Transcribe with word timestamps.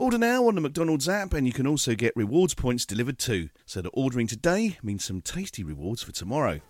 Order 0.00 0.16
now 0.16 0.48
on 0.48 0.54
the 0.54 0.62
McDonald's 0.62 1.10
app, 1.10 1.34
and 1.34 1.46
you 1.46 1.52
can 1.52 1.66
also 1.66 1.94
get 1.94 2.16
rewards 2.16 2.54
points 2.54 2.86
delivered 2.86 3.18
too. 3.18 3.50
So 3.66 3.82
that 3.82 3.90
ordering 3.92 4.26
today 4.26 4.78
means 4.82 5.04
some 5.04 5.20
tasty 5.20 5.62
rewards 5.62 6.02
for 6.02 6.10
tomorrow. 6.10 6.60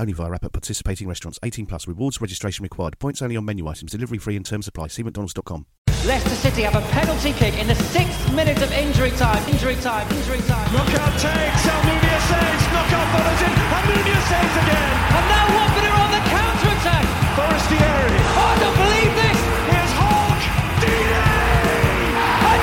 Only 0.00 0.14
via 0.14 0.32
app 0.32 0.46
at 0.46 0.52
participating 0.54 1.06
restaurants. 1.06 1.38
18 1.42 1.66
plus. 1.66 1.86
Rewards 1.86 2.18
registration 2.18 2.62
required. 2.62 2.98
Points 2.98 3.20
only 3.20 3.36
on 3.36 3.44
menu 3.44 3.68
items. 3.68 3.92
Delivery 3.92 4.16
free 4.16 4.36
and 4.36 4.46
terms 4.46 4.66
of 4.66 4.72
apply. 4.72 4.86
See 4.86 5.02
mcdonalds.com. 5.02 5.66
Leicester 6.06 6.36
City 6.36 6.62
have 6.62 6.76
a 6.76 6.88
penalty 6.92 7.34
kick 7.34 7.52
in 7.60 7.66
the 7.66 7.74
sixth 7.74 8.32
minute 8.32 8.56
of 8.62 8.72
injury 8.72 9.10
time. 9.10 9.46
Injury 9.46 9.76
time. 9.76 10.10
Injury 10.16 10.40
time. 10.48 10.72
Knockaert 10.72 11.12
takes. 11.20 11.60
Almunia 11.60 12.18
saves. 12.24 12.64
Knockaert 12.72 13.08
follows 13.12 13.42
in. 13.44 13.52
Almunia 13.52 14.20
saves 14.32 14.56
again. 14.64 14.92
And 15.12 15.26
now 15.28 15.44
Watford 15.52 15.84
are 15.92 16.00
on 16.00 16.10
the 16.10 16.24
counter 16.24 16.72
attack. 16.72 17.04
Forestieri. 17.36 18.16
Oh, 18.32 18.48
I 18.48 18.58
don't 18.64 18.76
believe 18.80 19.15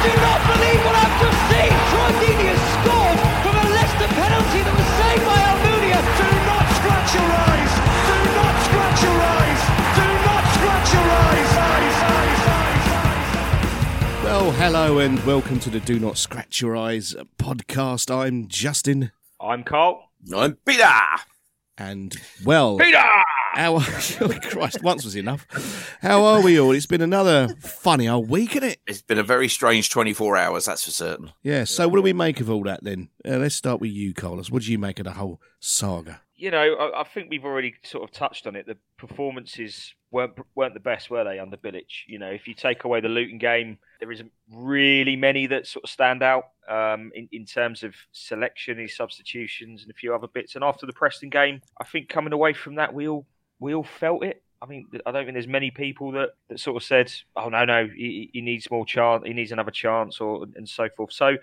do 0.04 0.12
not 0.20 0.40
believe 0.52 0.82
what 0.84 0.96
I've 1.00 1.16
just 1.24 1.40
seen. 1.48 1.72
Troy 1.92 2.12
Deeney 2.20 2.48
has 2.52 2.64
scored 2.76 3.20
from 3.40 3.56
a 3.56 3.66
Leicester 3.72 4.10
penalty 4.20 4.60
that 4.68 4.76
was 4.76 4.90
saved 5.00 5.24
by 5.24 5.40
Almunia. 5.48 6.00
Do 6.20 6.28
not 6.44 6.66
scratch 6.76 7.10
your 7.16 7.30
eyes. 7.48 7.74
Do 8.12 8.18
not 8.36 8.56
scratch 8.68 9.00
your 9.08 9.20
eyes. 9.24 9.62
Do 9.96 10.08
not 10.28 10.44
scratch 10.56 10.90
your 10.92 11.08
eyes. 11.08 11.50
Eyes, 11.56 11.98
eyes, 12.04 12.42
eyes, 12.52 12.86
eyes. 13.00 14.24
Well, 14.26 14.52
hello 14.52 15.00
and 15.00 15.24
welcome 15.26 15.60
to 15.62 15.70
the 15.70 15.80
Do 15.80 16.00
Not 16.00 16.18
Scratch 16.18 16.60
Your 16.60 16.76
Eyes 16.76 17.16
podcast. 17.38 18.14
I'm 18.14 18.48
Justin, 18.48 19.12
I'm 19.40 19.64
Carl. 19.64 20.10
I'm 20.36 20.56
Peter. 20.66 20.90
And 21.78 22.16
well, 22.46 22.78
Peter! 22.78 23.04
how 23.54 23.76
oh, 24.22 24.40
Christ, 24.42 24.82
once 24.82 25.06
was 25.06 25.16
enough. 25.16 25.48
How 26.02 26.24
are 26.24 26.42
we 26.42 26.60
all? 26.60 26.72
It's 26.72 26.86
been 26.86 27.02
another 27.02 27.56
funny 27.60 28.08
old 28.08 28.30
week, 28.30 28.56
isn't 28.56 28.70
it? 28.70 28.80
It's 28.88 29.02
been 29.02 29.20
a 29.20 29.24
very 29.24 29.48
strange 29.48 29.90
24 29.90 30.38
hours, 30.38 30.66
that's 30.66 30.84
for 30.84 30.92
certain. 30.92 31.32
Yeah. 31.44 31.64
So, 31.66 31.88
what 31.88 31.98
do 31.98 32.02
we 32.02 32.14
make 32.14 32.40
of 32.40 32.50
all 32.50 32.64
that 32.64 32.84
then? 32.84 33.10
Uh, 33.26 33.38
let's 33.38 33.56
start 33.56 33.80
with 33.80 33.92
you, 33.92 34.14
Carlos. 34.14 34.50
What 34.50 34.64
do 34.64 34.72
you 34.72 34.80
make 34.80 35.00
of 35.00 35.06
the 35.06 35.12
whole 35.12 35.40
saga? 35.60 36.22
You 36.44 36.52
know, 36.52 36.74
I, 36.74 37.00
I 37.00 37.04
think 37.06 37.30
we've 37.30 37.46
already 37.46 37.76
sort 37.84 38.04
of 38.04 38.12
touched 38.12 38.48
on 38.48 38.58
it. 38.58 38.68
The 38.68 38.76
performances 38.98 39.94
weren't 40.12 40.34
weren't 40.56 40.74
the 40.74 40.82
best, 40.82 41.10
were 41.10 41.24
they, 41.24 41.40
under 41.40 41.56
Bilic? 41.56 41.86
You 42.06 42.20
know, 42.20 42.32
if 42.32 42.50
you 42.50 42.54
take 42.54 42.84
away 42.84 43.00
the 43.00 43.08
Luton 43.08 43.38
game, 43.38 43.78
there 44.02 44.12
isn't 44.12 44.30
really 44.52 45.16
many 45.16 45.48
that 45.48 45.68
sort 45.68 45.86
of 45.86 45.90
stand 45.90 46.22
out 46.22 46.50
um, 46.68 47.14
in, 47.16 47.30
in 47.32 47.46
terms 47.46 47.82
of 47.82 47.96
selection, 48.12 48.78
his 48.78 48.94
substitutions, 48.94 49.84
and 49.84 49.92
a 49.92 49.94
few 49.94 50.14
other 50.14 50.28
bits. 50.28 50.56
And 50.56 50.66
after 50.66 50.86
the 50.86 50.92
Preston 50.92 51.30
game, 51.30 51.62
I 51.80 51.86
think 51.86 52.10
coming 52.10 52.34
away 52.34 52.52
from 52.52 52.76
that, 52.76 52.94
we 52.94 53.08
all 53.08 53.26
we 53.60 53.74
all 53.74 53.86
felt 53.86 54.26
it. 54.26 54.44
I 54.62 54.66
mean, 54.66 54.88
I 55.06 55.12
don't 55.14 55.24
think 55.24 55.36
there's 55.36 55.48
many 55.48 55.72
people 55.72 56.12
that, 56.12 56.32
that 56.50 56.60
sort 56.60 56.76
of 56.76 56.84
said, 56.86 57.10
"Oh 57.38 57.48
no, 57.48 57.64
no, 57.64 57.88
he, 57.88 58.32
he 58.34 58.42
needs 58.42 58.70
more 58.70 58.86
chance, 58.86 59.24
he 59.26 59.32
needs 59.32 59.54
another 59.54 59.72
chance," 59.72 60.20
or 60.20 60.46
and 60.58 60.68
so 60.68 60.90
forth. 60.90 61.14
So, 61.14 61.38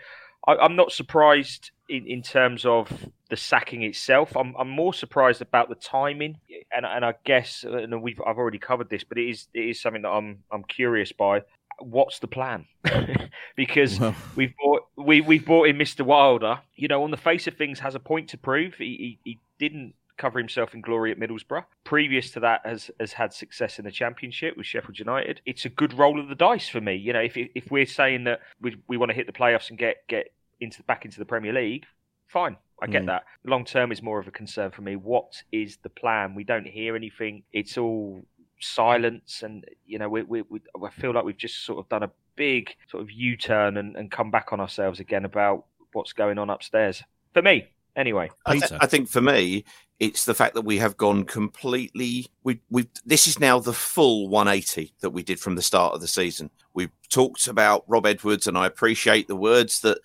I, 0.46 0.56
I'm 0.56 0.76
not 0.76 0.92
surprised 0.92 1.70
in, 1.88 2.06
in 2.06 2.22
terms 2.22 2.64
of 2.64 2.90
the 3.28 3.36
sacking 3.36 3.82
itself. 3.82 4.36
I'm, 4.36 4.54
I'm 4.58 4.70
more 4.70 4.94
surprised 4.94 5.42
about 5.42 5.68
the 5.68 5.74
timing, 5.74 6.38
and 6.74 6.86
and 6.86 7.04
I 7.04 7.14
guess 7.24 7.64
and 7.64 8.02
we've 8.02 8.20
I've 8.26 8.38
already 8.38 8.58
covered 8.58 8.90
this, 8.90 9.04
but 9.04 9.18
it 9.18 9.28
is 9.28 9.48
it 9.54 9.60
is 9.60 9.80
something 9.80 10.02
that 10.02 10.10
I'm 10.10 10.42
I'm 10.50 10.64
curious 10.64 11.12
by. 11.12 11.42
What's 11.78 12.18
the 12.18 12.26
plan? 12.26 12.66
because 13.56 13.98
Well- 13.98 14.14
we've 14.36 14.54
bought 14.62 14.82
we 14.96 15.20
we've 15.20 15.44
bought 15.46 15.68
in 15.68 15.76
Mr. 15.76 16.04
Wilder. 16.04 16.60
You 16.74 16.88
know, 16.88 17.02
on 17.04 17.10
the 17.10 17.16
face 17.16 17.46
of 17.46 17.56
things, 17.56 17.80
has 17.80 17.94
a 17.94 18.00
point 18.00 18.30
to 18.30 18.38
prove. 18.38 18.74
He 18.74 19.18
he, 19.24 19.30
he 19.32 19.38
didn't 19.58 19.94
cover 20.20 20.38
himself 20.38 20.74
in 20.74 20.80
glory 20.82 21.10
at 21.10 21.18
Middlesbrough. 21.18 21.64
Previous 21.84 22.30
to 22.32 22.40
that, 22.40 22.60
has 22.64 22.90
has 23.00 23.12
had 23.14 23.32
success 23.32 23.78
in 23.78 23.84
the 23.84 23.90
Championship 23.90 24.56
with 24.56 24.66
Sheffield 24.66 24.98
United. 24.98 25.40
It's 25.46 25.64
a 25.64 25.68
good 25.70 25.92
roll 25.94 26.20
of 26.20 26.28
the 26.28 26.34
dice 26.34 26.68
for 26.68 26.80
me. 26.80 26.94
You 26.94 27.12
know, 27.12 27.20
if 27.20 27.36
if 27.36 27.70
we're 27.70 27.86
saying 27.86 28.24
that 28.24 28.40
we 28.60 28.76
we 28.86 28.96
want 28.96 29.10
to 29.10 29.14
hit 29.16 29.26
the 29.26 29.32
playoffs 29.32 29.70
and 29.70 29.78
get 29.78 30.06
get 30.08 30.32
into 30.60 30.82
back 30.84 31.04
into 31.04 31.18
the 31.18 31.24
Premier 31.24 31.52
League, 31.52 31.86
fine. 32.28 32.56
I 32.82 32.86
get 32.86 33.02
Mm. 33.02 33.06
that. 33.06 33.24
Long 33.44 33.64
term 33.64 33.92
is 33.92 34.00
more 34.02 34.18
of 34.18 34.26
a 34.26 34.30
concern 34.30 34.70
for 34.70 34.80
me. 34.82 34.96
What 34.96 35.42
is 35.52 35.76
the 35.82 35.90
plan? 35.90 36.34
We 36.34 36.44
don't 36.44 36.66
hear 36.66 36.96
anything. 36.96 37.42
It's 37.52 37.76
all 37.76 38.24
silence, 38.58 39.42
and 39.42 39.64
you 39.86 39.98
know, 39.98 40.08
we, 40.08 40.22
we, 40.22 40.42
we 40.42 40.60
I 40.84 40.90
feel 40.90 41.12
like 41.12 41.24
we've 41.24 41.36
just 41.36 41.64
sort 41.64 41.78
of 41.78 41.88
done 41.88 42.02
a 42.02 42.10
big 42.36 42.74
sort 42.90 43.02
of 43.02 43.10
U 43.10 43.36
turn 43.36 43.76
and, 43.76 43.96
and 43.96 44.10
come 44.10 44.30
back 44.30 44.52
on 44.52 44.60
ourselves 44.60 45.00
again 45.00 45.24
about 45.24 45.66
what's 45.92 46.12
going 46.12 46.38
on 46.38 46.48
upstairs. 46.50 47.02
For 47.34 47.42
me, 47.42 47.68
anyway. 47.96 48.30
I, 48.46 48.58
th- 48.58 48.72
I 48.80 48.86
think 48.86 49.08
for 49.08 49.20
me, 49.20 49.64
it's 49.98 50.24
the 50.24 50.34
fact 50.34 50.54
that 50.54 50.62
we 50.62 50.78
have 50.78 50.96
gone 50.96 51.24
completely. 51.24 52.26
We 52.42 52.60
we 52.70 52.88
this 53.04 53.26
is 53.26 53.38
now 53.38 53.58
the 53.58 53.72
full 53.72 54.28
180 54.28 54.94
that 55.00 55.10
we 55.10 55.22
did 55.22 55.38
from 55.40 55.56
the 55.56 55.62
start 55.62 55.94
of 55.94 56.00
the 56.00 56.08
season. 56.08 56.50
We've 56.74 56.90
talked 57.10 57.46
about 57.46 57.84
Rob 57.86 58.06
Edwards, 58.06 58.46
and 58.46 58.56
I 58.56 58.66
appreciate 58.66 59.28
the 59.28 59.36
words 59.36 59.80
that 59.80 59.98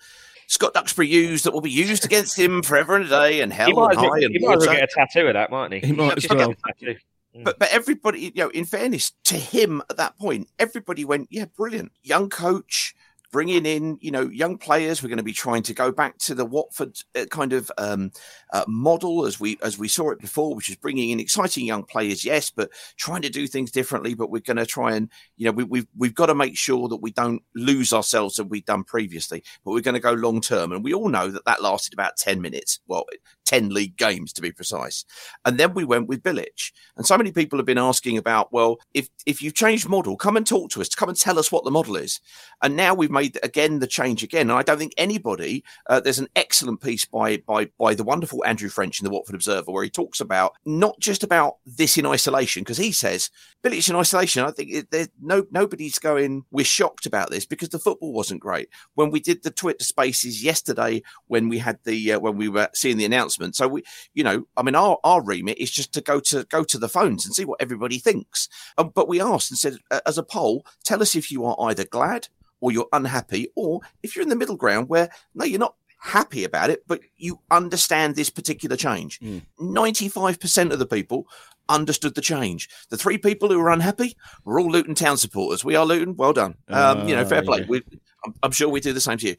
Scott 0.48 0.74
Duxbury 0.74 1.08
used 1.08 1.44
that 1.44 1.52
will 1.52 1.60
be 1.60 1.70
used 1.70 2.04
against 2.04 2.38
him 2.38 2.62
forever 2.62 2.96
and 2.96 3.06
a 3.06 3.08
day, 3.08 3.40
and 3.40 3.52
hell 3.52 3.68
He 3.68 3.72
might, 3.72 3.90
and 3.90 3.98
as 3.98 4.02
well, 4.02 4.12
and 4.14 4.32
he 4.32 4.38
might 4.46 4.58
water. 4.58 4.72
get 4.72 4.82
a 4.84 4.86
tattoo 4.86 5.26
of 5.28 5.34
that, 5.34 5.50
mightn't 5.50 5.82
he? 5.82 5.88
He 5.88 5.92
might 5.92 6.18
as 6.18 6.28
well. 6.28 6.48
get 6.48 6.58
a 6.58 6.72
tattoo. 6.72 6.98
Mm. 7.36 7.44
But 7.44 7.58
but 7.58 7.68
everybody, 7.70 8.20
you 8.20 8.32
know, 8.36 8.48
in 8.50 8.64
fairness 8.64 9.12
to 9.24 9.36
him 9.36 9.82
at 9.90 9.96
that 9.96 10.18
point, 10.18 10.48
everybody 10.58 11.04
went, 11.04 11.28
yeah, 11.30 11.46
brilliant, 11.56 11.92
young 12.02 12.28
coach, 12.30 12.94
bringing 13.36 13.66
in, 13.66 13.98
you 14.00 14.10
know, 14.10 14.30
young 14.30 14.56
players. 14.56 15.02
We're 15.02 15.10
going 15.10 15.18
to 15.18 15.22
be 15.22 15.34
trying 15.34 15.62
to 15.64 15.74
go 15.74 15.92
back 15.92 16.16
to 16.20 16.34
the 16.34 16.46
Watford 16.46 16.96
uh, 17.14 17.26
kind 17.26 17.52
of 17.52 17.70
um, 17.76 18.10
uh, 18.50 18.64
model 18.66 19.26
as 19.26 19.38
we 19.38 19.58
as 19.62 19.76
we 19.76 19.88
saw 19.88 20.08
it 20.08 20.20
before, 20.20 20.54
which 20.54 20.70
is 20.70 20.76
bringing 20.76 21.10
in 21.10 21.20
exciting 21.20 21.66
young 21.66 21.82
players, 21.84 22.24
yes, 22.24 22.48
but 22.48 22.70
trying 22.96 23.20
to 23.20 23.28
do 23.28 23.46
things 23.46 23.70
differently. 23.70 24.14
But 24.14 24.30
we're 24.30 24.40
going 24.40 24.56
to 24.56 24.64
try 24.64 24.96
and, 24.96 25.10
you 25.36 25.44
know, 25.44 25.52
we, 25.52 25.64
we've 25.64 25.86
we've 25.94 26.14
got 26.14 26.26
to 26.26 26.34
make 26.34 26.56
sure 26.56 26.88
that 26.88 27.02
we 27.02 27.10
don't 27.10 27.42
lose 27.54 27.92
ourselves 27.92 28.38
as 28.38 28.46
we've 28.46 28.64
done 28.64 28.84
previously. 28.84 29.44
But 29.66 29.72
we're 29.72 29.82
going 29.82 29.92
to 29.92 30.00
go 30.00 30.12
long 30.12 30.40
term, 30.40 30.72
and 30.72 30.82
we 30.82 30.94
all 30.94 31.10
know 31.10 31.28
that 31.28 31.44
that 31.44 31.60
lasted 31.60 31.92
about 31.92 32.16
ten 32.16 32.40
minutes. 32.40 32.80
Well, 32.86 33.04
ten 33.46 33.70
league 33.70 33.96
games 33.96 34.32
to 34.34 34.42
be 34.42 34.52
precise. 34.52 35.04
And 35.44 35.58
then 35.58 35.72
we 35.72 35.84
went 35.84 36.08
with 36.08 36.22
Bilic. 36.22 36.72
And 36.96 37.06
so 37.06 37.16
many 37.16 37.32
people 37.32 37.58
have 37.58 37.66
been 37.66 37.78
asking 37.78 38.18
about, 38.18 38.52
well, 38.52 38.78
if 38.92 39.08
if 39.24 39.42
you've 39.42 39.54
changed 39.54 39.88
model, 39.88 40.16
come 40.16 40.36
and 40.36 40.46
talk 40.46 40.70
to 40.70 40.80
us, 40.80 40.94
come 40.94 41.08
and 41.08 41.18
tell 41.18 41.38
us 41.38 41.50
what 41.50 41.64
the 41.64 41.70
model 41.70 41.96
is. 41.96 42.20
And 42.62 42.76
now 42.76 42.94
we've 42.94 43.10
made 43.10 43.38
again 43.42 43.78
the 43.78 43.86
change 43.86 44.22
again. 44.22 44.50
And 44.50 44.58
I 44.58 44.62
don't 44.62 44.78
think 44.78 44.94
anybody. 44.98 45.64
Uh, 45.88 46.00
there's 46.00 46.18
an 46.18 46.28
excellent 46.36 46.82
piece 46.82 47.04
by 47.04 47.38
by 47.38 47.66
by 47.78 47.94
the 47.94 48.04
wonderful 48.04 48.44
Andrew 48.44 48.68
French 48.68 49.00
in 49.00 49.04
the 49.04 49.10
Watford 49.10 49.34
Observer 49.34 49.70
where 49.70 49.84
he 49.84 49.90
talks 49.90 50.20
about 50.20 50.54
not 50.64 50.98
just 51.00 51.22
about 51.22 51.56
this 51.64 51.96
in 51.96 52.06
isolation 52.06 52.62
because 52.62 52.78
he 52.78 52.92
says 52.92 53.30
Bilic 53.62 53.88
in 53.88 53.96
isolation. 53.96 54.44
I 54.44 54.50
think 54.50 54.72
it, 54.72 54.90
there's 54.90 55.08
no 55.22 55.44
nobody's 55.50 55.98
going. 55.98 56.44
We're 56.50 56.64
shocked 56.64 57.06
about 57.06 57.30
this 57.30 57.46
because 57.46 57.68
the 57.68 57.78
football 57.78 58.12
wasn't 58.12 58.40
great 58.40 58.68
when 58.94 59.10
we 59.10 59.20
did 59.20 59.42
the 59.42 59.50
Twitter 59.50 59.84
Spaces 59.84 60.42
yesterday 60.42 61.02
when 61.28 61.48
we 61.48 61.58
had 61.58 61.78
the 61.84 62.12
uh, 62.12 62.18
when 62.18 62.36
we 62.36 62.48
were 62.48 62.68
seeing 62.74 62.96
the 62.96 63.04
announcement. 63.04 63.35
So 63.52 63.68
we, 63.68 63.82
you 64.14 64.24
know, 64.24 64.46
I 64.56 64.62
mean, 64.62 64.74
our 64.74 64.98
our 65.04 65.22
remit 65.22 65.58
is 65.58 65.70
just 65.70 65.92
to 65.94 66.00
go 66.00 66.20
to 66.20 66.44
go 66.44 66.64
to 66.64 66.78
the 66.78 66.88
phones 66.88 67.24
and 67.26 67.34
see 67.34 67.44
what 67.44 67.60
everybody 67.60 67.98
thinks. 67.98 68.48
Um, 68.78 68.90
but 68.94 69.08
we 69.08 69.20
asked 69.20 69.50
and 69.50 69.58
said 69.58 69.78
uh, 69.90 70.00
as 70.06 70.18
a 70.18 70.22
poll, 70.22 70.64
tell 70.84 71.02
us 71.02 71.14
if 71.14 71.30
you 71.30 71.44
are 71.44 71.56
either 71.70 71.84
glad 71.84 72.28
or 72.60 72.72
you're 72.72 72.88
unhappy, 72.92 73.48
or 73.54 73.80
if 74.02 74.16
you're 74.16 74.22
in 74.22 74.30
the 74.30 74.36
middle 74.36 74.56
ground 74.56 74.88
where 74.88 75.10
no, 75.34 75.44
you're 75.44 75.58
not 75.60 75.74
happy 75.98 76.44
about 76.44 76.70
it, 76.70 76.82
but 76.86 77.00
you 77.16 77.40
understand 77.50 78.14
this 78.16 78.30
particular 78.30 78.76
change. 78.76 79.18
Mm. 79.20 79.42
95% 79.60 80.72
of 80.72 80.78
the 80.78 80.86
people 80.86 81.26
understood 81.68 82.14
the 82.14 82.20
change. 82.20 82.68
The 82.90 82.96
three 82.96 83.18
people 83.18 83.48
who 83.48 83.58
were 83.58 83.70
unhappy 83.70 84.16
were 84.44 84.60
all 84.60 84.70
Luton 84.70 84.94
Town 84.94 85.16
supporters. 85.16 85.64
We 85.64 85.74
are 85.76 85.84
Luton. 85.84 86.16
Well 86.16 86.32
done. 86.32 86.54
Um, 86.68 87.08
you 87.08 87.16
know, 87.16 87.24
fair 87.24 87.40
Ah, 87.40 87.44
play. 87.46 87.58
yeah. 87.60 87.66
We, 87.68 87.82
I'm, 88.24 88.34
I'm 88.44 88.52
sure 88.52 88.68
we 88.68 88.80
do 88.80 88.92
the 88.92 89.00
same 89.00 89.18
to 89.18 89.28
you. 89.28 89.36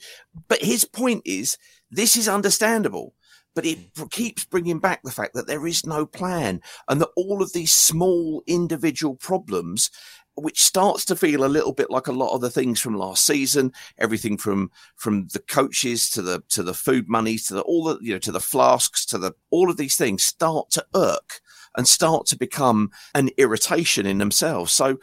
But 0.47 0.61
his 0.61 0.83
point 0.85 1.21
is, 1.25 1.57
this 1.89 2.17
is 2.17 2.27
understandable. 2.27 3.13
But 3.57 3.65
it 3.65 3.91
mm. 3.95 4.11
keeps 4.11 4.45
bringing 4.45 4.77
back 4.77 5.01
the 5.01 5.11
fact 5.11 5.33
that 5.33 5.47
there 5.47 5.65
is 5.65 5.83
no 5.83 6.05
plan 6.05 6.61
and 6.87 7.01
that 7.01 7.09
all 7.17 7.41
of 7.41 7.53
these 7.53 7.73
small 7.73 8.43
individual 8.45 9.15
problems, 9.15 9.89
which 10.35 10.61
starts 10.61 11.03
to 11.05 11.15
feel 11.15 11.43
a 11.43 11.49
little 11.49 11.73
bit 11.73 11.89
like 11.89 12.05
a 12.05 12.11
lot 12.11 12.35
of 12.35 12.41
the 12.41 12.51
things 12.51 12.79
from 12.79 12.95
last 12.95 13.25
season, 13.25 13.73
everything 13.97 14.37
from 14.37 14.69
from 14.95 15.25
the 15.33 15.39
coaches 15.39 16.07
to 16.11 16.21
the 16.21 16.43
to 16.49 16.61
the 16.61 16.75
food 16.75 17.09
money 17.09 17.39
to 17.39 17.55
the 17.55 17.61
all 17.61 17.85
the 17.85 17.97
you 17.99 18.13
know 18.13 18.19
to 18.19 18.31
the 18.31 18.39
flasks 18.39 19.07
to 19.07 19.17
the 19.17 19.33
all 19.49 19.71
of 19.71 19.77
these 19.77 19.95
things 19.95 20.21
start 20.21 20.69
to 20.69 20.85
irk 20.93 21.41
and 21.75 21.87
start 21.87 22.27
to 22.27 22.37
become 22.37 22.91
an 23.15 23.31
irritation 23.37 24.05
in 24.05 24.19
themselves. 24.19 24.71
So 24.71 24.99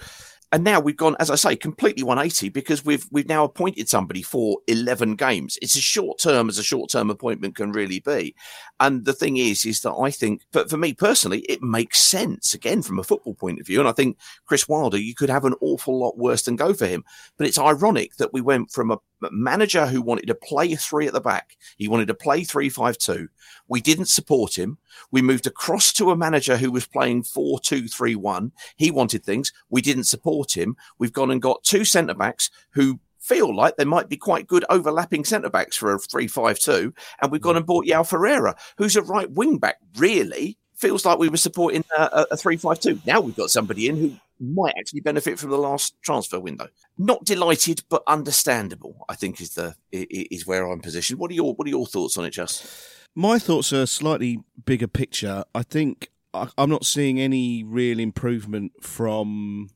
and 0.55 0.63
now 0.63 0.79
we've 0.79 0.97
gone, 0.97 1.17
as 1.19 1.31
I 1.31 1.35
say, 1.35 1.57
completely 1.57 2.05
180 2.05 2.49
because 2.51 2.85
we've 2.85 3.05
we've 3.11 3.27
now 3.27 3.43
appointed 3.43 3.89
somebody 3.89 4.23
for 4.23 4.59
11 4.69 5.17
games. 5.17 5.59
It's 5.61 5.77
as 5.77 5.83
short 5.83 6.21
term 6.21 6.49
as 6.49 6.59
a 6.59 6.63
short 6.63 6.91
term 6.91 7.11
appointment 7.11 7.57
can 7.57 7.73
really 7.73 7.99
be. 7.99 8.37
And 8.79 9.05
the 9.05 9.15
thing 9.15 9.37
is, 9.37 9.65
is 9.65 9.81
that 9.81 9.95
I 9.95 10.13
think, 10.13 10.43
but 10.53 10.71
for 10.71 10.77
me 10.77 10.95
personally, 10.95 11.41
it 11.49 11.61
makes 11.61 12.01
sense 12.01 12.55
again 12.55 12.83
from 12.83 13.01
a 13.01 13.03
football 13.03 13.35
point 13.35 13.59
of 13.59 13.67
view. 13.67 13.81
And 13.81 13.89
I 13.89 13.93
think 13.93 14.17
Chris 14.47 14.69
Wilder, 14.69 14.97
you 14.97 15.17
could 15.17 15.29
have 15.29 15.45
an 15.45 15.57
awful 15.61 15.99
lot 15.99 16.19
worse 16.19 16.43
than 16.43 16.55
go 16.55 16.73
for 16.73 16.87
him. 16.87 17.03
But 17.37 17.49
it's 17.49 17.59
ironic 17.59 18.15
that 18.19 18.33
we 18.33 18.41
went 18.41 18.71
from 18.71 18.93
a 18.93 18.99
manager 19.21 19.87
who 19.87 20.03
wanted 20.03 20.27
to 20.27 20.35
play 20.35 20.75
three 20.75 21.07
at 21.07 21.13
the 21.13 21.21
back. 21.21 21.57
He 21.77 21.89
wanted 21.89 22.09
to 22.09 22.15
play 22.15 22.45
three 22.45 22.69
five 22.69 22.99
two. 22.99 23.29
We 23.69 23.81
didn't 23.81 24.07
support 24.07 24.59
him. 24.59 24.79
We 25.11 25.23
moved 25.23 25.47
across 25.47 25.93
to 25.95 26.11
a 26.11 26.17
manager 26.17 26.57
who 26.57 26.71
was 26.71 26.87
playing 26.87 27.25
four 27.25 27.61
two 27.61 27.89
three 27.89 28.15
one. 28.15 28.53
He 28.77 28.91
wanted 28.91 29.25
things. 29.25 29.53
We 29.69 29.81
didn't 29.81 30.05
support 30.05 30.57
him. 30.57 30.77
We've 30.99 31.13
gone 31.13 31.31
and 31.31 31.43
got 31.43 31.65
two 31.65 31.85
centre 31.85 32.15
backs 32.15 32.51
who 32.71 33.01
feel 33.21 33.57
like 33.57 33.77
they 33.77 33.87
might 33.87 34.09
be 34.11 34.19
quite 34.19 34.47
good 34.47 34.67
overlapping 34.69 35.25
centre 35.25 35.49
backs 35.49 35.77
for 35.77 35.95
a 35.95 35.99
three 35.99 36.29
five 36.29 36.59
two. 36.59 36.93
And 37.23 37.33
we've 37.33 37.41
gone 37.41 37.55
mm. 37.55 37.59
and 37.59 37.67
bought 37.67 37.87
João 37.87 38.07
Ferreira, 38.07 38.57
who's 38.77 38.97
a 38.97 39.03
right 39.03 39.31
wing 39.31 39.59
back. 39.59 39.77
Really 39.97 40.59
feels 40.77 41.05
like 41.05 41.19
we 41.19 41.29
were 41.29 41.37
supporting 41.37 41.85
a, 41.97 42.03
a, 42.03 42.27
a 42.33 42.37
three 42.37 42.57
five 42.57 42.81
two. 42.81 43.01
Now 43.07 43.21
we've 43.21 43.37
got 43.37 43.51
somebody 43.51 43.89
in 43.89 43.97
who 43.97 44.17
might 44.41 44.75
actually 44.79 45.01
benefit 45.01 45.39
from 45.39 45.51
the 45.51 45.59
last 45.59 45.95
transfer 46.03 46.41
window. 46.41 46.69
Not 46.99 47.25
delighted, 47.25 47.83
but 47.89 48.03
understandable. 48.07 49.05
I 49.09 49.15
think 49.15 49.41
is 49.41 49.55
the 49.55 49.75
is 49.93 50.47
where 50.47 50.71
I'm 50.71 50.81
positioned. 50.81 51.19
What 51.19 51.31
are 51.31 51.35
your 51.35 51.55
what 51.55 51.67
are 51.67 51.71
your 51.71 51.87
thoughts 51.87 52.17
on 52.19 52.25
it, 52.25 52.31
Just? 52.31 52.67
My 53.15 53.39
thoughts 53.39 53.73
are 53.73 53.87
slightly 53.87 54.41
bigger 54.65 54.89
picture. 54.89 55.45
I 55.55 55.63
think 55.63 56.11
I'm 56.35 56.71
not 56.71 56.85
seeing 56.85 57.21
any 57.21 57.63
real 57.65 57.99
improvement 57.99 58.73
from. 58.83 59.71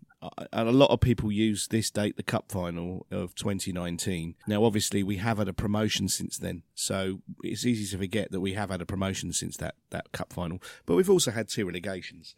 And 0.53 0.69
a 0.69 0.73
lot 0.73 0.91
of 0.91 1.01
people 1.01 1.31
use 1.31 1.69
this 1.69 1.91
date, 1.91 2.17
the 2.17 2.25
cup 2.25 2.51
final 2.51 3.07
of 3.11 3.35
2019. 3.37 4.35
Now, 4.49 4.65
obviously, 4.65 5.03
we 5.03 5.17
have 5.17 5.39
had 5.39 5.49
a 5.49 5.53
promotion 5.53 6.09
since 6.09 6.39
then, 6.39 6.63
so 6.75 7.21
it's 7.45 7.65
easy 7.65 7.87
to 7.93 7.99
forget 7.99 8.33
that 8.33 8.41
we 8.41 8.55
have 8.55 8.71
had 8.71 8.81
a 8.81 8.87
promotion 8.87 9.33
since 9.33 9.57
that, 9.59 9.77
that 9.91 10.11
cup 10.11 10.33
final. 10.33 10.61
But 10.87 10.97
we've 10.97 11.11
also 11.11 11.31
had 11.31 11.49
two 11.49 11.67
relegations, 11.67 12.35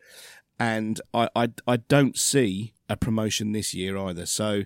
and 0.59 1.01
I, 1.15 1.31
I 1.35 1.49
I 1.67 1.77
don't 1.79 2.19
see 2.19 2.75
a 2.89 2.97
promotion 2.99 3.53
this 3.53 3.73
year 3.73 3.97
either. 3.97 4.27
So, 4.27 4.65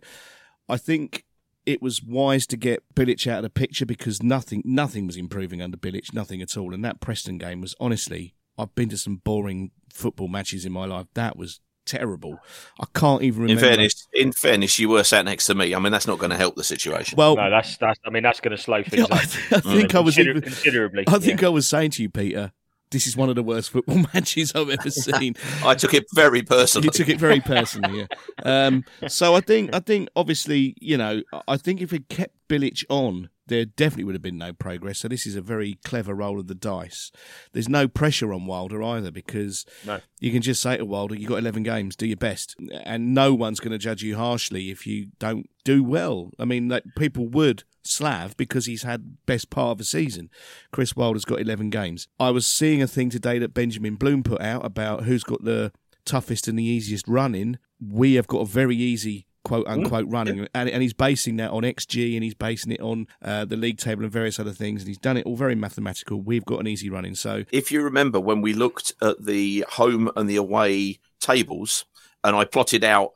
I 0.68 0.76
think 0.76 1.24
it 1.66 1.80
was 1.80 2.02
wise 2.02 2.46
to 2.48 2.56
get 2.56 2.82
Bilic 2.94 3.26
out 3.30 3.38
of 3.38 3.42
the 3.44 3.50
picture 3.50 3.86
because 3.86 4.22
nothing 4.22 4.62
nothing 4.64 5.06
was 5.06 5.16
improving 5.16 5.62
under 5.62 5.76
Bilic, 5.76 6.12
nothing 6.12 6.42
at 6.42 6.56
all. 6.56 6.74
And 6.74 6.84
that 6.84 7.00
Preston 7.00 7.38
game 7.38 7.60
was 7.60 7.74
honestly, 7.78 8.34
I've 8.58 8.74
been 8.74 8.88
to 8.90 8.98
some 8.98 9.16
boring 9.16 9.70
football 9.92 10.28
matches 10.28 10.64
in 10.64 10.72
my 10.72 10.84
life. 10.84 11.06
That 11.14 11.36
was 11.36 11.60
terrible. 11.86 12.38
I 12.80 12.86
can't 12.94 13.22
even 13.22 13.42
In 13.44 13.56
remember. 13.56 13.66
fairness, 13.68 14.06
in 14.12 14.32
fairness, 14.32 14.78
you 14.78 14.88
were 14.88 15.04
sat 15.04 15.24
next 15.24 15.46
to 15.46 15.54
me. 15.54 15.74
I 15.74 15.78
mean, 15.78 15.92
that's 15.92 16.06
not 16.06 16.18
going 16.18 16.30
to 16.30 16.36
help 16.36 16.56
the 16.56 16.64
situation. 16.64 17.16
well, 17.16 17.36
No, 17.36 17.50
that's 17.50 17.76
that's. 17.76 17.98
I 18.06 18.10
mean, 18.10 18.22
that's 18.22 18.40
going 18.40 18.56
to 18.56 18.62
slow 18.62 18.82
things 18.88 19.06
I, 19.10 19.14
up. 19.16 19.22
I 19.22 19.60
think 19.60 19.94
I 19.94 20.00
was 20.00 20.14
Consider- 20.14 20.30
even, 20.30 20.42
considerably. 20.42 21.04
I 21.06 21.18
think 21.18 21.40
yeah. 21.40 21.46
I 21.48 21.50
was 21.50 21.66
saying 21.66 21.90
to 21.92 22.02
you, 22.02 22.08
Peter, 22.10 22.52
this 22.90 23.06
is 23.06 23.16
one 23.16 23.28
of 23.28 23.34
the 23.34 23.42
worst 23.42 23.70
football 23.70 24.04
matches 24.14 24.52
I've 24.54 24.70
ever 24.70 24.90
seen. 24.90 25.34
I 25.64 25.74
took 25.74 25.94
it 25.94 26.04
very 26.14 26.42
personally. 26.42 26.86
You 26.86 26.92
took 26.92 27.08
it 27.08 27.18
very 27.18 27.40
personally, 27.40 28.06
yeah. 28.44 28.66
Um, 28.66 28.84
so 29.08 29.34
I 29.34 29.40
think, 29.40 29.74
I 29.74 29.80
think, 29.80 30.08
obviously, 30.14 30.74
you 30.80 30.96
know, 30.96 31.22
I 31.48 31.56
think 31.56 31.80
if 31.80 31.90
we 31.92 32.00
kept 32.00 32.34
Bilic 32.54 32.84
on, 32.88 33.30
there 33.46 33.64
definitely 33.64 34.04
would 34.04 34.14
have 34.14 34.22
been 34.22 34.38
no 34.38 34.52
progress. 34.52 34.98
So 35.00 35.08
this 35.08 35.26
is 35.26 35.36
a 35.36 35.42
very 35.42 35.78
clever 35.84 36.14
roll 36.14 36.38
of 36.40 36.46
the 36.46 36.54
dice. 36.54 37.10
There's 37.52 37.68
no 37.68 37.88
pressure 37.88 38.32
on 38.32 38.46
Wilder 38.46 38.82
either 38.82 39.10
because 39.10 39.66
No. 39.86 40.00
you 40.20 40.30
can 40.32 40.40
just 40.42 40.62
say 40.62 40.76
to 40.76 40.84
Wilder, 40.84 41.14
"You've 41.14 41.28
got 41.28 41.38
11 41.38 41.62
games, 41.62 41.96
do 41.96 42.06
your 42.06 42.16
best," 42.16 42.56
and 42.84 43.12
no 43.14 43.34
one's 43.34 43.60
going 43.60 43.72
to 43.72 43.78
judge 43.78 44.02
you 44.02 44.16
harshly 44.16 44.70
if 44.70 44.86
you 44.86 45.08
don't 45.18 45.48
do 45.64 45.82
well. 45.82 46.30
I 46.38 46.44
mean, 46.44 46.68
like 46.68 46.84
people 46.96 47.26
would. 47.28 47.64
Slav 47.86 48.34
because 48.38 48.64
he's 48.64 48.82
had 48.82 49.18
best 49.26 49.50
part 49.50 49.72
of 49.72 49.76
the 49.78 49.84
season. 49.84 50.30
Chris 50.72 50.96
Wilder's 50.96 51.26
got 51.26 51.38
11 51.42 51.68
games. 51.68 52.08
I 52.18 52.30
was 52.30 52.46
seeing 52.46 52.80
a 52.80 52.86
thing 52.86 53.10
today 53.10 53.38
that 53.38 53.52
Benjamin 53.52 53.96
Bloom 53.96 54.22
put 54.22 54.40
out 54.40 54.64
about 54.64 55.04
who's 55.04 55.22
got 55.22 55.44
the 55.44 55.70
toughest 56.06 56.48
and 56.48 56.58
the 56.58 56.64
easiest 56.64 57.06
running. 57.06 57.58
We 57.78 58.14
have 58.14 58.26
got 58.26 58.38
a 58.38 58.46
very 58.46 58.76
easy 58.76 59.26
quote 59.44 59.66
unquote 59.66 60.06
running, 60.08 60.48
and, 60.54 60.68
and 60.68 60.82
he's 60.82 60.92
basing 60.92 61.36
that 61.36 61.50
on 61.50 61.62
XG 61.62 62.14
and 62.14 62.24
he's 62.24 62.34
basing 62.34 62.72
it 62.72 62.80
on 62.80 63.06
uh, 63.22 63.44
the 63.44 63.56
league 63.56 63.78
table 63.78 64.02
and 64.02 64.12
various 64.12 64.40
other 64.40 64.52
things, 64.52 64.82
and 64.82 64.88
he's 64.88 64.98
done 64.98 65.16
it 65.16 65.26
all 65.26 65.36
very 65.36 65.54
mathematical. 65.54 66.20
We've 66.20 66.44
got 66.44 66.60
an 66.60 66.66
easy 66.66 66.90
running, 66.90 67.14
so 67.14 67.44
if 67.52 67.70
you 67.70 67.82
remember 67.82 68.18
when 68.18 68.40
we 68.40 68.52
looked 68.52 68.94
at 69.00 69.24
the 69.24 69.64
home 69.70 70.10
and 70.16 70.28
the 70.28 70.36
away 70.36 70.98
tables, 71.20 71.84
and 72.24 72.34
I 72.34 72.44
plotted 72.44 72.82
out 72.82 73.12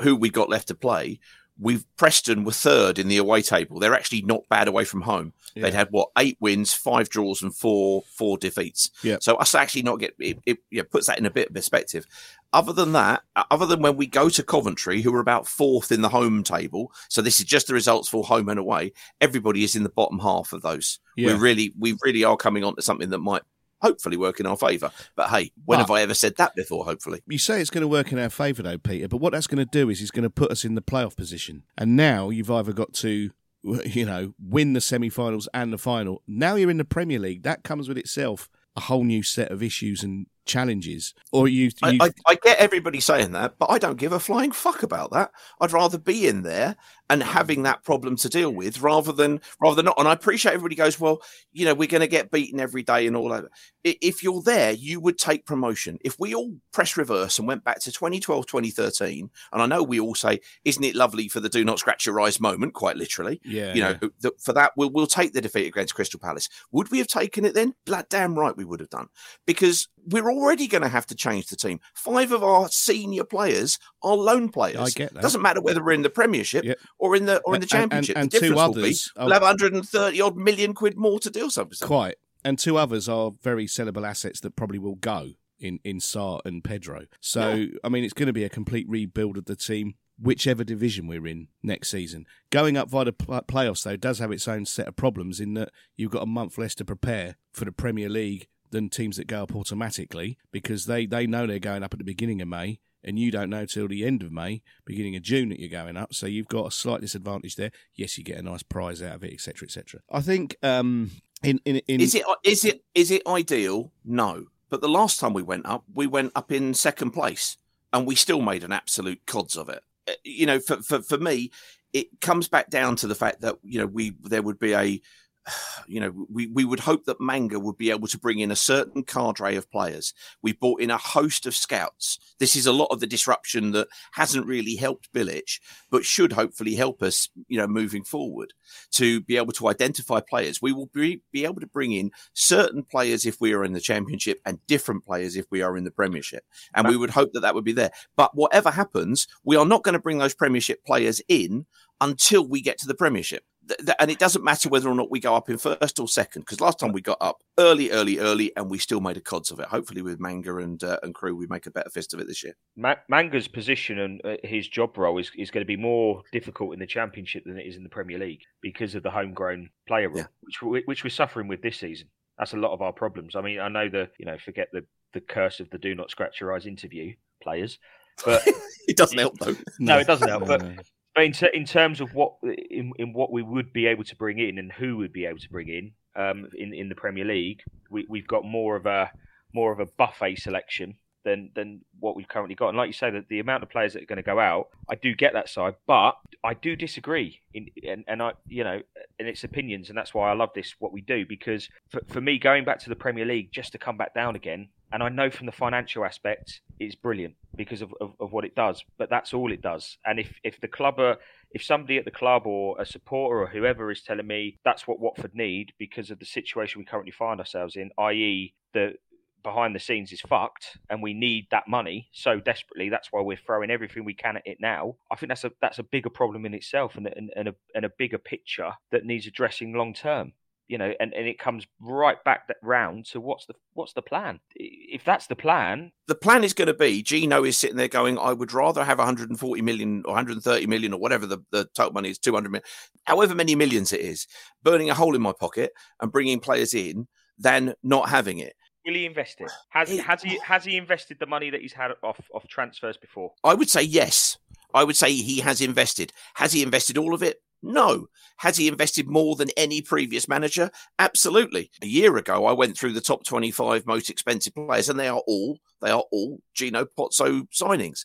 who 0.00 0.16
we 0.16 0.30
got 0.30 0.48
left 0.48 0.68
to 0.68 0.74
play, 0.74 1.20
we've 1.58 1.84
Preston 1.96 2.44
were 2.44 2.52
third 2.52 2.98
in 2.98 3.08
the 3.08 3.16
away 3.16 3.42
table. 3.42 3.78
They're 3.78 3.94
actually 3.94 4.22
not 4.22 4.48
bad 4.48 4.68
away 4.68 4.84
from 4.84 5.02
home. 5.02 5.32
Yeah. 5.54 5.64
They'd 5.64 5.74
had 5.74 5.88
what 5.90 6.10
eight 6.18 6.36
wins, 6.40 6.72
five 6.72 7.08
draws, 7.08 7.42
and 7.42 7.54
four 7.54 8.02
four 8.16 8.38
defeats. 8.38 8.90
Yeah. 9.02 9.18
So 9.20 9.36
us 9.36 9.54
actually 9.54 9.82
not 9.82 10.00
get 10.00 10.14
it, 10.18 10.38
it 10.46 10.58
yeah, 10.70 10.82
puts 10.90 11.06
that 11.06 11.18
in 11.18 11.26
a 11.26 11.30
bit 11.30 11.48
of 11.48 11.54
perspective. 11.54 12.06
Other 12.52 12.72
than 12.72 12.92
that, 12.92 13.22
other 13.50 13.64
than 13.64 13.80
when 13.80 13.96
we 13.96 14.06
go 14.06 14.28
to 14.28 14.42
Coventry, 14.42 15.00
who 15.00 15.14
are 15.14 15.20
about 15.20 15.46
fourth 15.46 15.90
in 15.90 16.02
the 16.02 16.10
home 16.10 16.42
table, 16.42 16.92
so 17.08 17.22
this 17.22 17.40
is 17.40 17.46
just 17.46 17.66
the 17.66 17.74
results 17.74 18.08
for 18.08 18.24
home 18.24 18.48
and 18.50 18.58
away. 18.58 18.92
Everybody 19.20 19.64
is 19.64 19.74
in 19.74 19.84
the 19.84 19.88
bottom 19.88 20.18
half 20.18 20.52
of 20.52 20.60
those. 20.62 20.98
We 21.16 21.32
really, 21.32 21.72
we 21.78 21.96
really 22.02 22.24
are 22.24 22.36
coming 22.36 22.62
on 22.62 22.76
to 22.76 22.82
something 22.82 23.08
that 23.10 23.18
might 23.20 23.42
hopefully 23.80 24.16
work 24.16 24.38
in 24.38 24.46
our 24.46 24.56
favour. 24.56 24.92
But 25.16 25.30
hey, 25.30 25.50
when 25.64 25.78
But- 25.78 25.82
have 25.84 25.90
I 25.90 26.02
ever 26.02 26.14
said 26.14 26.36
that 26.36 26.54
before? 26.54 26.84
Hopefully, 26.84 27.22
you 27.26 27.38
say 27.38 27.60
it's 27.60 27.70
going 27.70 27.82
to 27.82 27.88
work 27.88 28.12
in 28.12 28.18
our 28.18 28.30
favour, 28.30 28.62
though, 28.62 28.78
Peter. 28.78 29.08
But 29.08 29.16
what 29.18 29.32
that's 29.32 29.46
going 29.46 29.64
to 29.64 29.70
do 29.70 29.88
is 29.88 30.00
it's 30.02 30.10
going 30.10 30.22
to 30.22 30.30
put 30.30 30.50
us 30.50 30.64
in 30.64 30.74
the 30.74 30.82
playoff 30.82 31.16
position. 31.16 31.62
And 31.78 31.96
now 31.96 32.28
you've 32.30 32.50
either 32.50 32.72
got 32.72 32.92
to, 32.94 33.30
you 33.86 34.04
know, 34.04 34.34
win 34.38 34.74
the 34.74 34.80
semi-finals 34.80 35.48
and 35.54 35.72
the 35.72 35.78
final. 35.78 36.22
Now 36.26 36.56
you're 36.56 36.70
in 36.70 36.76
the 36.76 36.84
Premier 36.84 37.18
League. 37.18 37.44
That 37.44 37.64
comes 37.64 37.88
with 37.88 37.96
itself 37.98 38.48
a 38.76 38.80
whole 38.80 39.04
new 39.04 39.22
set 39.22 39.50
of 39.50 39.62
issues 39.62 40.02
and 40.02 40.26
challenges. 40.44 41.14
Or 41.30 41.48
you, 41.48 41.70
I, 41.82 41.90
you 41.90 41.98
I, 42.00 42.10
I 42.26 42.34
get 42.36 42.58
everybody 42.58 43.00
saying 43.00 43.32
that, 43.32 43.58
but 43.58 43.70
I 43.70 43.78
don't 43.78 43.98
give 43.98 44.12
a 44.12 44.20
flying 44.20 44.52
fuck 44.52 44.82
about 44.82 45.12
that. 45.12 45.30
I'd 45.60 45.72
rather 45.72 45.98
be 45.98 46.26
in 46.26 46.42
there 46.42 46.76
and 47.12 47.22
having 47.22 47.62
that 47.64 47.84
problem 47.84 48.16
to 48.16 48.28
deal 48.28 48.50
with 48.50 48.80
rather 48.80 49.12
than 49.12 49.38
rather 49.60 49.76
than 49.76 49.84
not. 49.84 49.98
And 49.98 50.08
I 50.08 50.14
appreciate 50.14 50.52
everybody 50.54 50.76
goes, 50.76 50.98
well, 50.98 51.20
you 51.52 51.66
know, 51.66 51.74
we're 51.74 51.88
going 51.88 52.00
to 52.00 52.06
get 52.06 52.30
beaten 52.30 52.58
every 52.58 52.82
day 52.82 53.06
and 53.06 53.14
all 53.14 53.28
that. 53.28 53.44
If 53.84 54.22
you're 54.22 54.40
there, 54.40 54.72
you 54.72 54.98
would 55.00 55.18
take 55.18 55.44
promotion. 55.44 55.98
If 56.00 56.18
we 56.18 56.34
all 56.34 56.54
press 56.72 56.96
reverse 56.96 57.38
and 57.38 57.46
went 57.46 57.64
back 57.64 57.80
to 57.80 57.92
2012, 57.92 58.46
2013, 58.46 59.28
and 59.52 59.62
I 59.62 59.66
know 59.66 59.82
we 59.82 60.00
all 60.00 60.14
say, 60.14 60.40
isn't 60.64 60.82
it 60.82 60.94
lovely 60.94 61.28
for 61.28 61.40
the 61.40 61.50
do 61.50 61.64
not 61.64 61.78
scratch 61.78 62.06
your 62.06 62.18
eyes 62.18 62.40
moment, 62.40 62.72
quite 62.72 62.96
literally. 62.96 63.40
yeah, 63.44 63.74
you 63.74 63.82
know, 63.82 63.96
yeah. 64.00 64.08
th- 64.22 64.34
for 64.38 64.54
that, 64.54 64.72
we'll, 64.76 64.90
we'll 64.90 65.06
take 65.06 65.34
the 65.34 65.40
defeat 65.42 65.66
against 65.66 65.94
Crystal 65.94 66.20
Palace. 66.20 66.48
Would 66.70 66.90
we 66.90 66.98
have 66.98 67.08
taken 67.08 67.44
it 67.44 67.54
then? 67.54 67.74
Blood 67.84 68.06
damn 68.08 68.38
right 68.38 68.56
we 68.56 68.64
would 68.64 68.80
have 68.80 68.90
done. 68.90 69.08
Because 69.46 69.88
we're 70.06 70.30
already 70.30 70.66
going 70.66 70.82
to 70.82 70.88
have 70.88 71.06
to 71.06 71.14
change 71.14 71.46
the 71.46 71.56
team. 71.56 71.80
Five 71.94 72.32
of 72.32 72.42
our 72.42 72.68
senior 72.68 73.24
players 73.24 73.78
are 74.02 74.14
loan 74.16 74.48
players. 74.48 74.76
I 74.78 74.90
get 74.90 75.14
that. 75.14 75.22
Doesn't 75.22 75.42
matter 75.42 75.60
whether 75.60 75.82
we're 75.82 75.92
in 75.92 76.02
the 76.02 76.10
Premiership 76.10 76.64
Yep. 76.64 76.78
or 76.98 77.14
in 77.16 77.26
the 77.26 77.38
or 77.44 77.54
in 77.54 77.60
the 77.60 77.64
And- 77.72 77.72
and- 77.72 77.90
Championship. 78.06 78.16
and 78.18 78.30
the 78.30 78.40
two 78.40 78.48
difference 78.48 78.66
will 78.68 78.74
be 78.74 78.80
others 78.82 79.12
we'll 79.16 79.30
have 79.32 79.42
130 79.42 80.20
odd 80.20 80.36
million 80.36 80.74
quid 80.74 80.96
more 80.96 81.18
to 81.20 81.30
deal 81.30 81.50
something. 81.50 81.78
Quite. 81.86 82.16
And 82.44 82.58
two 82.58 82.76
others 82.76 83.08
are 83.08 83.30
very 83.42 83.66
sellable 83.66 84.06
assets 84.06 84.40
that 84.40 84.56
probably 84.56 84.78
will 84.80 84.96
go 84.96 85.30
in, 85.60 85.78
in 85.84 85.98
Sarr 85.98 86.40
and 86.44 86.64
Pedro. 86.64 87.06
So, 87.20 87.66
I 87.84 87.88
mean, 87.88 88.02
it's 88.02 88.12
going 88.12 88.26
to 88.26 88.32
be 88.32 88.42
a 88.42 88.48
complete 88.48 88.86
rebuild 88.88 89.38
of 89.38 89.44
the 89.44 89.54
team, 89.54 89.94
whichever 90.20 90.64
division 90.64 91.06
we're 91.06 91.26
in 91.28 91.46
next 91.62 91.90
season. 91.92 92.26
Going 92.50 92.76
up 92.76 92.90
via 92.90 93.04
the 93.04 93.12
playoffs, 93.12 93.84
though, 93.84 93.94
does 93.96 94.18
have 94.18 94.32
its 94.32 94.48
own 94.48 94.64
set 94.66 94.88
of 94.88 94.96
problems 94.96 95.38
in 95.38 95.54
that 95.54 95.70
you've 95.96 96.10
got 96.10 96.24
a 96.24 96.26
month 96.26 96.58
less 96.58 96.74
to 96.76 96.84
prepare 96.84 97.36
for 97.52 97.64
the 97.64 97.70
Premier 97.70 98.08
League 98.08 98.48
than 98.72 98.88
teams 98.88 99.16
that 99.16 99.26
go 99.28 99.44
up 99.44 99.54
automatically 99.54 100.36
because 100.50 100.86
they, 100.86 101.06
they 101.06 101.26
know 101.26 101.46
they're 101.46 101.58
going 101.60 101.82
up 101.84 101.94
at 101.94 101.98
the 101.98 102.04
beginning 102.04 102.42
of 102.42 102.48
May. 102.48 102.80
and 103.04 103.18
you 103.18 103.30
don't 103.30 103.50
know 103.50 103.66
till 103.66 103.88
the 103.88 104.04
end 104.04 104.22
of 104.22 104.30
May, 104.32 104.62
beginning 104.84 105.16
of 105.16 105.22
June 105.22 105.48
that 105.50 105.60
you're 105.60 105.68
going 105.68 105.96
up. 105.96 106.14
So 106.14 106.26
you've 106.26 106.48
got 106.48 106.66
a 106.66 106.70
slight 106.70 107.00
disadvantage 107.00 107.56
there. 107.56 107.70
Yes, 107.94 108.16
you 108.16 108.24
get 108.24 108.38
a 108.38 108.42
nice 108.42 108.62
prize 108.62 109.02
out 109.02 109.16
of 109.16 109.24
it, 109.24 109.32
etc., 109.32 109.66
etc. 109.66 110.00
I 110.10 110.20
think 110.20 110.56
um, 110.62 111.10
in, 111.42 111.60
in 111.64 111.76
in 111.88 112.00
Is 112.00 112.14
it 112.14 112.24
is 112.44 112.64
it 112.64 112.82
is 112.94 113.10
it 113.10 113.22
ideal? 113.26 113.92
No. 114.04 114.46
But 114.70 114.80
the 114.80 114.88
last 114.88 115.20
time 115.20 115.34
we 115.34 115.42
went 115.42 115.66
up, 115.66 115.84
we 115.92 116.06
went 116.06 116.32
up 116.34 116.50
in 116.50 116.72
second 116.74 117.10
place, 117.10 117.56
and 117.92 118.06
we 118.06 118.14
still 118.14 118.40
made 118.40 118.64
an 118.64 118.72
absolute 118.72 119.26
cods 119.26 119.56
of 119.56 119.68
it. 119.68 119.82
Uh, 120.08 120.12
You 120.24 120.46
know, 120.46 120.60
for 120.60 120.76
for, 120.76 121.02
for 121.02 121.18
me, 121.18 121.50
it 121.92 122.20
comes 122.20 122.48
back 122.48 122.70
down 122.70 122.96
to 122.96 123.06
the 123.06 123.14
fact 123.14 123.40
that 123.42 123.56
you 123.62 123.78
know 123.80 123.86
we 123.86 124.14
there 124.22 124.42
would 124.42 124.58
be 124.58 124.74
a 124.74 125.00
you 125.86 126.00
know, 126.00 126.26
we, 126.30 126.46
we 126.48 126.64
would 126.64 126.80
hope 126.80 127.04
that 127.04 127.20
Manga 127.20 127.58
would 127.58 127.76
be 127.76 127.90
able 127.90 128.08
to 128.08 128.18
bring 128.18 128.38
in 128.38 128.50
a 128.50 128.56
certain 128.56 129.02
cadre 129.02 129.56
of 129.56 129.70
players. 129.70 130.14
We 130.42 130.52
brought 130.52 130.80
in 130.80 130.90
a 130.90 130.98
host 130.98 131.46
of 131.46 131.54
scouts. 131.54 132.18
This 132.38 132.56
is 132.56 132.66
a 132.66 132.72
lot 132.72 132.86
of 132.86 133.00
the 133.00 133.06
disruption 133.06 133.72
that 133.72 133.88
hasn't 134.12 134.46
really 134.46 134.76
helped 134.76 135.12
Bilic, 135.12 135.60
but 135.90 136.04
should 136.04 136.32
hopefully 136.32 136.74
help 136.74 137.02
us, 137.02 137.28
you 137.48 137.58
know, 137.58 137.66
moving 137.66 138.04
forward 138.04 138.52
to 138.92 139.20
be 139.20 139.36
able 139.36 139.52
to 139.52 139.68
identify 139.68 140.20
players. 140.20 140.62
We 140.62 140.72
will 140.72 140.86
be, 140.86 141.22
be 141.32 141.44
able 141.44 141.60
to 141.60 141.66
bring 141.66 141.92
in 141.92 142.10
certain 142.32 142.84
players 142.84 143.26
if 143.26 143.40
we 143.40 143.52
are 143.52 143.64
in 143.64 143.72
the 143.72 143.80
championship 143.80 144.40
and 144.44 144.64
different 144.66 145.04
players 145.04 145.36
if 145.36 145.46
we 145.50 145.62
are 145.62 145.76
in 145.76 145.84
the 145.84 145.90
premiership. 145.90 146.44
And 146.74 146.88
we 146.88 146.96
would 146.96 147.10
hope 147.10 147.32
that 147.32 147.40
that 147.40 147.54
would 147.54 147.64
be 147.64 147.72
there. 147.72 147.90
But 148.16 148.34
whatever 148.34 148.70
happens, 148.70 149.26
we 149.44 149.56
are 149.56 149.66
not 149.66 149.82
going 149.82 149.94
to 149.94 149.98
bring 149.98 150.18
those 150.18 150.34
premiership 150.34 150.84
players 150.84 151.20
in 151.28 151.66
until 152.00 152.46
we 152.46 152.60
get 152.60 152.78
to 152.78 152.86
the 152.86 152.94
premiership 152.94 153.44
th- 153.68 153.78
th- 153.78 153.96
and 154.00 154.10
it 154.10 154.18
doesn't 154.18 154.44
matter 154.44 154.68
whether 154.68 154.88
or 154.88 154.94
not 154.94 155.10
we 155.10 155.20
go 155.20 155.34
up 155.34 155.48
in 155.50 155.58
first 155.58 155.98
or 156.00 156.08
second 156.08 156.42
because 156.42 156.60
last 156.60 156.78
time 156.78 156.92
we 156.92 157.00
got 157.00 157.18
up 157.20 157.42
early, 157.58 157.90
early, 157.90 158.18
early, 158.18 158.50
and 158.56 158.70
we 158.70 158.78
still 158.78 159.00
made 159.00 159.16
a 159.16 159.20
cods 159.20 159.50
of 159.50 159.60
it. 159.60 159.66
Hopefully, 159.68 160.02
with 160.02 160.20
Manga 160.20 160.56
and 160.58 160.82
uh, 160.82 160.98
and 161.02 161.14
crew, 161.14 161.34
we 161.36 161.46
make 161.46 161.66
a 161.66 161.70
better 161.70 161.90
fist 161.90 162.12
of 162.14 162.20
it 162.20 162.26
this 162.26 162.42
year. 162.42 162.54
Ma- 162.76 162.94
Manga's 163.08 163.48
position 163.48 163.98
and 163.98 164.20
uh, 164.24 164.36
his 164.44 164.68
job 164.68 164.96
role 164.98 165.18
is, 165.18 165.30
is 165.36 165.50
going 165.50 165.62
to 165.62 165.66
be 165.66 165.76
more 165.76 166.22
difficult 166.32 166.72
in 166.74 166.80
the 166.80 166.86
Championship 166.86 167.44
than 167.44 167.58
it 167.58 167.66
is 167.66 167.76
in 167.76 167.82
the 167.82 167.88
Premier 167.88 168.18
League 168.18 168.40
because 168.60 168.94
of 168.94 169.02
the 169.02 169.10
homegrown 169.10 169.68
player 169.88 170.08
rule, 170.08 170.18
Yeah. 170.18 170.26
which 170.40 170.62
we- 170.62 170.82
which 170.86 171.04
we're 171.04 171.10
suffering 171.10 171.48
with 171.48 171.62
this 171.62 171.78
season. 171.78 172.08
That's 172.38 172.54
a 172.54 172.56
lot 172.56 172.72
of 172.72 172.80
our 172.82 172.92
problems. 172.92 173.36
I 173.36 173.42
mean, 173.42 173.60
I 173.60 173.68
know 173.68 173.88
the 173.88 174.08
you 174.18 174.26
know 174.26 174.38
forget 174.38 174.68
the 174.72 174.84
the 175.12 175.20
curse 175.20 175.60
of 175.60 175.68
the 175.70 175.78
do 175.78 175.94
not 175.94 176.10
scratch 176.10 176.40
your 176.40 176.54
eyes 176.54 176.66
interview 176.66 177.14
players, 177.42 177.78
but 178.24 178.42
it 178.88 178.96
doesn't 178.96 179.18
help 179.18 179.38
though. 179.38 179.54
no, 179.78 179.98
it 179.98 180.06
doesn't 180.06 180.28
help. 180.28 180.42
No, 180.42 180.46
But 180.48 180.62
no. 180.62 180.76
But 181.14 181.24
in, 181.24 181.34
in 181.52 181.64
terms 181.64 182.00
of 182.00 182.14
what 182.14 182.34
in, 182.42 182.92
in 182.98 183.12
what 183.12 183.32
we 183.32 183.42
would 183.42 183.72
be 183.72 183.86
able 183.86 184.04
to 184.04 184.16
bring 184.16 184.38
in 184.38 184.58
and 184.58 184.72
who 184.72 184.96
would 184.98 185.12
be 185.12 185.26
able 185.26 185.38
to 185.38 185.50
bring 185.50 185.68
in 185.68 185.92
um, 186.16 186.48
in 186.54 186.72
in 186.72 186.88
the 186.88 186.94
Premier 186.94 187.24
League, 187.24 187.62
we, 187.90 188.06
we've 188.08 188.26
got 188.26 188.44
more 188.44 188.76
of 188.76 188.86
a 188.86 189.10
more 189.54 189.72
of 189.72 189.80
a 189.80 189.86
buffet 189.86 190.36
selection 190.36 190.96
than 191.24 191.50
than 191.54 191.80
what 192.00 192.16
we've 192.16 192.28
currently 192.28 192.54
got. 192.54 192.68
And 192.68 192.78
like 192.78 192.88
you 192.88 192.94
say, 192.94 193.10
that 193.10 193.28
the 193.28 193.40
amount 193.40 193.62
of 193.62 193.70
players 193.70 193.92
that 193.92 194.02
are 194.02 194.06
going 194.06 194.16
to 194.16 194.22
go 194.22 194.40
out, 194.40 194.68
I 194.88 194.94
do 194.94 195.14
get 195.14 195.34
that 195.34 195.48
side, 195.48 195.74
but 195.86 196.12
I 196.42 196.54
do 196.54 196.76
disagree. 196.76 197.40
In 197.54 197.68
and, 197.86 198.04
and 198.08 198.22
I 198.22 198.32
you 198.46 198.64
know 198.64 198.80
in 199.18 199.26
its 199.26 199.44
opinions, 199.44 199.88
and 199.88 199.98
that's 199.98 200.14
why 200.14 200.30
I 200.30 200.34
love 200.34 200.50
this 200.54 200.74
what 200.78 200.92
we 200.92 201.00
do 201.00 201.24
because 201.26 201.68
for, 201.90 202.00
for 202.08 202.20
me 202.20 202.38
going 202.38 202.64
back 202.64 202.78
to 202.80 202.88
the 202.88 202.96
Premier 202.96 203.24
League 203.24 203.52
just 203.52 203.72
to 203.72 203.78
come 203.78 203.96
back 203.96 204.14
down 204.14 204.36
again. 204.36 204.68
And 204.92 205.02
I 205.02 205.08
know 205.08 205.30
from 205.30 205.46
the 205.46 205.52
financial 205.52 206.04
aspect, 206.04 206.60
it's 206.78 206.94
brilliant 206.94 207.34
because 207.56 207.82
of, 207.82 207.94
of, 208.00 208.14
of 208.20 208.32
what 208.32 208.44
it 208.44 208.54
does. 208.54 208.84
But 208.98 209.10
that's 209.10 209.32
all 209.32 209.52
it 209.52 209.62
does. 209.62 209.96
And 210.04 210.18
if, 210.18 210.38
if 210.44 210.60
the 210.60 210.68
club 210.68 210.98
are 210.98 211.16
if 211.54 211.62
somebody 211.62 211.98
at 211.98 212.04
the 212.04 212.10
club 212.10 212.46
or 212.46 212.80
a 212.80 212.86
supporter 212.86 213.42
or 213.42 213.46
whoever 213.46 213.90
is 213.90 214.02
telling 214.02 214.26
me 214.26 214.58
that's 214.64 214.86
what 214.86 215.00
Watford 215.00 215.34
need 215.34 215.72
because 215.78 216.10
of 216.10 216.18
the 216.18 216.24
situation 216.24 216.78
we 216.78 216.84
currently 216.84 217.12
find 217.12 217.40
ourselves 217.40 217.76
in, 217.76 217.90
i.e., 217.98 218.54
the 218.72 218.94
behind 219.42 219.74
the 219.74 219.80
scenes 219.80 220.12
is 220.12 220.20
fucked 220.20 220.78
and 220.88 221.02
we 221.02 221.12
need 221.12 221.46
that 221.50 221.66
money 221.66 222.08
so 222.12 222.38
desperately 222.38 222.88
that's 222.88 223.08
why 223.10 223.20
we're 223.20 223.36
throwing 223.36 223.70
everything 223.72 224.04
we 224.04 224.14
can 224.14 224.36
at 224.36 224.46
it 224.46 224.58
now 224.60 224.94
i 225.10 225.16
think 225.16 225.28
that's 225.28 225.42
a 225.42 225.50
that's 225.60 225.80
a 225.80 225.82
bigger 225.82 226.08
problem 226.08 226.46
in 226.46 226.54
itself 226.54 226.96
and, 226.96 227.08
and, 227.08 227.32
and, 227.34 227.48
a, 227.48 227.54
and 227.74 227.84
a 227.84 227.90
bigger 227.98 228.18
picture 228.18 228.70
that 228.92 229.04
needs 229.04 229.26
addressing 229.26 229.72
long 229.72 229.92
term 229.92 230.32
you 230.72 230.78
know 230.78 230.94
and, 230.98 231.12
and 231.12 231.28
it 231.28 231.38
comes 231.38 231.66
right 231.80 232.24
back 232.24 232.48
that 232.48 232.56
round 232.62 233.04
to 233.04 233.20
what's 233.20 233.44
the 233.44 233.52
what's 233.74 233.92
the 233.92 234.00
plan 234.00 234.40
if 234.56 235.04
that's 235.04 235.26
the 235.26 235.36
plan 235.36 235.92
The 236.08 236.14
plan 236.14 236.44
is 236.44 236.54
going 236.54 236.68
to 236.68 236.74
be 236.74 237.02
Gino 237.02 237.44
is 237.44 237.58
sitting 237.58 237.76
there 237.76 237.88
going, 237.88 238.18
I 238.18 238.32
would 238.32 238.52
rather 238.52 238.82
have 238.84 238.98
140 238.98 239.62
million 239.62 240.02
or 240.06 240.12
130 240.14 240.66
million 240.66 240.94
or 240.94 240.98
whatever 240.98 241.26
the, 241.26 241.38
the 241.50 241.66
total 241.74 241.92
money 241.92 242.08
is, 242.10 242.18
200 242.18 242.50
million, 242.50 242.64
however 243.04 243.34
many 243.34 243.54
millions 243.54 243.92
it 243.92 244.00
is, 244.00 244.26
burning 244.62 244.88
a 244.88 244.94
hole 244.94 245.14
in 245.14 245.20
my 245.22 245.32
pocket 245.32 245.72
and 246.00 246.10
bringing 246.10 246.40
players 246.40 246.72
in 246.74 247.06
than 247.38 247.74
not 247.82 248.08
having 248.08 248.38
it. 248.38 248.54
will 248.86 248.94
he 248.94 249.04
invest 249.04 249.40
it 249.40 249.50
has, 249.70 249.90
He- 249.90 249.98
has 249.98 250.22
he 250.22 250.38
has 250.38 250.64
he 250.64 250.76
invested 250.78 251.18
the 251.20 251.26
money 251.26 251.50
that 251.50 251.60
he's 251.60 251.74
had 251.74 251.90
off 252.02 252.20
off 252.34 252.46
transfers 252.48 252.96
before 252.96 253.32
I 253.44 253.52
would 253.54 253.68
say 253.70 253.82
yes. 253.82 254.38
I 254.74 254.84
would 254.84 254.96
say 254.96 255.12
he 255.12 255.40
has 255.40 255.60
invested. 255.60 256.12
Has 256.34 256.52
he 256.54 256.62
invested 256.62 256.96
all 256.96 257.12
of 257.12 257.22
it? 257.22 257.36
No. 257.62 258.08
Has 258.38 258.56
he 258.56 258.66
invested 258.66 259.08
more 259.08 259.36
than 259.36 259.50
any 259.56 259.82
previous 259.82 260.26
manager? 260.28 260.70
Absolutely. 260.98 261.70
A 261.80 261.86
year 261.86 262.16
ago, 262.16 262.46
I 262.46 262.52
went 262.52 262.76
through 262.76 262.92
the 262.92 263.00
top 263.00 263.24
25 263.24 263.86
most 263.86 264.10
expensive 264.10 264.54
players, 264.54 264.88
and 264.88 264.98
they 264.98 265.08
are 265.08 265.22
all 265.26 265.58
they 265.80 265.90
are 265.90 266.04
all 266.10 266.40
Gino 266.54 266.84
Pozzo 266.84 267.46
signings. 267.50 268.04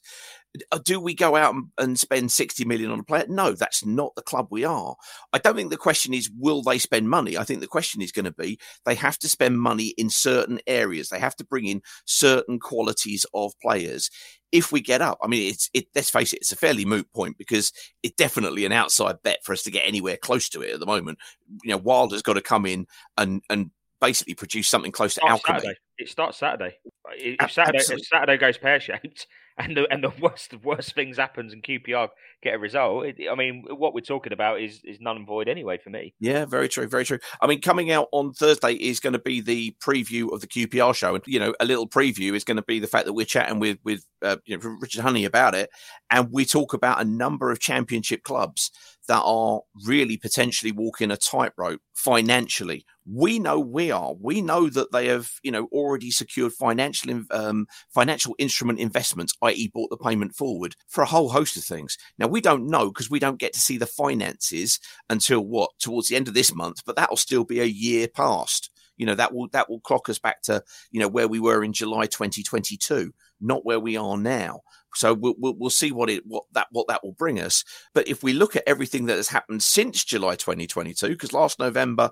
Uh, 0.71 0.79
Do 0.79 0.99
we 0.99 1.13
go 1.13 1.35
out 1.35 1.53
and- 1.53 1.67
and 1.77 1.99
spend 1.99 2.31
60 2.31 2.65
million 2.65 2.91
on 2.91 2.99
a 2.99 3.03
player? 3.03 3.25
No, 3.27 3.51
that's 3.51 3.85
not 3.85 4.15
the 4.15 4.21
club 4.21 4.47
we 4.49 4.63
are. 4.63 4.95
I 5.33 5.37
don't 5.39 5.55
think 5.55 5.69
the 5.69 5.77
question 5.77 6.13
is 6.13 6.29
will 6.37 6.61
they 6.61 6.77
spend 6.77 7.09
money? 7.09 7.37
I 7.37 7.43
think 7.43 7.59
the 7.59 7.67
question 7.67 8.01
is 8.01 8.11
going 8.11 8.25
to 8.25 8.31
be 8.31 8.59
they 8.85 8.95
have 8.95 9.17
to 9.19 9.29
spend 9.29 9.59
money 9.59 9.87
in 9.97 10.09
certain 10.09 10.59
areas. 10.67 11.09
They 11.09 11.19
have 11.19 11.35
to 11.37 11.45
bring 11.45 11.65
in 11.65 11.81
certain 12.05 12.59
qualities 12.59 13.25
of 13.33 13.53
players 13.61 14.09
if 14.51 14.71
we 14.71 14.79
get 14.79 15.01
up. 15.01 15.17
I 15.21 15.27
mean, 15.27 15.51
it's 15.51 15.69
it. 15.73 15.87
Let's 15.93 16.09
face 16.09 16.33
it, 16.33 16.37
it's 16.37 16.51
a 16.51 16.55
fairly 16.55 16.85
moot 16.85 17.11
point 17.13 17.37
because 17.37 17.71
it's 18.03 18.15
definitely 18.15 18.65
an 18.65 18.71
outside 18.71 19.17
bet 19.23 19.39
for 19.43 19.53
us 19.53 19.63
to 19.63 19.71
get 19.71 19.85
anywhere 19.87 20.17
close 20.17 20.47
to 20.49 20.61
it 20.61 20.73
at 20.73 20.79
the 20.79 20.85
moment. 20.85 21.17
You 21.63 21.71
know, 21.71 21.77
Wilder's 21.77 22.21
got 22.21 22.33
to 22.33 22.41
come 22.41 22.65
in 22.65 22.87
and 23.17 23.41
and 23.49 23.71
basically 23.99 24.35
produce 24.35 24.69
something 24.69 24.91
close 24.91 25.15
to 25.15 25.25
alchemy. 25.27 25.59
Saturday. 25.59 25.79
It 25.97 26.09
starts 26.09 26.37
Saturday. 26.37 26.77
If 27.17 27.51
Saturday, 27.51 27.79
if 27.79 28.05
Saturday 28.05 28.37
goes 28.37 28.57
pear 28.57 28.79
shaped, 28.79 29.25
and 29.57 29.75
the 29.75 29.87
and 29.91 30.03
the 30.03 30.11
worst 30.21 30.53
worst 30.63 30.93
things 30.95 31.17
happens, 31.17 31.53
and 31.53 31.63
QPR 31.63 32.09
get 32.43 32.55
a 32.55 32.59
result. 32.59 33.05
It, 33.05 33.15
I 33.29 33.35
mean, 33.35 33.63
what 33.69 33.93
we're 33.93 34.01
talking 34.01 34.33
about 34.33 34.61
is 34.61 34.81
is 34.83 34.99
none 34.99 35.17
and 35.17 35.27
void 35.27 35.47
anyway 35.47 35.77
for 35.77 35.89
me. 35.89 36.13
Yeah, 36.19 36.45
very 36.45 36.69
true, 36.69 36.87
very 36.87 37.05
true. 37.05 37.19
I 37.41 37.47
mean, 37.47 37.61
coming 37.61 37.91
out 37.91 38.07
on 38.11 38.33
Thursday 38.33 38.73
is 38.73 38.99
going 38.99 39.13
to 39.13 39.19
be 39.19 39.41
the 39.41 39.75
preview 39.81 40.31
of 40.31 40.41
the 40.41 40.47
QPR 40.47 40.95
show, 40.95 41.15
and 41.15 41.23
you 41.27 41.39
know, 41.39 41.53
a 41.59 41.65
little 41.65 41.87
preview 41.87 42.33
is 42.33 42.43
going 42.43 42.57
to 42.57 42.63
be 42.63 42.79
the 42.79 42.87
fact 42.87 43.05
that 43.05 43.13
we're 43.13 43.25
chatting 43.25 43.59
with 43.59 43.77
with 43.83 44.05
uh, 44.21 44.37
you 44.45 44.57
know, 44.57 44.77
Richard 44.79 45.01
Honey 45.01 45.25
about 45.25 45.55
it, 45.55 45.69
and 46.09 46.31
we 46.31 46.45
talk 46.45 46.73
about 46.73 47.01
a 47.01 47.05
number 47.05 47.51
of 47.51 47.59
championship 47.59 48.23
clubs 48.23 48.71
that 49.07 49.21
are 49.23 49.61
really 49.85 50.17
potentially 50.17 50.71
walking 50.71 51.11
a 51.11 51.17
tightrope 51.17 51.81
financially. 51.93 52.85
We 53.05 53.39
know 53.39 53.59
we 53.59 53.89
are. 53.89 54.13
We 54.19 54.41
know 54.41 54.69
that 54.69 54.91
they 54.91 55.07
have, 55.07 55.31
you 55.43 55.51
know, 55.51 55.67
already 55.71 56.11
secured 56.11 56.53
financial 56.53 57.23
um, 57.31 57.67
financial 57.93 58.35
instrument 58.37 58.79
investments, 58.79 59.33
i.e., 59.43 59.71
bought 59.73 59.89
the 59.89 59.97
payment 59.97 60.35
forward 60.35 60.75
for 60.87 61.01
a 61.01 61.07
whole 61.07 61.29
host 61.29 61.55
of 61.55 61.63
things. 61.63 61.97
Now 62.19 62.27
we 62.27 62.41
don't 62.41 62.67
know 62.67 62.89
because 62.89 63.09
we 63.09 63.19
don't 63.19 63.39
get 63.39 63.53
to 63.53 63.59
see 63.59 63.77
the 63.77 63.85
finances 63.85 64.79
until 65.09 65.41
what 65.41 65.71
towards 65.79 66.09
the 66.09 66.17
end 66.17 66.27
of 66.27 66.33
this 66.33 66.53
month, 66.53 66.83
but 66.85 66.95
that'll 66.97 67.17
still 67.17 67.45
be 67.45 67.61
a 67.61 67.65
year 67.65 68.07
past. 68.07 68.71
You 68.97 69.05
know 69.05 69.15
that 69.15 69.33
will 69.33 69.47
that 69.49 69.69
will 69.69 69.79
clock 69.79 70.09
us 70.09 70.19
back 70.19 70.41
to 70.43 70.63
you 70.91 70.99
know 70.99 71.07
where 71.07 71.27
we 71.27 71.39
were 71.39 71.63
in 71.63 71.71
July 71.71 72.07
2022, 72.07 73.13
not 73.39 73.65
where 73.65 73.79
we 73.79 73.95
are 73.95 74.17
now. 74.17 74.61
So 74.95 75.13
we'll, 75.13 75.35
we'll, 75.37 75.55
we'll 75.55 75.69
see 75.69 75.91
what 75.91 76.09
it 76.09 76.23
what 76.25 76.43
that 76.53 76.67
what 76.71 76.87
that 76.87 77.03
will 77.03 77.13
bring 77.13 77.39
us. 77.39 77.63
But 77.93 78.07
if 78.07 78.23
we 78.23 78.33
look 78.33 78.55
at 78.55 78.63
everything 78.67 79.05
that 79.07 79.17
has 79.17 79.27
happened 79.29 79.63
since 79.63 80.03
July 80.03 80.35
2022, 80.35 81.09
because 81.09 81.33
last 81.33 81.59
November, 81.59 82.11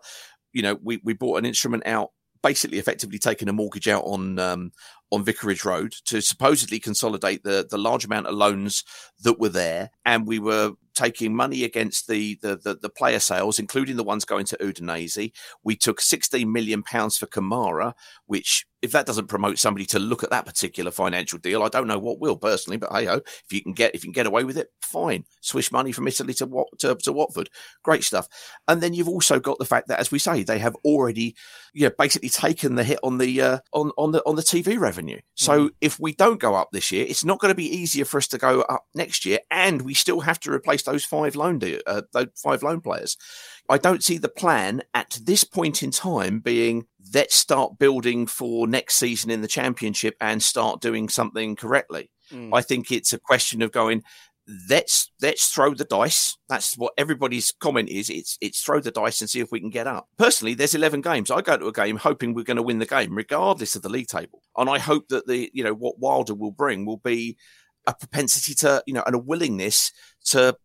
you 0.53 0.61
know, 0.61 0.77
we 0.83 0.99
we 1.03 1.13
bought 1.13 1.37
an 1.37 1.45
instrument 1.45 1.85
out, 1.85 2.11
basically 2.41 2.77
effectively 2.77 3.17
taking 3.17 3.49
a 3.49 3.53
mortgage 3.53 3.87
out 3.87 4.03
on 4.03 4.39
um, 4.39 4.71
on 5.11 5.23
Vicarage 5.23 5.65
Road 5.65 5.93
to 6.05 6.21
supposedly 6.21 6.79
consolidate 6.79 7.43
the 7.43 7.67
the 7.69 7.77
large 7.77 8.05
amount 8.05 8.27
of 8.27 8.35
loans 8.35 8.83
that 9.23 9.39
were 9.39 9.49
there, 9.49 9.91
and 10.05 10.27
we 10.27 10.39
were 10.39 10.73
taking 10.93 11.35
money 11.35 11.63
against 11.63 12.07
the 12.07 12.37
the 12.41 12.55
the, 12.55 12.75
the 12.75 12.89
player 12.89 13.19
sales, 13.19 13.59
including 13.59 13.97
the 13.97 14.03
ones 14.03 14.25
going 14.25 14.45
to 14.45 14.57
Udinese. 14.57 15.31
We 15.63 15.75
took 15.75 16.01
16 16.01 16.51
million 16.51 16.83
pounds 16.83 17.17
for 17.17 17.27
Kamara, 17.27 17.93
which 18.25 18.65
if 18.85 18.91
that 18.93 19.05
doesn't 19.05 19.27
promote 19.27 19.59
somebody 19.59 19.85
to 19.87 19.99
look 19.99 20.23
at 20.23 20.29
that 20.29 20.45
particular 20.45 20.91
financial 20.91 21.39
deal, 21.39 21.63
I 21.63 21.69
don't 21.69 21.87
know 21.87 21.99
what 21.99 22.19
will 22.19 22.37
personally. 22.37 22.77
But 22.77 22.93
hey 22.93 23.05
ho, 23.05 23.15
if 23.15 23.51
you 23.51 23.61
can 23.61 23.73
get 23.73 23.93
if 23.93 24.03
you 24.03 24.07
can 24.07 24.13
get 24.13 24.27
away 24.27 24.43
with 24.43 24.57
it, 24.57 24.69
fine. 24.81 25.25
Swish 25.41 25.71
money 25.71 25.91
from 25.91 26.07
Italy 26.07 26.33
to 26.35 26.45
Wat 26.45 26.67
to, 26.79 26.95
to 26.95 27.11
Watford, 27.11 27.49
great 27.83 28.03
stuff. 28.03 28.27
And 28.67 28.81
then 28.81 28.93
you've 28.93 29.09
also 29.09 29.39
got 29.39 29.57
the 29.57 29.65
fact 29.65 29.87
that, 29.89 29.99
as 29.99 30.11
we 30.11 30.19
say, 30.19 30.43
they 30.43 30.59
have 30.59 30.75
already, 30.85 31.35
you 31.73 31.87
know, 31.87 31.93
basically 31.97 32.29
taken 32.29 32.75
the 32.75 32.83
hit 32.83 32.99
on 33.03 33.17
the 33.17 33.41
uh, 33.41 33.59
on 33.73 33.91
on 33.97 34.11
the 34.11 34.21
on 34.25 34.35
the 34.35 34.41
TV 34.41 34.79
revenue. 34.79 35.19
So 35.35 35.71
if 35.81 35.99
we 35.99 36.13
don't 36.13 36.39
go 36.39 36.55
up 36.55 36.69
this 36.71 36.91
year, 36.91 37.05
it's 37.07 37.25
not 37.25 37.39
going 37.39 37.51
to 37.51 37.55
be 37.55 37.75
easier 37.75 38.05
for 38.05 38.17
us 38.17 38.27
to 38.27 38.37
go 38.37 38.61
up 38.61 38.85
next 38.93 39.25
year, 39.25 39.39
and 39.51 39.81
we 39.81 39.93
still 39.93 40.21
have 40.21 40.39
to 40.41 40.51
replace 40.51 40.83
those 40.83 41.03
five 41.03 41.35
loan 41.35 41.59
de- 41.59 41.83
uh, 41.87 42.03
those 42.13 42.27
five 42.35 42.63
loan 42.63 42.81
players. 42.81 43.17
I 43.67 43.79
don't 43.79 44.03
see 44.03 44.19
the 44.19 44.29
plan 44.29 44.83
at 44.93 45.19
this 45.23 45.43
point 45.43 45.81
in 45.81 45.89
time 45.89 46.39
being 46.39 46.85
let's 47.13 47.35
start 47.35 47.77
building 47.77 48.27
for 48.27 48.67
next 48.67 48.95
season 48.95 49.31
in 49.31 49.41
the 49.41 49.47
championship 49.47 50.15
and 50.21 50.41
start 50.41 50.81
doing 50.81 51.09
something 51.09 51.55
correctly. 51.55 52.09
Mm. 52.31 52.49
I 52.53 52.61
think 52.61 52.91
it's 52.91 53.13
a 53.13 53.19
question 53.19 53.61
of 53.61 53.71
going, 53.71 54.03
let's 54.69 55.11
let's 55.21 55.49
throw 55.49 55.73
the 55.73 55.85
dice. 55.85 56.37
That's 56.49 56.77
what 56.77 56.93
everybody's 56.97 57.51
comment 57.51 57.89
is. 57.89 58.09
It's 58.09 58.37
it's 58.41 58.61
throw 58.61 58.79
the 58.79 58.91
dice 58.91 59.21
and 59.21 59.29
see 59.29 59.39
if 59.39 59.51
we 59.51 59.59
can 59.59 59.69
get 59.69 59.87
up. 59.87 60.07
Personally, 60.17 60.53
there's 60.53 60.75
eleven 60.75 61.01
games. 61.01 61.31
I 61.31 61.41
go 61.41 61.57
to 61.57 61.67
a 61.67 61.71
game 61.71 61.97
hoping 61.97 62.33
we're 62.33 62.43
going 62.43 62.57
to 62.57 62.63
win 62.63 62.79
the 62.79 62.85
game, 62.85 63.15
regardless 63.15 63.75
of 63.75 63.81
the 63.81 63.89
league 63.89 64.07
table. 64.07 64.41
And 64.57 64.69
I 64.69 64.79
hope 64.79 65.07
that 65.09 65.27
the 65.27 65.49
you 65.53 65.63
know 65.63 65.73
what 65.73 65.99
Wilder 65.99 66.33
will 66.33 66.51
bring 66.51 66.85
will 66.85 66.97
be 66.97 67.37
a 67.87 67.93
propensity 67.93 68.53
to 68.55 68.83
you 68.87 68.93
know 68.93 69.03
and 69.05 69.15
a 69.15 69.19
willingness 69.19 69.91
to 70.25 70.55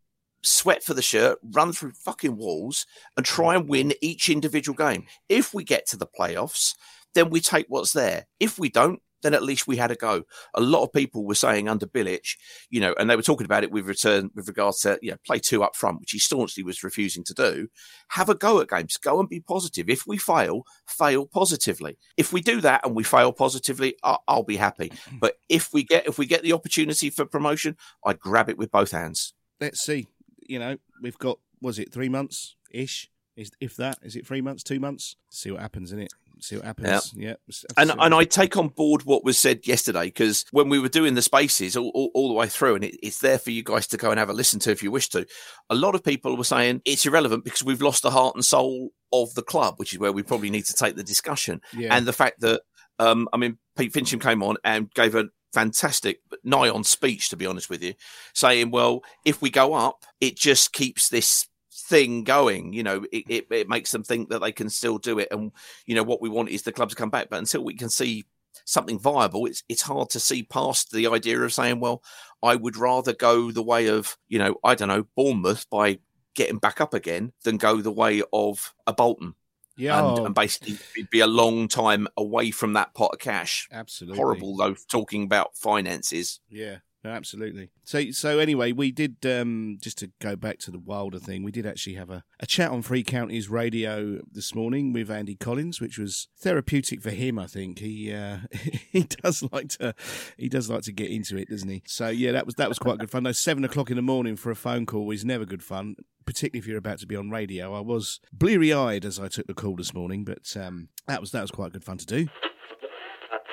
sweat 0.42 0.82
for 0.82 0.94
the 0.94 1.02
shirt, 1.02 1.38
run 1.42 1.72
through 1.72 1.92
fucking 1.92 2.36
walls, 2.36 2.86
and 3.16 3.26
try 3.26 3.54
and 3.54 3.68
win 3.68 3.92
each 4.00 4.28
individual 4.28 4.76
game. 4.76 5.06
If 5.28 5.54
we 5.54 5.64
get 5.64 5.86
to 5.88 5.96
the 5.96 6.06
playoffs, 6.06 6.74
then 7.14 7.30
we 7.30 7.40
take 7.40 7.66
what's 7.68 7.92
there. 7.92 8.26
If 8.38 8.58
we 8.58 8.68
don't, 8.68 9.00
then 9.22 9.34
at 9.34 9.42
least 9.42 9.66
we 9.66 9.76
had 9.76 9.90
a 9.90 9.96
go. 9.96 10.22
A 10.54 10.60
lot 10.60 10.82
of 10.82 10.92
people 10.92 11.24
were 11.24 11.34
saying 11.34 11.68
under 11.68 11.86
Bilic, 11.86 12.36
you 12.70 12.80
know, 12.80 12.94
and 12.98 13.08
they 13.08 13.16
were 13.16 13.22
talking 13.22 13.44
about 13.44 13.64
it 13.64 13.70
with 13.70 13.86
return 13.86 14.30
with 14.34 14.48
regards 14.48 14.80
to 14.80 14.98
you 15.02 15.10
know 15.10 15.16
play 15.26 15.38
two 15.38 15.62
up 15.62 15.76
front, 15.76 16.00
which 16.00 16.12
he 16.12 16.18
staunchly 16.18 16.62
was 16.62 16.82
refusing 16.82 17.24
to 17.24 17.34
do. 17.34 17.68
Have 18.08 18.28
a 18.28 18.34
go 18.34 18.60
at 18.60 18.68
games. 18.68 18.96
Go 18.96 19.20
and 19.20 19.28
be 19.28 19.40
positive. 19.40 19.88
If 19.88 20.06
we 20.06 20.18
fail, 20.18 20.62
fail 20.86 21.26
positively. 21.26 21.98
If 22.16 22.32
we 22.32 22.40
do 22.40 22.60
that 22.62 22.84
and 22.84 22.94
we 22.94 23.02
fail 23.02 23.32
positively, 23.32 23.96
I'll, 24.02 24.22
I'll 24.26 24.42
be 24.42 24.56
happy. 24.56 24.88
Mm-hmm. 24.88 25.18
But 25.18 25.34
if 25.48 25.72
we 25.72 25.84
get 25.84 26.06
if 26.06 26.18
we 26.18 26.26
get 26.26 26.42
the 26.42 26.52
opportunity 26.52 27.10
for 27.10 27.24
promotion, 27.24 27.76
I'd 28.04 28.20
grab 28.20 28.48
it 28.48 28.58
with 28.58 28.70
both 28.70 28.92
hands. 28.92 29.34
Let's 29.60 29.80
see. 29.80 30.06
You 30.50 30.58
know, 30.58 30.76
we've 31.00 31.18
got 31.18 31.38
was 31.60 31.78
it 31.78 31.92
three 31.92 32.08
months 32.08 32.56
ish? 32.70 33.10
Is 33.36 33.52
if 33.60 33.76
that 33.76 33.98
is 34.02 34.16
it 34.16 34.26
three 34.26 34.40
months, 34.40 34.62
two 34.62 34.80
months? 34.80 35.16
See 35.30 35.50
what 35.50 35.60
happens 35.60 35.92
in 35.92 36.00
it 36.00 36.12
see 36.42 36.56
what 36.56 36.64
happens. 36.64 37.14
Yeah, 37.16 37.34
and 37.76 37.92
and 37.98 38.14
I 38.14 38.24
take 38.24 38.56
on 38.56 38.68
board 38.68 39.02
what 39.04 39.24
was 39.24 39.38
said 39.38 39.66
yesterday 39.66 40.04
because 40.04 40.44
when 40.52 40.68
we 40.68 40.78
were 40.78 40.88
doing 40.88 41.14
the 41.14 41.22
spaces 41.22 41.76
all, 41.76 41.90
all, 41.94 42.10
all 42.14 42.28
the 42.28 42.34
way 42.34 42.48
through, 42.48 42.76
and 42.76 42.84
it, 42.84 42.96
it's 43.02 43.20
there 43.20 43.38
for 43.38 43.50
you 43.50 43.62
guys 43.62 43.86
to 43.88 43.96
go 43.96 44.10
and 44.10 44.18
have 44.18 44.30
a 44.30 44.34
listen 44.34 44.60
to 44.60 44.70
if 44.70 44.82
you 44.82 44.90
wish 44.90 45.08
to. 45.10 45.26
A 45.68 45.74
lot 45.74 45.94
of 45.94 46.04
people 46.04 46.36
were 46.36 46.44
saying 46.44 46.82
it's 46.84 47.06
irrelevant 47.06 47.44
because 47.44 47.64
we've 47.64 47.82
lost 47.82 48.02
the 48.02 48.10
heart 48.10 48.34
and 48.34 48.44
soul 48.44 48.90
of 49.12 49.32
the 49.34 49.42
club, 49.42 49.74
which 49.76 49.92
is 49.92 49.98
where 49.98 50.12
we 50.12 50.22
probably 50.22 50.50
need 50.50 50.64
to 50.66 50.74
take 50.74 50.96
the 50.96 51.04
discussion. 51.04 51.60
Yeah. 51.72 51.94
And 51.96 52.06
the 52.06 52.12
fact 52.12 52.40
that 52.40 52.62
um, 52.98 53.28
I 53.32 53.36
mean, 53.38 53.58
Pete 53.76 53.92
Fincham 53.92 54.20
came 54.20 54.42
on 54.42 54.56
and 54.62 54.92
gave 54.92 55.14
a 55.14 55.26
fantastic, 55.52 56.20
nigh 56.44 56.68
on 56.68 56.84
speech, 56.84 57.28
to 57.30 57.36
be 57.36 57.46
honest 57.46 57.70
with 57.70 57.82
you, 57.82 57.94
saying, 58.34 58.70
well, 58.70 59.02
if 59.24 59.42
we 59.42 59.50
go 59.50 59.74
up, 59.74 60.04
it 60.20 60.36
just 60.36 60.72
keeps 60.72 61.08
this 61.08 61.46
thing 61.72 62.24
going. 62.24 62.72
You 62.72 62.82
know, 62.82 63.04
it, 63.12 63.24
it, 63.28 63.46
it, 63.50 63.68
makes 63.68 63.92
them 63.92 64.02
think 64.02 64.30
that 64.30 64.40
they 64.40 64.52
can 64.52 64.70
still 64.70 64.98
do 64.98 65.18
it. 65.18 65.28
And, 65.30 65.52
you 65.86 65.94
know, 65.94 66.02
what 66.02 66.22
we 66.22 66.28
want 66.28 66.50
is 66.50 66.62
the 66.62 66.72
club 66.72 66.90
to 66.90 66.96
come 66.96 67.10
back. 67.10 67.28
But 67.30 67.40
until 67.40 67.64
we 67.64 67.74
can 67.74 67.90
see 67.90 68.24
something 68.64 68.98
viable, 68.98 69.46
it's 69.46 69.62
it's 69.68 69.82
hard 69.82 70.10
to 70.10 70.20
see 70.20 70.42
past 70.42 70.92
the 70.92 71.08
idea 71.08 71.40
of 71.40 71.52
saying, 71.52 71.80
well, 71.80 72.02
I 72.42 72.56
would 72.56 72.76
rather 72.76 73.12
go 73.12 73.50
the 73.50 73.62
way 73.62 73.88
of, 73.88 74.16
you 74.28 74.38
know, 74.38 74.56
I 74.64 74.74
don't 74.74 74.88
know, 74.88 75.06
Bournemouth 75.16 75.68
by 75.70 75.98
getting 76.34 76.58
back 76.58 76.80
up 76.80 76.94
again 76.94 77.32
than 77.44 77.56
go 77.56 77.80
the 77.80 77.90
way 77.90 78.22
of 78.32 78.72
a 78.86 78.92
Bolton. 78.92 79.34
Yeah, 79.80 80.06
and, 80.06 80.26
and, 80.26 80.34
basically 80.34 80.78
it'd 80.96 81.10
be 81.10 81.20
a 81.20 81.26
long 81.26 81.66
time 81.66 82.06
away 82.16 82.50
from 82.50 82.74
that 82.74 82.94
pot 82.94 83.14
of 83.14 83.18
cash. 83.18 83.66
Absolutely 83.72 84.18
horrible 84.18 84.56
though. 84.56 84.76
Talking 84.90 85.24
about 85.24 85.56
finances. 85.56 86.40
Yeah, 86.50 86.76
absolutely. 87.04 87.70
So, 87.84 88.10
so 88.10 88.38
anyway, 88.38 88.72
we 88.72 88.92
did 88.92 89.16
um, 89.24 89.78
just 89.80 89.98
to 89.98 90.10
go 90.20 90.36
back 90.36 90.58
to 90.60 90.70
the 90.70 90.78
Wilder 90.78 91.18
thing. 91.18 91.42
We 91.42 91.50
did 91.50 91.66
actually 91.66 91.94
have 91.94 92.10
a, 92.10 92.24
a 92.38 92.46
chat 92.46 92.70
on 92.70 92.82
Three 92.82 93.02
Counties 93.02 93.48
Radio 93.48 94.20
this 94.30 94.54
morning 94.54 94.92
with 94.92 95.10
Andy 95.10 95.34
Collins, 95.34 95.80
which 95.80 95.98
was 95.98 96.28
therapeutic 96.38 97.00
for 97.00 97.10
him. 97.10 97.38
I 97.38 97.46
think 97.46 97.78
he 97.78 98.12
uh, 98.12 98.38
he 98.92 99.04
does 99.04 99.42
like 99.50 99.70
to 99.70 99.94
he 100.36 100.48
does 100.48 100.68
like 100.68 100.82
to 100.82 100.92
get 100.92 101.10
into 101.10 101.36
it, 101.38 101.48
doesn't 101.48 101.68
he? 101.68 101.82
So 101.86 102.08
yeah, 102.08 102.32
that 102.32 102.44
was 102.44 102.56
that 102.56 102.68
was 102.68 102.78
quite 102.78 102.98
good 102.98 103.10
fun. 103.10 103.22
Though 103.22 103.32
seven 103.32 103.64
o'clock 103.64 103.90
in 103.90 103.96
the 103.96 104.02
morning 104.02 104.36
for 104.36 104.50
a 104.50 104.56
phone 104.56 104.84
call 104.84 105.10
is 105.10 105.24
never 105.24 105.46
good 105.46 105.62
fun, 105.62 105.96
particularly 106.26 106.60
if 106.60 106.66
you're 106.66 106.78
about 106.78 106.98
to 107.00 107.06
be 107.06 107.16
on 107.16 107.30
radio. 107.30 107.74
I 107.74 107.80
was 107.80 108.20
bleary 108.32 108.72
eyed 108.72 109.04
as 109.04 109.18
I 109.18 109.28
took 109.28 109.46
the 109.46 109.54
call 109.54 109.76
this 109.76 109.94
morning, 109.94 110.24
but 110.24 110.56
um, 110.56 110.88
that 111.06 111.20
was 111.20 111.32
that 111.32 111.42
was 111.42 111.50
quite 111.50 111.72
good 111.72 111.84
fun 111.84 111.98
to 111.98 112.06
do. 112.06 112.28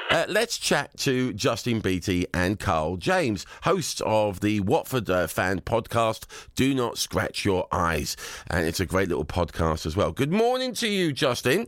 Uh, 0.10 0.26
let's 0.30 0.58
chat 0.58 0.96
to 0.98 1.34
Justin 1.34 1.82
Beattie 1.82 2.26
and 2.34 2.60
Carl 2.60 2.96
James, 2.96 3.46
hosts 3.64 4.02
of 4.06 4.40
the 4.40 4.62
Watford 4.62 5.10
uh, 5.10 5.28
fan 5.28 5.60
podcast, 5.60 6.26
Do 6.56 6.74
Not 6.74 6.98
Scratch 6.98 7.44
Your 7.44 7.68
Eyes. 7.74 8.16
And 8.50 8.66
it's 8.66 8.80
a 8.80 8.86
great 8.86 9.10
little 9.10 9.26
podcast 9.26 9.86
as 9.86 9.98
well. 9.98 10.14
Good 10.14 10.32
morning 10.32 10.74
to 10.76 10.88
you, 10.88 11.12
Justin. 11.12 11.68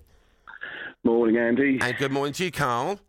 Morning, 1.04 1.38
Andy. 1.38 1.80
And 1.82 1.98
good 1.98 2.12
morning 2.12 2.34
to 2.34 2.46
you, 2.46 2.52
Carl. 2.52 3.02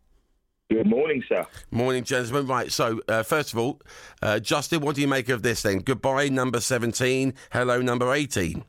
Good 0.71 0.87
morning, 0.87 1.21
sir. 1.29 1.45
Morning, 1.73 2.05
gentlemen. 2.05 2.47
Right, 2.47 2.71
so 2.71 3.01
uh, 3.09 3.25
first 3.25 3.53
of 3.53 3.59
all, 3.59 3.81
uh, 4.23 4.39
Justin, 4.39 4.81
what 4.81 4.95
do 4.95 5.01
you 5.01 5.09
make 5.09 5.29
of 5.29 5.43
this 5.43 5.63
then? 5.63 5.79
Goodbye, 5.79 6.29
number 6.29 6.61
17. 6.61 7.35
Hello, 7.51 7.81
number 7.81 8.15
18. 8.15 8.65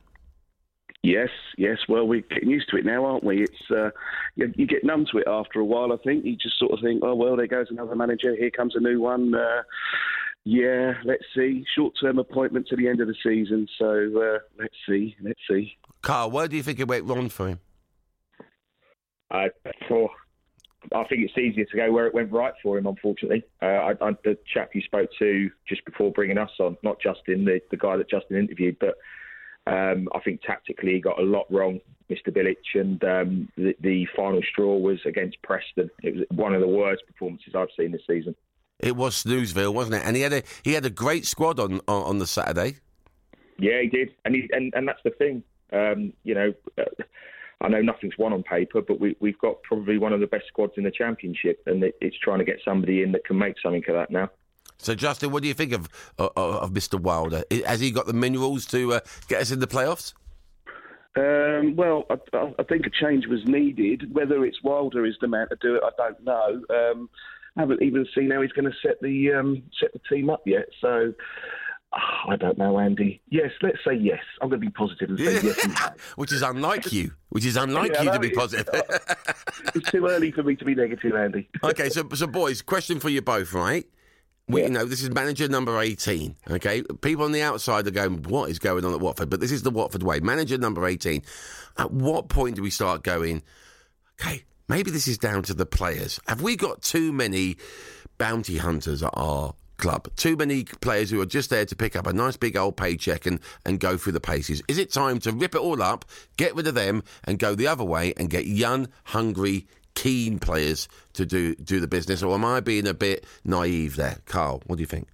Yes, 1.04 1.28
yes. 1.56 1.78
Well, 1.88 2.08
we're 2.08 2.22
getting 2.22 2.50
used 2.50 2.68
to 2.70 2.76
it 2.76 2.84
now, 2.84 3.04
aren't 3.04 3.22
we? 3.22 3.42
It's 3.42 3.70
uh, 3.70 3.90
you, 4.34 4.52
you, 4.56 4.66
get 4.66 4.82
numb 4.82 5.06
to 5.12 5.18
it 5.18 5.28
after 5.28 5.60
a 5.60 5.64
while. 5.64 5.92
I 5.92 5.96
think 6.04 6.24
you 6.24 6.34
just 6.36 6.58
sort 6.58 6.72
of 6.72 6.80
think, 6.82 7.02
oh 7.04 7.14
well, 7.14 7.36
there 7.36 7.46
goes 7.46 7.68
another 7.70 7.94
manager. 7.94 8.34
Here 8.34 8.50
comes 8.50 8.74
a 8.74 8.80
new 8.80 9.00
one. 9.00 9.34
Uh, 9.34 9.62
yeah, 10.44 10.94
let's 11.04 11.24
see. 11.36 11.64
Short-term 11.76 12.18
appointment 12.18 12.66
to 12.68 12.76
the 12.76 12.88
end 12.88 13.00
of 13.00 13.06
the 13.06 13.14
season. 13.22 13.68
So 13.78 13.86
uh, 13.86 14.38
let's 14.58 14.74
see, 14.88 15.16
let's 15.22 15.40
see. 15.48 15.76
Carl, 16.02 16.32
where 16.32 16.48
do 16.48 16.56
you 16.56 16.64
think 16.64 16.80
it 16.80 16.88
went 16.88 17.04
wrong 17.04 17.28
for 17.28 17.48
him? 17.48 17.60
I, 19.30 19.50
for, 19.88 20.10
I 20.92 21.04
think 21.04 21.22
it's 21.22 21.38
easier 21.38 21.64
to 21.64 21.76
go 21.76 21.92
where 21.92 22.06
it 22.06 22.14
went 22.14 22.32
right 22.32 22.54
for 22.62 22.76
him. 22.76 22.86
Unfortunately, 22.86 23.44
uh, 23.62 23.66
I, 23.66 23.90
I, 24.00 24.10
the 24.24 24.36
chap 24.52 24.70
you 24.74 24.82
spoke 24.82 25.10
to 25.18 25.50
just 25.68 25.84
before 25.84 26.10
bringing 26.10 26.38
us 26.38 26.50
on, 26.58 26.76
not 26.82 27.00
Justin, 27.00 27.44
the, 27.44 27.60
the 27.70 27.76
guy 27.76 27.96
that 27.96 28.10
Justin 28.10 28.36
interviewed, 28.36 28.76
but 28.80 28.96
um, 29.66 30.08
I 30.14 30.18
think 30.20 30.42
tactically 30.42 30.94
he 30.94 31.00
got 31.00 31.20
a 31.20 31.24
lot 31.24 31.46
wrong, 31.50 31.80
Mr. 32.10 32.28
Bilic, 32.28 32.56
and 32.74 33.02
um, 33.04 33.48
the, 33.56 33.76
the, 33.80 34.06
final 34.16 34.42
straw 34.42 34.76
was 34.76 34.98
against 35.06 35.40
Preston. 35.42 35.88
It 36.02 36.16
was 36.16 36.24
one 36.30 36.52
of 36.52 36.60
the 36.60 36.66
worst 36.66 37.06
performances 37.06 37.54
I've 37.54 37.68
seen 37.78 37.92
this 37.92 38.02
season. 38.06 38.34
It 38.80 38.96
was 38.96 39.22
Snoozeville, 39.22 39.72
wasn't 39.72 39.96
it? 39.96 40.02
And 40.04 40.16
he 40.16 40.22
had 40.22 40.32
a 40.32 40.42
he 40.64 40.72
had 40.72 40.84
a 40.84 40.90
great 40.90 41.26
squad 41.26 41.60
on 41.60 41.74
on, 41.86 42.02
on 42.02 42.18
the 42.18 42.26
Saturday. 42.26 42.78
Yeah, 43.58 43.80
he 43.80 43.88
did, 43.88 44.10
and 44.24 44.34
he, 44.34 44.50
and 44.50 44.74
and 44.74 44.88
that's 44.88 45.02
the 45.04 45.10
thing. 45.10 45.44
Um, 45.72 46.12
you 46.24 46.34
know, 46.34 46.52
uh, 46.76 47.04
I 47.62 47.68
know 47.68 47.80
nothing's 47.80 48.18
won 48.18 48.32
on 48.32 48.42
paper, 48.42 48.82
but 48.82 49.00
we 49.00 49.16
we've 49.20 49.38
got 49.38 49.62
probably 49.62 49.98
one 49.98 50.12
of 50.12 50.20
the 50.20 50.26
best 50.26 50.46
squads 50.48 50.74
in 50.76 50.84
the 50.84 50.90
championship, 50.90 51.62
and 51.66 51.82
it, 51.82 51.96
it's 52.00 52.18
trying 52.18 52.38
to 52.40 52.44
get 52.44 52.58
somebody 52.64 53.02
in 53.02 53.12
that 53.12 53.24
can 53.24 53.38
make 53.38 53.54
something 53.62 53.82
of 53.88 53.94
that 53.94 54.10
now. 54.10 54.28
So, 54.78 54.94
Justin, 54.94 55.30
what 55.30 55.42
do 55.42 55.48
you 55.48 55.54
think 55.54 55.72
of 55.72 55.88
of, 56.18 56.32
of 56.36 56.70
Mr. 56.72 57.00
Wilder? 57.00 57.44
Has 57.66 57.80
he 57.80 57.90
got 57.90 58.06
the 58.06 58.12
minerals 58.12 58.66
to 58.66 58.94
uh, 58.94 59.00
get 59.28 59.40
us 59.40 59.50
in 59.50 59.60
the 59.60 59.66
playoffs? 59.66 60.12
Um, 61.14 61.76
well, 61.76 62.04
I, 62.10 62.16
I, 62.58 62.62
think 62.62 62.86
a 62.86 62.90
change 62.90 63.26
was 63.26 63.40
needed. 63.44 64.14
Whether 64.14 64.44
it's 64.46 64.62
Wilder 64.62 65.04
is 65.04 65.14
the 65.20 65.28
man 65.28 65.46
to 65.50 65.56
do 65.60 65.74
it, 65.76 65.82
I 65.84 65.90
don't 65.96 66.24
know. 66.24 66.62
Um, 66.70 67.10
I 67.56 67.60
haven't 67.60 67.82
even 67.82 68.06
seen 68.14 68.30
how 68.30 68.40
he's 68.40 68.52
going 68.52 68.64
to 68.64 68.76
set 68.82 69.00
the 69.02 69.32
um, 69.32 69.62
set 69.78 69.92
the 69.92 70.00
team 70.10 70.30
up 70.30 70.42
yet. 70.46 70.66
So. 70.80 71.14
Oh, 71.94 72.30
I 72.30 72.36
don't 72.36 72.56
know, 72.56 72.78
Andy. 72.78 73.20
Yes, 73.28 73.50
let's 73.60 73.78
say 73.86 73.94
yes. 73.94 74.20
I'm 74.40 74.48
going 74.48 74.60
to 74.60 74.66
be 74.66 74.72
positive 74.72 75.10
and 75.10 75.18
say 75.18 75.40
yes. 75.42 75.90
which 76.16 76.32
is 76.32 76.40
unlike 76.40 76.90
you. 76.90 77.12
Which 77.28 77.44
is 77.44 77.56
unlike 77.56 77.92
yeah, 77.94 78.02
you 78.02 78.12
to 78.12 78.18
be 78.18 78.30
positive. 78.30 78.68
it's 79.74 79.90
too 79.90 80.06
early 80.06 80.32
for 80.32 80.42
me 80.42 80.56
to 80.56 80.64
be 80.64 80.74
negative, 80.74 81.14
Andy. 81.14 81.50
okay, 81.62 81.90
so 81.90 82.08
so 82.14 82.26
boys, 82.26 82.62
question 82.62 82.98
for 82.98 83.10
you 83.10 83.20
both, 83.20 83.52
right? 83.52 83.84
We, 84.48 84.60
yeah. 84.62 84.66
you 84.68 84.72
know, 84.72 84.84
this 84.86 85.02
is 85.02 85.10
manager 85.10 85.48
number 85.48 85.78
18, 85.78 86.36
okay? 86.50 86.82
People 87.00 87.24
on 87.24 87.32
the 87.32 87.42
outside 87.42 87.86
are 87.86 87.92
going, 87.92 88.22
what 88.24 88.50
is 88.50 88.58
going 88.58 88.84
on 88.84 88.92
at 88.92 89.00
Watford? 89.00 89.30
But 89.30 89.40
this 89.40 89.52
is 89.52 89.62
the 89.62 89.70
Watford 89.70 90.02
way. 90.02 90.20
Manager 90.20 90.58
number 90.58 90.86
18. 90.86 91.22
At 91.78 91.92
what 91.92 92.28
point 92.28 92.56
do 92.56 92.62
we 92.62 92.70
start 92.70 93.02
going, 93.02 93.42
okay, 94.20 94.44
maybe 94.68 94.90
this 94.90 95.06
is 95.06 95.16
down 95.16 95.42
to 95.44 95.54
the 95.54 95.66
players? 95.66 96.18
Have 96.26 96.42
we 96.42 96.56
got 96.56 96.82
too 96.82 97.12
many 97.12 97.56
bounty 98.18 98.56
hunters 98.56 99.02
at 99.02 99.10
our 99.14 99.54
club? 99.82 100.08
Too 100.16 100.36
many 100.36 100.64
players 100.64 101.10
who 101.10 101.20
are 101.20 101.26
just 101.26 101.50
there 101.50 101.66
to 101.66 101.76
pick 101.76 101.96
up 101.96 102.06
a 102.06 102.12
nice 102.12 102.36
big 102.36 102.56
old 102.56 102.76
paycheck 102.76 103.26
and, 103.26 103.40
and 103.66 103.80
go 103.80 103.96
through 103.96 104.12
the 104.12 104.20
paces? 104.20 104.62
Is 104.68 104.78
it 104.78 104.92
time 104.92 105.18
to 105.20 105.32
rip 105.32 105.54
it 105.54 105.60
all 105.60 105.82
up, 105.82 106.04
get 106.36 106.54
rid 106.54 106.68
of 106.68 106.74
them, 106.74 107.02
and 107.24 107.38
go 107.38 107.54
the 107.54 107.66
other 107.66 107.84
way 107.84 108.14
and 108.16 108.30
get 108.30 108.46
young, 108.46 108.88
hungry, 109.04 109.66
keen 109.94 110.38
players 110.38 110.88
to 111.14 111.26
do 111.26 111.54
do 111.56 111.80
the 111.80 111.88
business, 111.88 112.22
or 112.22 112.34
am 112.34 112.44
I 112.44 112.60
being 112.60 112.86
a 112.86 112.94
bit 112.94 113.26
naive 113.44 113.96
there, 113.96 114.18
Carl? 114.24 114.62
What 114.66 114.76
do 114.76 114.80
you 114.80 114.86
think? 114.86 115.08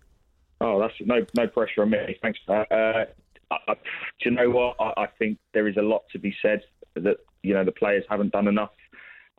Oh, 0.60 0.78
that's 0.78 0.94
no 1.00 1.24
no 1.34 1.46
pressure 1.48 1.82
on 1.82 1.90
me. 1.90 2.16
Thanks 2.22 2.38
for 2.46 2.64
that. 2.70 2.74
Uh, 2.74 3.04
I, 3.50 3.72
I, 3.72 3.74
do 3.74 4.30
you 4.30 4.30
know 4.32 4.50
what? 4.50 4.76
I, 4.78 5.02
I, 5.02 5.06
think 5.18 5.38
there 5.54 5.66
is 5.66 5.76
a 5.78 5.82
lot 5.82 6.02
to 6.12 6.18
be 6.18 6.34
said 6.42 6.60
that 6.94 7.16
you 7.42 7.54
know 7.54 7.64
the 7.64 7.72
players 7.72 8.04
haven't 8.08 8.32
done 8.32 8.46
enough. 8.46 8.70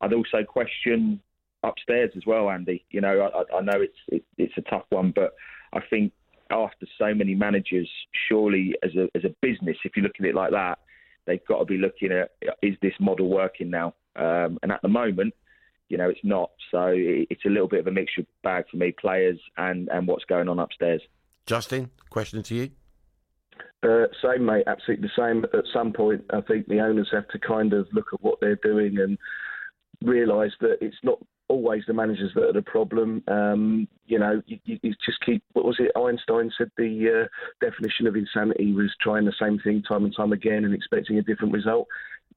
I'd 0.02 0.14
also 0.14 0.44
question 0.44 1.22
upstairs 1.64 2.12
as 2.16 2.26
well, 2.26 2.50
Andy. 2.50 2.86
You 2.92 3.02
know, 3.02 3.30
I, 3.34 3.58
I 3.58 3.62
know 3.62 3.82
it's 3.82 3.98
it, 4.08 4.24
it's 4.38 4.54
a 4.58 4.62
tough 4.62 4.86
one, 4.90 5.12
but 5.16 5.34
I 5.74 5.80
think 5.90 6.14
after 6.52 6.88
so 6.98 7.14
many 7.14 7.36
managers, 7.36 7.90
surely 8.28 8.76
as 8.84 8.92
a 8.96 9.10
as 9.16 9.24
a 9.24 9.36
business, 9.42 9.78
if 9.84 9.96
you 9.96 10.04
look 10.04 10.16
at 10.20 10.26
it 10.26 10.36
like 10.36 10.52
that, 10.52 10.80
they've 11.26 11.46
got 11.48 11.60
to 11.60 11.66
be 11.66 11.78
looking 11.78 12.12
at 12.12 12.32
is 12.62 12.76
this 12.82 12.94
model 13.00 13.30
working 13.30 13.70
now? 13.70 13.94
Um, 14.16 14.60
and 14.64 14.72
at 14.72 14.82
the 14.82 14.90
moment, 14.90 15.34
you 15.90 15.98
know, 15.98 16.10
it's 16.10 16.20
not. 16.24 16.52
So 16.72 16.88
it, 16.88 17.28
it's 17.30 17.46
a 17.46 17.50
little 17.50 17.68
bit 17.68 17.82
of 17.82 17.88
a 17.88 17.92
mixture 17.92 18.26
bag 18.44 18.66
for 18.70 18.78
me, 18.78 18.92
players 18.92 19.40
and 19.58 19.90
and 19.90 20.08
what's 20.08 20.26
going 20.26 20.50
on 20.50 20.60
upstairs. 20.60 21.02
Justin, 21.46 21.90
question 22.10 22.44
to 22.44 22.56
you. 22.56 22.70
Uh, 23.82 24.06
same, 24.22 24.46
mate. 24.46 24.64
Absolutely 24.68 25.08
the 25.08 25.22
same. 25.22 25.46
At 25.58 25.66
some 25.74 25.94
point, 25.94 26.26
I 26.32 26.42
think 26.42 26.68
the 26.68 26.82
owners 26.82 27.10
have 27.12 27.28
to 27.30 27.40
kind 27.40 27.74
of 27.74 27.88
look 27.94 28.08
at 28.14 28.22
what 28.22 28.40
they're 28.42 28.58
doing 28.58 29.00
and 29.00 29.18
realise 30.04 30.52
that 30.62 30.78
it's 30.82 30.98
not 31.04 31.20
always 31.50 31.84
the 31.88 31.94
managers 31.94 32.32
that 32.36 32.44
are 32.44 32.54
the 32.54 32.62
problem. 32.62 33.24
Um, 33.28 33.88
you 34.06 34.20
know, 34.20 34.42
you, 34.46 34.60
you, 34.64 34.94
just 35.06 35.20
keep. 35.26 35.44
What 35.54 35.66
was 35.66 35.78
it? 35.80 35.92
Einstein 35.98 36.52
said 36.58 36.72
the 36.78 37.26
uh, 37.26 37.66
definition 37.66 38.08
of 38.08 38.16
insanity 38.16 38.72
was 38.72 38.94
trying 39.02 39.26
the 39.26 39.34
same 39.40 39.60
thing 39.60 39.84
time 39.84 40.06
and 40.06 40.16
time 40.16 40.32
again 40.32 40.64
and 40.64 40.74
expecting 40.74 41.18
a 41.18 41.22
different 41.22 41.54
result. 41.54 41.88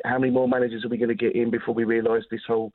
How 0.05 0.18
many 0.18 0.33
more 0.33 0.48
managers 0.48 0.85
are 0.85 0.88
we 0.88 0.96
going 0.96 1.11
to 1.11 1.14
get 1.14 1.37
in 1.37 1.51
before 1.51 1.75
we 1.75 1.85
realise 1.85 2.25
this 2.31 2.40
whole 2.46 2.72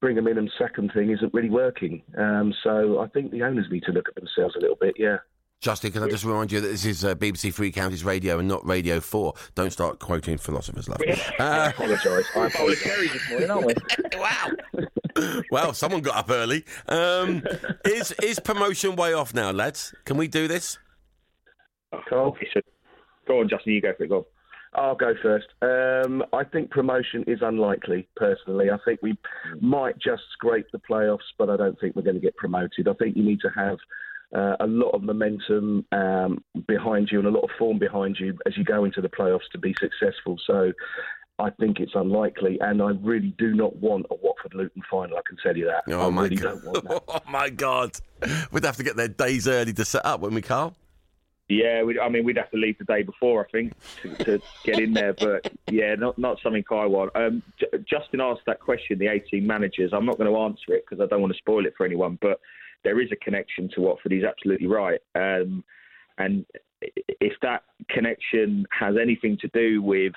bring 0.00 0.16
them 0.16 0.26
in 0.26 0.38
and 0.38 0.50
sack 0.58 0.76
them 0.76 0.88
thing 0.88 1.10
isn't 1.10 1.34
really 1.34 1.50
working? 1.50 2.02
Um, 2.16 2.54
so 2.62 3.00
I 3.00 3.08
think 3.08 3.32
the 3.32 3.42
owners 3.42 3.66
need 3.70 3.82
to 3.84 3.92
look 3.92 4.08
at 4.08 4.14
themselves 4.14 4.54
a 4.56 4.60
little 4.60 4.76
bit. 4.80 4.94
Yeah. 4.96 5.18
Justin, 5.60 5.92
can 5.92 6.02
I 6.02 6.08
just 6.08 6.24
remind 6.24 6.52
you 6.52 6.60
that 6.60 6.68
this 6.68 6.84
is 6.84 7.06
uh, 7.06 7.14
BBC 7.14 7.54
Three 7.54 7.72
Counties 7.72 8.04
Radio 8.04 8.38
and 8.38 8.46
not 8.46 8.66
Radio 8.66 9.00
4? 9.00 9.32
Don't 9.54 9.70
start 9.70 9.98
quoting 9.98 10.36
philosophers, 10.36 10.88
love. 10.90 11.00
Uh, 11.00 11.14
I 11.42 11.66
apologise. 11.68 12.26
I 12.36 12.46
apologise 12.48 13.12
this 13.12 13.30
morning, 13.30 13.50
aren't 13.50 13.66
we? 13.66 13.74
wow. 14.18 14.50
Well, 15.50 15.72
someone 15.72 16.00
got 16.02 16.16
up 16.16 16.30
early. 16.30 16.64
Um, 16.88 17.42
is, 17.84 18.12
is 18.22 18.38
promotion 18.40 18.96
way 18.96 19.12
off 19.12 19.34
now, 19.34 19.50
lads? 19.50 19.94
Can 20.04 20.16
we 20.16 20.28
do 20.28 20.48
this? 20.48 20.78
Oh, 22.10 22.34
go 23.26 23.40
on, 23.40 23.48
Justin, 23.48 23.72
you 23.72 23.80
go 23.80 23.92
for 23.96 24.04
it. 24.04 24.08
Go 24.08 24.16
on. 24.18 24.24
I'll 24.74 24.96
go 24.96 25.14
first. 25.22 25.46
Um, 25.62 26.24
I 26.32 26.42
think 26.44 26.70
promotion 26.70 27.24
is 27.28 27.38
unlikely, 27.42 28.08
personally. 28.16 28.70
I 28.70 28.78
think 28.84 29.00
we 29.02 29.16
might 29.60 29.94
just 29.98 30.22
scrape 30.32 30.66
the 30.72 30.80
playoffs, 30.90 31.18
but 31.38 31.48
I 31.48 31.56
don't 31.56 31.78
think 31.80 31.94
we're 31.94 32.02
going 32.02 32.16
to 32.16 32.20
get 32.20 32.36
promoted. 32.36 32.88
I 32.88 32.94
think 32.94 33.16
you 33.16 33.22
need 33.22 33.40
to 33.40 33.50
have 33.54 33.78
uh, 34.34 34.56
a 34.60 34.66
lot 34.66 34.90
of 34.90 35.02
momentum 35.02 35.86
um, 35.92 36.42
behind 36.66 37.08
you 37.12 37.18
and 37.20 37.28
a 37.28 37.30
lot 37.30 37.44
of 37.44 37.50
form 37.56 37.78
behind 37.78 38.16
you 38.18 38.36
as 38.46 38.56
you 38.56 38.64
go 38.64 38.84
into 38.84 39.00
the 39.00 39.08
playoffs 39.08 39.48
to 39.52 39.58
be 39.58 39.74
successful. 39.78 40.36
So 40.44 40.72
I 41.38 41.50
think 41.50 41.80
it's 41.80 41.94
unlikely, 41.94 42.58
and 42.60 42.80
I 42.80 42.90
really 43.02 43.34
do 43.38 43.54
not 43.54 43.74
want 43.76 44.06
a 44.10 44.14
Watford 44.14 44.54
Luton 44.54 44.82
final. 44.88 45.16
I 45.16 45.22
can 45.26 45.36
tell 45.42 45.56
you 45.56 45.66
that. 45.66 45.82
Oh 45.92 46.06
I 46.06 46.10
my 46.10 46.22
really 46.24 46.36
god! 46.36 46.62
don't 46.62 46.64
want 46.64 46.88
that. 46.88 47.02
Oh 47.08 47.30
my 47.30 47.50
god! 47.50 47.92
We'd 48.52 48.64
have 48.64 48.76
to 48.76 48.84
get 48.84 48.96
there 48.96 49.08
days 49.08 49.48
early 49.48 49.72
to 49.72 49.84
set 49.84 50.06
up, 50.06 50.20
wouldn't 50.20 50.36
we, 50.36 50.42
Carl? 50.42 50.76
Yeah, 51.48 51.82
we, 51.82 52.00
I 52.00 52.08
mean, 52.08 52.24
we'd 52.24 52.38
have 52.38 52.50
to 52.52 52.56
leave 52.56 52.78
the 52.78 52.84
day 52.84 53.02
before, 53.02 53.46
I 53.46 53.50
think, 53.50 53.74
to, 54.02 54.24
to 54.24 54.42
get 54.64 54.78
in 54.78 54.94
there. 54.94 55.12
But 55.12 55.52
yeah, 55.70 55.94
not 55.94 56.16
not 56.18 56.38
something 56.42 56.64
I 56.70 56.86
want. 56.86 57.10
Um, 57.14 57.42
J- 57.58 57.78
Justin 57.88 58.20
asked 58.20 58.42
that 58.46 58.60
question, 58.60 58.98
the 58.98 59.08
18 59.08 59.46
managers. 59.46 59.92
I'm 59.92 60.06
not 60.06 60.16
going 60.16 60.32
to 60.32 60.38
answer 60.38 60.72
it 60.72 60.84
because 60.88 61.02
I 61.02 61.06
don't 61.06 61.20
want 61.20 61.32
to 61.32 61.38
spoil 61.38 61.66
it 61.66 61.74
for 61.76 61.84
anyone. 61.84 62.16
But 62.20 62.40
there 62.84 63.00
is 63.00 63.10
a 63.12 63.16
connection 63.16 63.68
to 63.74 63.80
Watford. 63.80 64.12
He's 64.12 64.24
absolutely 64.24 64.68
right. 64.68 65.00
Um, 65.14 65.64
and 66.16 66.46
if 66.80 67.34
that 67.42 67.64
connection 67.90 68.66
has 68.70 68.94
anything 69.00 69.36
to 69.40 69.48
do 69.48 69.82
with 69.82 70.12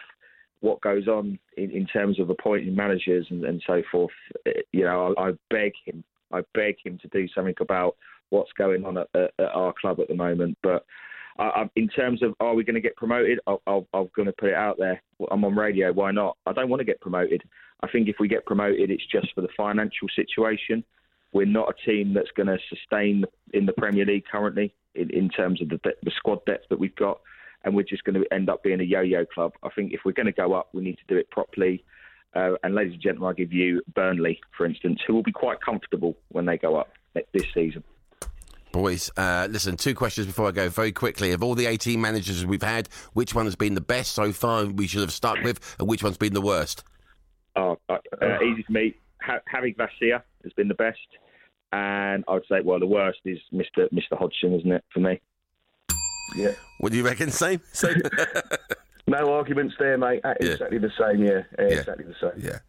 what 0.61 0.81
goes 0.81 1.07
on 1.07 1.37
in, 1.55 1.71
in 1.71 1.85
terms 1.85 2.19
of 2.19 2.29
appointing 2.29 2.75
managers 2.75 3.27
and, 3.29 3.45
and 3.45 3.61
so 3.65 3.81
forth, 3.91 4.11
you 4.71 4.83
know, 4.83 5.13
I, 5.17 5.29
I 5.29 5.31
beg 5.49 5.73
him, 5.85 6.03
I 6.31 6.41
beg 6.53 6.77
him 6.83 6.97
to 7.01 7.07
do 7.09 7.27
something 7.33 7.55
about 7.59 7.95
what's 8.29 8.51
going 8.53 8.83
on 8.85 8.97
at, 8.97 9.07
at, 9.13 9.31
at 9.39 9.51
our 9.53 9.73
club 9.79 9.99
at 9.99 10.07
the 10.07 10.15
moment. 10.15 10.57
But 10.63 10.85
I, 11.39 11.69
in 11.75 11.87
terms 11.87 12.23
of 12.23 12.33
are 12.39 12.55
we 12.55 12.63
going 12.63 12.75
to 12.75 12.81
get 12.81 12.95
promoted, 12.95 13.39
I, 13.47 13.55
I'm 13.67 14.09
going 14.15 14.25
to 14.25 14.33
put 14.33 14.49
it 14.49 14.55
out 14.55 14.77
there. 14.77 15.01
I'm 15.31 15.45
on 15.45 15.55
radio. 15.55 15.93
Why 15.93 16.11
not? 16.11 16.37
I 16.45 16.53
don't 16.53 16.69
want 16.69 16.79
to 16.79 16.85
get 16.85 16.99
promoted. 17.01 17.43
I 17.81 17.87
think 17.91 18.07
if 18.07 18.15
we 18.19 18.27
get 18.27 18.45
promoted, 18.45 18.89
it's 18.89 19.05
just 19.11 19.33
for 19.35 19.41
the 19.41 19.49
financial 19.55 20.07
situation. 20.15 20.83
We're 21.33 21.45
not 21.45 21.69
a 21.69 21.85
team 21.85 22.13
that's 22.13 22.31
going 22.35 22.47
to 22.47 22.57
sustain 22.69 23.23
in 23.53 23.65
the 23.65 23.73
Premier 23.73 24.05
League 24.05 24.23
currently 24.31 24.73
in, 24.95 25.11
in 25.11 25.29
terms 25.29 25.61
of 25.61 25.69
the, 25.69 25.79
the 25.83 26.11
squad 26.17 26.43
depth 26.45 26.65
that 26.69 26.79
we've 26.79 26.95
got, 26.95 27.19
and 27.67 27.75
we're 27.75 27.83
just 27.83 28.05
going 28.05 28.15
to 28.15 28.25
end 28.33 28.49
up 28.49 28.63
being 28.63 28.79
a 28.79 28.83
yo-yo 28.83 29.25
club. 29.25 29.51
I 29.61 29.67
think 29.75 29.91
if 29.91 29.99
we're 30.05 30.13
going 30.13 30.27
to 30.27 30.31
go 30.31 30.53
up, 30.53 30.69
we 30.73 30.81
need 30.81 30.97
to 30.99 31.03
do 31.09 31.17
it 31.17 31.29
properly. 31.29 31.83
Uh, 32.33 32.51
and 32.63 32.73
ladies 32.73 32.93
and 32.93 33.01
gentlemen, 33.01 33.27
I'll 33.27 33.33
give 33.33 33.51
you 33.51 33.81
Burnley, 33.93 34.39
for 34.55 34.65
instance, 34.65 35.01
who 35.05 35.13
will 35.13 35.21
be 35.21 35.33
quite 35.33 35.59
comfortable 35.59 36.15
when 36.29 36.45
they 36.45 36.57
go 36.57 36.77
up 36.77 36.93
this 37.33 37.43
season. 37.53 37.83
Boys, 38.71 39.11
uh, 39.17 39.49
listen, 39.51 39.75
two 39.75 39.93
questions 39.93 40.27
before 40.27 40.47
I 40.47 40.51
go 40.51 40.69
very 40.69 40.93
quickly. 40.93 41.33
Of 41.33 41.43
all 41.43 41.55
the 41.55 41.65
18 41.65 41.99
managers 41.99 42.45
we've 42.45 42.63
had, 42.63 42.87
which 43.11 43.35
one 43.35 43.43
has 43.43 43.57
been 43.57 43.73
the 43.73 43.81
best 43.81 44.13
so 44.13 44.31
far 44.31 44.65
we 44.65 44.87
should 44.87 45.01
have 45.01 45.11
stuck 45.11 45.43
with, 45.43 45.75
and 45.77 45.89
which 45.89 46.01
one's 46.01 46.17
been 46.17 46.33
the 46.33 46.41
worst? 46.41 46.85
Oh, 47.57 47.77
uh, 47.89 47.97
uh, 48.21 48.41
easy 48.45 48.63
for 48.63 48.71
me. 48.71 48.95
Ha- 49.23 49.39
Javi 49.53 49.75
Gracia 49.75 50.23
has 50.43 50.53
been 50.53 50.69
the 50.69 50.73
best, 50.73 50.99
and 51.73 52.23
I'd 52.29 52.43
say, 52.49 52.61
well, 52.63 52.79
the 52.79 52.87
worst 52.87 53.19
is 53.25 53.39
Mr. 53.53 53.91
Mr. 53.91 54.17
Hodgson, 54.17 54.53
isn't 54.53 54.71
it, 54.71 54.85
for 54.93 55.01
me? 55.01 55.19
Yeah. 56.35 56.51
What 56.79 56.91
do 56.91 56.97
you 56.97 57.03
reckon? 57.05 57.31
Same? 57.31 57.61
Same? 57.73 58.01
No 59.09 59.31
arguments 59.35 59.73
there, 59.79 59.97
mate. 59.97 60.19
Yeah. 60.25 60.33
Exactly 60.51 60.79
the 60.79 60.91
same. 60.99 61.23
Yeah, 61.23 61.43
Yeah. 61.57 61.65
exactly 61.79 62.03
the 62.03 62.15
same. 62.19 62.43
Yeah. 62.43 62.59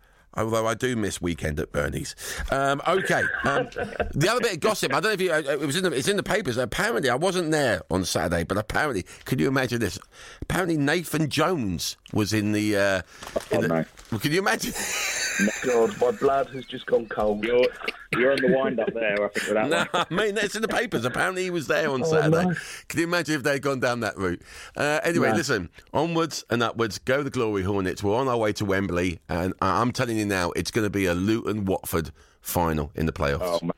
Although 0.44 0.66
I 0.66 0.74
do 0.74 0.96
miss 0.96 1.20
weekend 1.20 1.58
at 1.60 1.72
Bernie's. 1.72 2.14
Um, 2.50 2.80
okay. 2.86 3.22
Um, 3.44 3.68
the 4.14 4.28
other 4.30 4.40
bit 4.40 4.54
of 4.54 4.60
gossip, 4.60 4.92
I 4.94 5.00
don't 5.00 5.04
know 5.04 5.10
if 5.10 5.20
you, 5.20 5.32
uh, 5.32 5.38
it 5.40 5.60
was 5.60 5.76
in 5.76 5.84
the, 5.84 5.92
it's 5.92 6.08
in 6.08 6.16
the 6.16 6.22
papers. 6.22 6.56
Apparently, 6.56 7.10
I 7.10 7.14
wasn't 7.16 7.50
there 7.50 7.82
on 7.90 8.04
Saturday, 8.04 8.44
but 8.44 8.56
apparently, 8.58 9.04
could 9.24 9.40
you 9.40 9.48
imagine 9.48 9.80
this? 9.80 9.98
Apparently, 10.42 10.76
Nathan 10.76 11.28
Jones 11.28 11.96
was 12.12 12.32
in 12.32 12.52
the. 12.52 12.76
Uh, 12.76 13.02
in 13.50 13.62
the 13.62 13.86
well, 14.10 14.20
can 14.20 14.32
you 14.32 14.38
imagine? 14.38 14.72
God, 15.64 16.00
my 16.00 16.10
blood 16.12 16.48
has 16.50 16.64
just 16.64 16.86
gone 16.86 17.06
cold. 17.06 17.44
You're, 17.44 17.64
you're 18.16 18.32
on 18.32 18.38
the 18.40 18.56
wind 18.56 18.80
up 18.80 18.92
there, 18.92 19.24
I 19.24 19.28
think, 19.28 19.54
no, 19.70 19.86
one. 19.92 20.06
I 20.10 20.14
mean, 20.14 20.36
it's 20.38 20.56
in 20.56 20.62
the 20.62 20.68
papers. 20.68 21.04
Apparently, 21.04 21.44
he 21.44 21.50
was 21.50 21.66
there 21.66 21.90
on 21.90 22.02
Oh, 22.02 22.06
Saturday. 22.10 22.44
no. 22.46 22.54
Can 22.88 23.00
you 23.00 23.06
imagine 23.06 23.34
if 23.36 23.42
they'd 23.42 23.60
gone 23.62 23.80
down 23.80 24.00
that 24.00 24.16
route? 24.16 24.42
Uh, 24.76 25.00
anyway, 25.04 25.30
No. 25.30 25.36
listen, 25.36 25.68
onwards 25.92 26.44
and 26.50 26.62
upwards, 26.62 26.98
go 26.98 27.22
the 27.22 27.30
Glory 27.30 27.62
Hornets. 27.62 28.02
We're 28.02 28.16
on 28.16 28.28
our 28.28 28.36
way 28.36 28.52
to 28.54 28.64
Wembley, 28.64 29.20
and 29.28 29.52
I'm 29.60 29.92
telling 29.92 30.16
you 30.18 30.24
now, 30.28 30.50
it's 30.52 30.70
going 30.70 30.86
to 30.86 30.90
be 30.90 31.06
a 31.06 31.14
Luton 31.14 31.64
Watford 31.64 32.10
final 32.40 32.90
in 32.94 33.06
the 33.06 33.12
playoffs. 33.12 33.60
Oh. 33.62 33.70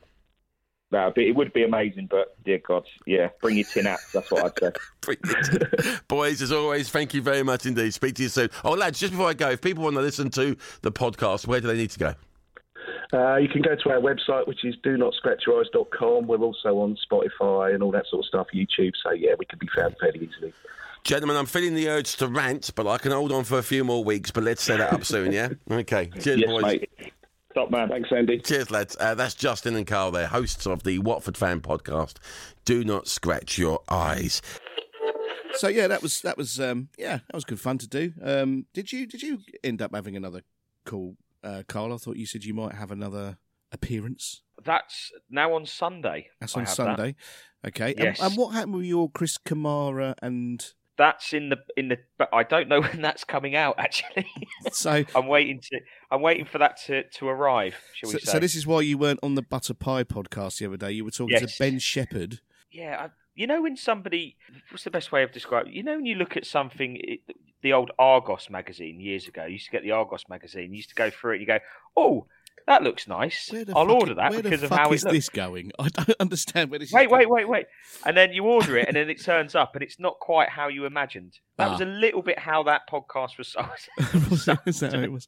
No, 0.91 1.09
but 1.15 1.23
it 1.23 1.33
would 1.33 1.53
be 1.53 1.63
amazing, 1.63 2.07
but 2.11 2.35
dear 2.43 2.59
God, 2.59 2.85
yeah, 3.05 3.29
bring 3.41 3.55
your 3.55 3.65
tin 3.65 3.85
hats. 3.85 4.11
That's 4.11 4.29
what 4.29 4.43
I'd 4.43 4.59
say. 4.59 4.71
Brilliant. 5.21 6.07
Boys, 6.09 6.41
as 6.41 6.51
always, 6.51 6.89
thank 6.89 7.13
you 7.13 7.21
very 7.21 7.43
much 7.43 7.65
indeed. 7.65 7.93
Speak 7.93 8.15
to 8.15 8.23
you 8.23 8.29
soon. 8.29 8.49
Oh, 8.65 8.73
lads, 8.73 8.99
just 8.99 9.13
before 9.13 9.29
I 9.29 9.33
go, 9.33 9.51
if 9.51 9.61
people 9.61 9.85
want 9.85 9.95
to 9.95 10.01
listen 10.01 10.29
to 10.31 10.57
the 10.81 10.91
podcast, 10.91 11.47
where 11.47 11.61
do 11.61 11.67
they 11.67 11.77
need 11.77 11.91
to 11.91 11.99
go? 11.99 12.13
Uh, 13.13 13.37
you 13.37 13.47
can 13.47 13.61
go 13.61 13.75
to 13.75 13.89
our 13.89 13.99
website, 13.99 14.47
which 14.47 14.65
is 14.65 14.75
do 14.83 14.97
not 14.97 15.13
scratch 15.13 15.43
your 15.47 15.61
eyes.com. 15.61 16.27
We're 16.27 16.37
also 16.37 16.79
on 16.79 16.97
Spotify 17.09 17.73
and 17.73 17.81
all 17.83 17.91
that 17.91 18.07
sort 18.07 18.25
of 18.25 18.25
stuff, 18.25 18.47
YouTube. 18.53 18.93
So, 19.01 19.11
yeah, 19.11 19.33
we 19.39 19.45
can 19.45 19.59
be 19.59 19.67
found 19.73 19.95
fairly 19.99 20.29
easily. 20.29 20.53
Gentlemen, 21.03 21.35
I'm 21.35 21.45
feeling 21.47 21.73
the 21.73 21.89
urge 21.89 22.15
to 22.17 22.27
rant, 22.27 22.71
but 22.75 22.87
I 22.87 22.97
can 22.97 23.11
hold 23.11 23.31
on 23.31 23.43
for 23.43 23.57
a 23.57 23.63
few 23.63 23.83
more 23.83 24.03
weeks. 24.03 24.29
But 24.31 24.43
let's 24.43 24.61
set 24.63 24.77
that 24.77 24.93
up 24.93 25.03
soon, 25.03 25.31
yeah? 25.31 25.49
Okay. 25.71 26.11
Cheers, 26.19 26.41
Yes, 26.41 26.49
boys. 26.49 26.63
mate. 26.63 26.89
Top 27.55 27.71
man. 27.71 27.89
Thanks, 27.89 28.09
Andy. 28.15 28.39
Cheers, 28.39 28.69
lads. 28.71 28.95
Uh, 28.99 29.15
that's 29.15 29.33
Justin 29.33 29.75
and 29.75 29.85
Carl 29.87 30.11
there, 30.11 30.27
hosts 30.27 30.65
of 30.67 30.83
the 30.83 30.99
Watford 30.99 31.35
Fan 31.35 31.59
Podcast. 31.59 32.15
Do 32.65 32.83
not 32.83 33.07
scratch 33.07 33.57
your 33.57 33.81
eyes. 33.89 34.41
So 35.55 35.67
yeah, 35.67 35.87
that 35.87 36.01
was 36.01 36.21
that 36.21 36.37
was 36.37 36.61
um, 36.61 36.87
yeah, 36.97 37.17
that 37.17 37.33
was 37.33 37.43
good 37.43 37.59
fun 37.59 37.77
to 37.79 37.87
do. 37.89 38.13
Um, 38.23 38.67
did 38.73 38.93
you 38.93 39.05
did 39.05 39.21
you 39.21 39.39
end 39.65 39.81
up 39.81 39.93
having 39.93 40.15
another 40.15 40.43
call, 40.85 41.17
uh, 41.43 41.63
Carl? 41.67 41.93
I 41.93 41.97
thought 41.97 42.15
you 42.15 42.25
said 42.25 42.45
you 42.45 42.53
might 42.53 42.75
have 42.75 42.89
another 42.89 43.37
appearance. 43.73 44.43
That's 44.63 45.11
now 45.29 45.53
on 45.53 45.65
Sunday. 45.65 46.27
That's 46.39 46.55
I 46.55 46.61
on 46.61 46.65
have 46.67 46.73
Sunday. 46.73 47.15
Okay. 47.67 47.93
Yes. 47.97 48.19
And, 48.21 48.29
and 48.29 48.37
what 48.39 48.51
happened 48.53 48.75
with 48.75 48.85
your 48.85 49.09
Chris 49.11 49.37
Kamara 49.37 50.13
and 50.21 50.65
That's 51.01 51.33
in 51.33 51.49
the 51.49 51.57
in 51.75 51.87
the. 51.87 51.97
But 52.19 52.29
I 52.31 52.43
don't 52.43 52.69
know 52.69 52.81
when 52.81 53.01
that's 53.01 53.23
coming 53.23 53.55
out. 53.55 53.73
Actually, 53.79 54.27
so 54.71 55.03
I'm 55.15 55.25
waiting 55.25 55.59
to. 55.71 55.79
I'm 56.11 56.21
waiting 56.21 56.45
for 56.45 56.59
that 56.59 56.77
to, 56.85 57.03
to 57.03 57.27
arrive. 57.27 57.75
Shall 57.95 58.11
so, 58.11 58.15
we 58.17 58.19
say? 58.19 58.31
so 58.33 58.39
this 58.39 58.53
is 58.53 58.67
why 58.67 58.81
you 58.81 58.99
weren't 58.99 59.19
on 59.23 59.33
the 59.33 59.41
Butter 59.41 59.73
Pie 59.73 60.03
podcast 60.03 60.59
the 60.59 60.67
other 60.67 60.77
day. 60.77 60.91
You 60.91 61.03
were 61.03 61.09
talking 61.09 61.37
Yes. 61.41 61.57
to 61.57 61.63
Ben 61.63 61.79
Shephard. 61.79 62.41
Yeah, 62.71 63.05
I, 63.05 63.09
you 63.33 63.47
know 63.47 63.63
when 63.63 63.77
somebody. 63.77 64.37
What's 64.69 64.83
the 64.83 64.91
best 64.91 65.11
way 65.11 65.23
of 65.23 65.31
describing? 65.31 65.73
You 65.73 65.81
know 65.81 65.95
when 65.95 66.05
you 66.05 66.13
look 66.13 66.37
at 66.37 66.45
something, 66.45 66.97
it, 67.01 67.21
the 67.63 67.73
old 67.73 67.89
Argos 67.97 68.51
magazine 68.51 68.99
years 68.99 69.27
ago. 69.27 69.45
You 69.45 69.53
used 69.53 69.65
to 69.65 69.71
get 69.71 69.81
the 69.81 69.91
Argos 69.91 70.25
magazine. 70.29 70.69
You 70.71 70.77
used 70.77 70.89
to 70.89 70.95
go 70.95 71.09
through 71.09 71.31
it. 71.31 71.35
and 71.37 71.41
You 71.41 71.47
go, 71.47 71.59
oh, 71.97 72.27
that 72.67 72.83
looks 72.83 73.07
nice. 73.07 73.49
I'll 73.53 73.65
fuck- 73.65 73.89
order 73.89 74.13
that 74.15 74.31
where 74.31 74.41
because 74.43 74.61
the 74.61 74.65
of 74.67 74.69
fuck 74.69 74.79
how 74.79 74.91
is 74.91 75.03
it 75.03 75.07
looks. 75.07 75.17
this 75.17 75.29
going? 75.29 75.71
I 75.79 75.89
don't 75.89 76.15
understand 76.19 76.69
where 76.69 76.79
this 76.79 76.91
Wait, 76.91 77.05
is 77.05 77.11
wait, 77.11 77.27
going. 77.27 77.29
wait, 77.29 77.49
wait. 77.49 77.65
And 78.05 78.15
then 78.17 78.33
you 78.33 78.43
order 78.45 78.77
it, 78.77 78.87
and 78.87 78.95
then 78.95 79.09
it 79.09 79.21
turns 79.23 79.55
up, 79.55 79.75
and 79.75 79.83
it's 79.83 79.99
not 79.99 80.19
quite 80.19 80.49
how 80.49 80.67
you 80.67 80.85
imagined. 80.85 81.33
That 81.57 81.71
was 81.71 81.81
Ah. 81.81 81.85
a 81.85 81.87
little 81.87 82.21
bit 82.21 82.39
how 82.39 82.63
that 82.63 82.81
podcast 82.89 83.37
was 83.37 83.47
sold. 83.53 83.67
Was 84.29 84.45
that 84.45 84.91
how 84.93 84.99
it 85.01 85.11
was? 85.11 85.27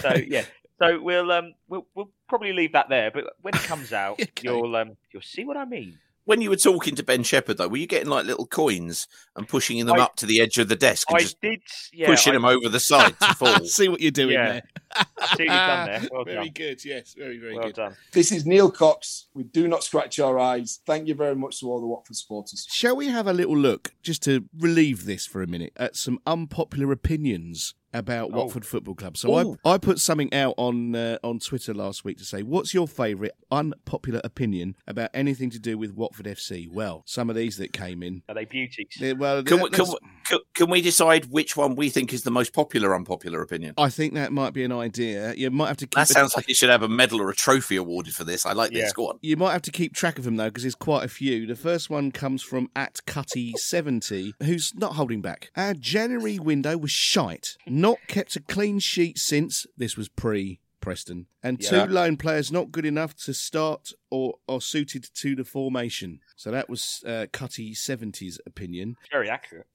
so 0.00 0.14
yeah, 0.26 0.44
so 0.78 1.00
we'll 1.00 1.30
um 1.32 1.54
we'll 1.68 1.86
we'll 1.94 2.10
probably 2.28 2.52
leave 2.52 2.72
that 2.72 2.88
there. 2.88 3.10
But 3.10 3.24
when 3.40 3.54
it 3.54 3.60
comes 3.62 3.92
out, 3.92 4.20
Okay. 4.20 4.30
you'll 4.42 4.74
um 4.76 4.96
you'll 5.12 5.22
see 5.22 5.44
what 5.44 5.56
I 5.56 5.64
mean. 5.64 5.98
When 6.24 6.40
you 6.40 6.50
were 6.50 6.56
talking 6.56 6.94
to 6.94 7.02
Ben 7.02 7.24
Shephard, 7.24 7.58
though, 7.58 7.66
were 7.66 7.78
you 7.78 7.88
getting 7.88 8.08
like 8.08 8.24
little 8.26 8.46
coins 8.46 9.08
and 9.34 9.48
pushing 9.48 9.84
them 9.84 9.96
I- 9.98 10.04
up 10.04 10.14
to 10.16 10.26
the 10.26 10.40
edge 10.40 10.56
of 10.58 10.68
the 10.68 10.76
desk 10.76 11.08
and 11.10 11.16
I 11.16 11.20
just 11.22 11.40
did, 11.40 11.60
yeah, 11.92 12.06
pushing 12.06 12.30
I- 12.32 12.34
them 12.36 12.44
over 12.44 12.68
the 12.68 12.78
side 12.78 13.18
to 13.18 13.34
fall? 13.34 13.64
See 13.64 13.88
what 13.88 14.00
you're 14.00 14.12
doing 14.12 14.34
Yeah. 14.34 14.52
there. 14.52 14.62
I 14.94 15.04
see 15.06 15.08
what 15.28 15.38
you've 15.40 15.46
done 15.48 15.86
there. 15.86 16.08
Well 16.12 16.24
very 16.24 16.44
done. 16.46 16.52
good. 16.54 16.84
Yes, 16.84 17.14
very 17.16 17.38
very 17.38 17.54
Well 17.54 17.64
good. 17.64 17.74
done. 17.76 17.96
This 18.12 18.32
is 18.32 18.44
Neil 18.46 18.70
Cox. 18.70 19.26
We 19.34 19.44
do 19.44 19.68
not 19.68 19.84
scratch 19.84 20.18
our 20.18 20.38
eyes. 20.38 20.80
Thank 20.86 21.08
you 21.08 21.14
very 21.14 21.34
much 21.36 21.60
to 21.60 21.66
all 21.70 21.80
the 21.80 21.86
Watford 21.86 22.16
supporters. 22.16 22.66
Shall 22.70 22.96
we 22.96 23.08
have 23.08 23.26
a 23.26 23.32
little 23.32 23.56
look, 23.56 23.92
just 24.02 24.22
to 24.24 24.44
relieve 24.58 25.04
this 25.06 25.26
for 25.26 25.42
a 25.42 25.46
minute, 25.46 25.72
at 25.76 25.96
some 25.96 26.18
unpopular 26.26 26.92
opinions 26.92 27.74
about 27.94 28.30
Oh. 28.32 28.36
Watford 28.44 28.64
Football 28.66 28.94
Club? 28.94 29.16
So 29.16 29.34
I, 29.34 29.42
Ooh. 29.44 29.56
I 29.64 29.78
put 29.78 29.98
something 30.00 30.32
out 30.34 30.54
on 30.56 30.94
uh, 30.96 31.18
on 31.22 31.38
Twitter 31.38 31.72
last 31.74 32.04
week 32.04 32.18
to 32.18 32.24
say, 32.24 32.42
what's 32.42 32.72
your 32.74 32.88
favourite 32.88 33.32
unpopular 33.50 34.20
opinion 34.24 34.76
about 34.86 35.10
anything 35.14 35.50
to 35.50 35.58
do 35.58 35.76
with 35.78 35.92
Watford 35.94 36.26
FC? 36.26 36.68
Well, 36.70 37.02
some 37.06 37.28
of 37.30 37.36
these 37.36 37.56
that 37.58 37.72
came 37.72 38.02
in. 38.02 38.22
Are 38.28 38.34
they 38.34 38.44
beauties? 38.44 38.88
they- 38.98 39.12
well, 39.12 39.42
Can 39.42 39.60
we, 39.60 39.70
can, 39.70 39.84
we, 39.86 39.96
can, 40.26 40.38
can 40.54 40.70
we 40.70 40.80
decide 40.80 41.26
which 41.26 41.56
one 41.56 41.74
we 41.74 41.90
think 41.90 42.12
is 42.12 42.22
the 42.22 42.30
most 42.30 42.52
popular 42.52 42.94
unpopular 42.94 43.40
opinion? 43.42 43.74
I 43.78 43.88
think 43.90 44.14
that 44.14 44.32
might 44.32 44.52
be 44.54 44.64
an 44.64 44.72
idea. 44.72 44.81
You 44.90 45.50
might 45.50 45.68
have 45.68 45.76
to 45.78 45.86
keep 45.86 45.94
That 45.94 46.10
a- 46.10 46.12
sounds 46.12 46.34
like 46.36 46.48
you 46.48 46.54
should 46.54 46.70
have 46.70 46.82
a 46.82 46.88
medal 46.88 47.20
or 47.20 47.30
a 47.30 47.34
trophy 47.34 47.76
awarded 47.76 48.14
for 48.14 48.24
this. 48.24 48.44
I 48.46 48.52
like 48.52 48.72
Yeah. 48.72 48.82
this. 48.82 48.92
Go 48.92 49.08
on. 49.08 49.18
You 49.22 49.36
might 49.36 49.52
have 49.52 49.62
to 49.62 49.70
keep 49.70 49.94
track 49.94 50.18
of 50.18 50.24
them 50.24 50.36
though, 50.36 50.48
because 50.50 50.62
there's 50.64 50.74
quite 50.74 51.04
a 51.04 51.08
few. 51.08 51.46
The 51.46 51.56
first 51.56 51.90
one 51.90 52.10
comes 52.12 52.42
from 52.42 52.70
at 52.74 53.00
Cutty70, 53.06 54.32
who's 54.44 54.72
not 54.74 54.94
holding 54.94 55.20
back. 55.20 55.50
Our 55.56 55.74
January 55.74 56.38
window 56.38 56.76
was 56.76 56.90
shite. 56.90 57.56
Not 57.66 57.98
kept 58.08 58.36
a 58.36 58.40
clean 58.40 58.78
sheet 58.78 59.18
since 59.18 59.66
this 59.76 59.96
was 59.96 60.08
pre 60.08 60.60
Preston, 60.80 61.26
and 61.44 61.60
Yeah. 61.62 61.86
two 61.86 61.92
loan 61.92 62.16
players 62.16 62.50
not 62.50 62.72
good 62.72 62.84
enough 62.84 63.14
to 63.24 63.32
start 63.32 63.92
or 64.12 64.34
are 64.46 64.60
suited 64.60 65.06
to 65.14 65.34
the 65.34 65.42
formation. 65.44 66.20
So 66.36 66.50
that 66.50 66.68
was 66.68 67.02
uh, 67.06 67.26
Cutty70's 67.32 68.38
opinion. 68.46 68.96
Very 69.10 69.30
accurate. 69.30 69.66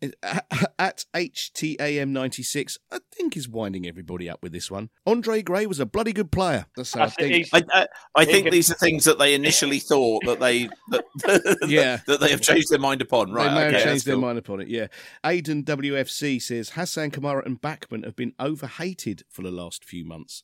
At 0.78 1.06
HTAM96, 1.16 2.78
I 2.92 3.00
think 3.12 3.36
is 3.36 3.50
winding 3.50 3.88
everybody 3.88 4.30
up 4.30 4.44
with 4.44 4.52
this 4.52 4.70
one. 4.70 4.90
Andre 5.08 5.42
Gray 5.42 5.66
was 5.66 5.80
a 5.80 5.86
bloody 5.88 6.14
good 6.14 6.32
player. 6.32 6.68
That's 6.76 6.94
how 6.94 7.02
I 7.02 7.06
I 7.06 7.10
think 7.10 7.48
think. 7.50 7.66
I, 7.74 7.82
I, 7.82 7.88
I 8.16 8.26
think 8.26 8.44
could- 8.46 8.54
these 8.54 8.70
are 8.70 8.76
things 8.76 9.06
that 9.06 9.18
they 9.18 9.34
initially 9.34 9.80
thought 9.80 10.24
that 10.26 10.40
they 10.40 10.70
that, 10.90 11.58
Yeah. 11.68 12.00
that 12.06 12.20
they 12.20 12.30
have 12.30 12.42
changed 12.42 12.70
their 12.70 12.80
mind 12.80 13.02
upon. 13.02 13.32
Right, 13.32 13.50
they 13.50 13.56
may 13.56 13.66
okay, 13.68 13.74
have 13.80 13.84
changed 13.86 14.06
their 14.06 14.16
cool. 14.16 14.22
mind 14.22 14.38
upon 14.38 14.62
it, 14.62 14.68
yeah. 14.68 14.88
Aiden 15.24 15.64
WFC 15.64 16.40
says 16.42 16.72
Hassan 16.72 17.10
Kamara 17.12 17.44
and 17.46 17.60
Bachmann 17.60 18.04
have 18.04 18.16
been 18.16 18.34
overhated 18.40 19.24
for 19.30 19.42
the 19.42 19.52
last 19.52 19.84
few 19.84 20.06
months. 20.06 20.44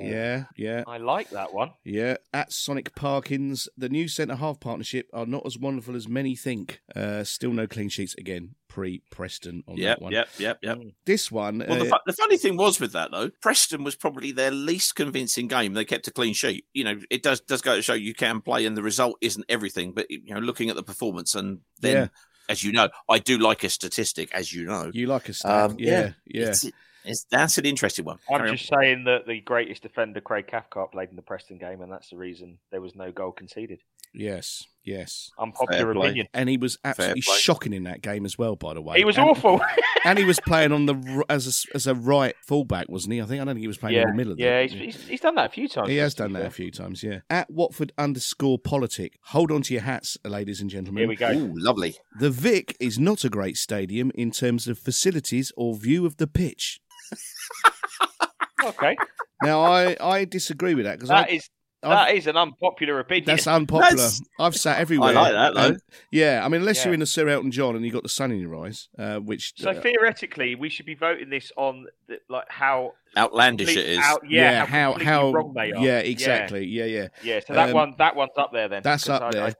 Yeah, 0.00 0.44
yeah, 0.56 0.82
I 0.86 0.98
like 0.98 1.30
that 1.30 1.54
one. 1.54 1.70
yeah. 1.84 2.16
At 2.32 2.52
Sonic 2.52 2.87
Parkins, 2.94 3.68
the 3.76 3.88
new 3.88 4.08
centre 4.08 4.36
half 4.36 4.60
partnership 4.60 5.08
are 5.12 5.26
not 5.26 5.44
as 5.46 5.58
wonderful 5.58 5.96
as 5.96 6.08
many 6.08 6.34
think. 6.36 6.80
Uh, 6.94 7.24
still 7.24 7.52
no 7.52 7.66
clean 7.66 7.88
sheets 7.88 8.14
again, 8.18 8.54
pre 8.68 9.02
Preston 9.10 9.62
on 9.66 9.76
Yep, 9.76 9.96
that 9.98 10.02
one. 10.02 10.12
yep, 10.12 10.28
yep, 10.38 10.58
yep. 10.62 10.78
This 11.06 11.30
one, 11.30 11.64
Well, 11.68 11.78
the, 11.78 11.86
uh, 11.86 11.98
fu- 11.98 12.02
the 12.06 12.12
funny 12.12 12.36
thing 12.36 12.56
was 12.56 12.80
with 12.80 12.92
that 12.92 13.10
though, 13.10 13.30
Preston 13.42 13.84
was 13.84 13.96
probably 13.96 14.32
their 14.32 14.50
least 14.50 14.94
convincing 14.94 15.48
game. 15.48 15.74
They 15.74 15.84
kept 15.84 16.08
a 16.08 16.12
clean 16.12 16.34
sheet. 16.34 16.64
You 16.74 16.84
know, 16.84 17.00
it 17.10 17.22
does 17.22 17.40
does 17.40 17.62
go 17.62 17.76
to 17.76 17.82
show 17.82 17.94
you 17.94 18.14
can 18.14 18.40
play, 18.40 18.66
and 18.66 18.76
the 18.76 18.82
result 18.82 19.16
isn't 19.20 19.44
everything. 19.48 19.92
But 19.92 20.10
you 20.10 20.34
know, 20.34 20.40
looking 20.40 20.70
at 20.70 20.76
the 20.76 20.82
performance, 20.82 21.34
and 21.34 21.60
then 21.80 21.96
Yeah. 21.96 22.08
as 22.48 22.62
you 22.64 22.72
know, 22.72 22.88
I 23.08 23.18
do 23.18 23.38
like 23.38 23.64
a 23.64 23.68
statistic, 23.68 24.30
as 24.32 24.52
you 24.52 24.64
know. 24.66 24.90
you 24.92 25.06
like 25.06 25.28
a 25.28 25.32
stat, 25.32 25.70
Um, 25.70 25.76
yeah, 25.78 26.12
yeah. 26.26 26.48
It's, 26.48 26.64
it's 27.08 27.24
that's 27.30 27.58
an 27.58 27.66
interesting 27.66 28.04
one. 28.04 28.18
I'm 28.30 28.38
Carry 28.38 28.50
on. 28.50 28.56
just 28.56 28.68
saying 28.68 29.04
that 29.04 29.26
the 29.26 29.40
greatest 29.40 29.82
defender, 29.82 30.20
Craig 30.20 30.46
Cathcart, 30.46 30.92
played 30.92 31.10
in 31.10 31.16
the 31.16 31.22
Preston 31.22 31.58
game, 31.58 31.80
and 31.82 31.90
that's 31.90 32.10
the 32.10 32.16
reason 32.16 32.58
there 32.70 32.80
was 32.80 32.94
no 32.94 33.10
goal 33.12 33.32
conceded. 33.32 33.80
Yes, 34.14 34.64
yes. 34.84 35.30
Unpopular 35.38 35.90
opinion. 35.92 36.28
And 36.32 36.48
he 36.48 36.56
was 36.56 36.78
absolutely 36.82 37.20
shocking 37.20 37.74
in 37.74 37.84
that 37.84 38.00
game 38.00 38.24
as 38.24 38.38
well. 38.38 38.56
By 38.56 38.72
the 38.72 38.80
way, 38.80 38.96
He 38.98 39.04
was 39.04 39.18
And- 39.18 39.28
awful. 39.28 39.60
and 40.04 40.18
he 40.18 40.24
was 40.24 40.40
playing 40.40 40.72
on 40.72 40.86
the 40.86 41.24
as 41.28 41.66
a, 41.72 41.76
as 41.76 41.86
a 41.86 41.94
right 41.94 42.34
fullback, 42.46 42.88
wasn't 42.88 43.12
he? 43.12 43.20
I 43.20 43.26
think 43.26 43.42
I 43.42 43.44
don't 43.44 43.54
think 43.54 43.60
he 43.60 43.68
was 43.68 43.76
playing 43.76 43.96
yeah, 43.96 44.02
in 44.04 44.08
the 44.08 44.14
middle. 44.14 44.32
Of 44.32 44.38
yeah, 44.38 44.62
the, 44.62 44.68
he's, 44.68 44.94
he's, 44.96 45.08
he's 45.08 45.20
done 45.20 45.34
that 45.34 45.46
a 45.46 45.52
few 45.52 45.68
times. 45.68 45.90
He 45.90 45.96
has 45.96 46.14
done 46.14 46.32
that 46.32 46.38
fair. 46.40 46.48
a 46.48 46.52
few 46.52 46.70
times, 46.70 47.02
yeah. 47.02 47.20
At 47.28 47.50
Watford 47.50 47.92
underscore 47.98 48.58
politic. 48.58 49.18
Hold 49.24 49.52
on 49.52 49.60
to 49.62 49.74
your 49.74 49.82
hats, 49.82 50.16
ladies 50.24 50.60
and 50.62 50.70
gentlemen. 50.70 51.02
Here 51.02 51.08
we 51.08 51.16
go. 51.16 51.32
Ooh, 51.32 51.52
lovely. 51.54 51.96
The 52.18 52.30
Vic 52.30 52.76
is 52.80 52.98
not 52.98 53.24
a 53.24 53.28
great 53.28 53.58
stadium 53.58 54.10
in 54.14 54.30
terms 54.30 54.66
of 54.68 54.78
facilities 54.78 55.52
or 55.56 55.74
view 55.74 56.06
of 56.06 56.16
the 56.16 56.26
pitch. 56.26 56.80
Okay, 58.64 58.96
Now, 59.40 59.60
I, 59.62 59.96
I 60.00 60.24
disagree 60.24 60.74
with 60.74 60.84
that 60.84 60.96
because 60.98 61.10
that 61.10 61.30
is 61.30 61.48
I've- 61.82 61.94
that 62.12 62.16
is 62.16 62.26
an 62.26 62.36
unpopular 62.36 62.98
opinion. 63.00 63.26
that's 63.26 63.46
unpopular. 63.46 63.90
That's- 63.90 64.20
I've 64.38 64.56
sat 64.56 64.80
everywhere. 64.80 65.10
I 65.10 65.12
like 65.12 65.32
that, 65.32 65.54
though. 65.54 65.66
and- 65.68 65.82
yeah, 66.10 66.42
I 66.44 66.48
mean, 66.48 66.60
unless 66.62 66.84
you're 66.84 66.94
in 66.94 67.00
the 67.00 67.06
Sir 67.06 67.28
Elton 67.28 67.50
John 67.52 67.76
and 67.76 67.84
you've 67.84 67.94
got 67.94 68.02
the 68.02 68.08
sun 68.08 68.32
in 68.32 68.40
your 68.40 68.56
eyes, 68.64 68.88
uh, 68.98 69.18
which 69.18 69.52
so 69.56 69.70
uh, 69.70 69.80
theoretically, 69.80 70.54
we 70.54 70.68
should 70.68 70.86
be 70.86 70.94
voting 70.94 71.30
this 71.30 71.52
on 71.56 71.86
the, 72.08 72.18
like 72.28 72.46
how 72.48 72.94
Outlandish 73.16 73.70
it 73.76 73.86
is. 73.86 73.98
Out, 74.02 74.22
yeah, 74.28 74.66
how 74.66 74.90
completely 74.92 75.04
how 75.12 75.32
wrong 75.32 75.52
they 75.54 75.72
are. 75.72 75.84
yeah, 75.84 75.98
exactly, 76.00 76.66
yeah, 76.66 76.84
yeah. 76.84 77.08
Yeah, 77.22 77.40
so 77.46 77.54
that 77.54 77.68
Um, 77.70 77.74
one 77.74 77.94
that 77.98 78.14
one's 78.16 78.32
up 78.36 78.52
there 78.52 78.68
then. 78.68 78.82
That's 78.82 79.08
up 79.08 79.22
I, 79.22 79.30
there. 79.30 79.44
I, 79.44 79.54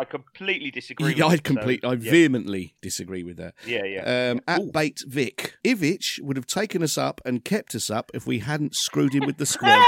I 0.00 0.04
completely 0.04 0.70
disagree. 0.70 1.08
with 1.08 1.18
Yeah, 1.18 1.26
I 1.26 1.34
it, 1.34 1.46
so, 1.46 1.88
I 1.88 1.92
yeah. 1.94 2.10
vehemently 2.10 2.74
disagree 2.80 3.22
with 3.24 3.38
that. 3.38 3.54
Yeah, 3.66 3.84
yeah. 3.84 4.30
Um, 4.32 4.40
at 4.46 4.72
Bait 4.72 5.02
Vic, 5.06 5.54
Ivic 5.64 6.20
would 6.20 6.36
have 6.36 6.46
taken 6.46 6.82
us 6.82 6.96
up 6.96 7.20
and 7.24 7.44
kept 7.44 7.74
us 7.74 7.90
up 7.90 8.10
if 8.14 8.26
we 8.26 8.38
hadn't 8.40 8.74
screwed 8.76 9.14
him 9.14 9.24
with 9.26 9.38
the 9.38 9.46
squad. 9.54 9.82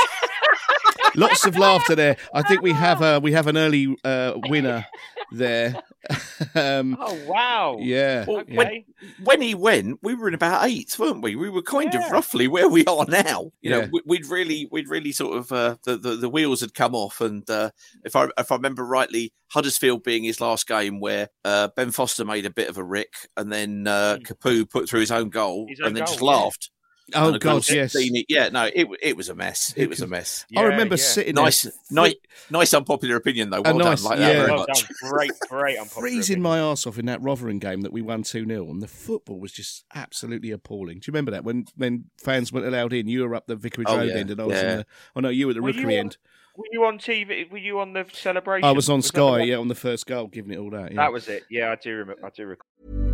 Lots 1.16 1.44
of 1.46 1.56
laughter 1.56 1.94
there. 1.94 2.16
I 2.32 2.42
think 2.42 2.62
we 2.62 2.72
have 2.72 3.00
a 3.02 3.20
we 3.20 3.32
have 3.32 3.46
an 3.46 3.56
early 3.56 3.96
uh, 4.04 4.34
winner 4.48 4.86
there. 5.32 5.74
um, 6.54 6.96
Oh 7.00 7.18
wow! 7.26 7.76
yeah, 7.80 8.24
Well, 8.28 8.42
yeah. 8.46 8.56
when, 8.58 8.84
when 9.22 9.40
he 9.40 9.54
went, 9.54 10.00
we 10.02 10.14
were 10.14 10.28
in 10.28 10.34
about 10.34 10.66
eighth, 10.66 10.98
weren't 10.98 11.22
we? 11.22 11.34
We 11.34 11.48
were 11.48 11.62
kind 11.62 11.90
Yeah. 11.94 12.04
of 12.06 12.12
roughly 12.12 12.46
where 12.46 12.68
we 12.68 12.84
are 12.84 13.06
now. 13.08 13.52
You 13.62 13.70
Yeah. 13.70 13.80
know, 13.82 13.88
we, 13.92 14.02
we'd 14.04 14.26
really, 14.26 14.68
we'd 14.70 14.88
really 14.88 15.12
sort 15.12 15.38
of 15.38 15.50
uh, 15.52 15.76
the, 15.84 15.96
the 15.96 16.16
the 16.16 16.28
wheels 16.28 16.60
had 16.60 16.74
come 16.74 16.94
off, 16.94 17.20
and 17.22 17.48
uh, 17.48 17.70
if 18.04 18.16
I 18.16 18.28
if 18.36 18.52
I 18.52 18.56
remember 18.56 18.84
rightly, 18.84 19.32
Huddersfield 19.48 20.02
being 20.02 20.24
his 20.24 20.40
last 20.42 20.66
game, 20.66 21.00
where 21.00 21.28
uh, 21.44 21.68
Ben 21.74 21.90
Foster 21.90 22.24
made 22.24 22.44
a 22.44 22.50
bit 22.50 22.68
of 22.68 22.76
a 22.76 22.84
rick, 22.84 23.14
and 23.36 23.50
then 23.50 23.86
uh, 23.86 24.18
Capu 24.22 24.68
put 24.68 24.88
through 24.88 25.00
his 25.00 25.10
own 25.12 25.30
goal, 25.30 25.64
Hmm. 25.64 25.70
His 25.70 25.80
own 25.80 25.86
and 25.88 25.96
then 25.96 26.06
just 26.06 26.20
goal, 26.20 26.28
yeah. 26.30 26.36
laughed. 26.36 26.70
Oh 27.14 27.32
And 27.32 27.40
god, 27.40 27.50
course, 27.52 27.70
yes. 27.70 27.94
Deeney- 27.96 28.24
yeah, 28.28 28.48
no, 28.48 28.64
it 28.74 28.86
it 29.02 29.16
was 29.16 29.28
a 29.28 29.34
mess. 29.34 29.74
It 29.76 29.88
was 29.90 30.00
a 30.00 30.06
mess. 30.06 30.46
I 30.56 30.62
remember 30.62 30.94
yeah. 30.94 31.02
sitting 31.02 31.34
Nice, 31.34 31.62
there, 31.62 31.72
nice, 31.90 32.14
nice, 32.50 32.72
unpopular 32.74 33.16
opinion 33.16 33.50
though. 33.50 33.60
Well 33.62 33.76
nice- 33.78 34.02
done, 34.02 34.10
like 34.12 34.18
yeah. 34.20 34.26
that 34.28 34.34
very 34.36 34.50
Well 34.50 34.66
much. 34.68 34.82
done. 34.82 35.10
Great, 35.10 35.30
great. 35.48 35.78
Unpopular 35.78 36.08
freezing 36.08 36.34
opinion. 36.36 36.42
my 36.42 36.60
arse 36.60 36.86
off 36.86 36.98
in 36.98 37.06
that 37.06 37.20
Rotherham 37.22 37.58
game 37.58 37.82
that 37.82 37.92
we 37.92 38.00
won 38.00 38.22
2 38.22 38.46
0, 38.46 38.70
and 38.70 38.80
the 38.80 38.88
football 38.88 39.38
was 39.38 39.52
just 39.52 39.84
absolutely 39.94 40.50
appalling. 40.50 40.98
Do 41.00 41.08
you 41.08 41.12
remember 41.12 41.32
that 41.32 41.44
when 41.44 41.66
when 41.76 42.04
fans 42.18 42.52
weren't 42.52 42.66
allowed 42.66 42.92
in? 42.92 43.08
You 43.08 43.22
were 43.28 43.34
up 43.34 43.46
the 43.46 43.56
Vicarage 43.56 43.88
Oh, 43.90 43.98
Road 43.98 44.08
yeah, 44.08 44.14
end, 44.16 44.30
and 44.30 44.40
I 44.40 44.44
was 44.44 44.56
yeah. 44.62 44.70
in 44.72 44.78
the. 44.78 44.86
Oh 45.16 45.20
no, 45.20 45.28
you 45.28 45.46
were 45.46 45.50
at 45.50 45.56
the 45.56 45.62
Were 45.62 45.68
Rookery 45.72 45.94
on- 45.98 46.06
end. 46.06 46.16
Were 46.56 46.64
you 46.70 46.84
on 46.84 46.98
TV? 46.98 47.50
Were 47.50 47.58
you 47.58 47.80
on 47.80 47.94
the 47.94 48.06
celebration? 48.12 48.64
I 48.64 48.70
was 48.70 48.88
on 48.88 49.00
that 49.00 49.02
the 49.02 49.08
Sky, 49.08 49.42
yeah, 49.42 49.56
on 49.56 49.66
the 49.66 49.74
first 49.74 50.06
goal, 50.06 50.28
giving 50.28 50.52
it 50.52 50.58
all 50.58 50.70
that. 50.70 50.92
Yeah. 50.92 50.98
That 50.98 51.12
was 51.12 51.26
it. 51.28 51.42
Yeah, 51.50 51.72
I 51.72 51.74
do 51.74 51.90
remember. 51.96 52.24
I 52.24 52.30
do 52.30 52.46
recall. 52.46 53.13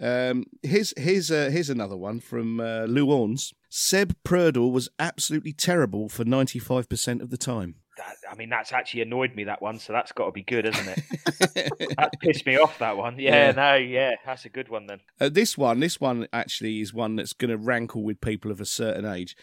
Um, 0.00 0.44
here's 0.62 0.92
here's 0.96 1.30
uh, 1.30 1.50
here's 1.52 1.70
another 1.70 1.96
one 1.96 2.20
from 2.20 2.60
uh, 2.60 2.84
Lou 2.84 3.06
Orns. 3.06 3.52
Seb 3.68 4.14
Prödl 4.24 4.70
was 4.70 4.88
absolutely 4.98 5.52
terrible 5.52 6.08
for 6.08 6.24
95% 6.24 7.20
of 7.20 7.30
the 7.30 7.36
time. 7.36 7.74
That, 7.96 8.16
I 8.30 8.34
mean, 8.34 8.48
that's 8.48 8.72
actually 8.72 9.02
annoyed 9.02 9.34
me 9.34 9.44
that 9.44 9.62
one. 9.62 9.78
So 9.78 9.92
that's 9.92 10.12
got 10.12 10.26
to 10.26 10.32
be 10.32 10.42
good, 10.42 10.66
isn't 10.66 10.88
it? 10.88 11.96
that 11.96 12.12
pissed 12.20 12.46
me 12.46 12.56
off. 12.56 12.78
That 12.78 12.96
one. 12.96 13.18
Yeah, 13.18 13.46
Yeah. 13.46 13.52
No. 13.52 13.74
Yeah. 13.74 14.14
That's 14.26 14.44
a 14.44 14.48
good 14.48 14.68
one 14.68 14.86
then. 14.86 15.00
Uh, 15.20 15.28
this 15.28 15.56
one, 15.56 15.80
this 15.80 16.00
one 16.00 16.26
actually 16.32 16.80
is 16.80 16.92
one 16.92 17.16
that's 17.16 17.32
going 17.32 17.50
to 17.50 17.56
rankle 17.56 18.02
with 18.02 18.20
people 18.20 18.50
of 18.50 18.60
a 18.60 18.64
certain 18.64 19.04
age. 19.04 19.36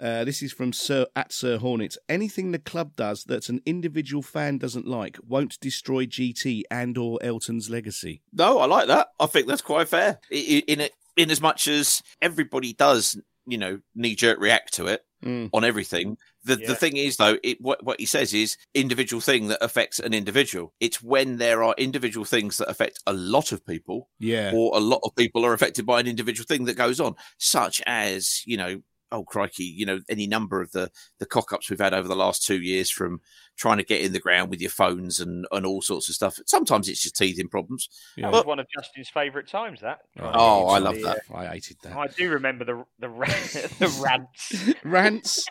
Uh, 0.00 0.24
this 0.24 0.42
is 0.42 0.52
from 0.52 0.72
Sir 0.72 1.06
at 1.16 1.32
Sir 1.32 1.58
Hornets. 1.58 1.98
Anything 2.08 2.52
the 2.52 2.58
club 2.58 2.94
does 2.96 3.24
that 3.24 3.48
an 3.48 3.60
individual 3.66 4.22
fan 4.22 4.58
doesn't 4.58 4.86
like 4.86 5.18
won't 5.26 5.58
destroy 5.60 6.06
GT 6.06 6.62
and 6.70 6.96
or 6.96 7.18
Elton's 7.22 7.68
legacy. 7.68 8.22
No, 8.32 8.58
I 8.60 8.66
like 8.66 8.86
that. 8.88 9.08
I 9.18 9.26
think 9.26 9.46
that's 9.48 9.62
quite 9.62 9.88
fair. 9.88 10.20
I- 10.32 10.36
I- 10.36 10.64
In 10.72 10.80
it, 10.80 10.92
in 11.16 11.30
as 11.30 11.40
much 11.40 11.66
as 11.66 12.02
everybody 12.22 12.72
does, 12.72 13.20
you 13.46 13.58
know, 13.58 13.80
knee 13.94 14.14
jerk 14.14 14.38
react 14.38 14.72
to 14.74 14.86
it 14.86 15.04
Mm. 15.24 15.50
on 15.52 15.64
everything. 15.64 16.16
The 16.44 16.58
Yeah. 16.60 16.68
the 16.68 16.74
thing 16.76 16.96
is 16.96 17.16
though, 17.16 17.38
it 17.42 17.60
what 17.60 17.82
what 17.82 17.98
he 17.98 18.06
says 18.06 18.32
is 18.32 18.56
individual 18.72 19.20
thing 19.20 19.48
that 19.48 19.58
affects 19.60 19.98
an 19.98 20.14
individual. 20.14 20.74
It's 20.78 21.02
when 21.02 21.38
there 21.38 21.64
are 21.64 21.74
individual 21.76 22.24
things 22.24 22.58
that 22.58 22.70
affect 22.70 23.00
a 23.04 23.12
lot 23.12 23.50
of 23.50 23.66
people, 23.66 24.10
Yeah. 24.20 24.52
or 24.54 24.76
a 24.76 24.80
lot 24.80 25.00
of 25.02 25.16
people 25.16 25.44
are 25.44 25.52
affected 25.54 25.84
by 25.86 25.98
an 25.98 26.06
individual 26.06 26.46
thing 26.46 26.66
that 26.66 26.74
goes 26.74 27.00
on, 27.00 27.16
such 27.36 27.82
as 27.84 28.42
you 28.46 28.56
know. 28.56 28.82
Oh 29.10 29.24
crikey! 29.24 29.64
You 29.64 29.86
know 29.86 30.00
any 30.08 30.26
number 30.26 30.60
of 30.60 30.72
the 30.72 30.90
the 31.18 31.26
cock 31.26 31.52
ups 31.52 31.70
we've 31.70 31.78
had 31.80 31.94
over 31.94 32.08
the 32.08 32.16
last 32.16 32.44
two 32.46 32.60
years 32.60 32.90
from 32.90 33.20
trying 33.58 33.76
to 33.78 33.84
get 33.84 34.00
in 34.00 34.12
the 34.12 34.20
ground 34.20 34.48
with 34.50 34.60
your 34.60 34.70
phones 34.70 35.20
and 35.20 35.46
and 35.52 35.66
all 35.66 35.82
sorts 35.82 36.08
of 36.08 36.14
stuff. 36.14 36.38
Sometimes 36.46 36.88
it's 36.88 37.02
just 37.02 37.16
teething 37.16 37.48
problems. 37.48 37.88
That 38.16 38.22
But- 38.22 38.32
was 38.32 38.44
one 38.46 38.58
of 38.60 38.66
Justin's 38.74 39.08
favourite 39.10 39.48
times. 39.48 39.80
That. 39.80 39.98
Oh, 40.18 40.68
I 40.68 40.78
love 40.78 40.94
The, 40.96 41.02
that. 41.02 41.18
uh, 41.30 41.36
I 41.36 41.46
hated 41.46 41.76
that. 41.82 41.96
I 41.96 42.06
do 42.06 42.30
remember 42.30 42.64
the 42.64 42.84
the 42.98 43.08
ra- 43.08 43.26
the 43.78 44.00
rants. 44.02 44.74
Rants, 44.84 45.44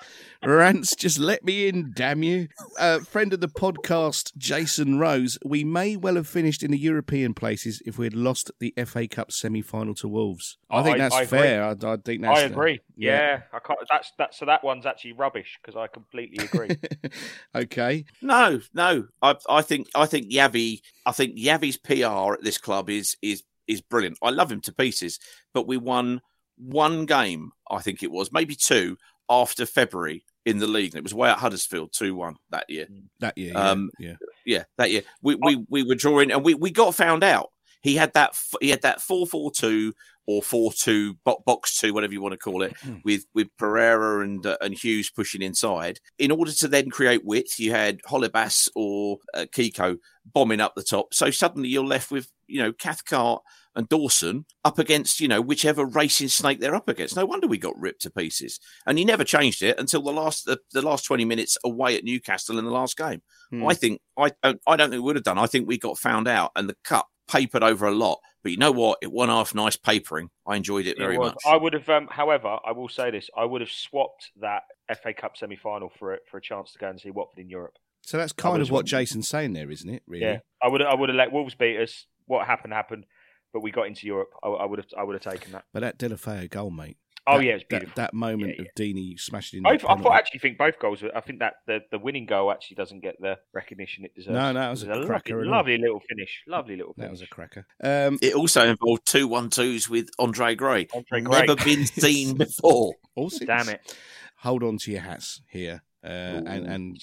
rants, 0.44 0.96
just 0.96 1.20
let 1.20 1.44
me 1.44 1.68
in, 1.68 1.92
damn 1.96 2.24
you. 2.24 2.48
Uh, 2.80 3.00
friend 3.00 3.34
of 3.34 3.42
the 3.42 3.48
podcast, 3.48 4.36
Jason 4.38 4.98
Rose. 5.00 5.38
We 5.46 5.64
may 5.64 5.96
well 5.98 6.16
have 6.16 6.28
finished 6.28 6.64
in 6.64 6.72
the 6.72 6.78
European 6.78 7.34
places 7.34 7.82
if 7.86 7.98
we 7.98 8.06
had 8.06 8.14
lost 8.16 8.52
the 8.60 8.74
FA 8.86 9.08
Cup 9.08 9.32
semi 9.32 9.62
final 9.62 9.94
to 9.96 10.08
Wolves. 10.08 10.58
I 10.70 10.84
think 10.84 10.96
I- 10.96 11.00
that's 11.00 11.16
I 11.16 11.26
fair. 11.26 11.64
I, 11.64 11.72
I 11.72 11.98
think 11.98 12.22
that's 12.22 12.40
I 12.40 12.44
agree. 12.44 12.80
Yeah, 12.96 13.42
I 13.54 13.60
can't. 13.60 13.80
That's 13.90 14.12
that. 14.18 14.34
So 14.34 14.46
that 14.46 14.64
one's 14.64 14.86
actually 14.86 15.14
rubbish 15.14 15.60
because 15.62 15.76
I 15.78 15.88
completely 15.88 16.44
agree. 16.46 16.70
okay. 17.56 17.97
No, 18.22 18.62
no. 18.74 19.08
I 19.22 19.36
I 19.50 19.62
think 19.62 19.88
I 19.96 20.06
think 20.06 20.32
Javi 20.32 20.82
I 21.06 21.12
think 21.12 21.38
Javi's 21.38 21.78
PR 21.78 22.34
at 22.34 22.44
this 22.44 22.58
club 22.58 22.90
is 22.90 23.18
is 23.22 23.44
is 23.68 23.82
brilliant. 23.82 24.18
I 24.22 24.30
love 24.30 24.52
him 24.52 24.62
to 24.62 24.74
pieces, 24.74 25.20
but 25.54 25.68
we 25.68 25.78
won 25.78 26.22
one 26.58 27.06
game, 27.06 27.52
I 27.70 27.80
think 27.80 28.04
it 28.04 28.12
was, 28.12 28.32
maybe 28.32 28.56
two 28.56 28.98
after 29.30 29.66
February 29.66 30.26
in 30.46 30.58
the 30.58 30.68
league. 30.68 30.92
And 30.92 31.00
it 31.00 31.04
was 31.04 31.14
way 31.14 31.30
at 31.30 31.38
Huddersfield, 31.38 31.92
two 31.94 32.16
one 32.16 32.36
that 32.50 32.70
year. 32.70 32.88
That 33.20 33.38
year. 33.38 33.54
Yeah. 33.54 33.70
Um, 33.70 33.92
yeah. 34.00 34.16
Yeah, 34.46 34.64
that 34.78 34.92
year. 34.92 35.04
We 35.22 35.36
we, 35.36 35.66
we 35.70 35.84
were 35.84 35.96
drawing 35.96 36.32
and 36.32 36.44
we, 36.44 36.54
we 36.54 36.72
got 36.72 36.96
found 36.96 37.24
out. 37.24 37.52
He 37.82 37.96
had 37.96 38.14
that 38.14 38.34
he 38.60 38.70
had 38.70 38.82
that 38.82 39.02
four 39.02 39.28
four 39.28 39.52
two 39.52 39.94
or 40.28 40.44
four 40.44 40.72
two 40.74 41.16
bo- 41.24 41.42
box 41.46 41.80
two, 41.80 41.94
whatever 41.94 42.14
you 42.14 42.22
want 42.22 42.34
to 42.34 42.38
call 42.38 42.62
it, 42.62 42.74
with 43.04 43.26
with 43.34 43.48
Pereyra 43.60 44.24
and 44.24 44.46
uh, 44.46 44.58
and 44.62 44.74
Hughes 44.74 45.10
pushing 45.10 45.42
inside. 45.42 46.00
In 46.20 46.32
order 46.32 46.52
to 46.52 46.68
then 46.68 46.90
create 46.90 47.26
width, 47.26 47.60
you 47.60 47.72
had 47.72 48.02
Holebas 48.04 48.70
or 48.76 49.18
uh, 49.34 49.46
Kiko 49.52 49.98
bombing 50.26 50.60
up 50.60 50.76
the 50.76 50.84
top. 50.84 51.14
So 51.14 51.32
suddenly 51.32 51.70
you're 51.70 51.84
left 51.86 52.12
with 52.12 52.30
you 52.48 52.62
know 52.62 52.74
Cathcart 52.74 53.42
and 53.76 53.88
Dawson 53.88 54.46
up 54.66 54.80
against 54.80 55.22
you 55.22 55.28
know 55.28 55.40
whichever 55.40 55.86
racing 55.86 56.28
snake 56.28 56.60
they're 56.60 56.76
up 56.76 56.90
against. 56.90 57.16
No 57.16 57.26
wonder 57.26 57.48
we 57.48 57.58
got 57.58 57.80
ripped 57.80 58.02
to 58.02 58.12
pieces. 58.12 58.60
And 58.86 58.98
he 58.98 59.06
never 59.06 59.24
changed 59.24 59.62
it 59.62 59.80
until 59.80 60.02
the 60.02 60.12
last 60.12 60.46
the, 60.46 60.60
the 60.74 60.82
last 60.82 61.06
twenty 61.06 61.26
minutes 61.26 61.58
away 61.64 61.96
at 61.96 62.04
Newcastle 62.04 62.60
in 62.60 62.66
the 62.66 62.72
last 62.72 62.98
game. 62.98 63.22
Hmm. 63.52 63.66
I 63.66 63.74
think 63.74 64.02
I 64.18 64.32
don't 64.44 64.60
I 64.68 64.76
don't 64.76 64.90
think 64.90 65.02
we 65.02 65.06
would 65.06 65.16
have 65.16 65.24
done. 65.24 65.38
I 65.38 65.48
think 65.48 65.68
we 65.68 65.78
got 65.78 65.98
found 65.98 66.28
out 66.28 66.52
and 66.56 66.68
the 66.68 66.76
cup 66.84 67.08
papered 67.28 67.64
over 67.64 67.88
a 67.88 67.92
lot. 67.92 68.20
But 68.44 68.52
you 68.52 68.58
know 68.58 68.72
what? 68.72 69.00
It 69.02 69.12
won 69.12 69.30
off 69.30 69.54
nice 69.54 69.76
papering. 69.76 70.30
I 70.46 70.56
enjoyed 70.56 70.88
it 70.88 70.98
very 70.98 71.16
It 71.16 71.20
much. 71.20 71.36
I 71.46 71.58
would 71.58 71.74
have. 71.74 71.88
Um, 71.90 72.08
however, 72.10 72.58
I 72.66 72.72
will 72.72 72.90
say 72.90 73.12
this: 73.12 73.30
I 73.36 73.46
would 73.46 73.62
have 73.62 73.70
swapped 73.72 74.32
that 74.40 74.64
FA 75.02 75.14
Cup 75.14 75.36
semi-final 75.38 75.92
for 76.00 76.14
a, 76.14 76.18
for 76.30 76.38
a 76.38 76.42
chance 76.42 76.72
to 76.74 76.80
go 76.80 76.90
and 76.90 77.00
see 77.00 77.12
Watford 77.12 77.40
in 77.40 77.50
Europe. 77.50 77.74
So 78.04 78.18
that's 78.18 78.32
kind 78.32 78.62
of 78.62 78.68
have- 78.68 78.74
what 78.74 78.86
Jason's 78.86 79.28
saying 79.28 79.54
there, 79.54 79.70
isn't 79.70 79.90
it? 79.90 80.04
Really? 80.08 80.24
Yeah, 80.24 80.40
I 80.64 80.70
would. 80.70 80.82
I 80.82 80.96
would 80.96 81.10
have 81.10 81.16
let 81.18 81.32
Wolves 81.32 81.56
beat 81.56 81.78
us. 81.78 82.06
What 82.26 82.46
happened 82.48 82.74
happened, 82.74 83.06
but 83.54 83.62
we 83.62 83.72
got 83.72 83.88
into 83.88 84.08
Europe. 84.08 84.30
I, 84.44 84.48
I 84.48 84.66
would 84.66 84.80
have. 84.80 84.88
I 84.98 85.04
would 85.04 85.22
have 85.22 85.34
taken 85.34 85.52
that. 85.52 85.66
But 85.74 85.82
that 85.82 85.98
Deulofeu 85.98 86.50
goal, 86.50 86.72
mate. 86.72 86.98
Oh 87.28 87.38
that, 87.38 87.44
yeah, 87.44 87.52
it's 87.54 87.64
that- 87.64 87.70
beautiful. 87.70 87.94
That, 87.96 88.14
moment 88.14 88.60
of 88.60 88.68
Deeney 88.78 89.20
smashing 89.20 89.58
in. 89.58 89.64
Both, 89.64 89.82
that 89.82 89.92
I 89.92 89.98
thought 89.98 90.14
actually 90.14 90.40
think 90.40 90.58
both 90.58 90.80
goals. 90.80 91.02
Were, 91.02 91.16
I 91.16 91.22
think 91.22 91.40
that 91.40 91.56
the, 91.68 91.82
the 91.92 92.00
winning 92.00 92.26
goal 92.26 92.52
actually 92.52 92.76
doesn't 92.76 93.02
get 93.02 93.16
the 93.20 93.38
recognition 93.54 94.06
it 94.06 94.16
deserves. 94.16 94.34
No, 94.34 94.52
no, 94.54 94.68
it 94.68 94.70
was 94.70 94.84
a 94.84 94.88
lovely, 94.88 95.06
cracker 95.06 95.40
and 95.42 95.50
all. 95.50 95.58
lovely 95.58 95.78
little 95.78 96.00
finish. 96.08 96.44
Lovely 96.48 96.78
little 96.78 96.94
That 96.98 97.12
was 97.12 97.22
a 97.22 97.28
cracker. 97.28 97.68
Um, 97.84 98.18
it 98.22 98.34
also 98.34 98.66
involved 98.68 99.06
two 99.06 99.28
one 99.28 99.50
twos 99.50 99.90
with 99.90 100.10
Andre 100.18 100.56
Gray. 100.56 100.88
Andre 100.96 101.22
Gray. 101.22 101.40
Never 101.46 101.64
been 101.64 101.86
seen 101.86 102.38
before. 102.38 102.94
All 103.16 103.30
since. 103.30 103.46
Damn 103.46 103.70
it. 103.70 103.96
Hold 104.38 104.64
on 104.64 104.78
to 104.80 104.92
your 104.92 105.02
hats 105.02 105.42
here. 105.50 105.84
Uh, 106.04 106.42
and 106.46 106.66
and 106.68 106.98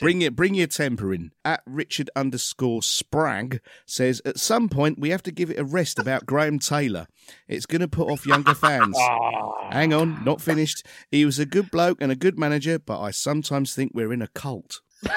bring 0.00 0.22
it, 0.22 0.34
bring 0.36 0.54
your 0.54 0.66
temper 0.66 1.14
in. 1.14 1.30
At 1.44 1.62
Richard 1.66 2.10
underscore 2.16 2.80
Spragg 2.82 3.60
says 3.86 4.20
at 4.24 4.38
some 4.38 4.68
point 4.68 4.98
we 4.98 5.10
have 5.10 5.22
to 5.22 5.30
give 5.32 5.50
it 5.50 5.58
a 5.58 5.64
rest 5.64 5.98
about 5.98 6.26
Graham 6.26 6.58
Taylor. 6.58 7.06
It's 7.48 7.64
going 7.64 7.80
to 7.80 7.88
put 7.88 8.08
off 8.10 8.26
younger 8.26 8.54
fans. 8.54 8.96
Ah. 9.08 9.70
Hang 9.70 9.94
on, 9.94 10.24
not 10.24 10.40
finished. 10.40 10.84
He 11.10 11.24
was 11.24 11.38
a 11.38 11.46
good 11.46 11.70
bloke 11.70 11.98
and 12.02 12.10
a 12.10 12.16
good 12.16 12.38
manager, 12.38 12.78
but 12.78 13.00
I 13.00 13.12
sometimes 13.12 13.72
think 13.74 13.92
we're 13.94 14.12
in 14.12 14.22
a 14.22 14.28
cult. 14.28 14.80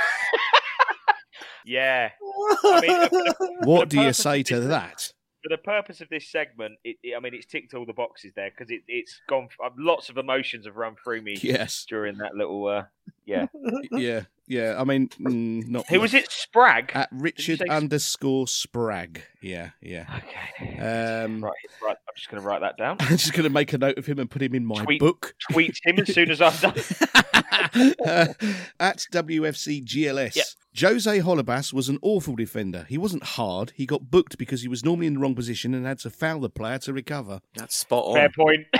Yeah. 1.65 2.09
I 2.65 2.81
mean, 2.81 3.09
for 3.09 3.09
the- 3.09 3.57
What 3.63 3.89
do 3.89 4.01
you 4.01 4.13
say 4.13 4.43
to 4.43 4.59
this- 4.59 4.67
that? 4.69 5.13
For 5.43 5.49
the 5.49 5.57
purpose 5.57 5.99
of 5.99 6.07
this 6.09 6.27
segment, 6.27 6.75
it, 6.85 6.97
it- 7.03 7.15
I 7.15 7.19
mean, 7.19 7.33
it's 7.33 7.45
ticked 7.45 7.73
all 7.73 7.85
the 7.85 7.93
boxes 7.93 8.31
there 8.35 8.49
because 8.49 8.71
it, 8.71 8.81
it's 8.87 9.19
gone. 9.27 9.49
uh, 9.63 9.69
Lots 9.77 10.09
of 10.09 10.17
emotions 10.17 10.65
have 10.65 10.77
run 10.77 10.95
through 11.03 11.21
me. 11.21 11.37
Yes. 11.41 11.85
During 11.87 12.17
that 12.19 12.33
little, 12.35 12.65
uh, 12.67 12.83
yeah. 13.25 13.47
Yeah, 13.91 14.21
yeah. 14.47 14.75
I 14.79 14.83
mean, 14.85 15.09
mm, 15.09 15.67
not. 15.67 15.85
Who 15.89 15.99
was 15.99 16.13
it? 16.13 16.29
Spragg. 16.31 16.91
At 16.95 17.09
Richard 17.11 17.59
say- 17.59 17.65
underscore 17.69 18.45
Spragg. 18.47 19.21
Yeah, 19.41 19.71
yeah. 19.81 20.05
Okay. 20.17 20.79
Um, 20.79 21.43
Right, 21.43 21.51
right. 21.85 21.97
I'm 22.07 22.15
just 22.15 22.29
going 22.29 22.41
to 22.41 22.47
write 22.47 22.61
that 22.61 22.77
down. 22.77 22.97
I'm 23.01 23.17
just 23.17 23.33
going 23.33 23.43
to 23.43 23.49
make 23.49 23.73
a 23.73 23.77
note 23.77 23.97
of 23.97 24.05
him 24.05 24.19
and 24.19 24.29
put 24.29 24.41
him 24.41 24.55
in 24.55 24.65
my 24.65 24.83
Tweet- 24.83 24.99
book. 24.99 25.35
Tweet 25.51 25.77
him 25.83 25.99
as 25.99 26.13
soon 26.13 26.31
as 26.31 26.41
I'm 26.41 26.53
done. 26.61 26.73
At 28.79 29.05
WFC 29.11 29.83
GLS. 29.85 30.35
Yeah. 30.35 30.43
Jose 30.89 31.19
Holebas 31.19 31.71
was 31.71 31.87
an 31.89 31.99
awful 32.01 32.35
defender. 32.35 32.85
He 32.89 32.97
wasn't 32.97 33.23
hard. 33.23 33.71
He 33.75 33.85
got 33.85 34.09
booked 34.09 34.37
because 34.39 34.61
he 34.63 34.67
was 34.67 34.83
normally 34.83 35.05
in 35.07 35.13
the 35.15 35.19
wrong 35.19 35.35
position 35.35 35.73
and 35.75 35.85
had 35.85 35.99
to 35.99 36.09
foul 36.09 36.39
the 36.39 36.49
player 36.49 36.79
to 36.79 36.93
recover. 36.93 37.41
That's 37.55 37.75
spot 37.75 38.05
on. 38.05 38.15
Fair 38.15 38.29
point. 38.35 38.65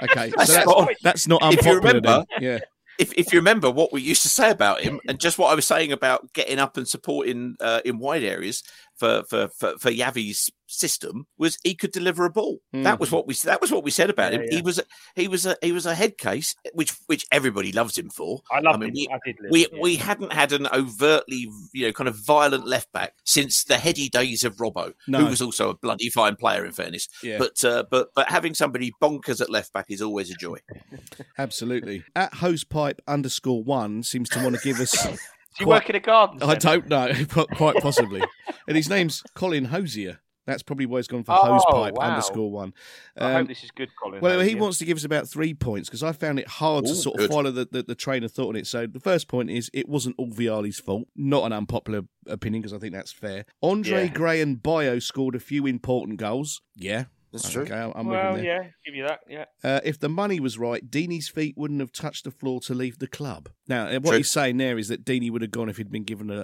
Okay, 0.00 0.30
That's 0.36 0.46
so 0.46 0.52
that's, 0.52 0.62
spot 0.70 0.76
on. 0.88 0.94
that's 1.02 1.26
not 1.26 1.42
If 1.42 1.66
you 1.66 1.72
unpopular. 1.72 1.80
remember- 1.80 2.24
then. 2.38 2.42
Yeah. 2.42 2.58
if 3.00 3.12
if 3.14 3.32
you 3.32 3.40
remember 3.40 3.68
what 3.68 3.92
we 3.92 4.00
used 4.00 4.22
to 4.22 4.28
say 4.28 4.48
about 4.48 4.80
him, 4.80 5.00
and 5.08 5.18
just 5.18 5.38
what 5.38 5.50
I 5.50 5.56
was 5.56 5.66
saying 5.66 5.90
about 5.90 6.32
getting 6.34 6.60
up 6.60 6.76
and 6.76 6.86
supporting 6.86 7.56
uh, 7.60 7.80
in 7.84 7.98
wide 7.98 8.22
areas 8.22 8.62
for 8.98 9.22
for 9.28 9.48
for, 9.58 9.78
for 9.78 9.90
Javi's 9.90 10.50
system, 10.70 11.26
was 11.38 11.56
he 11.64 11.74
could 11.74 11.92
deliver 11.92 12.26
a 12.26 12.30
ball. 12.30 12.58
That 12.74 13.00
was 13.00 13.10
what 13.10 13.26
we 13.26 13.34
that 13.44 13.60
was 13.60 13.72
what 13.72 13.84
we 13.84 13.90
said 13.90 14.10
about 14.10 14.32
Yeah, 14.32 14.40
him. 14.40 14.46
yeah. 14.50 14.56
He 14.56 14.62
was 14.62 14.78
a, 14.78 14.82
he 15.16 15.28
was 15.28 15.46
a 15.46 15.56
he 15.62 15.72
was 15.72 15.86
a 15.86 15.94
head 15.94 16.18
case, 16.18 16.54
which 16.74 16.94
which 17.06 17.24
everybody 17.32 17.72
loves 17.72 17.96
him 17.96 18.10
for. 18.10 18.40
I 18.52 18.60
loved 18.60 18.80
mean, 18.80 18.90
him. 18.90 18.94
we, 18.94 19.08
I 19.10 19.18
did 19.24 19.36
love 19.42 19.50
we 19.50 19.60
yeah. 19.72 19.80
we 19.80 19.96
hadn't 19.96 20.32
had 20.32 20.52
an 20.52 20.66
overtly 20.72 21.48
you 21.72 21.86
know 21.86 21.92
kind 21.92 22.08
of 22.08 22.16
violent 22.26 22.66
left 22.66 22.92
back 22.92 23.14
since 23.24 23.64
the 23.64 23.78
heady 23.78 24.08
days 24.08 24.44
of 24.44 24.56
Robbo, 24.56 24.92
No. 25.06 25.20
who 25.20 25.26
was 25.26 25.40
also 25.40 25.70
a 25.70 25.74
bloody 25.76 26.10
fine 26.10 26.36
player 26.36 26.64
in 26.66 26.72
fairness. 26.72 27.08
Yeah. 27.22 27.38
But 27.38 27.64
uh, 27.64 27.84
but 27.90 28.08
but 28.14 28.28
having 28.30 28.54
somebody 28.54 28.92
bonkers 29.02 29.40
at 29.40 29.48
left 29.50 29.72
back 29.72 29.86
is 29.88 30.02
always 30.02 30.30
a 30.30 30.34
joy. 30.34 30.58
Absolutely. 31.38 32.04
At 32.14 32.32
hosepipe 32.34 32.98
underscore 33.06 33.62
one 33.62 34.02
seems 34.02 34.28
to 34.30 34.42
want 34.42 34.56
to 34.56 34.60
give 34.62 34.80
us. 34.80 35.06
Do 35.58 35.64
you 35.64 35.68
work 35.68 35.90
in 35.90 35.96
a 35.96 36.00
garden? 36.00 36.38
I 36.42 36.58
centre? 36.58 36.68
don't 36.68 36.88
know, 36.88 37.12
but 37.34 37.48
quite 37.50 37.76
possibly. 37.76 38.22
and 38.66 38.76
his 38.76 38.88
name's 38.88 39.22
Colin 39.34 39.66
Hosier. 39.66 40.20
That's 40.46 40.62
probably 40.62 40.86
why 40.86 40.98
he's 41.00 41.08
gone 41.08 41.24
for 41.24 41.32
Oh, 41.32 41.58
hosepipe 41.60 41.92
wow. 41.92 42.08
underscore 42.08 42.50
one. 42.50 42.72
I 43.18 43.24
Um, 43.26 43.32
hope 43.34 43.48
this 43.48 43.64
is 43.64 43.70
good, 43.70 43.90
Colin. 44.02 44.22
Well, 44.22 44.40
he 44.40 44.54
wants 44.54 44.78
to 44.78 44.86
give 44.86 44.96
us 44.96 45.04
about 45.04 45.28
three 45.28 45.52
points 45.52 45.90
because 45.90 46.02
I 46.02 46.12
found 46.12 46.38
it 46.38 46.48
hard 46.48 46.86
to 46.86 46.92
Ooh, 46.92 46.94
sort 46.94 47.20
of 47.20 47.26
follow 47.28 47.50
the, 47.50 47.68
the, 47.70 47.82
the 47.82 47.94
train 47.94 48.24
of 48.24 48.32
thought 48.32 48.48
on 48.48 48.56
it. 48.56 48.66
So 48.66 48.86
the 48.86 48.98
first 48.98 49.28
point 49.28 49.50
is 49.50 49.70
it 49.74 49.90
wasn't 49.90 50.14
all 50.16 50.30
Vialli's 50.30 50.80
fault. 50.80 51.06
Not 51.14 51.44
an 51.44 51.52
unpopular 51.52 52.04
opinion 52.26 52.62
because 52.62 52.72
I 52.72 52.78
think 52.78 52.94
that's 52.94 53.12
fair. 53.12 53.44
Andre 53.62 54.04
Yeah. 54.04 54.12
Gray 54.14 54.40
and 54.40 54.62
Bio 54.62 55.00
scored 55.00 55.34
a 55.34 55.38
few 55.40 55.66
important 55.66 56.18
goals. 56.18 56.62
Yeah. 56.74 57.04
That's 57.32 57.50
true. 57.50 57.62
Okay, 57.64 57.74
I'm 57.74 57.92
I'm 57.94 58.06
Well, 58.06 58.32
with 58.32 58.42
there. 58.42 58.62
yeah, 58.62 58.68
give 58.86 58.94
you 58.94 59.04
that. 59.06 59.20
Yeah. 59.28 59.44
Uh, 59.62 59.80
if 59.84 59.98
the 60.00 60.08
money 60.08 60.40
was 60.40 60.58
right, 60.58 60.88
Deeney's 60.90 61.28
feet 61.28 61.54
wouldn't 61.58 61.80
have 61.80 61.92
touched 61.92 62.24
the 62.24 62.30
floor 62.30 62.60
to 62.62 62.74
leave 62.74 62.98
the 62.98 63.06
club. 63.06 63.50
Now, 63.66 63.86
uh, 63.86 63.94
what 64.00 64.10
True. 64.10 64.16
he's 64.18 64.30
saying 64.30 64.56
there 64.56 64.78
is 64.78 64.88
that 64.88 65.04
Deeney 65.04 65.30
would 65.30 65.42
have 65.42 65.50
gone 65.50 65.68
if 65.68 65.76
he'd 65.76 65.90
been 65.90 66.04
given 66.04 66.30
a, 66.30 66.38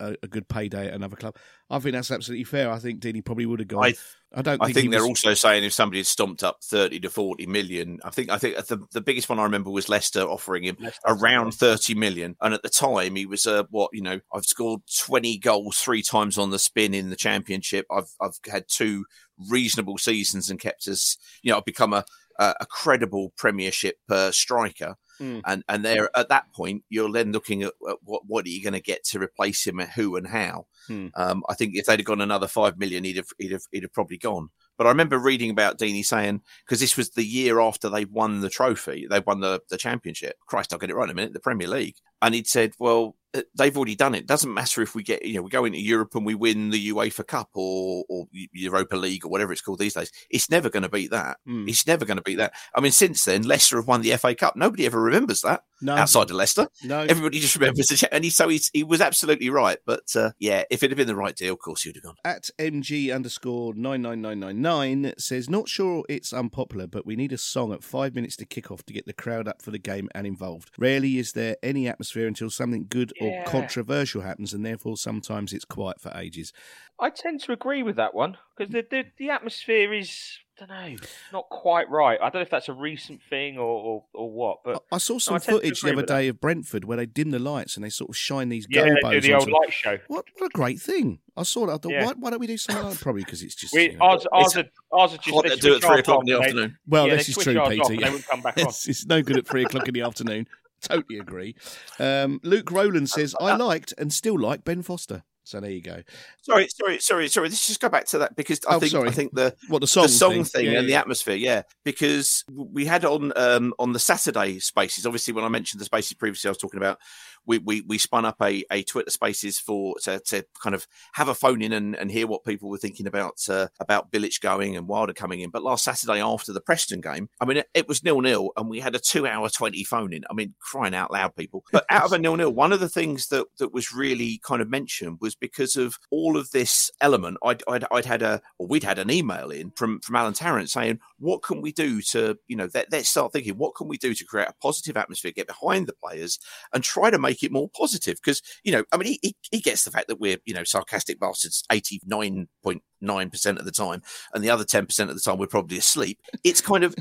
a, 0.00 0.06
a, 0.08 0.14
a 0.22 0.26
good 0.28 0.48
payday 0.48 0.88
at 0.88 0.94
another 0.94 1.16
club. 1.16 1.36
I 1.68 1.78
think 1.78 1.92
that's 1.94 2.10
absolutely 2.10 2.44
fair. 2.44 2.70
I 2.70 2.78
think 2.78 3.00
Deeney 3.00 3.22
probably 3.24 3.44
would 3.46 3.60
have 3.60 3.68
gone. 3.68 3.84
I- 3.84 3.94
I 4.32 4.42
don't 4.42 4.62
I 4.62 4.66
think, 4.66 4.76
think, 4.76 4.90
they're 4.92 5.00
was- 5.00 5.08
also 5.08 5.34
saying 5.34 5.64
if 5.64 5.72
somebody 5.72 5.98
had 5.98 6.06
stomped 6.06 6.44
up 6.44 6.58
thirty 6.62 7.00
to 7.00 7.10
forty 7.10 7.46
million, 7.46 7.98
I 8.04 8.10
think 8.10 8.30
I 8.30 8.38
think 8.38 8.64
the, 8.68 8.78
the 8.92 9.00
biggest 9.00 9.28
one 9.28 9.40
I 9.40 9.42
remember 9.42 9.70
was 9.70 9.88
Leicester 9.88 10.20
offering 10.20 10.62
him 10.62 10.76
Leicester, 10.78 11.00
around 11.04 11.50
thirty 11.54 11.94
million, 11.96 12.36
and 12.40 12.54
at 12.54 12.62
the 12.62 12.68
time 12.68 13.16
he 13.16 13.26
was 13.26 13.44
uh, 13.44 13.64
what 13.70 13.90
you 13.92 14.02
know 14.02 14.20
I've 14.32 14.44
scored 14.44 14.82
twenty 15.00 15.36
goals 15.36 15.78
three 15.78 16.02
times 16.04 16.38
on 16.38 16.50
the 16.50 16.60
spin 16.60 16.94
in 16.94 17.10
the 17.10 17.16
championship. 17.16 17.86
I've 17.90 18.14
I've 18.20 18.38
had 18.48 18.66
two 18.68 19.04
reasonable 19.48 19.98
seasons 19.98 20.50
and 20.50 20.60
kept 20.60 20.86
us 20.88 21.16
you 21.42 21.52
know 21.52 21.60
become 21.60 21.92
a 21.92 22.04
uh, 22.40 22.54
a 22.58 22.66
credible 22.66 23.32
Premiership 23.36 23.98
uh, 24.08 24.32
striker. 24.32 24.96
Mm. 25.20 25.42
And 25.44 25.62
and 25.68 25.84
there 25.84 26.08
at 26.16 26.30
that 26.30 26.50
point, 26.54 26.82
you're 26.88 27.12
then 27.12 27.30
looking 27.30 27.62
at, 27.62 27.74
at 27.88 27.98
what 28.02 28.22
what 28.26 28.46
are 28.46 28.48
you 28.48 28.62
going 28.62 28.72
to 28.72 28.80
get 28.80 29.04
to 29.04 29.20
replace 29.20 29.66
him, 29.66 29.78
and 29.78 29.90
who 29.90 30.16
and 30.16 30.26
how. 30.26 30.66
Hmm. 30.86 31.08
Um, 31.14 31.44
I 31.50 31.54
think 31.54 31.72
if 31.74 31.84
they'd 31.84 31.98
have 31.98 32.06
gone 32.06 32.22
another 32.22 32.48
five 32.48 32.78
million, 32.78 33.04
he'd 33.04 33.18
have 33.18 33.28
he'd 33.38 33.52
have 33.52 33.64
he'd 33.70 33.82
have 33.82 33.92
probably 33.92 34.16
gone. 34.16 34.48
But 34.78 34.86
I 34.86 34.90
remember 34.90 35.18
reading 35.18 35.50
about 35.50 35.78
Deeney 35.78 36.02
saying 36.02 36.40
because 36.64 36.80
this 36.80 36.96
was 36.96 37.10
the 37.10 37.22
year 37.22 37.60
after 37.60 37.90
they 37.90 38.06
won 38.06 38.40
the 38.40 38.48
trophy, 38.48 39.06
they 39.10 39.20
won 39.20 39.40
the 39.40 39.60
the 39.68 39.76
championship. 39.76 40.36
Christ, 40.46 40.72
I'll 40.72 40.78
get 40.78 40.88
it 40.88 40.96
right 40.96 41.04
in 41.04 41.10
a 41.10 41.14
minute. 41.14 41.34
The 41.34 41.40
Premier 41.40 41.68
League, 41.68 41.96
and 42.22 42.34
he'd 42.34 42.48
said, 42.48 42.72
"Well, 42.78 43.14
they've 43.56 43.76
already 43.76 43.94
done 43.94 44.14
it. 44.14 44.26
Doesn't 44.26 44.52
matter 44.52 44.82
if 44.82 44.94
we 44.94 45.02
get 45.02 45.24
you 45.24 45.34
know 45.34 45.42
we 45.42 45.50
go 45.50 45.64
into 45.64 45.80
Europe 45.80 46.14
and 46.14 46.26
we 46.26 46.34
win 46.34 46.70
the 46.70 46.90
UEFA 46.90 47.26
Cup 47.26 47.50
or 47.54 48.04
or 48.08 48.26
Europa 48.32 48.96
League 48.96 49.24
or 49.24 49.30
whatever 49.30 49.52
it's 49.52 49.62
called 49.62 49.78
these 49.78 49.94
days. 49.94 50.12
It's 50.30 50.50
never 50.50 50.70
going 50.70 50.82
to 50.82 50.88
beat 50.88 51.10
that. 51.10 51.38
Hmm. 51.46 51.68
It's 51.68 51.86
never 51.86 52.04
going 52.04 52.16
to 52.16 52.22
beat 52.22 52.36
that. 52.36 52.54
I 52.74 52.80
mean, 52.80 52.92
since 52.92 53.24
then, 53.24 53.42
Leicester 53.42 53.76
have 53.76 53.88
won 53.88 54.02
the 54.02 54.16
FA 54.16 54.34
Cup. 54.34 54.56
Nobody 54.56 54.86
ever 54.86 55.00
remembers 55.00 55.42
that 55.42 55.62
No. 55.82 55.96
outside 55.96 56.30
of 56.30 56.36
Leicester. 56.36 56.68
No. 56.84 57.00
Everybody 57.00 57.40
just 57.40 57.56
remembers 57.56 57.86
the 57.88 58.08
and 58.12 58.24
he 58.24 58.30
so 58.30 58.48
he's, 58.48 58.70
he 58.72 58.82
was 58.84 59.00
absolutely 59.00 59.50
right. 59.50 59.78
But 59.86 60.14
uh, 60.14 60.30
yeah, 60.38 60.64
if 60.70 60.82
it 60.82 60.90
had 60.90 60.96
been 60.96 61.06
the 61.06 61.16
right 61.16 61.34
deal, 61.34 61.54
of 61.54 61.58
course 61.60 61.82
he'd 61.82 61.96
have 61.96 62.04
gone. 62.04 62.16
At 62.24 62.50
MG 62.58 63.14
underscore 63.14 63.74
99999 63.74 65.14
says, 65.18 65.48
Not 65.48 65.68
sure 65.68 66.04
it's 66.08 66.32
unpopular, 66.32 66.86
but 66.86 67.06
we 67.06 67.16
need 67.16 67.32
a 67.32 67.38
song 67.38 67.72
at 67.72 67.82
five 67.84 68.14
minutes 68.14 68.36
to 68.36 68.46
kick 68.46 68.70
off 68.70 68.82
to 68.84 68.92
get 68.92 69.06
the 69.06 69.12
crowd 69.12 69.48
up 69.48 69.62
for 69.62 69.70
the 69.70 69.78
game 69.78 70.08
and 70.14 70.26
involved. 70.26 70.70
Rarely 70.78 71.18
is 71.18 71.32
there 71.32 71.56
any 71.62 71.88
atmosphere 71.88 72.26
until 72.26 72.50
something 72.50 72.86
good 72.88 73.12
Yeah. 73.20 73.42
or 73.42 73.44
controversial 73.44 74.22
happens, 74.22 74.52
and 74.52 74.64
therefore 74.64 74.96
sometimes 74.96 75.52
it's 75.52 75.64
quiet 75.64 76.00
for 76.00 76.12
ages. 76.16 76.52
I 76.98 77.10
tend 77.10 77.40
to 77.42 77.52
agree 77.52 77.82
with 77.82 77.96
that 77.96 78.14
one 78.14 78.36
because 78.56 78.72
the, 78.72 78.84
the 78.90 79.04
the 79.18 79.30
atmosphere 79.30 79.92
is 79.94 80.38
I 80.49 80.49
don't 80.60 80.68
know 80.68 80.96
not 81.32 81.48
quite 81.48 81.88
right. 81.90 82.18
I 82.20 82.24
don't 82.24 82.34
know 82.34 82.40
if 82.42 82.50
that's 82.50 82.68
a 82.68 82.72
recent 82.72 83.20
thing 83.28 83.58
or 83.58 83.64
or, 83.64 84.04
or 84.14 84.30
what, 84.30 84.58
but 84.64 84.82
I 84.92 84.98
saw 84.98 85.14
No, 85.14 85.18
some 85.18 85.34
I 85.36 85.38
footage 85.40 85.80
the 85.80 85.88
other 85.88 85.96
with 85.96 86.06
that. 86.08 86.14
day 86.18 86.28
of 86.28 86.40
Brentford 86.40 86.84
where 86.84 86.96
they 86.96 87.06
dim 87.06 87.30
the 87.30 87.38
lights 87.38 87.76
and 87.76 87.84
they 87.84 87.88
sort 87.90 88.10
of 88.10 88.16
shine 88.16 88.48
these 88.50 88.66
Yeah, 88.70 88.82
gobos. 88.88 88.96
they 89.10 89.20
do 89.20 89.20
the 89.28 89.32
old 89.34 89.42
onto- 89.44 89.54
light 89.54 89.72
show. 89.72 89.98
What, 90.08 90.26
what 90.38 90.46
a 90.46 90.50
great 90.50 90.80
thing! 90.80 91.18
I 91.36 91.42
saw 91.42 91.66
that. 91.66 91.72
I 91.72 91.76
thought, 91.78 91.92
Yeah. 91.92 92.04
why, 92.06 92.12
why 92.18 92.30
don't 92.30 92.40
we 92.40 92.46
do 92.46 92.56
something 92.58 92.84
like 92.84 92.92
that? 92.94 93.00
Probably 93.02 93.24
because 93.24 93.42
it's 93.42 93.54
just. 93.54 93.72
We, 93.74 93.90
you 93.90 93.92
know- 93.98 94.04
ours, 94.04 94.26
ours, 94.32 94.56
are, 94.56 94.64
ours 94.92 95.14
are 95.14 95.18
just 95.18 95.30
Hot 95.34 95.42
to 95.46 95.56
do 95.56 95.60
switch 95.60 95.74
at 95.76 95.80
three 95.82 95.90
ours 95.90 96.00
o'clock 96.00 96.20
in 96.20 96.26
the 96.26 96.32
off 96.34 96.42
they- 96.42 96.48
afternoon. 96.48 96.78
Well, 96.86 97.08
yeah, 97.08 97.16
this 97.16 97.28
is 97.30 97.36
true, 97.36 97.58
ours 97.58 97.68
Peter. 97.70 97.94
yeah. 97.94 98.00
They 98.00 98.10
wouldn't 98.10 98.26
come 98.28 98.42
back 98.42 98.58
on. 98.58 98.66
it's, 98.68 98.88
it's 98.88 99.06
no 99.06 99.22
good 99.22 99.38
at 99.38 99.46
three 99.46 99.64
o'clock 99.64 99.88
in 99.88 99.94
the 99.94 100.02
afternoon. 100.02 100.46
Totally 100.82 101.18
agree. 101.18 101.54
Um, 101.98 102.40
Luke 102.42 102.70
Rowland 102.70 103.10
says, 103.10 103.34
I 103.38 103.54
liked 103.56 103.92
and 103.98 104.10
still 104.12 104.38
like 104.40 104.64
Ben 104.64 104.82
Foster. 104.82 105.24
So 105.50 105.58
there 105.58 105.70
you 105.70 105.82
go. 105.82 106.00
Sorry, 106.42 106.68
sorry, 106.68 106.98
sorry, 107.00 107.28
sorry. 107.28 107.48
Let's 107.48 107.66
just 107.66 107.80
go 107.80 107.88
back 107.88 108.06
to 108.06 108.18
that 108.18 108.36
because 108.36 108.60
I 108.68 108.76
Oh, 108.76 108.78
think 108.78 108.92
sorry. 108.92 109.08
I 109.08 109.12
think 109.12 109.34
the 109.34 109.54
What, 109.66 109.80
the 109.80 109.88
song 109.88 110.06
song 110.06 110.32
thing? 110.32 110.44
thing, 110.44 110.66
Yeah, 110.66 110.78
and 110.78 110.88
the 110.88 110.94
atmosphere, 110.94 111.34
yeah. 111.34 111.62
Because 111.84 112.44
we 112.48 112.84
had 112.86 113.04
on 113.04 113.32
um, 113.34 113.74
on 113.80 113.92
the 113.92 113.98
Saturday 113.98 114.60
Spaces. 114.60 115.06
Obviously, 115.06 115.34
when 115.34 115.44
I 115.44 115.48
mentioned 115.48 115.80
the 115.80 115.84
Spaces 115.86 116.14
previously, 116.14 116.46
I 116.48 116.52
was 116.52 116.58
talking 116.58 116.78
about 116.78 116.98
we 117.46 117.58
we, 117.58 117.82
we 117.82 117.98
spun 117.98 118.24
up 118.24 118.36
a, 118.42 118.64
a 118.70 118.82
Twitter 118.82 119.10
Spaces 119.10 119.58
for 119.58 119.96
to, 120.02 120.20
to 120.26 120.44
kind 120.62 120.74
of 120.74 120.86
have 121.14 121.28
a 121.28 121.34
phone 121.34 121.62
in 121.62 121.72
and, 121.72 121.96
and 121.96 122.10
hear 122.10 122.26
what 122.26 122.44
people 122.44 122.68
were 122.68 122.78
thinking 122.78 123.06
about 123.06 123.34
uh, 123.48 123.68
about 123.78 124.10
Bilic 124.10 124.40
going 124.40 124.76
and 124.76 124.88
Wilder 124.88 125.12
coming 125.12 125.40
in. 125.40 125.50
But 125.50 125.62
last 125.62 125.84
Saturday 125.84 126.20
after 126.20 126.52
the 126.52 126.60
Preston 126.60 127.00
game, 127.00 127.28
I 127.40 127.44
mean, 127.44 127.58
it, 127.58 127.68
it 127.74 127.88
was 127.88 128.04
nil 128.04 128.20
nil, 128.20 128.50
and 128.56 128.68
we 128.68 128.80
had 128.80 128.94
a 128.94 128.98
two 128.98 129.26
hour 129.26 129.48
twenty 129.48 129.84
phone 129.84 130.12
in. 130.12 130.24
I 130.30 130.34
mean, 130.34 130.54
crying 130.60 130.94
out 130.94 131.12
loud, 131.12 131.36
people. 131.36 131.64
But 131.72 131.84
out 131.90 132.04
of 132.04 132.12
a 132.12 132.18
nil 132.18 132.36
nil, 132.36 132.52
one 132.52 132.72
of 132.72 132.80
the 132.80 132.88
things 132.88 133.28
that 133.28 133.46
that 133.58 133.72
was 133.72 133.92
really 133.92 134.40
kind 134.44 134.62
of 134.62 134.68
mentioned 134.68 135.18
was 135.20 135.34
because 135.34 135.76
of 135.76 135.96
all 136.10 136.36
of 136.36 136.50
this 136.50 136.90
element. 137.00 137.38
I'd 137.44 137.62
I'd, 137.68 137.84
I'd 137.90 138.04
had 138.04 138.22
a 138.22 138.40
or 138.58 138.66
we'd 138.66 138.84
had 138.84 138.98
an 138.98 139.10
email 139.10 139.50
in 139.50 139.72
from 139.72 140.00
from 140.00 140.16
Alan 140.16 140.34
Tarrant 140.34 140.70
saying, 140.70 141.00
what 141.18 141.42
can 141.42 141.60
we 141.60 141.72
do 141.72 142.00
to 142.10 142.36
you 142.48 142.56
know 142.56 142.68
let, 142.74 142.90
let's 142.92 143.08
start 143.08 143.32
thinking 143.32 143.56
what 143.56 143.74
can 143.74 143.88
we 143.88 143.98
do 143.98 144.14
to 144.14 144.24
create 144.24 144.48
a 144.48 144.54
positive 144.62 144.96
atmosphere, 144.96 145.32
get 145.32 145.46
behind 145.46 145.86
the 145.86 145.94
players, 145.94 146.38
and 146.72 146.82
try 146.82 147.10
to 147.10 147.18
make 147.18 147.29
it 147.42 147.52
more 147.52 147.68
positive 147.76 148.16
because 148.22 148.42
you 148.64 148.72
know 148.72 148.84
I 148.92 148.96
mean 148.96 149.08
he, 149.08 149.18
he 149.22 149.36
he 149.50 149.60
gets 149.60 149.84
the 149.84 149.90
fact 149.90 150.08
that 150.08 150.20
we're 150.20 150.38
you 150.44 150.54
know 150.54 150.64
sarcastic 150.64 151.20
bastards 151.20 151.64
eighty 151.70 152.00
nine 152.04 152.48
point 152.62 152.82
nine 153.00 153.30
percent 153.30 153.58
of 153.58 153.64
the 153.64 153.72
time, 153.72 154.02
and 154.34 154.42
the 154.44 154.50
other 154.50 154.64
ten 154.64 154.86
percent 154.86 155.10
of 155.10 155.16
the 155.16 155.22
time 155.22 155.38
we're 155.38 155.46
probably 155.46 155.78
asleep. 155.78 156.18
It's 156.44 156.60
kind 156.60 156.84
of 156.84 156.94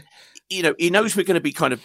you 0.50 0.64
know 0.64 0.74
he 0.80 0.90
knows 0.90 1.16
we're 1.16 1.24
going 1.24 1.36
to 1.36 1.42
be 1.42 1.52
kind 1.54 1.74
of 1.74 1.82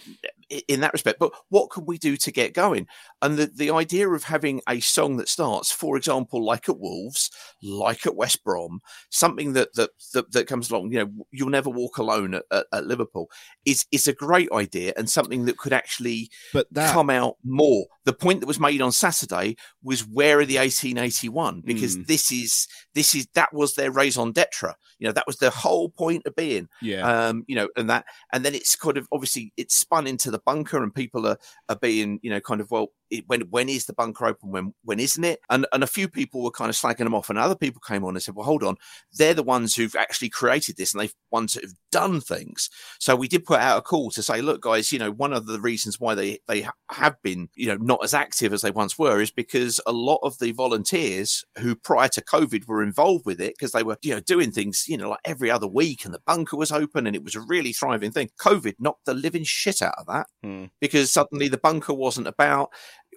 in 0.67 0.81
that 0.81 0.93
respect, 0.93 1.17
but 1.19 1.31
what 1.49 1.71
can 1.71 1.85
we 1.87 1.97
do 1.97 2.15
to 2.17 2.31
get 2.31 2.53
going? 2.53 2.87
And 3.21 3.37
the 3.37 3.47
the 3.47 3.71
idea 3.71 4.07
of 4.09 4.23
having 4.25 4.61
a 4.69 4.79
song 4.79 5.17
that 5.17 5.27
starts, 5.29 5.71
for 5.71 5.97
example, 5.97 6.43
like 6.43 6.69
at 6.69 6.79
Wolves, 6.79 7.31
like 7.63 8.05
at 8.05 8.15
West 8.15 8.43
Brom, 8.43 8.81
something 9.09 9.53
that 9.53 9.73
that 9.73 9.89
that, 10.13 10.31
that 10.33 10.47
comes 10.47 10.69
along, 10.69 10.91
you 10.91 10.99
know, 10.99 11.11
you'll 11.31 11.49
never 11.49 11.69
walk 11.69 11.97
alone 11.97 12.35
at, 12.35 12.43
at, 12.51 12.65
at 12.71 12.85
Liverpool, 12.85 13.29
is 13.65 13.85
is 13.91 14.07
a 14.07 14.13
great 14.13 14.49
idea 14.51 14.93
and 14.97 15.09
something 15.09 15.45
that 15.45 15.57
could 15.57 15.73
actually 15.73 16.29
But 16.53 16.67
that- 16.71 16.93
come 16.93 17.09
out 17.09 17.37
more. 17.43 17.85
The 18.05 18.13
point 18.13 18.39
that 18.41 18.47
was 18.47 18.59
made 18.59 18.81
on 18.81 18.91
Saturday 18.91 19.55
was 19.81 20.01
where 20.07 20.39
are 20.39 20.45
the 20.45 20.59
1881 20.59 21.61
because 21.65 21.97
Mm. 21.97 22.05
this 22.07 22.31
is 22.31 22.67
this 22.93 23.15
is 23.15 23.27
that 23.33 23.51
was 23.53 23.73
their 23.75 23.91
raison 24.05 24.31
d'etre. 24.31 24.73
You 24.99 25.07
know, 25.07 25.13
that 25.13 25.27
was 25.27 25.37
the 25.37 25.49
whole 25.49 25.89
point 25.89 26.23
of 26.25 26.35
being. 26.35 26.67
Yeah. 26.81 27.01
Um, 27.01 27.43
you 27.47 27.55
know, 27.55 27.69
and 27.75 27.89
that 27.89 28.05
and 28.31 28.45
then 28.45 28.55
it's 28.55 28.75
kind 28.75 28.97
of 28.97 29.07
obviously 29.11 29.51
it's 29.57 29.75
spun 29.75 30.07
into 30.07 30.31
the 30.31 30.39
bunker 30.39 30.81
and 30.81 30.93
people 30.93 31.27
are 31.27 31.37
are 31.69 31.77
being, 31.77 32.19
you 32.21 32.29
know, 32.29 32.39
kind 32.39 32.61
of 32.61 32.71
well, 32.71 32.87
it, 33.09 33.23
when 33.27 33.41
when 33.49 33.69
is 33.69 33.85
the 33.85 33.93
bunker 33.93 34.25
open? 34.25 34.51
When 34.51 34.73
when 34.83 34.99
isn't 34.99 35.23
it? 35.23 35.39
And 35.49 35.65
and 35.73 35.83
a 35.83 35.87
few 35.87 36.07
people 36.07 36.43
were 36.43 36.51
kind 36.51 36.69
of 36.69 36.75
slagging 36.75 36.97
them 36.99 37.15
off, 37.15 37.29
and 37.29 37.39
other 37.39 37.55
people 37.55 37.81
came 37.85 38.03
on 38.03 38.15
and 38.15 38.23
said, 38.23 38.35
well, 38.35 38.45
hold 38.45 38.63
on, 38.63 38.77
they're 39.13 39.33
the 39.33 39.43
ones 39.43 39.75
who've 39.75 39.95
actually 39.95 40.29
created 40.29 40.77
this, 40.77 40.93
and 40.93 41.01
they've 41.01 41.13
ones 41.31 41.53
that 41.53 41.63
have 41.63 41.73
done 41.91 42.21
things. 42.21 42.69
So 42.99 43.15
we 43.15 43.27
did 43.27 43.45
put 43.45 43.59
out 43.59 43.77
a 43.77 43.81
call 43.81 44.09
to 44.11 44.23
say, 44.23 44.41
look, 44.41 44.61
guys, 44.61 44.91
you 44.91 44.99
know, 44.99 45.11
one 45.11 45.33
of 45.33 45.47
the 45.47 45.59
reasons 45.59 45.99
why 45.99 46.15
they 46.15 46.39
they 46.47 46.67
have 46.91 47.21
been, 47.21 47.49
you 47.55 47.67
know, 47.67 47.77
not 47.77 48.03
as 48.03 48.13
active 48.13 48.53
as 48.53 48.61
they 48.61 48.71
once 48.71 48.97
were 48.97 49.19
is 49.21 49.31
because 49.31 49.81
a 49.85 49.91
lot 49.91 50.19
of 50.23 50.37
the 50.39 50.51
volunteers 50.51 51.43
who 51.59 51.75
prior 51.75 52.07
to 52.09 52.21
COVID 52.21 52.67
were 52.67 52.83
involved 52.83 53.25
with 53.25 53.41
it 53.41 53.55
because 53.57 53.71
they 53.71 53.83
were, 53.83 53.97
you 54.01 54.13
know, 54.13 54.21
doing 54.21 54.51
things, 54.51 54.85
you 54.87 54.97
know, 54.97 55.09
like 55.09 55.19
every 55.25 55.51
other 55.51 55.67
week, 55.67 56.05
and 56.05 56.13
the 56.13 56.21
bunker 56.25 56.57
was 56.57 56.71
open, 56.71 57.07
and 57.07 57.15
it 57.15 57.23
was 57.23 57.35
a 57.35 57.41
really 57.41 57.73
thriving 57.73 58.11
thing. 58.11 58.29
COVID 58.39 58.75
knocked 58.79 59.05
the 59.05 59.13
living 59.13 59.43
shit 59.43 59.81
out 59.81 59.95
of 59.97 60.05
that 60.07 60.27
Hmm. 60.43 60.65
because 60.79 61.11
suddenly 61.11 61.47
the 61.47 61.57
bunker 61.57 61.93
wasn't 61.93 62.27
about. 62.27 62.69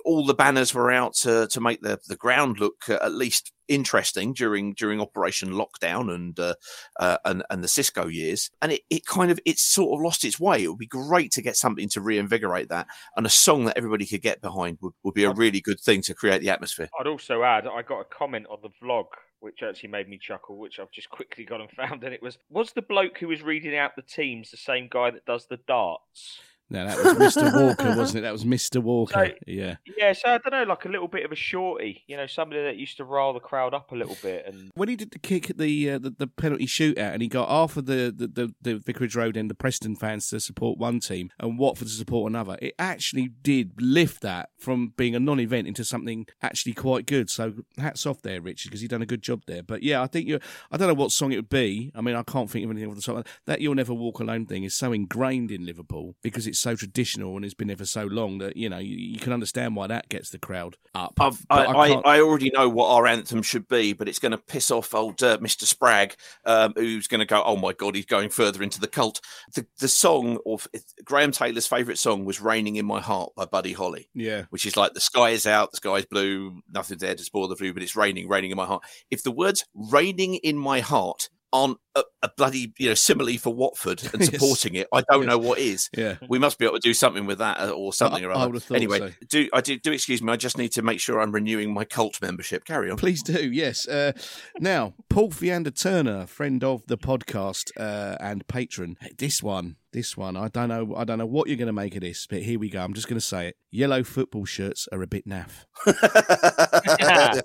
All 0.05 0.24
the 0.24 0.34
banners 0.34 0.74
were 0.74 0.90
out 0.90 1.14
to, 1.16 1.46
to 1.49 1.61
make 1.61 1.82
the, 1.82 1.99
the 2.09 2.16
ground 2.16 2.59
look 2.59 2.88
uh, 2.88 2.99
at 3.03 3.14
least 3.14 3.53
interesting 3.68 4.32
during 4.32 4.72
during 4.74 5.01
Operation 5.01 5.51
Lockdown 5.51 6.12
and 6.12 6.38
uh, 6.40 6.55
uh, 6.99 7.18
and 7.24 7.44
and 7.51 7.62
the 7.62 7.68
Xisco 7.68 8.12
years, 8.12 8.51
and 8.61 8.72
it, 8.72 8.82
it 8.90 9.07
kind 9.07 9.30
of 9.30 9.38
it's 9.44 9.62
sort 9.62 9.99
of 9.99 10.03
lost 10.03 10.24
its 10.24 10.40
way. 10.40 10.64
It 10.64 10.68
would 10.68 10.78
be 10.78 10.86
great 10.86 11.30
to 11.32 11.42
get 11.42 11.57
something 11.57 11.88
to 11.90 12.01
reinvigorate 12.01 12.70
that, 12.70 12.86
and 13.16 13.26
a 13.26 13.30
song 13.30 13.66
that 13.66 13.76
everybody 13.76 14.07
could 14.07 14.22
get 14.22 14.40
behind 14.40 14.78
would, 14.80 14.94
would 15.03 15.14
be 15.14 15.24
a 15.24 15.32
really 15.32 15.61
good 15.61 15.80
thing 15.80 16.03
to 16.03 16.14
create 16.14 16.40
the 16.40 16.51
atmosphere. 16.51 16.88
I'd 16.99 17.07
also 17.07 17.42
add, 17.42 17.66
I 17.66 17.82
got 17.82 18.01
a 18.01 18.05
comment 18.05 18.46
on 18.51 18.59
the 18.62 18.70
vlog 18.82 19.07
which 19.40 19.62
actually 19.62 19.88
made 19.88 20.09
me 20.09 20.18
chuckle, 20.18 20.59
which 20.59 20.80
I've 20.80 20.90
just 20.90 21.11
quickly 21.11 21.44
gone 21.44 21.61
and 21.61 21.70
found, 21.76 22.03
and 22.05 22.14
it 22.14 22.22
was 22.22 22.38
was 22.51 22.72
the 22.72 22.82
bloke 22.82 23.18
who 23.18 23.28
was 23.28 23.42
reading 23.42 23.76
out 23.76 23.96
the 23.96 24.03
teams 24.03 24.51
the 24.51 24.57
same 24.57 24.88
guy 24.90 25.11
that 25.11 25.26
does 25.26 25.46
the 25.46 25.59
darts? 25.66 26.40
No, 26.70 26.86
that 26.86 26.98
was 27.18 27.34
Mr. 27.34 27.52
Walker, 27.66 27.96
wasn't 27.96 28.18
it? 28.18 28.20
That 28.22 28.32
was 28.32 28.44
Mr. 28.44 28.82
Walker. 28.82 29.26
So- 29.26 29.34
yeah. 29.46 29.76
Yeah, 29.96 30.12
so 30.12 30.28
I 30.28 30.38
don't 30.38 30.52
know, 30.52 30.62
like 30.64 30.84
a 30.84 30.88
little 30.88 31.08
bit 31.08 31.24
of 31.24 31.32
a 31.32 31.36
shorty, 31.36 32.04
you 32.06 32.16
know, 32.16 32.26
somebody 32.26 32.62
that 32.62 32.76
used 32.76 32.96
to 32.98 33.04
rile 33.04 33.32
the 33.32 33.40
crowd 33.40 33.74
up 33.74 33.90
a 33.90 33.94
little 33.94 34.16
bit, 34.22 34.44
and 34.46 34.70
When 34.74 34.88
he 34.88 34.96
did 34.96 35.10
the 35.10 35.18
kick 35.18 35.50
at 35.50 35.58
the, 35.58 35.90
uh, 35.92 35.98
the 35.98 36.10
the 36.10 36.26
penalty 36.26 36.66
shootout, 36.66 37.12
and 37.14 37.22
he 37.22 37.28
got 37.28 37.48
half 37.48 37.76
of 37.76 37.86
the, 37.86 38.12
the, 38.14 38.26
the, 38.28 38.54
the 38.60 38.78
Vicarage 38.78 39.16
Road 39.16 39.36
and 39.36 39.48
the 39.50 39.54
Preston 39.54 39.96
fans 39.96 40.28
to 40.28 40.40
support 40.40 40.78
one 40.78 41.00
team 41.00 41.30
and 41.40 41.58
Watford 41.58 41.88
to 41.88 41.94
support 41.94 42.30
another, 42.30 42.56
it 42.60 42.74
actually 42.78 43.28
did 43.42 43.72
lift 43.80 44.20
that 44.22 44.50
from 44.58 44.92
being 44.96 45.14
a 45.14 45.20
non-event 45.20 45.66
into 45.66 45.84
something 45.84 46.26
actually 46.42 46.74
quite 46.74 47.06
good. 47.06 47.30
So 47.30 47.54
hats 47.78 48.06
off 48.06 48.22
there, 48.22 48.40
Richard, 48.40 48.68
because 48.68 48.82
you've 48.82 48.90
done 48.90 49.02
a 49.02 49.06
good 49.06 49.22
job 49.22 49.42
there. 49.46 49.62
But 49.62 49.82
yeah, 49.82 50.02
I 50.02 50.06
think 50.06 50.26
you. 50.26 50.38
I 50.70 50.76
don't 50.76 50.88
know 50.88 50.94
what 50.94 51.12
song 51.12 51.32
it 51.32 51.36
would 51.36 51.48
be. 51.48 51.90
I 51.94 52.00
mean, 52.00 52.14
I 52.14 52.22
can't 52.22 52.50
think 52.50 52.64
of 52.64 52.70
anything 52.70 52.90
off 52.90 52.96
the 52.96 53.02
top. 53.02 53.26
That 53.46 53.60
"You'll 53.60 53.74
Never 53.74 53.94
Walk 53.94 54.20
Alone" 54.20 54.46
thing 54.46 54.64
is 54.64 54.76
so 54.76 54.92
ingrained 54.92 55.50
in 55.50 55.64
Liverpool 55.66 56.14
because 56.22 56.46
it's 56.46 56.57
so 56.59 56.74
traditional 56.74 57.36
and 57.36 57.44
it's 57.44 57.54
been 57.54 57.68
there 57.68 57.76
for 57.76 57.84
so 57.84 58.04
long 58.04 58.38
that 58.38 58.56
you 58.56 58.68
know 58.68 58.78
you, 58.78 58.96
you 58.96 59.18
can 59.18 59.32
understand 59.32 59.76
why 59.76 59.86
that 59.86 60.09
gets 60.09 60.30
the 60.30 60.38
crowd 60.38 60.76
up. 60.94 61.14
I, 61.18 61.64
I, 61.64 61.90
I 61.92 62.20
already 62.20 62.50
know 62.50 62.68
what 62.68 62.90
our 62.90 63.06
anthem 63.06 63.42
should 63.42 63.68
be, 63.68 63.92
but 63.92 64.09
it's 64.09 64.18
going 64.18 64.32
to 64.32 64.38
piss 64.38 64.70
off 64.70 64.94
old 64.94 65.22
uh, 65.22 65.38
Mr. 65.38 65.64
Spragg, 65.64 66.14
um, 66.44 66.72
who's 66.76 67.06
going 67.06 67.20
to 67.20 67.26
go, 67.26 67.42
oh 67.44 67.56
my 67.56 67.72
God, 67.72 67.94
he's 67.94 68.06
going 68.06 68.30
further 68.30 68.62
into 68.62 68.80
the 68.80 68.88
cult. 68.88 69.20
The, 69.54 69.66
the 69.78 69.88
song 69.88 70.38
of 70.46 70.68
Graham 71.04 71.32
Taylor's 71.32 71.66
favourite 71.66 71.98
song 71.98 72.24
was 72.24 72.40
Raining 72.40 72.76
in 72.76 72.86
My 72.86 73.00
Heart 73.00 73.34
by 73.36 73.44
Buddy 73.44 73.72
Holly. 73.72 74.09
Yeah. 74.14 74.44
Which 74.50 74.66
is 74.66 74.76
like 74.76 74.94
the 74.94 75.00
sky 75.00 75.30
is 75.30 75.46
out, 75.46 75.70
the 75.70 75.78
sky 75.78 75.96
is 75.96 76.06
blue, 76.06 76.61
nothing's 76.72 77.00
there 77.00 77.14
to 77.14 77.24
spoil 77.24 77.48
the 77.48 77.54
view, 77.54 77.72
but 77.72 77.82
it's 77.82 77.96
raining, 77.96 78.28
raining 78.28 78.50
in 78.50 78.56
my 78.56 78.66
heart. 78.66 78.82
If 79.11 79.22
the 79.22 79.32
words 79.32 79.64
raining 79.74 80.36
in 80.36 80.56
my 80.56 80.80
heart 80.80 81.28
aren't 81.52 81.78
a, 81.99 82.05
a 82.22 82.30
bloody 82.36 82.72
you 82.78 82.88
know 82.88 82.94
simile 82.94 83.38
for 83.38 83.55
Watford 83.55 84.03
and 84.12 84.20
Yes. 84.22 84.30
supporting 84.30 84.74
it, 84.74 84.88
I 84.92 85.03
don't 85.11 85.22
Yes. 85.22 85.28
know 85.28 85.38
what 85.38 85.59
is. 85.59 85.88
Yeah. 85.96 86.16
We 86.28 86.38
must 86.38 86.59
be 86.59 86.64
able 86.64 86.76
to 86.76 86.80
do 86.80 86.94
something 86.94 87.26
with 87.26 87.38
that 87.38 87.61
uh, 87.61 87.70
or 87.70 87.92
something 87.92 88.24
or 88.24 88.32
I 88.32 88.36
other. 88.36 88.46
would 88.49 88.55
have 88.57 88.64
thought 88.64 88.74
anyway, 88.76 88.99
so. 88.99 89.11
do 89.28 89.49
I 89.53 89.61
do, 89.61 89.78
do 89.78 89.92
excuse 89.92 90.22
me? 90.22 90.32
I 90.32 90.36
just 90.36 90.59
need 90.59 90.72
to 90.72 90.82
make 90.82 91.01
sure 91.01 91.20
I'm 91.20 91.32
renewing 91.32 91.72
my 91.72 91.84
cult 91.84 92.20
membership. 92.22 92.64
Carry 92.64 92.90
on. 92.90 92.96
Please 92.96 93.22
do, 93.22 93.51
yes. 93.53 93.86
Uh, 93.88 94.12
now, 94.59 94.94
Paul 95.09 95.30
Fiander 95.30 95.70
Turner, 95.70 96.26
friend 96.26 96.62
of 96.64 96.86
the 96.86 96.99
podcast 96.99 97.70
uh, 97.78 98.16
and 98.20 98.46
patron. 98.49 98.96
This 99.18 99.42
one, 99.42 99.76
this 99.92 100.16
one, 100.16 100.36
I 100.36 100.49
don't 100.49 100.68
know, 100.68 100.94
I 100.96 101.05
don't 101.05 101.18
know 101.18 101.26
what 101.26 101.49
you're 101.49 101.57
going 101.57 101.66
to 101.66 101.72
make 101.72 101.94
of 101.94 102.03
this, 102.03 102.26
but 102.26 102.42
here 102.42 102.59
we 102.59 102.70
go. 102.70 102.82
I'm 102.82 102.94
just 102.94 103.09
going 103.09 103.20
to 103.20 103.24
say 103.26 103.49
it. 103.49 103.57
Yellow 103.70 104.03
football 104.03 104.44
shirts 104.44 104.88
are 104.92 105.03
a 105.03 105.07
bit 105.07 105.26
naff. 105.26 105.64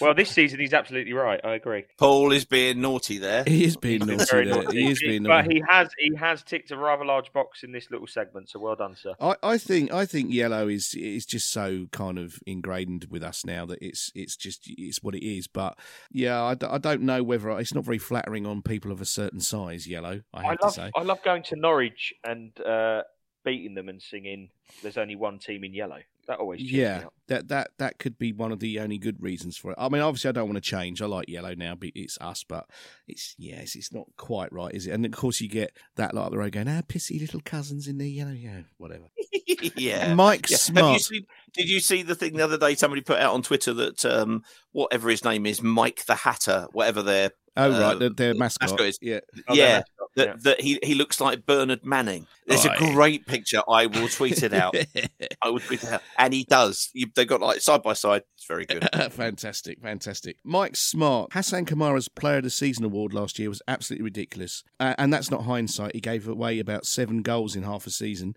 well, 0.00 0.14
this 0.14 0.30
season 0.30 0.60
he's 0.60 0.74
absolutely 0.74 1.12
right. 1.12 1.40
I 1.44 1.54
agree. 1.54 1.84
Paul 1.98 2.32
is 2.32 2.44
being 2.44 2.73
naughty 2.74 3.18
there. 3.18 3.44
He 3.46 3.64
is 3.64 3.76
being 3.76 4.00
He's 4.00 4.08
naughty. 4.18 4.24
very 4.30 4.44
there. 4.46 4.62
naughty. 4.62 4.80
He 4.82 4.90
is 4.90 4.98
being 5.00 5.22
naughty. 5.24 5.46
but 5.48 5.52
he 5.54 5.62
has 5.68 5.88
he 5.98 6.14
has 6.16 6.42
ticked 6.42 6.70
a 6.70 6.76
rather 6.76 7.04
large 7.04 7.32
box 7.32 7.62
in 7.62 7.72
this 7.72 7.90
little 7.90 8.06
segment. 8.06 8.48
So 8.50 8.58
well 8.60 8.76
done, 8.76 8.96
sir. 8.96 9.14
I, 9.20 9.36
I 9.42 9.58
think 9.58 9.92
I 9.92 10.06
think 10.06 10.32
yellow 10.32 10.68
is 10.68 10.94
is 10.94 11.26
just 11.26 11.50
so 11.52 11.86
kind 11.92 12.18
of 12.18 12.38
ingrained 12.46 13.06
with 13.10 13.22
us 13.22 13.44
now 13.44 13.66
that 13.66 13.78
it's 13.82 14.10
it's 14.14 14.36
just 14.36 14.62
it's 14.66 15.02
what 15.02 15.14
it 15.14 15.26
is. 15.26 15.46
But 15.46 15.78
yeah, 16.10 16.42
I, 16.42 16.54
d- 16.54 16.66
I 16.68 16.78
don't 16.78 17.02
know 17.02 17.22
whether 17.22 17.50
it's 17.58 17.74
not 17.74 17.84
very 17.84 17.98
flattering 17.98 18.46
on 18.46 18.62
people 18.62 18.92
of 18.92 19.00
a 19.00 19.06
certain 19.06 19.40
size. 19.40 19.86
Yellow, 19.86 20.22
I 20.32 20.42
have 20.42 20.52
I 20.52 20.54
to 20.56 20.64
love 20.64 20.74
say. 20.74 20.90
I 20.96 21.02
love 21.02 21.22
going 21.24 21.42
to 21.44 21.56
Norwich 21.56 22.12
and 22.24 22.52
uh, 22.60 23.02
beating 23.44 23.74
them 23.74 23.88
and 23.88 24.00
singing. 24.00 24.50
There's 24.82 24.96
only 24.98 25.16
one 25.16 25.38
team 25.38 25.64
in 25.64 25.74
yellow. 25.74 26.00
That 26.26 26.38
always 26.38 26.60
Yeah, 26.60 27.04
that 27.28 27.48
that 27.48 27.70
that 27.78 27.98
could 27.98 28.18
be 28.18 28.32
one 28.32 28.52
of 28.52 28.60
the 28.60 28.80
only 28.80 28.98
good 28.98 29.22
reasons 29.22 29.56
for 29.56 29.70
it. 29.72 29.76
I 29.78 29.88
mean, 29.88 30.02
obviously, 30.02 30.28
I 30.28 30.32
don't 30.32 30.46
want 30.48 30.56
to 30.56 30.60
change. 30.60 31.02
I 31.02 31.06
like 31.06 31.28
yellow 31.28 31.54
now, 31.54 31.74
but 31.74 31.90
it's 31.94 32.18
us. 32.20 32.44
But 32.44 32.66
it's 33.06 33.34
yes, 33.38 33.74
it's 33.74 33.92
not 33.92 34.06
quite 34.16 34.52
right, 34.52 34.74
is 34.74 34.86
it? 34.86 34.92
And 34.92 35.04
of 35.04 35.12
course, 35.12 35.40
you 35.40 35.48
get 35.48 35.76
that 35.96 36.14
lot 36.14 36.26
of 36.26 36.32
the 36.32 36.38
road 36.38 36.52
going, 36.52 36.68
"Ah, 36.68 36.82
pissy 36.82 37.20
little 37.20 37.40
cousins 37.44 37.88
in 37.88 37.98
the 37.98 38.10
yellow, 38.10 38.32
yeah, 38.32 38.62
whatever." 38.78 39.04
yeah, 39.76 40.14
Mike 40.14 40.50
Yeah. 40.50 40.56
Have 40.56 40.60
Smart. 40.60 40.92
you 40.94 40.98
seen, 41.00 41.26
did 41.52 41.68
you 41.68 41.80
see 41.80 42.02
the 42.02 42.14
thing 42.14 42.36
the 42.36 42.44
other 42.44 42.58
day? 42.58 42.74
Somebody 42.74 43.02
put 43.02 43.18
out 43.18 43.34
on 43.34 43.42
Twitter 43.42 43.72
that 43.74 44.04
um, 44.04 44.42
whatever 44.72 45.08
his 45.10 45.24
name 45.24 45.46
is, 45.46 45.62
Mike 45.62 46.04
the 46.06 46.14
Hatter, 46.14 46.68
whatever 46.72 47.02
their 47.02 47.30
Oh 47.56 47.72
uh, 47.72 47.80
right, 47.80 47.98
their, 47.98 48.10
their 48.10 48.34
mascot. 48.34 48.80
is. 48.80 48.98
Yeah, 49.00 49.20
Oh, 49.48 49.54
yeah, 49.54 49.76
mascot, 49.78 49.86
that, 50.16 50.26
yeah. 50.26 50.34
that 50.42 50.60
he, 50.60 50.78
he 50.82 50.94
looks 50.94 51.20
like 51.20 51.46
Bernard 51.46 51.84
Manning. 51.84 52.26
There's 52.46 52.66
Aye. 52.66 52.74
a 52.74 52.78
great 52.92 53.26
picture. 53.26 53.62
I 53.68 53.86
will 53.86 54.08
tweet 54.08 54.42
it 54.42 54.52
out. 54.52 54.76
I 55.42 55.48
will 55.50 55.60
tweet 55.60 55.82
it 55.82 55.92
out, 55.92 56.02
and 56.18 56.32
he 56.34 56.44
does. 56.44 56.90
You, 56.92 57.06
they 57.14 57.24
got 57.24 57.40
like 57.40 57.60
side 57.60 57.82
by 57.82 57.94
side. 57.94 58.22
It's 58.36 58.46
very 58.46 58.66
good. 58.66 58.86
fantastic, 59.12 59.80
fantastic. 59.80 60.36
Mike 60.44 60.76
Smart, 60.76 61.32
Hassan 61.32 61.64
Kamara's 61.64 62.08
Player 62.08 62.38
of 62.38 62.44
the 62.44 62.50
Season 62.50 62.84
award 62.84 63.14
last 63.14 63.38
year 63.38 63.48
was 63.48 63.62
absolutely 63.66 64.04
ridiculous, 64.04 64.62
uh, 64.80 64.94
and 64.98 65.12
that's 65.12 65.30
not 65.30 65.44
hindsight. 65.44 65.94
He 65.94 66.00
gave 66.00 66.28
away 66.28 66.58
about 66.58 66.84
seven 66.86 67.22
goals 67.22 67.56
in 67.56 67.62
half 67.62 67.86
a 67.86 67.90
season. 67.90 68.34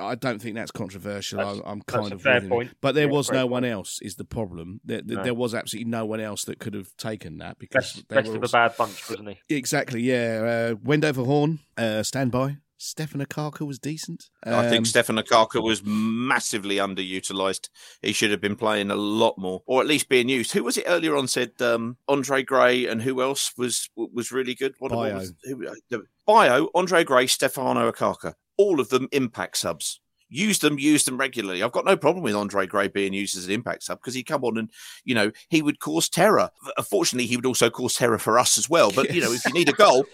I 0.00 0.14
don't 0.14 0.40
think 0.40 0.56
that's 0.56 0.70
controversial. 0.70 1.38
That's- 1.38 1.60
I, 1.64 1.70
I'm 1.70 1.82
that's 1.86 1.98
kind 1.98 2.12
a 2.12 2.14
of 2.14 2.22
fair 2.22 2.34
with 2.34 2.42
him. 2.44 2.48
point. 2.50 2.76
but 2.80 2.94
there 2.94 3.06
Yeah, 3.06 3.12
was 3.12 3.30
no 3.30 3.40
point. 3.42 3.50
one 3.50 3.64
else. 3.64 3.98
Is 4.00 4.14
the 4.16 4.24
problem? 4.24 4.80
There, 4.84 5.02
there, 5.04 5.18
No. 5.18 5.22
there 5.24 5.34
was 5.34 5.54
absolutely 5.54 5.90
no 5.90 6.06
one 6.06 6.20
else 6.20 6.44
that 6.44 6.58
could 6.58 6.74
have 6.74 6.96
taken 6.96 7.38
that 7.38 7.58
because 7.58 7.92
Best, 7.92 8.08
they 8.08 8.16
best 8.16 8.28
were 8.28 8.36
of 8.36 8.42
all 8.42 8.48
a 8.48 8.52
bad 8.52 8.76
bunch, 8.76 9.10
wasn't 9.10 9.28
he? 9.28 9.54
Exactly, 9.54 10.00
yeah. 10.02 10.70
Uh, 10.72 10.74
Wendover 11.12 11.26
Horn, 11.26 11.58
uh, 11.76 12.02
stand 12.02 12.30
by. 12.32 12.56
Stefan 12.78 13.20
Okaka 13.20 13.66
was 13.66 13.78
decent. 13.78 14.30
I 14.44 14.68
think 14.68 14.78
Um, 14.80 14.84
Stefan 14.86 15.16
Okaka 15.16 15.62
was 15.62 15.82
massively 15.84 16.76
underutilized. 16.76 17.68
He 18.00 18.12
should 18.12 18.30
have 18.30 18.40
been 18.40 18.56
playing 18.56 18.90
a 18.90 18.96
lot 18.96 19.36
more, 19.36 19.62
or 19.66 19.82
at 19.82 19.86
least 19.86 20.08
being 20.08 20.30
used. 20.30 20.52
Who 20.52 20.64
was 20.64 20.78
it 20.78 20.84
earlier 20.86 21.14
on? 21.14 21.28
Said 21.28 21.52
um, 21.60 21.98
Andre 22.08 22.42
Gray, 22.42 22.86
and 22.86 23.02
who 23.02 23.20
else 23.20 23.52
was 23.58 23.90
was 23.94 24.32
really 24.32 24.54
good? 24.54 24.74
What, 24.78 24.90
what 24.90 25.10
Bio. 25.10 25.18
was 25.18 25.34
who, 25.44 25.68
uh, 25.68 25.98
Bio, 26.26 26.70
Andre 26.74 27.04
Gray, 27.04 27.26
Stefano 27.26 27.92
Okaka, 27.92 28.34
all 28.56 28.80
of 28.80 28.88
them 28.88 29.08
impact 29.12 29.58
subs. 29.58 30.00
Use 30.34 30.60
them, 30.60 30.78
use 30.78 31.04
them 31.04 31.18
regularly. 31.18 31.62
I've 31.62 31.72
got 31.72 31.84
no 31.84 31.94
problem 31.94 32.24
with 32.24 32.34
Andre 32.34 32.66
Gray 32.66 32.88
being 32.88 33.12
used 33.12 33.36
as 33.36 33.44
an 33.44 33.52
impact 33.52 33.82
sub 33.82 33.98
because 33.98 34.14
he'd 34.14 34.22
come 34.22 34.44
on 34.44 34.56
and, 34.56 34.70
you 35.04 35.14
know, 35.14 35.30
he 35.50 35.60
would 35.60 35.78
cause 35.78 36.08
terror. 36.08 36.48
Unfortunately, 36.78 37.26
he 37.26 37.36
would 37.36 37.44
also 37.44 37.68
cause 37.68 37.92
terror 37.96 38.16
for 38.16 38.38
us 38.38 38.56
as 38.56 38.70
well. 38.70 38.90
But, 38.90 39.14
you 39.14 39.20
know, 39.20 39.30
if 39.30 39.44
you 39.44 39.52
need 39.52 39.68
a 39.68 39.72
goal, 39.72 40.06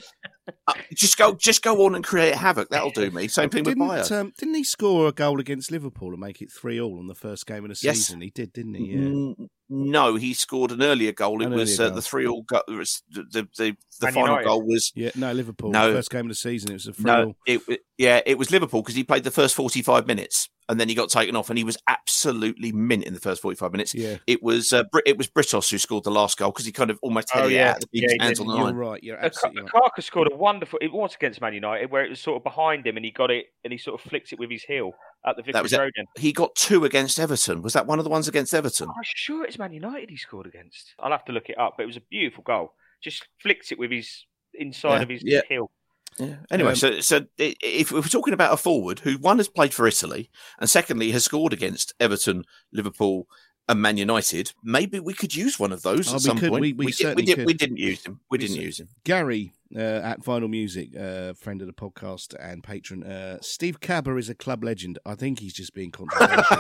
uh, 0.67 0.73
just 0.95 1.17
go 1.19 1.35
just 1.35 1.63
go 1.63 1.85
on 1.85 1.95
and 1.95 2.05
create 2.05 2.35
havoc. 2.35 2.69
That'll 2.71 2.91
do 2.91 3.11
me. 3.11 3.29
Same 3.29 3.51
thing 3.51 3.65
with 3.65 3.79
Bio. 3.79 4.03
didn't, 4.03 4.13
um, 4.13 4.33
didn't 4.39 4.55
he 4.55 4.65
score 4.65 5.09
a 5.09 5.13
goal 5.13 5.41
against 5.41 5.71
Liverpool 5.71 6.11
and 6.11 6.21
make 6.21 6.41
it 6.43 6.51
three 6.53 6.81
all 6.81 6.99
on 6.99 7.07
the 7.07 7.15
first 7.15 7.47
game 7.47 7.65
of 7.65 7.71
the 7.71 7.79
Yes. 7.83 7.97
season? 7.97 8.21
He 8.21 8.31
did, 8.31 8.53
didn't 8.53 8.75
he? 8.75 8.87
Yeah. 8.87 8.99
N- 8.99 9.49
No, 9.69 10.15
he 10.17 10.33
scored 10.35 10.73
an 10.73 10.83
earlier 10.83 11.13
goal. 11.13 11.43
It 11.43 11.51
was 11.51 11.79
earlier 11.79 11.87
uh, 11.89 11.91
goal. 11.91 11.97
the 11.97 12.03
three 12.03 12.27
all. 12.27 12.43
Go- 12.43 12.63
the 12.69 12.87
the 13.13 13.49
the, 13.57 13.77
the 14.01 14.07
final 14.13 14.23
United. 14.29 14.45
goal 14.47 14.63
was 14.63 14.93
Yeah, 14.95 15.11
no, 15.15 15.33
Liverpool. 15.33 15.71
No. 15.71 15.93
First 15.93 16.11
game 16.11 16.23
of 16.27 16.29
the 16.29 16.35
season, 16.35 16.71
it 16.71 16.75
was 16.75 16.87
a 16.87 16.93
free 16.95 17.05
no. 17.05 17.25
all. 17.25 17.37
It, 17.47 17.61
it- 17.69 17.81
yeah, 17.99 18.21
it 18.25 18.39
was 18.39 18.51
Liverpool 18.51 18.83
because 18.83 18.95
he 18.95 19.05
played 19.05 19.25
the 19.25 19.31
first 19.31 19.55
forty 19.55 19.83
five 19.83 20.07
minutes 20.07 20.49
and 20.69 20.79
then 20.79 20.89
he 20.89 20.95
got 20.95 21.09
taken 21.11 21.35
off 21.37 21.49
and 21.51 21.59
he 21.59 21.65
was 21.65 21.77
absolutely 21.89 22.73
mint 22.73 23.05
in 23.05 23.15
the 23.15 23.21
first 23.21 23.41
forty 23.43 23.57
five 23.57 23.73
minutes. 23.73 23.95
Yeah. 23.95 24.17
It 24.27 24.43
was 24.43 24.73
uh, 24.73 24.85
Brit- 24.91 25.07
it 25.07 25.17
was 25.19 25.29
Britos 25.29 25.71
who 25.71 25.79
scored 25.79 26.05
the 26.05 26.11
last 26.11 26.37
goal 26.39 26.51
because 26.51 26.67
he 26.67 26.73
kind 26.73 26.91
of 26.91 26.99
almost 27.03 27.31
had 27.31 27.45
Oh, 27.45 27.49
it 27.49 27.53
yeah. 27.53 27.71
out. 27.71 27.85
He 27.93 28.03
Yeah, 28.03 28.23
hands 28.25 28.39
did. 28.39 28.43
on 28.47 28.49
the 28.49 28.55
You're 28.57 28.65
line. 28.65 28.75
right. 28.75 29.03
You're 29.03 29.19
Ak- 29.19 29.25
absolutely 29.25 29.63
right. 29.63 29.73
Okaka 29.97 30.03
scored 30.03 30.33
a 30.33 30.37
wonderful. 30.37 30.79
It 30.83 30.93
was 30.93 31.15
against 31.15 31.41
Man 31.41 31.55
United, 31.55 31.91
where 31.91 32.05
it 32.05 32.11
was 32.11 32.21
sort 32.21 32.37
of 32.37 32.45
behind 32.45 32.87
him, 32.87 32.97
and 32.97 33.05
he 33.05 33.11
got 33.11 33.31
it, 33.31 33.47
and 33.65 33.73
he 33.73 33.79
sort 33.79 34.01
of 34.01 34.09
flicked 34.11 34.33
it 34.33 34.39
with 34.39 34.51
his 34.51 34.63
heel 34.63 34.93
at 35.27 35.37
the 35.37 35.43
That 35.43 35.63
Vicarage. 35.65 35.73
Road 35.79 35.93
end. 35.99 36.09
He 36.17 36.33
got 36.33 36.55
two 36.55 36.85
against 36.85 37.19
Everton. 37.19 37.63
Was 37.63 37.73
that 37.73 37.87
one 37.87 37.99
of 37.99 38.05
the 38.05 38.11
ones 38.11 38.29
against 38.29 38.53
Everton? 38.55 38.89
I'm 38.89 38.95
sure 39.05 39.45
it's 39.45 39.59
Man 39.59 39.73
United 39.73 40.11
he 40.11 40.17
scored 40.17 40.47
against. 40.47 40.95
I'll 41.01 41.11
have 41.13 41.25
to 41.27 41.33
look 41.33 41.49
it 41.49 41.59
up, 41.59 41.75
but 41.77 41.85
it 41.85 41.87
was 41.87 41.97
a 41.97 42.03
beautiful 42.11 42.43
goal. 42.45 42.75
Just 43.03 43.27
flicked 43.41 43.73
it 43.73 43.79
with 43.79 43.91
his 43.91 44.25
inside 44.55 44.97
Yeah, 44.97 45.03
of 45.03 45.09
his 45.09 45.23
yeah. 45.25 45.41
heel. 45.49 45.71
Yeah. 46.19 46.37
Anyway, 46.51 46.71
Um, 46.71 46.77
so 46.77 47.01
so 47.01 47.27
if 47.39 47.93
we're 47.93 48.03
talking 48.03 48.35
about 48.35 48.53
a 48.53 48.57
forward 48.57 49.01
who 49.01 49.19
one 49.19 49.39
has 49.39 49.49
played 49.49 49.73
for 49.73 49.87
Italy 49.87 50.31
and 50.59 50.69
secondly 50.69 51.13
has 51.13 51.25
scored 51.25 51.53
against 51.53 51.95
Everton, 52.01 52.45
Liverpool, 52.73 53.29
and 53.69 53.83
Man 53.83 53.97
United, 53.99 54.53
maybe 54.63 54.99
we 55.01 55.13
could 55.15 55.35
use 55.35 55.59
one 55.59 55.73
of 55.73 55.83
those 55.83 56.09
Oh, 56.09 56.13
at 56.17 56.23
we 56.23 56.29
some 56.29 56.39
could. 56.39 56.51
point. 56.51 56.61
We- 56.63 56.73
we 56.73 56.87
did, 56.87 56.95
certainly 56.97 57.25
did, 57.25 57.37
could. 57.37 57.47
we 57.47 57.55
didn't 57.55 57.77
use 57.79 58.05
him. 58.07 58.21
We, 58.31 58.39
We 58.39 58.47
didn't 58.47 58.57
use 58.63 58.81
him. 58.81 58.89
Gary 59.05 59.53
uh, 59.77 59.79
at 59.81 60.21
Vinyl 60.23 60.49
Music, 60.49 60.97
uh, 60.97 61.35
friend 61.35 61.61
of 61.61 61.67
the 61.67 61.75
podcast 61.75 62.35
and 62.41 62.65
patron. 62.65 63.03
Uh, 63.05 63.37
Steve 63.43 63.81
Kabba 63.81 64.19
is 64.19 64.31
a 64.31 64.35
club 64.35 64.65
legend. 64.65 64.99
I 65.05 65.15
think 65.15 65.41
he's 65.41 65.53
just 65.53 65.75
being 65.75 65.91
controversial. 65.91 66.45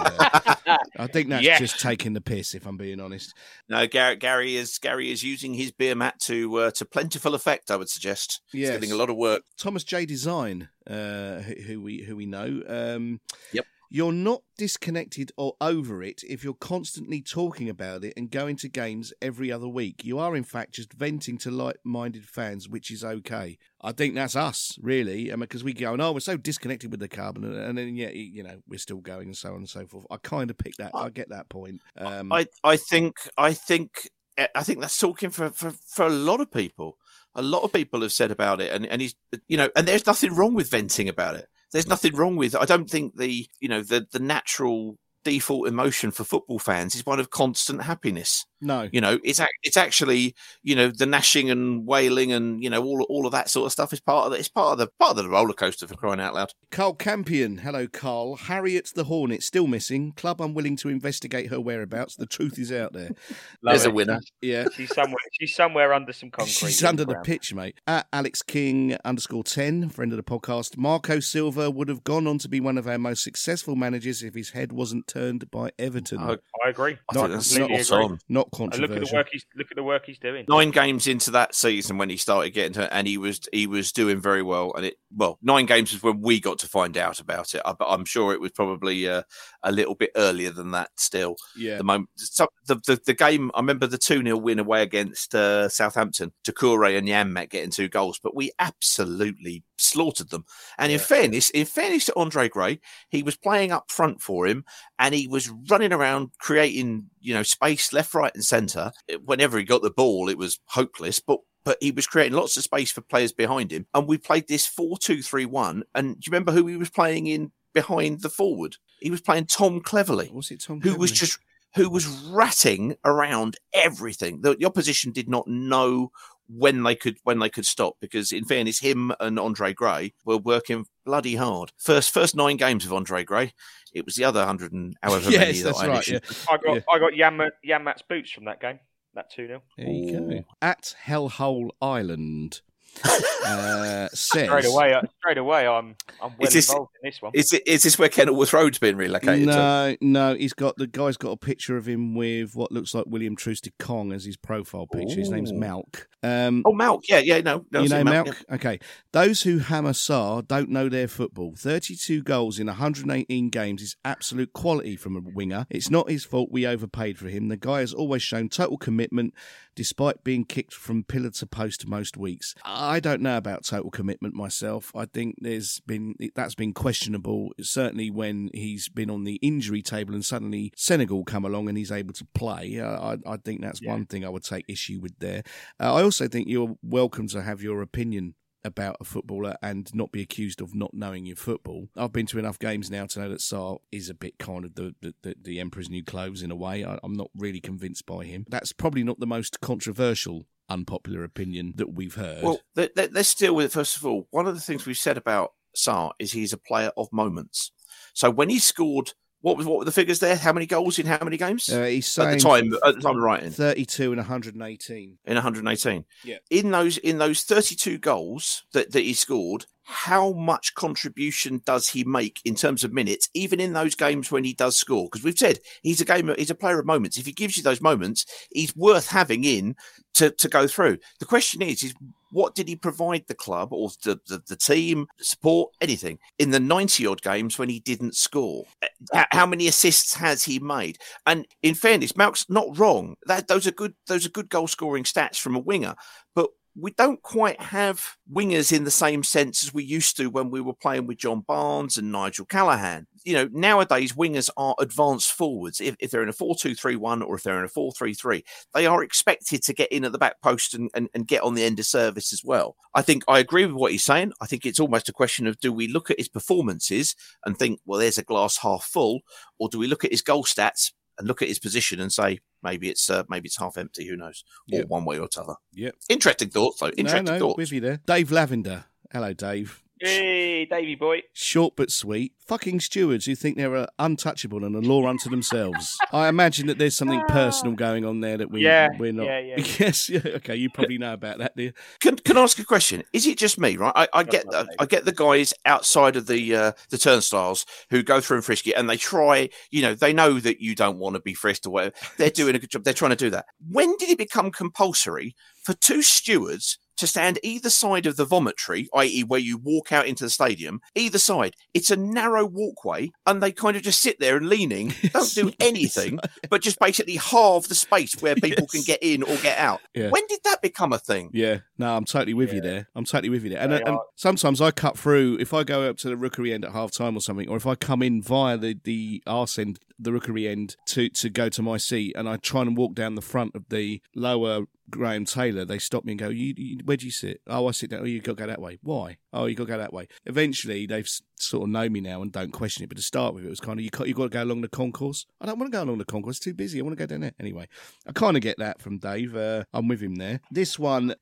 I 0.98 1.06
think 1.10 1.30
that's 1.30 1.42
Yes. 1.44 1.58
just 1.60 1.80
taking 1.80 2.12
the 2.12 2.20
piss, 2.20 2.54
if 2.54 2.66
I'm 2.66 2.76
being 2.76 3.00
honest. 3.00 3.32
No, 3.70 3.86
Gary, 3.86 4.16
Gary 4.16 4.56
is 4.56 4.78
Gary 4.78 5.10
is 5.10 5.22
using 5.22 5.54
his 5.54 5.70
beer 5.72 5.94
mat 5.94 6.20
to 6.26 6.54
uh, 6.58 6.70
to 6.72 6.84
plentiful 6.84 7.34
effect. 7.34 7.70
I 7.70 7.76
would 7.76 7.88
suggest. 7.88 8.42
He's 8.52 8.62
Yes. 8.62 8.72
getting 8.72 8.92
a 8.92 8.96
lot 8.96 9.08
of 9.08 9.16
work. 9.16 9.42
Thomas 9.56 9.84
J 9.84 10.04
Design, 10.04 10.68
uh, 10.86 11.38
who, 11.40 11.54
who 11.62 11.80
we 11.80 12.02
who 12.02 12.16
we 12.16 12.26
know. 12.26 12.62
Um, 12.68 13.20
Yep. 13.52 13.64
You're 13.90 14.12
not 14.12 14.42
disconnected 14.58 15.32
or 15.36 15.54
over 15.60 16.02
it 16.02 16.22
if 16.28 16.44
you're 16.44 16.54
constantly 16.54 17.22
talking 17.22 17.68
about 17.68 18.04
it 18.04 18.12
and 18.16 18.30
going 18.30 18.56
to 18.56 18.68
games 18.68 19.12
every 19.22 19.50
other 19.50 19.68
week. 19.68 20.04
You 20.04 20.18
are, 20.18 20.36
in 20.36 20.44
fact, 20.44 20.74
just 20.74 20.92
venting 20.92 21.38
to 21.38 21.50
like 21.50 21.78
minded 21.84 22.26
fans, 22.26 22.68
which 22.68 22.90
is 22.90 23.02
okay. 23.02 23.56
I 23.80 23.92
think 23.92 24.14
that's 24.14 24.36
us, 24.36 24.78
really, 24.82 25.34
because 25.34 25.64
we 25.64 25.72
go, 25.72 25.92
and 25.92 26.02
oh, 26.02 26.12
we're 26.12 26.20
so 26.20 26.36
disconnected 26.36 26.90
with 26.90 27.00
the 27.00 27.08
carbon, 27.08 27.44
and, 27.44 27.56
and 27.56 27.78
then, 27.78 27.96
yeah, 27.96 28.10
you 28.10 28.42
know, 28.42 28.60
we're 28.68 28.78
still 28.78 28.98
going 28.98 29.28
and 29.28 29.36
so 29.36 29.50
on 29.50 29.56
and 29.56 29.68
so 29.68 29.86
forth. 29.86 30.04
I 30.10 30.16
kind 30.18 30.50
of 30.50 30.58
pick 30.58 30.74
that, 30.76 30.90
I 30.94 31.08
get 31.08 31.30
that 31.30 31.48
point. 31.48 31.80
Um, 31.96 32.32
I 32.32 32.46
I 32.62 32.76
think 32.76 33.16
I 33.38 33.54
think 33.54 34.08
I 34.54 34.62
think 34.62 34.80
that's 34.80 34.98
talking 34.98 35.30
for, 35.30 35.50
for, 35.50 35.70
for 35.70 36.06
a 36.06 36.10
lot 36.10 36.40
of 36.40 36.50
people. 36.50 36.98
A 37.34 37.42
lot 37.42 37.62
of 37.62 37.72
people 37.72 38.02
have 38.02 38.12
said 38.12 38.30
about 38.30 38.60
it, 38.60 38.72
and, 38.72 38.84
and 38.86 39.00
he's 39.00 39.14
you 39.46 39.56
know, 39.56 39.70
and 39.74 39.86
there's 39.86 40.06
nothing 40.06 40.34
wrong 40.34 40.54
with 40.54 40.70
venting 40.70 41.08
about 41.08 41.36
it. 41.36 41.48
There's 41.72 41.86
nothing 41.86 42.14
wrong 42.16 42.36
with. 42.36 42.54
I 42.56 42.64
don't 42.64 42.88
think 42.88 43.16
the 43.16 43.46
you 43.60 43.68
know 43.68 43.82
the 43.82 44.06
the 44.10 44.18
natural 44.18 44.96
default 45.24 45.68
emotion 45.68 46.10
for 46.10 46.24
football 46.24 46.58
fans 46.58 46.94
is 46.94 47.04
one 47.04 47.20
of 47.20 47.30
constant 47.30 47.82
happiness. 47.82 48.46
No. 48.60 48.88
You 48.92 49.00
know, 49.00 49.18
it's 49.24 49.40
ac- 49.40 49.48
it's 49.62 49.76
actually 49.76 50.34
you 50.62 50.74
know 50.74 50.88
the 50.88 51.06
gnashing 51.06 51.50
and 51.50 51.86
wailing 51.86 52.32
and 52.32 52.62
you 52.62 52.70
know 52.70 52.82
all 52.82 53.02
all 53.08 53.26
of 53.26 53.32
that 53.32 53.50
sort 53.50 53.66
of 53.66 53.72
stuff 53.72 53.92
is 53.92 54.00
part 54.00 54.26
of 54.26 54.32
the, 54.32 54.38
it's 54.38 54.48
part 54.48 54.72
of 54.72 54.78
the 54.78 54.88
part 54.98 55.16
of 55.16 55.16
the 55.16 55.28
roller 55.28 55.52
coaster 55.52 55.86
for 55.86 55.94
crying 55.94 56.20
out 56.20 56.34
loud. 56.34 56.52
Carl 56.70 56.94
Campion. 56.94 57.58
Hello, 57.58 57.86
Carl. 57.86 58.36
Harriet 58.36 58.90
the 58.94 59.04
Hornet, 59.04 59.42
still 59.42 59.66
missing. 59.66 60.12
Club 60.12 60.40
unwilling 60.40 60.76
to 60.76 60.88
investigate 60.88 61.50
her 61.50 61.60
whereabouts. 61.60 62.16
The 62.16 62.26
truth 62.26 62.58
is 62.58 62.72
out 62.72 62.92
there. 62.92 63.10
There's 63.62 63.84
a 63.84 63.90
winner. 63.90 64.20
Yeah. 64.40 64.66
She's 64.74 64.94
somewhere. 64.94 65.18
She's 65.40 65.54
somewhere 65.54 65.92
under 65.92 66.12
some 66.12 66.30
concrete. 66.30 66.52
She's 66.52 66.82
in 66.82 66.88
under 66.88 67.04
the 67.04 67.12
ground. 67.14 67.26
pitch, 67.26 67.54
mate. 67.54 67.78
At 67.86 68.06
Alex 68.12 68.42
King 68.42 68.96
underscore 69.04 69.44
10, 69.44 69.88
friend 69.90 70.12
of 70.12 70.16
the 70.16 70.22
podcast, 70.22 70.76
Marco 70.76 71.20
Silva 71.20 71.70
would 71.70 71.88
have 71.88 72.04
gone 72.04 72.26
on 72.26 72.38
to 72.38 72.48
be 72.48 72.60
one 72.60 72.78
of 72.78 72.86
our 72.86 72.98
most 72.98 73.22
successful 73.24 73.76
managers 73.76 74.22
if 74.22 74.34
his 74.34 74.50
head 74.50 74.72
wasn't 74.72 75.06
turned 75.06 75.50
by 75.50 75.70
Everton. 75.78 76.18
Oh, 76.20 76.36
I 76.64 76.68
agree. 76.70 76.98
I 77.10 77.14
Not- 77.14 77.20
think 77.22 77.32
that's 77.34 77.56
completely 77.56 77.82
spot 77.84 77.98
agree. 78.04 78.12
on. 78.14 78.18
Not 78.58 78.74
And 78.74 78.78
look 78.78 78.90
at 78.90 79.04
the 79.04 79.14
work 79.14 79.28
he's 79.30 79.46
look 79.56 79.68
at 79.70 79.76
the 79.76 79.82
work 79.82 80.04
he's 80.06 80.18
doing. 80.18 80.44
Nine 80.48 80.70
games 80.70 81.06
into 81.06 81.30
that 81.32 81.54
season 81.54 81.98
when 81.98 82.10
he 82.10 82.16
started 82.16 82.50
getting 82.50 82.72
to, 82.74 82.92
and 82.92 83.06
he 83.06 83.18
was 83.18 83.40
he 83.52 83.66
was 83.66 83.92
doing 83.92 84.20
very 84.20 84.42
well. 84.42 84.72
And 84.76 84.86
it 84.86 84.96
well, 85.14 85.38
nine 85.42 85.66
games 85.66 85.92
is 85.92 86.02
when 86.02 86.20
we 86.20 86.40
got 86.40 86.58
to 86.60 86.68
find 86.68 86.96
out 86.96 87.20
about 87.20 87.54
it. 87.54 87.62
I, 87.64 87.72
but 87.72 87.88
I'm 87.88 88.04
sure 88.04 88.32
it 88.32 88.40
was 88.40 88.52
probably 88.52 89.08
uh, 89.08 89.22
a 89.62 89.72
little 89.72 89.94
bit 89.94 90.10
earlier 90.16 90.50
than 90.50 90.70
that. 90.72 90.90
Still, 90.96 91.36
Yeah. 91.56 91.78
the 91.78 91.84
moment 91.84 92.10
so, 92.16 92.48
the, 92.66 92.76
the 92.86 93.00
the 93.06 93.14
game. 93.14 93.50
I 93.54 93.60
remember 93.60 93.86
the 93.86 93.98
two 93.98 94.22
0 94.22 94.36
win 94.36 94.58
away 94.58 94.82
against 94.82 95.34
uh, 95.34 95.68
Southampton. 95.68 96.32
Doucouré 96.44 96.98
and 96.98 97.08
Janmaat 97.08 97.50
getting 97.50 97.70
two 97.70 97.88
goals, 97.88 98.18
but 98.22 98.34
we 98.34 98.50
absolutely 98.58 99.64
slaughtered 99.78 100.30
them. 100.30 100.44
And 100.78 100.92
in 100.92 100.98
fairness, 100.98 101.50
in 101.50 101.66
fairness 101.66 102.06
to 102.06 102.16
Andre 102.16 102.48
Gray, 102.48 102.80
he 103.10 103.22
was 103.22 103.36
playing 103.36 103.72
up 103.72 103.90
front 103.90 104.20
for 104.20 104.46
him, 104.46 104.64
and 104.98 105.14
he 105.14 105.28
was 105.28 105.50
running 105.70 105.92
around 105.92 106.30
creating 106.38 107.06
you 107.20 107.34
know 107.34 107.42
space 107.42 107.92
left, 107.92 108.14
right, 108.14 108.34
and 108.34 108.44
centre. 108.44 108.92
Whenever 109.24 109.58
he 109.58 109.64
got 109.64 109.82
the 109.82 109.90
ball, 109.90 110.28
it 110.28 110.38
was 110.38 110.60
hopeless, 110.66 111.20
but. 111.20 111.40
But 111.64 111.76
he 111.82 111.90
was 111.90 112.06
creating 112.06 112.32
lots 112.32 112.56
of 112.56 112.62
space 112.62 112.90
for 112.90 113.02
players 113.02 113.32
behind 113.32 113.72
him. 113.72 113.84
And 113.92 114.06
we 114.06 114.16
played 114.16 114.48
this 114.48 114.66
4 114.66 114.96
2 114.96 115.20
3 115.20 115.44
1. 115.44 115.82
And 115.94 116.14
do 116.14 116.20
you 116.24 116.30
remember 116.30 116.52
who 116.52 116.66
he 116.66 116.76
was 116.76 116.88
playing 116.88 117.26
in 117.26 117.52
behind 117.74 118.22
the 118.22 118.30
forward? 118.30 118.76
He 119.00 119.10
was 119.10 119.20
playing 119.20 119.46
Tom 119.46 119.82
Cleverley 119.82 120.32
Was 120.32 120.50
it 120.50 120.62
Tom? 120.62 120.80
who 120.80 120.94
was 120.94 121.12
just 121.12 121.38
who 121.74 121.90
was 121.90 122.06
ratting 122.06 122.96
around 123.04 123.56
everything. 123.74 124.40
The, 124.40 124.56
the 124.56 124.64
opposition 124.64 125.12
did 125.12 125.28
not 125.28 125.46
know 125.46 126.10
when 126.48 126.82
they 126.82 126.94
could 126.94 127.18
when 127.24 127.38
they 127.38 127.48
could 127.50 127.66
stop 127.66 127.94
because, 128.00 128.32
in 128.32 128.44
fairness, 128.44 128.80
him 128.80 129.12
and 129.20 129.38
Andre 129.38 129.72
Gray 129.74 130.14
were 130.24 130.38
working 130.38 130.86
bloody 131.04 131.36
hard. 131.36 131.72
First 131.78 132.10
first 132.12 132.34
nine 132.34 132.56
games 132.56 132.84
of 132.84 132.92
Andre 132.92 133.24
Gray, 133.24 133.52
it 133.92 134.04
was 134.04 134.14
the 134.14 134.24
other 134.24 134.44
hundred 134.44 134.72
and 134.72 134.96
however 135.02 135.30
Yes, 135.30 135.40
many 135.40 135.58
that 135.58 135.64
that's 135.64 135.80
I 135.80 135.86
right, 135.88 136.08
initially- 136.08 136.46
I 136.50 136.56
got 136.56 136.82
I 136.92 136.98
got 136.98 137.12
Janmaat, 137.12 137.50
Janmaat's 137.66 138.02
boots 138.02 138.30
from 138.30 138.46
that 138.46 138.60
game. 138.60 138.78
That 139.14 139.30
two 139.30 139.46
0 139.46 139.62
There 139.76 139.88
you 139.88 140.12
go. 140.12 140.44
At 140.62 140.94
Hellhole 141.04 141.70
Island 141.80 142.60
uh, 143.04 144.08
says 144.12 144.48
Straight 144.48 144.64
away, 144.64 144.92
uh, 144.94 145.02
straight 145.18 145.38
away, 145.38 145.66
I'm 145.66 145.96
I'm 146.20 146.32
well 146.38 146.48
Is 146.48 146.54
this- 146.54 146.68
involved 146.68 146.92
in 147.02 147.08
this 147.08 147.22
one. 147.22 147.32
Is 147.34 147.52
it 147.52 147.62
is 147.66 147.82
this 147.82 147.98
where 147.98 148.08
Kenilworth 148.08 148.52
Road's 148.52 148.78
been 148.78 148.96
relocated? 148.96 149.48
to? 149.48 149.54
No, 149.54 149.96
no, 150.00 150.34
he's 150.34 150.52
got 150.54 150.76
the 150.76 150.86
guy's 150.86 151.16
got 151.16 151.30
a 151.30 151.36
picture 151.36 151.76
of 151.76 151.86
him 151.88 152.14
with 152.14 152.54
what 152.54 152.72
looks 152.72 152.94
like 152.94 153.04
William 153.06 153.36
Trusty 153.36 153.72
Kong 153.78 154.12
as 154.12 154.24
his 154.24 154.36
profile 154.36 154.86
picture. 154.86 155.18
His 155.18 155.30
name's 155.30 155.52
Ooh. 155.52 155.56
Malk. 155.56 156.06
Um, 156.22 156.62
Oh, 156.66 156.72
Malk. 156.72 157.02
Yeah, 157.08 157.18
yeah, 157.20 157.40
no. 157.40 157.64
no 157.70 157.82
you 157.82 157.88
know 157.88 157.96
seen 157.98 158.06
Malk? 158.06 158.26
yeah. 158.26 158.54
Okay. 158.56 158.80
Those 159.12 159.42
who 159.42 159.58
hammer 159.58 159.92
Sarr 159.92 160.46
don't 160.46 160.68
know 160.70 160.88
their 160.88 161.06
football. 161.08 161.54
32 161.56 162.22
goals 162.24 162.58
in 162.58 162.66
118 162.66 163.50
games 163.50 163.82
is 163.82 163.96
absolute 164.04 164.52
quality 164.52 164.96
from 164.96 165.16
a 165.16 165.20
winger. 165.20 165.66
It's 165.70 165.90
not 165.90 166.10
his 166.10 166.24
fault 166.24 166.48
we 166.50 166.66
overpaid 166.66 167.18
for 167.18 167.28
him. 167.28 167.48
The 167.48 167.56
guy 167.56 167.80
has 167.80 167.94
always 167.94 168.22
shown 168.22 168.48
total 168.48 168.78
commitment 168.78 169.32
despite 169.78 170.24
being 170.24 170.44
kicked 170.44 170.74
from 170.74 171.04
pillar 171.04 171.30
to 171.30 171.46
post 171.46 171.86
most 171.86 172.16
weeks. 172.16 172.52
I 172.64 172.98
don't 172.98 173.22
know 173.22 173.36
about 173.36 173.62
total 173.62 173.92
commitment 173.92 174.34
myself. 174.34 174.90
I 174.92 175.06
think 175.06 175.36
there's 175.40 175.78
been 175.86 176.16
that's 176.34 176.56
been 176.56 176.72
questionable 176.72 177.52
certainly 177.60 178.10
when 178.10 178.50
he's 178.52 178.88
been 178.88 179.08
on 179.08 179.22
the 179.22 179.36
injury 179.36 179.82
table 179.82 180.14
and 180.14 180.24
suddenly 180.24 180.72
Senegal 180.74 181.22
come 181.22 181.44
along 181.44 181.68
and 181.68 181.78
he's 181.78 181.92
able 181.92 182.12
to 182.14 182.26
play. 182.34 182.80
Uh, 182.80 183.14
I, 183.14 183.34
I 183.34 183.36
think 183.36 183.60
that's 183.60 183.80
one 183.80 184.04
thing 184.04 184.24
I 184.24 184.30
would 184.30 184.42
take 184.42 184.64
issue 184.66 184.98
with 185.00 185.16
there. 185.20 185.44
Uh, 185.78 185.94
I 185.94 186.02
also 186.02 186.26
think 186.26 186.48
you're 186.48 186.76
welcome 186.82 187.28
to 187.28 187.42
have 187.42 187.62
your 187.62 187.80
opinion 187.80 188.34
about 188.64 188.96
a 189.00 189.04
footballer 189.04 189.56
and 189.62 189.94
not 189.94 190.12
be 190.12 190.22
accused 190.22 190.60
of 190.60 190.74
not 190.74 190.94
knowing 190.94 191.26
your 191.26 191.36
football. 191.36 191.88
I've 191.96 192.12
been 192.12 192.26
to 192.26 192.38
enough 192.38 192.58
games 192.58 192.90
now 192.90 193.06
to 193.06 193.20
know 193.20 193.28
that 193.28 193.40
Sarr 193.40 193.78
is 193.92 194.08
a 194.08 194.14
bit 194.14 194.38
kind 194.38 194.64
of 194.64 194.74
the, 194.74 194.94
the, 195.00 195.34
the, 195.40 195.60
Emperor's 195.60 195.90
New 195.90 196.04
Clothes 196.04 196.42
in 196.42 196.50
a 196.50 196.56
way. 196.56 196.84
I, 196.84 196.98
I'm 197.02 197.14
not 197.14 197.30
really 197.36 197.60
convinced 197.60 198.06
by 198.06 198.24
him. 198.24 198.44
That's 198.48 198.72
probably 198.72 199.04
not 199.04 199.20
the 199.20 199.26
most 199.26 199.60
controversial 199.60 200.46
unpopular 200.68 201.24
opinion 201.24 201.74
that 201.76 201.94
we've 201.94 202.14
heard. 202.14 202.42
Well, 202.42 202.60
let, 202.76 202.96
let, 202.96 203.12
let's 203.12 203.34
deal 203.34 203.54
with 203.54 203.66
it 203.66 203.72
first 203.72 203.96
of 203.96 204.04
all. 204.04 204.28
One 204.30 204.46
of 204.46 204.54
the 204.54 204.60
things 204.60 204.86
we've 204.86 204.96
said 204.96 205.16
about 205.16 205.52
Sarr 205.76 206.12
is 206.18 206.32
he's 206.32 206.52
a 206.52 206.58
player 206.58 206.90
of 206.96 207.12
moments. 207.12 207.72
So 208.12 208.30
when 208.30 208.50
he 208.50 208.58
scored, 208.58 209.12
what 209.40 209.56
was 209.56 209.66
what 209.66 209.78
were 209.78 209.84
the 209.84 209.92
figures 209.92 210.18
there? 210.18 210.36
How 210.36 210.52
many 210.52 210.66
goals 210.66 210.98
in 210.98 211.06
how 211.06 211.22
many 211.22 211.36
games? 211.36 211.68
Uh, 211.68 211.84
he's 211.84 212.18
at 212.18 212.32
the 212.32 212.40
time. 212.40 212.72
At 212.84 212.96
the 212.96 213.00
time 213.00 213.16
of 213.16 213.22
writing, 213.22 213.50
32 213.50 214.12
and 214.12 214.18
118. 214.18 215.18
in 215.24 215.34
118. 215.34 216.04
Yeah. 216.24 216.38
In 216.50 216.70
those 216.70 216.98
in 216.98 217.18
those 217.18 217.42
32 217.42 217.98
goals 217.98 218.64
that, 218.72 218.92
that 218.92 219.02
he 219.02 219.14
scored, 219.14 219.66
how 219.84 220.32
much 220.32 220.74
contribution 220.74 221.62
does 221.64 221.88
he 221.88 222.04
make 222.04 222.40
in 222.44 222.54
terms 222.56 222.82
of 222.82 222.92
minutes, 222.92 223.28
even 223.32 223.60
in 223.60 223.72
those 223.72 223.94
games 223.94 224.30
when 224.30 224.44
he 224.44 224.52
does 224.54 224.76
score? 224.76 225.04
Because 225.04 225.24
we've 225.24 225.38
said 225.38 225.60
he's 225.82 226.00
a 226.00 226.04
gamer, 226.04 226.34
he's 226.36 226.50
a 226.50 226.54
player 226.54 226.78
of 226.80 226.86
moments. 226.86 227.16
If 227.16 227.26
he 227.26 227.32
gives 227.32 227.56
you 227.56 227.62
those 227.62 227.80
moments, 227.80 228.26
he's 228.50 228.74
worth 228.76 229.08
having 229.08 229.44
in 229.44 229.76
to, 230.14 230.30
to 230.30 230.48
go 230.48 230.66
through. 230.66 230.98
The 231.20 231.26
question 231.26 231.62
is, 231.62 231.84
is 231.84 231.94
what 232.30 232.54
did 232.54 232.68
he 232.68 232.76
provide 232.76 233.24
the 233.26 233.34
club 233.34 233.72
or 233.72 233.90
the, 234.04 234.20
the, 234.26 234.42
the 234.46 234.56
team, 234.56 235.06
support, 235.20 235.72
anything 235.80 236.18
in 236.38 236.50
the 236.50 236.60
90 236.60 237.06
odd 237.06 237.22
games 237.22 237.58
when 237.58 237.68
he 237.68 237.80
didn't 237.80 238.14
score? 238.16 238.64
Uh, 238.82 238.86
h- 239.14 239.26
How 239.30 239.46
many 239.46 239.66
assists 239.68 240.14
has 240.14 240.44
he 240.44 240.58
made? 240.58 240.98
And 241.26 241.46
in 241.62 241.74
fairness, 241.74 242.16
Malk's 242.16 242.46
not 242.48 242.78
wrong. 242.78 243.16
That 243.26 243.48
those 243.48 243.66
are 243.66 243.72
good 243.72 243.94
those 244.06 244.26
are 244.26 244.30
good 244.30 244.48
goal 244.50 244.66
scoring 244.68 245.04
stats 245.04 245.38
from 245.38 245.56
a 245.56 245.60
winger, 245.60 245.94
but 246.34 246.50
we 246.80 246.92
don't 246.92 247.20
quite 247.22 247.60
have 247.60 248.16
wingers 248.32 248.72
in 248.72 248.84
the 248.84 248.90
same 248.90 249.24
sense 249.24 249.64
as 249.64 249.74
we 249.74 249.82
used 249.82 250.16
to 250.16 250.30
when 250.30 250.50
we 250.50 250.60
were 250.60 250.74
playing 250.74 251.06
with 251.06 251.18
John 251.18 251.40
Barnes 251.40 251.96
and 251.96 252.12
Nigel 252.12 252.46
Callaghan. 252.46 253.06
You 253.24 253.34
know, 253.34 253.48
nowadays 253.52 254.12
wingers 254.12 254.48
are 254.56 254.76
advanced 254.78 255.32
forwards. 255.32 255.80
If, 255.80 255.96
if 255.98 256.10
they're 256.10 256.22
in 256.22 256.28
a 256.28 256.32
4 256.32 256.54
2 256.56 256.74
3 256.74 256.96
1 256.96 257.22
or 257.22 257.34
if 257.34 257.42
they're 257.42 257.58
in 257.58 257.64
a 257.64 257.68
4 257.68 257.92
3 257.92 258.14
3, 258.14 258.44
they 258.74 258.86
are 258.86 259.02
expected 259.02 259.62
to 259.64 259.74
get 259.74 259.90
in 259.90 260.04
at 260.04 260.12
the 260.12 260.18
back 260.18 260.40
post 260.40 260.74
and, 260.74 260.88
and, 260.94 261.08
and 261.14 261.26
get 261.26 261.42
on 261.42 261.54
the 261.54 261.64
end 261.64 261.80
of 261.80 261.86
service 261.86 262.32
as 262.32 262.42
well. 262.44 262.76
I 262.94 263.02
think 263.02 263.24
I 263.26 263.40
agree 263.40 263.66
with 263.66 263.74
what 263.74 263.92
he's 263.92 264.04
saying. 264.04 264.32
I 264.40 264.46
think 264.46 264.64
it's 264.64 264.80
almost 264.80 265.08
a 265.08 265.12
question 265.12 265.46
of 265.46 265.58
do 265.58 265.72
we 265.72 265.88
look 265.88 266.10
at 266.10 266.18
his 266.18 266.28
performances 266.28 267.16
and 267.44 267.58
think, 267.58 267.80
well, 267.86 267.98
there's 267.98 268.18
a 268.18 268.24
glass 268.24 268.58
half 268.58 268.84
full, 268.84 269.20
or 269.58 269.68
do 269.68 269.78
we 269.78 269.88
look 269.88 270.04
at 270.04 270.12
his 270.12 270.22
goal 270.22 270.44
stats 270.44 270.92
and 271.18 271.26
look 271.28 271.42
at 271.42 271.48
his 271.48 271.58
position 271.58 272.00
and 272.00 272.12
say, 272.12 272.40
maybe 272.62 272.88
it's 272.88 273.10
uh, 273.10 273.24
maybe 273.28 273.46
it's 273.46 273.58
half 273.58 273.76
empty. 273.76 274.06
Who 274.06 274.16
knows? 274.16 274.44
Or 274.72 274.78
Yep. 274.80 274.88
one 274.88 275.04
way 275.04 275.18
or 275.18 275.28
t'other. 275.28 275.54
Yep. 275.72 275.94
Interesting 276.08 276.50
thoughts, 276.50 276.80
though. 276.80 276.88
Interesting 276.90 277.24
no, 277.24 277.32
no, 277.32 277.38
thoughts. 277.38 277.56
with 277.58 277.72
you 277.72 277.80
there. 277.80 278.00
Dave 278.06 278.30
Lavender. 278.30 278.84
Hello, 279.12 279.32
Dave. 279.32 279.82
Hey, 280.00 280.64
Davy 280.64 280.94
boy. 280.94 281.22
Short 281.32 281.74
but 281.76 281.90
sweet. 281.90 282.32
Fucking 282.46 282.80
stewards 282.80 283.26
who 283.26 283.34
think 283.34 283.56
they're 283.56 283.76
uh, 283.76 283.86
untouchable 283.98 284.64
and 284.64 284.74
a 284.74 284.80
law 284.80 285.06
unto 285.06 285.28
themselves. 285.28 285.98
I 286.12 286.28
imagine 286.28 286.66
that 286.68 286.78
there's 286.78 286.96
something 286.96 287.22
personal 287.28 287.74
going 287.74 288.04
on 288.04 288.20
there 288.20 288.36
that 288.38 288.50
we, 288.50 288.62
Yeah, 288.64 288.88
we're 288.98 289.12
not. 289.12 289.26
yeah, 289.26 289.38
yeah. 289.56 289.64
yes, 289.78 290.08
yeah. 290.08 290.20
Okay, 290.24 290.56
you 290.56 290.70
probably 290.70 290.98
know 290.98 291.12
about 291.12 291.38
that, 291.38 291.56
do 291.56 291.64
you? 291.64 291.72
Can, 292.00 292.16
can 292.16 292.36
I 292.38 292.42
ask 292.42 292.58
a 292.58 292.64
question? 292.64 293.02
Is 293.12 293.26
it 293.26 293.38
just 293.38 293.58
me, 293.58 293.76
right? 293.76 293.92
I, 293.94 294.08
I 294.12 294.22
get 294.22 294.46
right, 294.52 294.66
I 294.78 294.86
get 294.86 295.04
the 295.04 295.12
guys 295.12 295.52
outside 295.66 296.16
of 296.16 296.26
the 296.26 296.54
uh, 296.56 296.72
the 296.90 296.98
turnstiles 296.98 297.66
who 297.90 298.02
go 298.02 298.20
through 298.20 298.38
and 298.38 298.44
frisk 298.44 298.66
you, 298.66 298.74
and 298.76 298.88
they 298.88 298.96
try. 298.96 299.48
You 299.70 299.82
know, 299.82 299.94
they 299.94 300.12
know 300.12 300.40
that 300.40 300.60
you 300.60 300.74
don't 300.74 300.98
want 300.98 301.14
to 301.16 301.20
be 301.20 301.34
frisked 301.34 301.66
or 301.66 301.70
whatever. 301.70 301.94
They're 302.16 302.30
doing 302.30 302.54
a 302.54 302.58
good 302.58 302.70
job. 302.70 302.84
They're 302.84 302.94
trying 302.94 303.10
to 303.10 303.16
do 303.16 303.30
that. 303.30 303.46
When 303.68 303.96
did 303.96 304.10
it 304.10 304.18
become 304.18 304.50
compulsory 304.50 305.34
for 305.62 305.74
two 305.74 306.02
stewards 306.02 306.78
to 306.98 307.06
stand 307.06 307.38
either 307.42 307.70
side 307.70 308.06
of 308.06 308.16
the 308.16 308.26
vomitory, 308.26 308.88
i.e., 308.94 309.24
where 309.24 309.40
you 309.40 309.56
walk 309.58 309.92
out 309.92 310.06
into 310.06 310.24
the 310.24 310.30
stadium? 310.30 310.80
Either 310.94 311.18
side. 311.18 311.54
It's 311.74 311.90
a 311.90 311.96
narrow 311.96 312.44
walkway, 312.46 313.10
and 313.26 313.42
they 313.42 313.52
kind 313.52 313.76
of 313.76 313.82
just 313.82 314.00
sit 314.00 314.20
there 314.20 314.36
and 314.36 314.48
leaning, 314.48 314.94
don't 315.12 315.34
do 315.34 315.52
anything, 315.60 316.18
but 316.50 316.62
just 316.62 316.78
basically 316.78 317.16
halve 317.16 317.68
the 317.68 317.74
space 317.74 318.20
where 318.20 318.34
people 318.36 318.66
can 318.66 318.82
get 318.82 319.02
in 319.02 319.22
or 319.22 319.36
get 319.36 319.58
out. 319.58 319.80
Yeah. 319.94 320.10
When 320.10 320.26
did 320.28 320.40
that 320.44 320.62
become 320.62 320.92
a 320.92 320.98
thing? 320.98 321.30
Yeah, 321.32 321.58
no, 321.78 321.96
I'm 321.96 322.04
totally 322.04 322.34
with 322.34 322.52
you 322.52 322.60
there. 322.60 322.88
I'm 322.94 323.04
totally 323.04 323.30
with 323.30 323.44
you 323.44 323.50
there. 323.50 323.60
And, 323.60 323.72
They 323.72 323.82
uh, 323.82 323.92
and 323.92 323.98
sometimes 324.16 324.60
I 324.60 324.70
cut 324.70 324.98
through 324.98 325.38
if 325.40 325.54
I 325.54 325.64
go 325.64 325.88
up 325.88 325.96
to 325.98 326.08
the 326.08 326.16
rookery 326.16 326.52
end 326.52 326.64
at 326.64 326.72
half 326.72 326.90
time 326.92 327.16
or 327.16 327.20
something, 327.20 327.48
or 327.48 327.56
if 327.56 327.66
I 327.66 327.74
come 327.74 328.02
in 328.02 328.22
via 328.22 328.56
the 328.56 328.78
the 328.84 329.22
arse 329.26 329.58
end, 329.58 329.78
the 329.98 330.12
rookery 330.12 330.48
end 330.48 330.76
to 330.86 331.08
to 331.10 331.30
go 331.30 331.48
to 331.48 331.62
my 331.62 331.76
seat, 331.76 332.14
and 332.16 332.28
I 332.28 332.36
try 332.36 332.62
and 332.62 332.76
walk 332.76 332.94
down 332.94 333.14
the 333.14 333.22
front 333.22 333.54
of 333.54 333.68
the 333.68 334.00
lower 334.14 334.66
Graham 334.90 335.24
Taylor, 335.24 335.64
they 335.64 335.78
stop 335.78 336.04
me 336.04 336.12
and 336.12 336.18
go, 336.18 336.28
you, 336.28 336.54
you, 336.56 336.78
"Where 336.84 336.96
do 336.96 337.04
you 337.04 337.12
sit?" 337.12 337.40
Oh, 337.46 337.66
I 337.68 337.72
sit 337.72 337.90
down. 337.90 338.00
Oh, 338.00 338.04
you 338.04 338.20
got 338.20 338.36
to 338.36 338.42
go 338.42 338.46
that 338.46 338.60
way. 338.60 338.78
Why? 338.82 339.18
Oh, 339.32 339.46
you 339.46 339.54
got 339.54 339.64
to 339.64 339.72
go 339.72 339.78
that 339.78 339.92
way. 339.92 340.08
Eventually, 340.24 340.86
they've 340.86 341.08
sort 341.36 341.64
of 341.64 341.68
know 341.68 341.88
me 341.88 342.00
now 342.00 342.22
and 342.22 342.32
don't 342.32 342.52
question 342.52 342.84
it. 342.84 342.88
But 342.88 342.96
to 342.96 343.02
start 343.02 343.34
with, 343.34 343.44
it 343.44 343.50
was 343.50 343.60
kind 343.60 343.78
of 343.78 343.84
you 343.84 343.90
got 343.90 344.08
you 344.08 344.14
got 344.14 344.24
to 344.24 344.28
go 344.30 344.42
along 344.42 344.62
the 344.62 344.68
concourse. 344.68 345.26
I 345.40 345.46
don't 345.46 345.58
want 345.58 345.72
to 345.72 345.76
go 345.76 345.84
along 345.84 345.98
the 345.98 346.04
concourse. 346.04 346.36
It's 346.36 346.44
too 346.44 346.54
busy. 346.54 346.78
I 346.80 346.82
want 346.82 346.96
to 346.96 347.02
go 347.02 347.06
down 347.06 347.20
there 347.20 347.34
anyway. 347.38 347.68
I 348.06 348.12
kind 348.12 348.36
of 348.36 348.42
get 348.42 348.58
that 348.58 348.80
from 348.80 348.98
Dave. 348.98 349.36
Uh, 349.36 349.64
I'm 349.72 349.88
with 349.88 350.00
him 350.00 350.16
there. 350.16 350.40
This 350.50 350.78
one, 350.78 351.14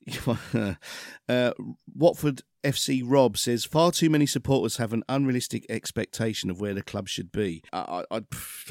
uh, 1.29 1.53
Watford 1.95 2.43
FC 2.67 3.03
Rob 3.05 3.39
says 3.39 3.65
far 3.65 3.93
too 3.93 4.11
many 4.11 4.27
supporters 4.27 4.77
have 4.79 4.93
an 4.93 5.05
unrealistic 5.09 5.65
expectation 5.69 6.51
of 6.51 6.61
where 6.61 6.75
the 6.75 6.83
club 6.83 7.09
should 7.09 7.31
be. 7.31 7.63
I, 7.73 8.05
I, 8.11 8.17
I, 8.17 8.23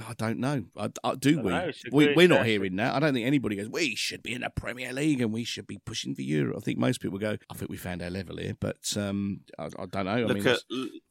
I 0.09 0.13
don't 0.17 0.39
know. 0.39 0.65
I, 0.77 0.89
I, 1.03 1.15
do 1.15 1.41
we? 1.41 1.51
Know, 1.51 1.71
we 1.91 2.13
we're 2.13 2.27
not 2.27 2.45
hearing 2.45 2.75
that. 2.75 2.93
I 2.93 2.99
don't 2.99 3.13
think 3.13 3.25
anybody 3.25 3.55
goes. 3.55 3.69
We 3.69 3.95
should 3.95 4.21
be 4.21 4.33
in 4.33 4.41
the 4.41 4.49
Premier 4.49 4.91
League 4.91 5.21
and 5.21 5.31
we 5.31 5.43
should 5.43 5.67
be 5.67 5.79
pushing 5.85 6.13
for 6.13 6.21
Europe. 6.21 6.57
I 6.57 6.61
think 6.61 6.77
most 6.77 7.01
people 7.01 7.17
go. 7.19 7.37
I 7.49 7.53
think 7.53 7.71
we 7.71 7.77
found 7.77 8.01
our 8.01 8.09
level 8.09 8.37
here, 8.37 8.55
but 8.59 8.95
um, 8.97 9.41
I, 9.57 9.65
I 9.65 9.85
don't 9.85 10.05
know. 10.05 10.11
I 10.11 10.23
Look 10.23 10.37
mean, 10.37 10.47
at 10.47 10.59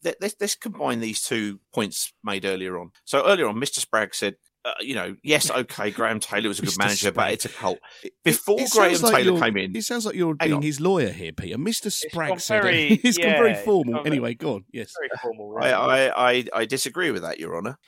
let, 0.05 0.17
let's, 0.21 0.37
let's 0.41 0.55
combine 0.55 1.01
these 1.01 1.23
two 1.23 1.61
points 1.73 2.13
made 2.23 2.45
earlier 2.45 2.79
on. 2.79 2.91
So 3.05 3.27
earlier 3.27 3.49
on, 3.49 3.57
Mr. 3.57 3.85
Spragg 3.85 4.15
said 4.15 4.37
uh, 4.65 4.73
you 4.81 4.95
know, 4.95 5.15
yes, 5.23 5.51
okay, 5.63 5.91
Graham 5.91 6.21
Taylor 6.21 6.49
was 6.49 6.59
a 6.59 6.63
good 6.63 6.71
Mr. 6.71 6.79
manager, 6.79 7.13
but 7.13 7.33
it's 7.33 7.45
a 7.45 7.49
cult. 7.49 7.79
Before 8.25 8.61
It 8.61 8.71
Graham 8.71 9.01
like 9.03 9.15
Taylor 9.15 9.41
came 9.41 9.57
in, 9.57 9.77
It 9.77 9.83
sounds 9.85 10.07
like 10.07 10.15
you're 10.15 10.35
being 10.35 10.55
on. 10.55 10.63
his 10.63 10.81
lawyer 10.81 11.11
here, 11.11 11.33
Peter. 11.33 11.57
Mr. 11.59 11.91
Spragg 11.93 12.29
gone 12.31 12.39
said 12.39 12.63
very- 12.63 12.93
it. 12.93 13.01
It's 13.05 13.19
gone 13.19 13.31
very 13.33 13.55
formal. 13.55 13.95
gone 13.95 14.07
Anyway, 14.07 14.35
go 14.35 14.55
on. 14.55 14.65
Yes. 14.73 14.93
Very 14.99 15.11
formal. 15.23 15.57
I, 15.61 15.71
I, 15.73 16.31
I, 16.33 16.45
I 16.55 16.65
disagree 16.65 17.11
with 17.11 17.23
that, 17.23 17.39
Your 17.39 17.57
Honour. 17.57 17.79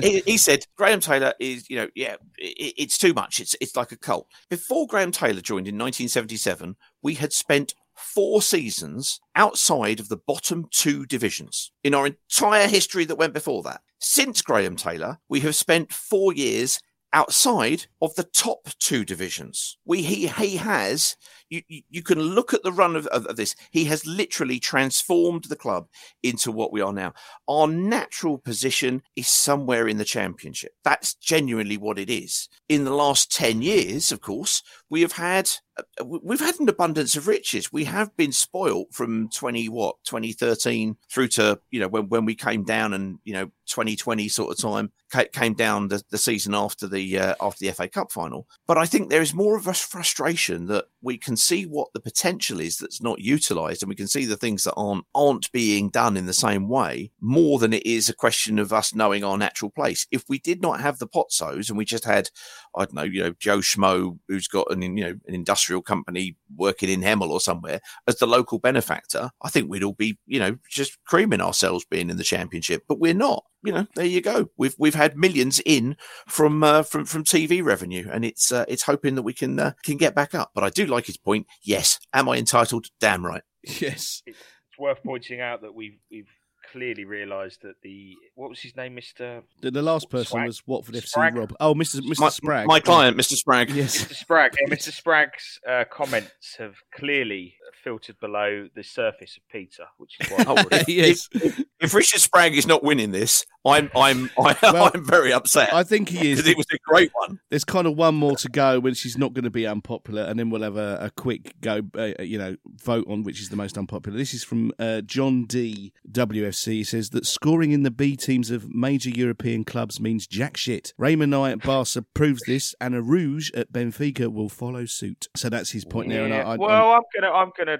he, 0.00 0.20
he 0.20 0.36
said 0.38 0.66
Graham 0.76 1.00
Taylor 1.00 1.34
is, 1.38 1.68
you 1.68 1.76
know, 1.76 1.88
yeah, 1.94 2.16
it, 2.38 2.74
it's 2.78 2.98
too 2.98 3.12
much. 3.12 3.40
It's 3.40 3.54
it's 3.60 3.76
like 3.76 3.92
a 3.92 3.96
cult. 3.96 4.26
Before 4.48 4.86
Graham 4.86 5.10
Taylor 5.12 5.40
joined 5.40 5.68
in 5.68 5.74
1977, 5.76 6.76
we 7.02 7.14
had 7.14 7.32
spent 7.32 7.74
four 8.00 8.42
seasons 8.42 9.20
outside 9.34 10.00
of 10.00 10.08
the 10.08 10.16
bottom 10.16 10.66
two 10.70 11.06
divisions 11.06 11.72
in 11.84 11.94
our 11.94 12.06
entire 12.06 12.68
history 12.68 13.04
that 13.04 13.16
went 13.16 13.34
before 13.34 13.62
that. 13.62 13.80
Since 13.98 14.42
Graham 14.42 14.76
Taylor, 14.76 15.18
we 15.28 15.40
have 15.40 15.54
spent 15.54 15.92
four 15.92 16.32
years 16.32 16.80
outside 17.12 17.86
of 18.00 18.14
the 18.14 18.24
top 18.24 18.68
two 18.78 19.04
divisions. 19.04 19.78
We 19.84 20.02
he 20.02 20.28
he 20.28 20.56
has 20.56 21.16
you 21.50 21.62
you, 21.88 22.02
can 22.02 22.20
look 22.20 22.54
at 22.54 22.62
the 22.62 22.72
run 22.72 22.96
of, 22.96 23.06
of, 23.08 23.26
of 23.26 23.36
this. 23.36 23.54
He 23.70 23.84
has 23.86 24.06
literally 24.06 24.58
transformed 24.60 25.44
the 25.44 25.56
club 25.56 25.88
into 26.22 26.52
what 26.52 26.72
we 26.72 26.80
are 26.80 26.92
now. 26.92 27.12
Our 27.48 27.66
natural 27.66 28.38
position 28.38 29.02
is 29.16 29.28
somewhere 29.28 29.88
in 29.88 29.98
the 29.98 30.04
championship. 30.04 30.72
That's 30.84 31.14
genuinely 31.14 31.76
what 31.76 31.98
it 31.98 32.08
is. 32.08 32.48
In 32.68 32.84
the 32.84 32.94
last 32.94 33.32
10 33.32 33.62
years, 33.62 34.12
of 34.12 34.20
course, 34.20 34.62
we 34.88 35.02
have 35.02 35.12
had 35.12 35.50
uh, 35.76 36.04
we've 36.04 36.40
had 36.40 36.58
an 36.60 36.68
abundance 36.68 37.16
of 37.16 37.26
riches. 37.26 37.72
We 37.72 37.84
have 37.84 38.16
been 38.16 38.32
spoilt 38.32 38.92
from 38.92 39.28
20 39.30 39.68
what 39.68 39.96
2013 40.04 40.96
through 41.10 41.28
to 41.28 41.60
you 41.70 41.80
know 41.80 41.88
when 41.88 42.08
when 42.08 42.24
we 42.24 42.34
came 42.34 42.64
down 42.64 42.92
and 42.92 43.18
you 43.24 43.32
know 43.32 43.46
2020 43.66 44.28
sort 44.28 44.52
of 44.52 44.58
time 44.58 44.92
came 45.32 45.54
down 45.54 45.88
the, 45.88 46.02
the 46.10 46.18
season 46.18 46.54
after 46.54 46.86
the 46.86 47.18
uh, 47.18 47.34
after 47.40 47.64
the 47.64 47.72
FA 47.72 47.88
Cup 47.88 48.12
final. 48.12 48.46
But 48.66 48.78
I 48.78 48.86
think 48.86 49.08
there 49.08 49.22
is 49.22 49.34
more 49.34 49.56
of 49.56 49.66
a 49.66 49.74
frustration 49.74 50.66
that 50.66 50.86
we 51.02 51.18
can 51.18 51.36
see 51.40 51.64
what 51.64 51.88
the 51.94 52.00
potential 52.00 52.60
is 52.60 52.76
that's 52.76 53.02
not 53.02 53.20
utilised, 53.20 53.82
and 53.82 53.88
we 53.88 53.96
can 53.96 54.08
see 54.08 54.24
the 54.24 54.36
things 54.36 54.64
that 54.64 54.74
aren't 54.74 55.04
aren't 55.14 55.50
being 55.52 55.88
done 55.90 56.16
in 56.16 56.26
the 56.26 56.32
same 56.32 56.68
way 56.68 57.10
more 57.20 57.58
than 57.58 57.72
it 57.72 57.84
is 57.86 58.08
a 58.08 58.14
question 58.14 58.58
of 58.58 58.72
us 58.72 58.94
knowing 58.94 59.24
our 59.24 59.38
natural 59.38 59.70
place. 59.70 60.06
If 60.10 60.24
we 60.28 60.38
did 60.38 60.62
not 60.62 60.80
have 60.80 60.98
the 60.98 61.08
Pozzos 61.08 61.68
and 61.68 61.78
we 61.78 61.84
just 61.84 62.04
had 62.04 62.30
I 62.76 62.84
don't 62.84 62.94
know, 62.94 63.02
you 63.02 63.22
know, 63.22 63.34
Joe 63.38 63.58
Schmo, 63.58 64.18
who's 64.28 64.48
got 64.48 64.70
an, 64.70 64.82
you 64.82 65.04
know, 65.04 65.14
an 65.26 65.34
industrial 65.34 65.82
company 65.82 66.36
working 66.56 66.88
in 66.88 67.00
Hemel 67.00 67.30
or 67.30 67.40
somewhere 67.40 67.80
as 68.06 68.16
the 68.16 68.26
local 68.26 68.58
benefactor, 68.58 69.30
I 69.42 69.48
think 69.48 69.68
we'd 69.68 69.82
all 69.82 69.94
be, 69.94 70.18
you 70.26 70.38
know, 70.38 70.58
just 70.68 70.98
creaming 71.04 71.40
ourselves 71.40 71.84
being 71.84 72.10
in 72.10 72.16
the 72.16 72.24
championship, 72.24 72.84
but 72.88 73.00
we're 73.00 73.14
not. 73.14 73.44
You 73.62 73.72
know, 73.72 73.86
there 73.94 74.06
you 74.06 74.22
go. 74.22 74.48
We've 74.56 74.74
we've 74.78 74.94
had 74.94 75.18
millions 75.18 75.60
in 75.66 75.98
from 76.26 76.62
uh, 76.64 76.82
from 76.82 77.04
from 77.04 77.24
TV 77.24 77.62
revenue, 77.62 78.08
and 78.10 78.24
it's 78.24 78.50
uh, 78.50 78.64
it's 78.68 78.84
hoping 78.84 79.16
that 79.16 79.22
we 79.22 79.34
can 79.34 79.58
uh, 79.58 79.72
can 79.84 79.98
get 79.98 80.14
back 80.14 80.34
up. 80.34 80.52
But 80.54 80.64
I 80.64 80.70
do 80.70 80.86
like 80.86 81.04
his 81.04 81.18
point. 81.18 81.46
Yes, 81.62 81.98
am 82.14 82.30
I 82.30 82.38
entitled? 82.38 82.86
Damn 83.00 83.26
right. 83.26 83.42
Yes. 83.62 84.22
It's 84.24 84.38
worth 84.78 85.02
pointing 85.04 85.42
out 85.42 85.60
that 85.60 85.74
we've 85.74 85.98
we've 86.10 86.30
clearly 86.70 87.04
realised 87.04 87.62
that 87.62 87.74
the 87.82 88.14
what 88.34 88.50
was 88.50 88.60
his 88.60 88.76
name, 88.76 88.94
Mister 88.94 89.42
The, 89.60 89.70
the 89.70 89.82
last 89.82 90.08
person 90.10 90.26
Swag- 90.30 90.46
was 90.46 90.62
Watford 90.66 90.94
FC 90.94 91.08
Spragg? 91.08 91.34
Rob. 91.36 91.54
Oh, 91.60 91.74
Mr. 91.74 92.00
Mr. 92.00 92.20
My, 92.20 92.28
Spragg. 92.28 92.66
my 92.66 92.80
client, 92.80 93.16
Mr. 93.16 93.34
Spragg. 93.34 93.70
Yes. 93.74 94.04
Mr. 94.04 94.14
Spragg. 94.14 94.52
Mr. 94.68 94.92
Spragg's 94.92 95.60
uh, 95.68 95.84
comments 95.90 96.56
have 96.58 96.74
clearly 96.94 97.54
filtered 97.74 98.18
below 98.20 98.68
the 98.74 98.82
surface 98.82 99.36
of 99.36 99.42
Peter, 99.50 99.84
which 99.98 100.16
is 100.20 100.28
why. 100.30 100.44
Oh, 100.46 100.56
if, 100.72 100.88
Yes. 100.88 101.28
if, 101.32 101.62
if 101.80 101.94
Richard 101.94 102.20
Spragg 102.20 102.52
is 102.56 102.66
not 102.66 102.82
winning 102.82 103.12
this, 103.12 103.44
I'm 103.64 103.90
I'm 103.94 104.30
I, 104.38 104.56
Well, 104.62 104.90
I'm 104.94 105.04
very 105.04 105.32
upset. 105.32 105.72
I 105.72 105.82
think 105.82 106.08
he 106.08 106.30
is. 106.32 106.38
because 106.38 106.50
it 106.50 106.56
was 106.56 106.66
a 106.72 106.78
great 106.84 107.10
one. 107.14 107.40
There's 107.50 107.64
kind 107.64 107.86
of 107.86 107.96
one 107.96 108.14
more 108.14 108.36
to 108.36 108.48
go 108.48 108.80
when 108.80 108.94
she's 108.94 109.18
not 109.18 109.32
going 109.34 109.44
to 109.44 109.50
be 109.50 109.66
unpopular, 109.66 110.22
and 110.22 110.38
then 110.38 110.50
we'll 110.50 110.62
have 110.62 110.76
a, 110.76 110.98
a 111.00 111.10
quick 111.10 111.54
go, 111.60 111.82
uh, 111.96 112.22
you 112.22 112.38
know, 112.38 112.56
vote 112.82 113.06
on 113.08 113.22
which 113.22 113.40
is 113.40 113.48
the 113.48 113.56
most 113.56 113.76
unpopular. 113.76 114.16
This 114.16 114.34
is 114.34 114.42
from 114.44 114.72
uh, 114.78 115.00
John 115.02 115.44
D. 115.44 115.92
WFC. 116.10 116.72
He 116.72 116.84
says 116.84 117.10
that 117.10 117.26
scoring 117.26 117.72
in 117.72 117.82
the 117.82 117.90
B 117.90 118.16
teams 118.16 118.50
of 118.50 118.68
major 118.74 119.10
European 119.10 119.64
clubs 119.64 120.00
means 120.00 120.26
jack 120.26 120.56
shit. 120.56 120.92
Rey 120.98 121.14
Manaj 121.16 121.52
at 121.52 121.62
Barca 121.62 122.02
proves 122.14 122.42
this, 122.46 122.74
and 122.80 122.94
Araújo 122.94 123.50
at 123.56 123.72
Benfica 123.72 124.32
will 124.32 124.48
follow 124.48 124.84
suit. 124.86 125.28
So 125.36 125.48
that's 125.48 125.70
his 125.70 125.84
point 125.84 126.08
there. 126.08 126.24
And 126.24 126.34
I, 126.34 126.38
Yeah, 126.38 126.48
I, 126.48 126.56
well, 126.56 126.92
I'm 126.92 127.02
gonna, 127.14 127.32
I'm 127.32 127.52
gonna. 127.64 127.78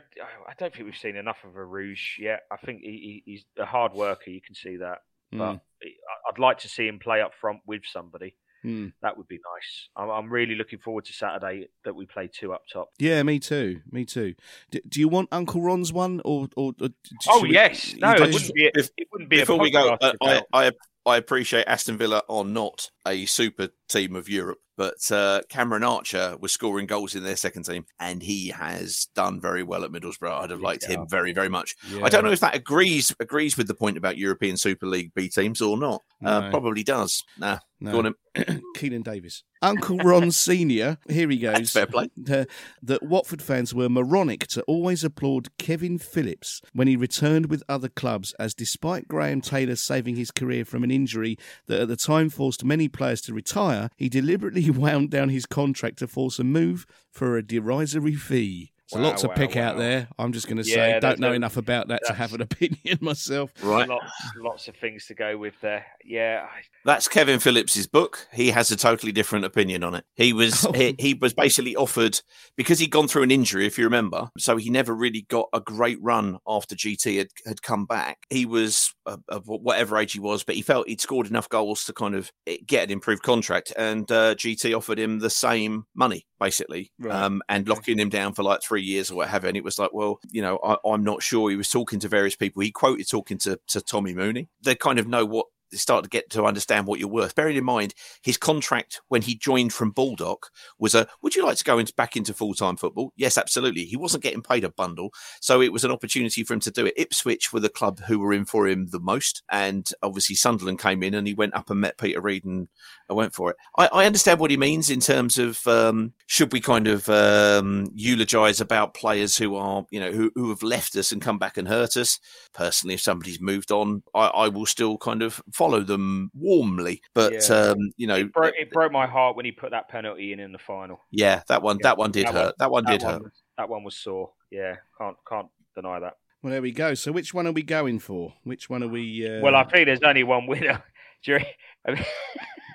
I 0.49 0.53
don't 0.59 0.72
think 0.72 0.85
we've 0.87 0.97
seen 0.97 1.16
enough 1.16 1.39
of 1.45 1.53
Araújo 1.55 2.18
yet. 2.18 2.41
I 2.51 2.57
think 2.57 2.81
he, 2.83 3.22
he, 3.24 3.33
he's 3.33 3.45
a 3.59 3.64
hard 3.64 3.93
worker. 3.93 4.31
You 4.31 4.41
can 4.41 4.55
see 4.55 4.76
that, 4.76 4.99
but 5.33 5.39
Mm. 5.55 5.61
I- 5.83 6.31
I'd 6.31 6.39
like 6.39 6.59
to 6.59 6.68
see 6.68 6.87
him 6.87 6.99
play 6.99 7.20
up 7.20 7.33
front 7.41 7.61
with 7.66 7.83
somebody. 7.85 8.37
Hmm. 8.62 8.89
That 9.01 9.16
would 9.16 9.26
be 9.26 9.37
nice. 9.37 9.89
I'm, 9.97 10.11
I'm 10.11 10.31
really 10.31 10.55
looking 10.55 10.78
forward 10.81 11.07
to 11.07 11.14
Saturday 11.14 11.68
that 11.85 11.95
we 11.95 12.05
play 12.05 12.28
two 12.31 12.53
up 12.53 12.62
top. 12.70 12.91
Yeah, 12.99 13.22
me 13.22 13.39
too. 13.39 13.81
Me 13.91 14.05
too. 14.05 14.35
D- 14.70 14.83
do 14.87 15.01
you 15.01 15.09
want 15.09 15.31
Uncle 15.33 15.62
Ron's 15.62 15.95
one, 15.95 16.20
or, 16.26 16.47
or, 16.59 16.74
or 16.78 16.89
Oh 17.26 17.39
should 17.41 17.49
we- 17.49 17.55
yes, 17.55 17.95
no, 17.97 18.12
it 18.12 18.20
wouldn't 18.20 18.53
be. 18.55 18.66
A, 18.66 18.72
Bef- 18.72 18.91
it 18.99 19.09
wouldn't 19.11 19.31
be 19.31 19.39
Before 19.39 19.57
a 19.57 19.59
we 19.61 19.70
go, 19.70 19.97
uh, 19.99 20.12
I, 20.22 20.43
I 20.53 20.72
I 21.07 21.16
appreciate 21.16 21.64
Aston 21.66 21.97
Villa 21.97 22.22
are 22.28 22.45
not 22.45 22.91
a 23.09 23.24
super 23.24 23.70
team 23.91 24.16
of 24.16 24.28
Europe, 24.28 24.59
but 24.76 24.95
uh, 25.11 25.43
Cameron 25.49 25.84
Archer 25.84 26.36
was 26.41 26.53
scoring 26.53 26.86
goals 26.86 27.14
in 27.14 27.22
their 27.22 27.36
second 27.36 27.64
team, 27.64 27.84
and 27.99 28.22
he 28.22 28.49
has 28.49 29.09
done 29.14 29.41
very 29.41 29.62
well 29.62 29.84
at 29.84 29.91
Middlesbrough. 29.91 30.41
I'd 30.43 30.51
have 30.51 30.61
liked 30.61 30.86
him 30.86 31.07
very, 31.09 31.32
very 31.32 31.49
much. 31.49 31.76
Yeah. 31.93 32.05
I 32.05 32.09
don't 32.09 32.24
know 32.24 32.30
if 32.32 32.41
that 32.41 32.55
agrees 32.55 33.14
agrees 33.20 33.57
with 33.57 33.66
the 33.68 33.74
point 33.74 33.97
about 33.97 34.16
European 34.18 34.57
Super 34.57 34.86
League 34.86 35.12
B 35.14 35.28
teams 35.28 35.61
or 35.61 35.76
not. 35.76 36.03
Uh, 36.24 36.51
Probably 36.51 36.82
does. 36.82 37.22
Nah, 37.38 37.59
No. 37.80 37.93
go 37.93 37.99
on. 38.09 38.14
Keinan 38.76 39.03
Davis. 39.03 39.43
Uncle 39.62 39.99
Ron 39.99 40.30
Senior. 40.30 40.99
Here 41.09 41.28
he 41.28 41.36
goes. 41.49 41.55
That's 41.55 41.72
fair 41.72 41.86
play. 41.86 42.11
Uh, 42.30 42.45
that 42.82 43.03
Watford 43.03 43.43
fans 43.43 43.74
were 43.74 43.88
moronic 43.88 44.47
to 44.49 44.62
always 44.62 45.03
applaud 45.03 45.49
Kevin 45.59 45.99
Phillips 45.99 46.61
when 46.72 46.86
he 46.88 46.97
returned 46.97 47.47
with 47.51 47.62
other 47.68 47.88
clubs, 47.88 48.32
as 48.38 48.55
despite 48.55 49.09
Graham 49.09 49.41
Taylor 49.41 49.76
saving 49.76 50.16
his 50.16 50.30
career 50.30 50.64
from 50.64 50.84
an 50.84 50.91
injury 50.91 51.36
that 51.66 51.80
at 51.80 51.88
the 51.88 51.97
time 51.97 52.28
forced 52.30 52.64
many 52.64 52.86
players 52.88 53.20
to 53.22 53.34
retire, 53.34 53.80
he 53.97 54.09
deliberately 54.09 54.70
wound 54.70 55.11
down 55.11 55.28
his 55.28 55.47
contract 55.47 55.99
to 55.99 56.07
force 56.07 56.39
a 56.39 56.45
move 56.45 56.87
for 57.11 57.37
a 57.37 57.43
derisory 57.43 58.14
fee. 58.14 58.72
It's 58.91 58.97
a 58.97 58.99
Wow, 58.99 59.05
lot 59.11 59.18
to 59.18 59.28
wow, 59.28 59.34
pick 59.34 59.57
out 59.57 59.78
there. 59.78 60.09
I'm 60.18 60.32
just 60.32 60.47
going 60.49 60.57
to 60.57 60.64
say, 60.64 60.74
there's 60.74 61.01
don't 61.01 61.20
know 61.20 61.30
a- 61.30 61.34
enough 61.34 61.57
about 61.57 61.88
that 61.88 62.03
to 62.07 62.12
have 62.12 62.34
an 62.34 62.41
opinion 62.41 62.99
myself. 63.01 63.53
Right. 63.62 63.88
lots, 63.88 64.12
lots 64.36 64.66
of 64.68 64.74
things 64.76 65.07
to 65.07 65.14
go 65.14 65.38
with 65.38 65.55
there. 65.61 65.86
Yeah, 66.05 66.49
That's 66.84 67.07
Kevin 67.07 67.38
Phillips's 67.38 67.86
book. 67.86 68.26
He 68.32 68.51
has 68.51 68.72
a 68.72 68.76
totally 68.76 69.12
different 69.12 69.45
opinion 69.45 69.84
on 69.84 69.95
it. 69.95 70.05
He 70.16 70.32
was 70.32 70.66
Oh. 70.66 70.72
he, 70.74 70.97
he 70.99 71.14
was 71.14 71.32
basically 71.34 71.76
offered 71.76 72.20
because 72.57 72.80
he'd 72.80 72.91
gone 72.91 73.07
through 73.07 73.22
an 73.22 73.30
injury, 73.30 73.64
if 73.66 73.78
you 73.78 73.84
remember. 73.84 74.28
So 74.38 74.57
he 74.57 74.70
never 74.70 74.93
really 74.95 75.22
got 75.28 75.49
a 75.53 75.61
great 75.61 75.99
run 76.03 76.38
after 76.49 76.74
GT 76.74 77.18
had, 77.18 77.28
had 77.47 77.62
come 77.62 77.86
back. 77.86 78.18
He 78.28 78.45
was 78.45 78.93
uh, 79.07 79.18
of 79.28 79.45
whatever 79.47 79.99
age 79.99 80.12
he 80.14 80.20
was, 80.20 80.43
but 80.43 80.57
he 80.57 80.62
felt 80.62 80.88
he'd 80.88 81.01
scored 81.01 81.28
enough 81.28 81.49
goals 81.49 81.84
to 81.84 81.93
kind 81.93 82.16
of 82.16 82.32
eh, 82.49 82.57
get 82.66 82.84
an 82.84 82.91
improved 82.91 83.22
contract. 83.22 83.72
And 83.76 84.11
uh, 84.11 84.34
GT 84.34 84.76
offered 84.76 84.99
him 84.99 85.20
the 85.20 85.30
same 85.30 85.84
money, 85.95 86.26
basically, 86.41 86.91
Right. 86.99 87.14
um, 87.14 87.43
and 87.49 87.68
locking 87.68 87.99
him 87.99 88.09
down 88.09 88.34
for 88.34 88.43
like 88.43 88.62
three 88.62 88.80
years 88.81 89.11
or 89.11 89.16
what 89.16 89.28
have 89.28 89.45
you. 89.45 89.49
And 89.49 89.57
it 89.57 89.64
was 89.64 89.78
like, 89.78 89.93
well, 89.93 90.20
you 90.31 90.43
know, 90.43 90.59
I, 90.64 90.76
I'm 90.89 91.05
not 91.05 91.22
sure. 91.22 91.51
He 91.51 91.57
was 91.57 91.70
talking 91.70 92.01
to 92.01 92.09
various 92.09 92.37
people. 92.37 92.62
He 92.62 92.70
quoted 92.70 93.09
talking 93.09 93.39
to, 93.39 93.61
to 93.68 93.81
Tommy 93.81 94.14
Mooney. 94.14 94.49
They 94.62 94.74
kind 94.74 94.99
of 94.99 95.07
know 95.07 95.24
what 95.24 95.47
start 95.73 96.05
to 96.05 96.11
get 96.11 96.31
to 96.31 96.45
understand 96.45 96.87
what 96.87 97.01
you're 97.01 97.09
worth. 97.09 97.35
Bearing 97.35 97.57
in 97.57 97.64
mind, 97.64 97.95
his 98.23 98.37
contract 98.37 99.01
when 99.09 99.23
he 99.23 99.35
joined 99.35 99.73
from 99.73 99.91
Baldock 99.91 100.51
was 100.79 100.95
a 100.95 101.07
Would 101.23 101.35
you 101.35 101.45
like 101.45 101.57
to 101.59 101.64
go 101.64 101.79
into, 101.79 101.95
back 101.95 102.16
into 102.16 102.35
full 102.35 102.55
time 102.55 102.77
football? 102.77 103.12
Yes, 103.16 103.39
absolutely. 103.39 103.85
He 103.85 103.97
wasn't 103.97 104.23
getting 104.23 104.43
paid 104.43 104.64
a 104.64 104.71
bundle. 104.71 105.12
So 105.41 105.61
it 105.61 105.73
was 105.73 105.85
an 105.85 105.91
opportunity 105.91 106.45
for 106.45 106.55
him 106.55 106.61
to 106.61 106.71
do 106.71 106.87
it. 106.87 106.95
Ipswich 106.97 107.53
were 107.53 107.61
the 107.61 107.68
club 107.68 108.01
who 108.01 108.18
were 108.18 108.33
in 108.33 108.45
for 108.45 108.68
him 108.68 108.89
the 108.91 109.01
most. 109.01 109.43
And 109.51 109.89
obviously, 110.03 110.37
Sunderland 110.37 110.79
came 110.79 111.03
in 111.03 111.14
and 111.14 111.27
he 111.27 111.35
went 111.35 111.55
up 111.55 111.71
and 111.71 111.81
met 111.81 111.99
Peter 111.99 112.21
Reid 112.21 112.45
and 112.45 112.68
I 113.09 113.14
went 113.14 113.35
for 113.35 113.51
it. 113.51 113.57
I, 113.77 113.89
I 113.93 114.07
understand 114.07 114.39
what 114.39 114.51
he 114.51 114.57
means 114.57 114.89
in 114.91 115.01
terms 115.01 115.39
of 115.39 115.66
um, 115.66 116.12
should 116.27 116.53
we 116.53 116.61
kind 116.61 116.87
of 116.87 117.09
um, 117.09 117.91
eulogize 117.95 118.61
about 118.61 118.95
players 118.95 119.37
who 119.37 119.57
are, 119.57 119.85
you 119.91 120.01
know, 120.01 120.12
who, 120.12 120.31
who 120.35 120.49
have 120.51 120.62
left 120.62 120.97
us 120.97 121.12
and 121.12 121.21
come 121.21 121.39
back 121.39 121.57
and 121.57 121.68
hurt 121.68 121.97
us. 121.97 122.18
Personally, 122.55 122.95
if 122.95 123.01
somebody's 123.01 123.41
moved 123.41 123.73
on, 123.73 124.03
I, 124.14 124.27
I 124.27 124.49
will 124.49 124.66
still 124.66 124.99
kind 124.99 125.23
of 125.23 125.43
follow 125.61 125.81
them 125.83 126.31
warmly. 126.35 127.03
But, 127.15 127.33
Yeah. 127.49 127.57
um, 127.57 127.93
you 127.99 128.07
know, 128.07 128.17
it 128.17 128.33
broke, 128.33 128.55
it 128.59 128.71
broke 128.71 128.91
my 128.93 129.07
heart 129.07 129.37
when 129.37 129.45
he 129.45 129.53
put 129.53 129.71
that 129.73 129.89
penalty 129.89 130.33
in 130.33 130.41
in 130.41 130.53
the 130.53 130.59
final. 130.59 130.99
yeah, 131.11 131.43
that 131.49 131.63
one, 131.63 131.77
that 131.83 131.99
one 131.99 132.11
did 132.11 132.27
That 132.27 132.35
hurt. 132.35 132.55
that 132.59 132.71
one 132.71 132.85
did 132.85 133.01
that 133.03 133.07
hurt. 133.11 133.23
was- 133.23 133.43
that 133.59 133.69
one 133.69 133.85
was 133.85 133.95
sore. 133.97 134.33
Yeah, 134.51 134.77
can't 134.99 135.17
can't 135.29 135.49
deny 135.75 136.01
that. 136.01 136.15
Well, 136.43 136.51
there 136.53 136.63
we 136.63 136.73
go. 136.73 136.95
So, 136.95 137.13
which 137.13 137.35
one 137.35 137.47
are 137.47 137.53
we 137.53 137.63
going 137.63 137.99
for? 137.99 138.33
Which 138.45 138.71
one 138.71 138.83
are 138.83 138.89
we? 138.89 139.29
Uh... 139.29 139.43
Well, 139.43 139.55
I 139.55 139.65
think 139.65 139.85
there's 139.87 140.01
only 140.03 140.23
one 140.25 140.47
winner. 140.47 140.83
Do 141.25 141.33
you- 141.33 141.41
I 141.87 141.93
mean, 141.93 142.05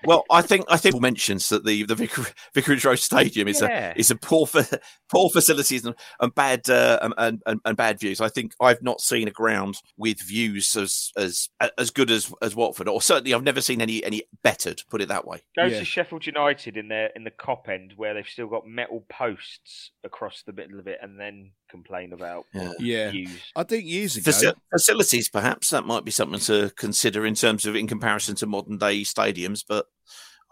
Well, 0.08 0.24
I 0.30 0.42
think 0.42 0.66
I 0.70 0.78
think 0.78 1.00
mentions 1.02 1.50
that 1.50 1.66
the 1.66 1.84
the 1.84 1.96
Vicar, 1.96 2.26
Vicarage 2.54 2.86
Road 2.86 3.00
Stadium 3.00 3.48
is 3.48 3.62
Yeah. 3.62 3.94
a 3.96 4.00
is 4.00 4.12
a 4.12 4.16
poor 4.16 4.46
fa- 4.48 4.80
poor 5.10 5.30
facilities 5.30 5.86
and, 5.86 5.96
and 6.20 6.34
bad 6.36 6.70
uh, 6.70 7.00
and, 7.18 7.42
and 7.46 7.60
and 7.66 7.78
bad 7.78 8.00
views. 8.00 8.22
I 8.22 8.30
think 8.30 8.54
I've 8.62 8.82
not 8.82 9.02
seen 9.02 9.28
a 9.28 9.32
ground 9.32 9.76
with 9.98 10.22
views 10.22 10.76
as 10.76 11.12
as 11.18 11.50
as 11.78 11.92
good 11.92 12.12
as 12.12 12.34
as 12.42 12.56
Watford, 12.56 12.88
or 12.88 13.02
certainly 13.02 13.34
I've 13.34 13.44
never 13.44 13.62
seen 13.62 13.82
any 13.82 14.04
any 14.04 14.24
bettered. 14.44 14.78
To 14.78 14.86
put 14.88 15.02
it 15.02 15.08
that 15.10 15.26
way. 15.28 15.42
Go 15.56 15.70
to 15.70 15.86
Sheffield 15.86 16.26
United 16.26 16.78
in 16.78 16.88
their 16.90 17.08
in 17.16 17.24
the 17.24 17.32
Kop 17.32 17.70
end 17.70 17.94
where 17.96 18.14
they've 18.14 18.28
still 18.28 18.48
got 18.48 18.68
metal 18.68 19.06
posts 19.10 19.92
across 20.04 20.44
the 20.46 20.54
middle 20.54 20.80
of 20.80 20.88
it, 20.88 21.00
and 21.02 21.20
then 21.20 21.52
complain 21.70 22.14
about 22.14 22.46
Yeah. 22.80 23.10
views. 23.12 23.52
I 23.56 23.64
think 23.64 23.86
years 23.86 24.16
ago. 24.16 24.32
Faci- 24.32 24.54
facilities, 24.72 25.30
perhaps 25.30 25.70
that 25.72 25.86
might 25.86 26.06
be 26.06 26.12
something 26.12 26.40
to 26.42 26.72
consider 26.78 27.26
in 27.26 27.36
terms 27.36 27.66
of 27.66 27.76
in 27.76 27.88
comparison 27.88 28.36
to 28.36 28.46
modern 28.46 28.78
day 28.78 29.02
stadiums. 29.02 29.64
But 29.68 29.88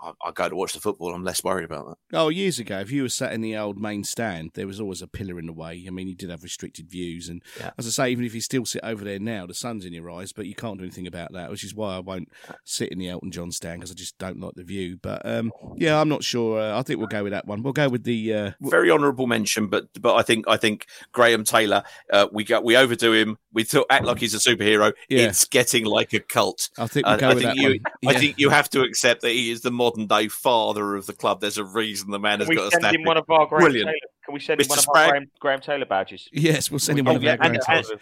I, 0.03 0.11
I 0.27 0.31
go 0.31 0.49
to 0.49 0.55
watch 0.55 0.73
the 0.73 0.79
football. 0.79 1.13
I'm 1.13 1.23
less 1.23 1.43
worried 1.43 1.65
about 1.65 1.87
that. 1.87 2.17
Oh, 2.17 2.29
years 2.29 2.59
ago, 2.59 2.79
if 2.79 2.91
you 2.91 3.03
were 3.03 3.09
sat 3.09 3.33
in 3.33 3.41
the 3.41 3.55
old 3.57 3.79
main 3.79 4.03
stand, 4.03 4.51
there 4.53 4.67
was 4.67 4.79
always 4.79 5.01
a 5.01 5.07
pillar 5.07 5.39
in 5.39 5.45
the 5.45 5.53
way. 5.53 5.83
I 5.87 5.91
mean, 5.91 6.07
you 6.07 6.15
did 6.15 6.29
have 6.29 6.43
restricted 6.43 6.89
views, 6.89 7.29
and 7.29 7.41
Yeah. 7.59 7.71
as 7.77 7.87
I 7.87 7.89
say, 7.89 8.11
even 8.11 8.25
if 8.25 8.35
you 8.35 8.41
still 8.41 8.65
sit 8.65 8.81
over 8.83 9.03
there 9.03 9.19
now, 9.19 9.45
the 9.45 9.53
sun's 9.53 9.85
in 9.85 9.93
your 9.93 10.09
eyes, 10.11 10.33
but 10.33 10.45
you 10.45 10.55
can't 10.55 10.77
do 10.77 10.83
anything 10.83 11.07
about 11.07 11.33
that. 11.33 11.49
Which 11.49 11.63
is 11.63 11.73
why 11.73 11.95
I 11.95 11.99
won't 11.99 12.29
sit 12.65 12.89
in 12.91 12.99
the 12.99 13.09
Elton 13.09 13.31
John 13.31 13.51
stand 13.51 13.79
because 13.79 13.91
I 13.91 13.95
just 13.95 14.17
don't 14.17 14.39
like 14.39 14.55
the 14.55 14.63
view. 14.63 14.97
But 15.01 15.21
um, 15.25 15.51
yeah, 15.77 15.99
I'm 15.99 16.09
not 16.09 16.23
sure. 16.23 16.59
Uh, 16.59 16.77
I 16.77 16.81
think 16.83 16.99
we'll 16.99 17.07
go 17.07 17.23
with 17.23 17.31
that 17.33 17.47
one. 17.47 17.63
We'll 17.63 17.73
go 17.73 17.89
with 17.89 18.03
the. 18.03 18.33
Uh, 18.33 18.51
Very 18.61 18.91
honourable 18.91 19.27
mention, 19.27 19.67
but 19.67 19.85
but 20.01 20.15
I 20.15 20.21
think 20.23 20.45
I 20.47 20.57
think 20.57 20.87
Graham 21.11 21.43
Taylor. 21.43 21.83
Uh, 22.11 22.27
we 22.31 22.43
got 22.43 22.63
we 22.63 22.75
overdo 22.75 23.13
him. 23.13 23.37
We 23.53 23.63
thought 23.63 23.85
act 23.89 24.05
like 24.05 24.17
he's 24.19 24.33
a 24.33 24.37
superhero. 24.39 24.93
Yeah. 25.09 25.27
It's 25.27 25.45
getting 25.45 25.85
like 25.85 26.11
a 26.13 26.19
cult. 26.19 26.69
I 26.77 26.87
think 26.87 27.05
we'll 27.05 27.17
go 27.17 27.29
I 27.29 27.33
with 27.35 27.43
think 27.43 27.55
that 27.55 27.61
you. 27.61 27.69
one. 27.69 27.79
I 28.07 28.11
Yeah. 28.13 28.19
think 28.19 28.35
you 28.39 28.49
have 28.49 28.69
to 28.71 28.81
accept 28.81 29.21
that 29.21 29.29
he 29.31 29.51
is 29.51 29.61
the 29.61 29.69
modern 29.71 29.92
day 30.07 30.27
father 30.27 30.95
of 30.95 31.05
the 31.05 31.13
club. 31.13 31.41
There's 31.41 31.57
a 31.57 31.63
reason 31.63 32.11
the 32.11 32.19
man 32.19 32.39
has 32.39 32.47
Can 32.47 32.55
we 32.55 32.55
got 32.61 32.67
a 32.67 32.71
send 32.71 32.83
statue. 32.83 32.97
him 32.99 33.03
one 33.05 33.17
of 33.17 33.29
our 33.29 33.45
Graham 33.47 33.61
Brilliant. 33.63 33.87
Taylor? 33.87 33.97
Can 34.25 34.33
we 34.33 34.39
send 34.39 34.61
him 34.61 34.65
Mr. 34.67 34.69
one 34.69 34.79
of 34.79 34.85
Spragg. 34.85 35.05
our 35.05 35.09
Graham, 35.11 35.31
Graham 35.39 35.59
Taylor 35.61 35.85
badges? 35.85 36.27
Yes, 36.31 36.69
we'll 36.71 36.79
send 36.79 36.99
him 36.99 37.07
Oh, 37.07 37.11
one 37.11 37.15
of 37.17 37.23
yeah, 37.23 37.31
our 37.31 37.43
and, 37.43 37.57
Graham 37.59 37.77
and, 37.77 37.85
Taylor. 37.85 37.99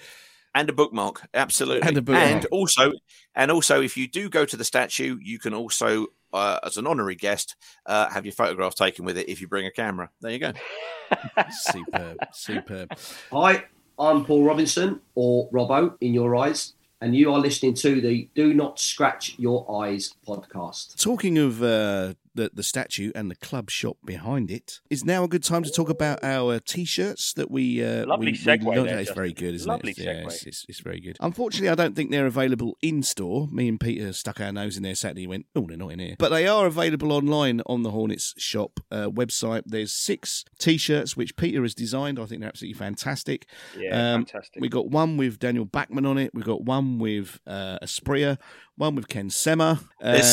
and 0.55 0.69
a 0.69 0.73
bookmark, 0.73 1.27
absolutely. 1.33 1.87
And 1.87 1.97
a 1.97 2.01
bookmark. 2.01 2.27
And 2.31 2.45
also, 2.45 2.91
and 3.35 3.51
also, 3.51 3.81
if 3.81 3.97
you 3.97 4.07
do 4.07 4.29
go 4.29 4.45
to 4.45 4.55
the 4.57 4.63
statue, 4.65 5.17
you 5.21 5.39
can 5.39 5.53
also, 5.53 6.07
uh, 6.33 6.59
as 6.63 6.77
an 6.77 6.87
honorary 6.87 7.15
guest, 7.15 7.55
uh, 7.85 8.09
have 8.09 8.25
your 8.25 8.33
photograph 8.33 8.75
taken 8.75 9.03
with 9.05 9.17
it 9.17 9.29
if 9.29 9.41
you 9.41 9.47
bring 9.47 9.65
a 9.65 9.71
camera. 9.71 10.09
There 10.21 10.31
you 10.31 10.39
go. 10.39 10.53
superb, 11.51 12.17
superb. 12.33 12.97
Hi, 13.31 13.63
I'm 13.99 14.25
Paul 14.25 14.43
Robinson, 14.43 15.01
or 15.15 15.49
Robbo 15.51 15.95
in 16.01 16.13
your 16.13 16.35
eyes, 16.35 16.73
and 17.01 17.15
you 17.15 17.33
are 17.33 17.39
listening 17.39 17.73
to 17.73 17.99
the 17.99 18.29
Do 18.35 18.53
Not 18.53 18.79
Scratch 18.79 19.35
Your 19.37 19.83
Eyes 19.83 20.13
podcast. 20.27 21.01
Talking 21.01 21.37
of 21.39 21.63
uh, 21.63 22.13
the 22.35 22.51
the 22.53 22.63
statue 22.63 23.11
and 23.15 23.29
the 23.29 23.35
club 23.35 23.69
shop 23.69 23.97
behind 24.05 24.51
it, 24.51 24.79
is 24.89 25.03
now 25.05 25.23
a 25.23 25.27
good 25.27 25.43
time 25.43 25.63
to 25.63 25.71
talk 25.71 25.89
about 25.89 26.23
our 26.23 26.59
t-shirts 26.59 27.33
that 27.33 27.49
we. 27.51 27.83
Uh, 27.83 28.05
Lovely 28.05 28.27
we, 28.27 28.31
we 28.33 28.37
segue 28.37 28.63
looked 28.75 28.89
there. 28.89 28.99
It's 28.99 29.11
very 29.11 29.33
good, 29.33 29.53
isn't 29.55 29.67
Lovely 29.67 29.91
it? 29.91 29.97
Yeah, 29.99 30.13
segue. 30.13 30.25
it's, 30.27 30.43
it's, 30.45 30.65
it's 30.69 30.79
very 30.79 30.99
good. 30.99 31.17
Unfortunately, 31.19 31.69
I 31.69 31.75
don't 31.75 31.95
think 31.95 32.11
they're 32.11 32.25
available 32.25 32.77
in 32.81 33.03
store. 33.03 33.47
Me 33.51 33.67
and 33.67 33.79
Peter 33.79 34.13
stuck 34.13 34.39
our 34.39 34.51
nose 34.51 34.77
in 34.77 34.83
there 34.83 34.95
Saturday. 34.95 35.23
and 35.23 35.29
Went, 35.29 35.45
oh, 35.55 35.65
they're 35.67 35.77
not 35.77 35.91
in 35.91 35.99
here, 35.99 36.15
but 36.19 36.29
they 36.29 36.47
are 36.47 36.65
available 36.65 37.11
online 37.11 37.61
on 37.65 37.83
the 37.83 37.91
Hornets 37.91 38.33
shop 38.37 38.79
uh, 38.91 39.09
website. 39.09 39.63
There's 39.65 39.91
six 39.93 40.43
t-shirts 40.59 41.17
which 41.17 41.35
Peter 41.35 41.61
has 41.63 41.73
designed. 41.75 42.19
I 42.19 42.25
think 42.25 42.41
they're 42.41 42.49
absolutely 42.49 42.77
fantastic. 42.79 43.45
Yeah, 43.77 44.13
Um, 44.13 44.25
fantastic. 44.25 44.61
We 44.61 44.69
got 44.69 44.89
one 44.89 45.17
with 45.17 45.39
Daniel 45.39 45.65
Bachmann 45.65 46.05
on 46.05 46.17
it. 46.17 46.31
We've 46.33 46.45
got 46.45 46.63
one 46.63 46.99
with 46.99 47.39
uh, 47.47 47.79
Asprilla, 47.81 48.37
one 48.75 48.95
with 48.95 49.07
Ken 49.07 49.29
Sema. 49.29 49.79
There's 49.99 50.25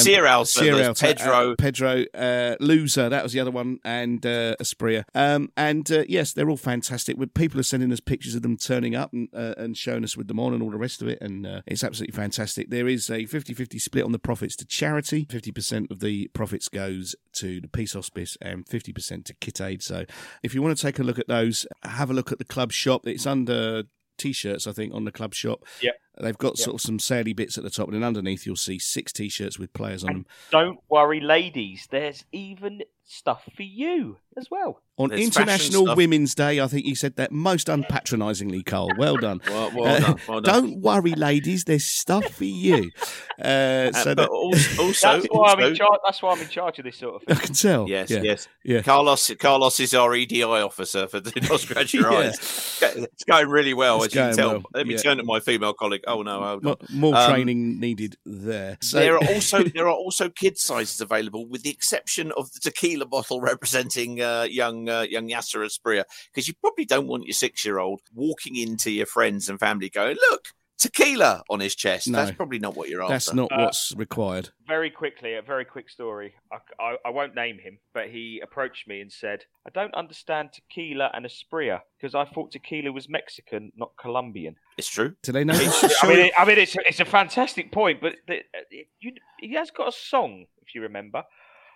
Sierra 0.60 0.88
Alta, 0.88 1.06
Pedro. 1.06 1.52
uh, 1.52 1.54
Pedro, 1.56 2.04
uh, 2.14 2.56
Louza, 2.60 3.10
that 3.10 3.22
was 3.22 3.32
the 3.32 3.40
other 3.40 3.50
one, 3.50 3.78
and 3.84 4.24
uh, 4.24 4.56
Asprilla. 4.56 5.04
Um, 5.14 5.50
and 5.56 5.90
uh, 5.90 6.04
yes, 6.08 6.32
they're 6.32 6.48
all 6.48 6.56
fantastic. 6.56 7.16
With 7.18 7.34
people 7.34 7.60
are 7.60 7.64
sending 7.64 7.92
us 7.92 8.00
pictures 8.00 8.34
of 8.34 8.42
them 8.42 8.56
turning 8.56 8.94
up 8.94 9.12
and, 9.12 9.28
uh, 9.34 9.54
and 9.58 9.76
showing 9.76 10.04
us 10.04 10.16
with 10.16 10.28
them 10.28 10.40
on 10.40 10.54
and 10.54 10.62
all 10.62 10.70
the 10.70 10.78
rest 10.78 11.02
of 11.02 11.08
it, 11.08 11.18
and 11.20 11.46
uh, 11.46 11.60
it's 11.66 11.84
absolutely 11.84 12.16
fantastic. 12.16 12.70
There 12.70 12.88
is 12.88 13.10
a 13.10 13.24
50-50 13.24 13.80
split 13.80 14.04
on 14.04 14.12
the 14.12 14.18
profits 14.18 14.56
to 14.56 14.64
charity. 14.64 15.26
50% 15.26 15.90
of 15.90 16.00
the 16.00 16.28
profits 16.28 16.68
goes 16.68 17.14
to 17.34 17.60
the 17.60 17.68
Peace 17.68 17.92
Hospice 17.92 18.36
and 18.40 18.64
50% 18.66 19.24
to 19.26 19.34
Kit 19.34 19.60
Aid. 19.60 19.82
So 19.82 20.04
if 20.42 20.54
you 20.54 20.62
want 20.62 20.76
to 20.76 20.82
take 20.82 20.98
a 20.98 21.02
look 21.02 21.18
at 21.18 21.28
those, 21.28 21.66
have 21.82 22.10
a 22.10 22.14
look 22.14 22.32
at 22.32 22.38
the 22.38 22.44
club 22.44 22.72
shop. 22.72 23.06
It's 23.06 23.26
under 23.26 23.84
t-shirts, 24.18 24.66
I 24.66 24.72
think, 24.72 24.92
on 24.92 25.04
the 25.04 25.12
club 25.12 25.34
shop. 25.34 25.64
Yep. 25.80 25.94
They've 26.20 26.36
got 26.38 26.58
Yep. 26.58 26.64
sort 26.64 26.74
of 26.74 26.80
some 26.80 26.98
saily 26.98 27.34
bits 27.34 27.56
at 27.58 27.64
the 27.64 27.70
top, 27.70 27.88
and 27.88 27.96
then 27.96 28.04
underneath 28.04 28.44
you'll 28.46 28.56
see 28.56 28.78
six 28.78 29.12
t-shirts 29.12 29.58
with 29.58 29.72
players 29.72 30.02
on 30.04 30.12
them. 30.12 30.26
Don't 30.50 30.80
worry, 30.88 31.20
ladies. 31.20 31.86
There's 31.90 32.24
even 32.32 32.82
stuff 33.10 33.48
for 33.56 33.62
you 33.62 34.18
as 34.36 34.48
well. 34.50 34.82
On 34.98 35.08
There's 35.08 35.22
International. 35.24 35.94
Women's 35.96 36.34
Day, 36.34 36.60
I 36.60 36.66
think 36.66 36.84
you 36.84 36.94
said 36.94 37.16
that 37.16 37.32
most 37.32 37.68
unpatronisingly, 37.68 38.66
Cole. 38.66 38.92
Well 38.98 39.16
done. 39.16 39.40
Well, 39.48 39.70
well 39.74 39.86
Uh, 39.94 40.00
done, 40.00 40.16
well 40.28 40.40
done. 40.42 40.62
Don't 40.62 40.80
worry, 40.82 41.12
ladies. 41.14 41.64
There's 41.64 41.84
stuff 41.86 42.24
for 42.34 42.44
you. 42.44 42.90
Uh, 43.38 43.92
so 43.92 44.10
Uh, 44.10 44.14
that, 44.14 44.28
also, 44.28 44.82
also, 44.82 45.12
That's 45.12 45.26
why 45.30 45.52
I'm 45.52 45.58
in 45.60 45.64
also- 45.66 45.74
charge. 45.76 46.00
That's 46.04 46.22
why 46.22 46.32
I'm 46.32 46.40
in 46.42 46.48
charge 46.48 46.78
of 46.80 46.84
this 46.86 46.96
sort 46.96 47.14
of 47.14 47.22
thing. 47.22 47.36
I 47.36 47.38
can 47.46 47.54
tell. 47.54 47.88
Yes, 47.88 48.10
yeah. 48.10 48.20
yes. 48.20 48.48
Yeah. 48.64 48.82
Carlos, 48.82 49.30
Carlos 49.38 49.78
is 49.78 49.94
our 49.94 50.12
EDI 50.12 50.42
officer 50.42 51.06
for 51.06 51.20
Do 51.20 51.30
Not 51.48 51.60
Scratch 51.60 51.94
Your 51.94 52.10
Yeah. 52.12 52.18
Eyes. 52.18 52.80
It's 52.82 53.22
going 53.22 53.48
really 53.48 53.74
well, 53.74 54.02
It's 54.02 54.06
as 54.06 54.14
you 54.16 54.20
can 54.22 54.36
tell. 54.36 54.48
well, 54.54 54.62
Let 54.74 54.88
me 54.88 54.94
yeah. 54.94 55.00
turn 55.00 55.18
to 55.18 55.22
my 55.22 55.38
female 55.38 55.72
colleague. 55.72 56.02
Oh 56.08 56.22
no, 56.22 56.42
hold 56.42 56.66
on. 56.66 56.76
More 56.90 57.14
Um, 57.14 57.30
training 57.30 57.78
needed 57.78 58.16
there. 58.24 58.78
So, 58.80 58.98
there 58.98 59.14
are 59.16 59.26
also 59.28 59.62
there 59.74 59.86
are 59.86 59.94
also 59.94 60.28
kid 60.28 60.58
sizes 60.58 61.00
available, 61.00 61.46
with 61.46 61.62
the 61.62 61.70
exception 61.70 62.32
of 62.32 62.50
the 62.52 62.60
tequila 62.60 63.06
bottle 63.06 63.40
representing 63.52 64.20
uh, 64.20 64.46
young 64.50 64.88
uh, 64.88 65.02
young 65.02 65.28
Yasser 65.28 65.64
Asprilla, 65.64 66.04
because 66.32 66.48
you 66.48 66.54
probably 66.60 66.84
don't 66.84 67.06
want 67.06 67.24
your 67.26 67.34
six 67.34 67.64
year 67.64 67.78
old 67.78 68.00
walking 68.14 68.56
into 68.56 68.90
your 68.90 69.06
friends 69.06 69.48
and 69.48 69.60
family 69.60 69.88
going, 69.90 70.16
"Look, 70.30 70.48
tequila 70.78 71.42
on 71.50 71.60
his 71.60 71.74
chest." 71.74 72.08
No. 72.08 72.18
That's 72.18 72.36
probably 72.36 72.58
not 72.58 72.76
what 72.76 72.88
you're 72.88 73.02
after. 73.02 73.12
that's 73.14 73.34
not 73.34 73.50
Uh, 73.52 73.64
what's 73.64 73.94
required. 73.96 74.50
Very 74.66 74.90
quickly, 74.90 75.34
a 75.34 75.42
very 75.42 75.64
quick 75.64 75.88
story. 75.90 76.34
I, 76.52 76.58
I, 76.82 76.96
I 77.06 77.10
won't 77.10 77.34
name 77.34 77.58
him, 77.58 77.78
but 77.94 78.08
he 78.08 78.40
approached 78.42 78.86
me 78.88 79.00
and 79.00 79.10
said, 79.12 79.44
"I 79.66 79.70
don't 79.70 79.94
understand 79.94 80.50
tequila 80.52 81.10
and 81.14 81.26
Asprilla 81.26 81.80
because 81.98 82.14
I 82.14 82.24
thought 82.32 82.52
tequila 82.52 82.92
was 82.92 83.08
Mexican, 83.08 83.72
not 83.76 83.92
Colombian." 84.00 84.56
It's 84.78 84.88
true. 84.88 85.14
Do 85.22 85.32
they 85.32 85.44
know? 85.44 85.54
I 85.54 86.06
mean, 86.08 86.18
it, 86.20 86.32
I 86.38 86.44
mean, 86.44 86.58
it's 86.58 86.76
it's 86.86 87.00
a 87.00 87.04
fantastic 87.04 87.72
point, 87.72 88.00
but 88.00 88.14
the, 88.26 88.38
uh, 88.38 88.60
you, 89.00 89.12
he 89.40 89.54
has 89.54 89.70
got 89.70 89.88
a 89.88 89.92
song, 89.92 90.46
if 90.62 90.74
you 90.74 90.82
remember. 90.82 91.24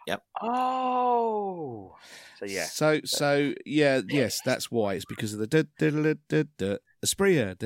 Yep. 0.06 0.22
Oh, 0.42 1.96
so 2.38 2.44
yeah. 2.46 2.64
So 2.64 3.00
so 3.04 3.52
yeah 3.64 4.00
yes 4.08 4.40
that's 4.44 4.70
why 4.70 4.94
it's 4.94 5.04
because 5.04 5.32
of 5.32 5.38
the 5.38 5.46
da, 5.46 5.62
da, 5.78 5.90
da, 5.90 6.14
da, 6.28 6.44
da, 6.58 6.76
Asprilla. 7.04 7.56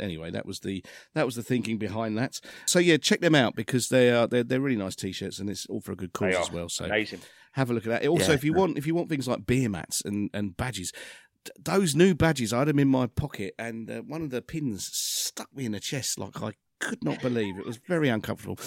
Anyway, 0.00 0.30
that 0.30 0.46
was 0.46 0.60
the 0.60 0.84
that 1.14 1.26
was 1.26 1.34
the 1.34 1.42
thinking 1.42 1.78
behind 1.78 2.16
that. 2.18 2.40
So 2.66 2.78
yeah, 2.78 2.98
check 2.98 3.20
them 3.20 3.34
out 3.34 3.54
because 3.56 3.88
they 3.88 4.12
are 4.12 4.26
they're, 4.26 4.44
they're 4.44 4.60
really 4.60 4.76
nice 4.76 4.94
t-shirts 4.94 5.38
and 5.38 5.50
it's 5.50 5.66
all 5.66 5.80
for 5.80 5.92
a 5.92 5.96
good 5.96 6.12
cause 6.12 6.34
as 6.36 6.52
well. 6.52 6.68
So 6.68 6.84
Amazing. 6.84 7.20
have 7.52 7.70
a 7.70 7.74
look 7.74 7.86
at 7.86 7.90
that. 7.90 8.06
Also, 8.08 8.28
Yeah. 8.28 8.34
if 8.34 8.44
you 8.44 8.52
want 8.52 8.78
if 8.78 8.86
you 8.86 8.94
want 8.94 9.08
things 9.08 9.26
like 9.26 9.44
beer 9.46 9.68
mats 9.68 10.02
and 10.04 10.30
and 10.32 10.56
badges. 10.56 10.92
D- 11.44 11.52
Those 11.62 11.94
new 11.94 12.14
badges, 12.14 12.52
I 12.52 12.60
had 12.60 12.68
them 12.68 12.78
in 12.78 12.88
my 12.88 13.06
pocket, 13.06 13.54
and 13.58 13.90
uh, 13.90 14.00
one 14.02 14.22
of 14.22 14.30
the 14.30 14.42
pins 14.42 14.88
stuck 14.92 15.54
me 15.54 15.64
in 15.66 15.72
the 15.72 15.80
chest 15.80 16.18
like 16.18 16.42
I 16.42 16.52
could 16.80 17.02
not 17.02 17.20
believe. 17.20 17.58
It 17.58 17.66
was 17.66 17.78
very 17.88 18.08
uncomfortable. 18.08 18.58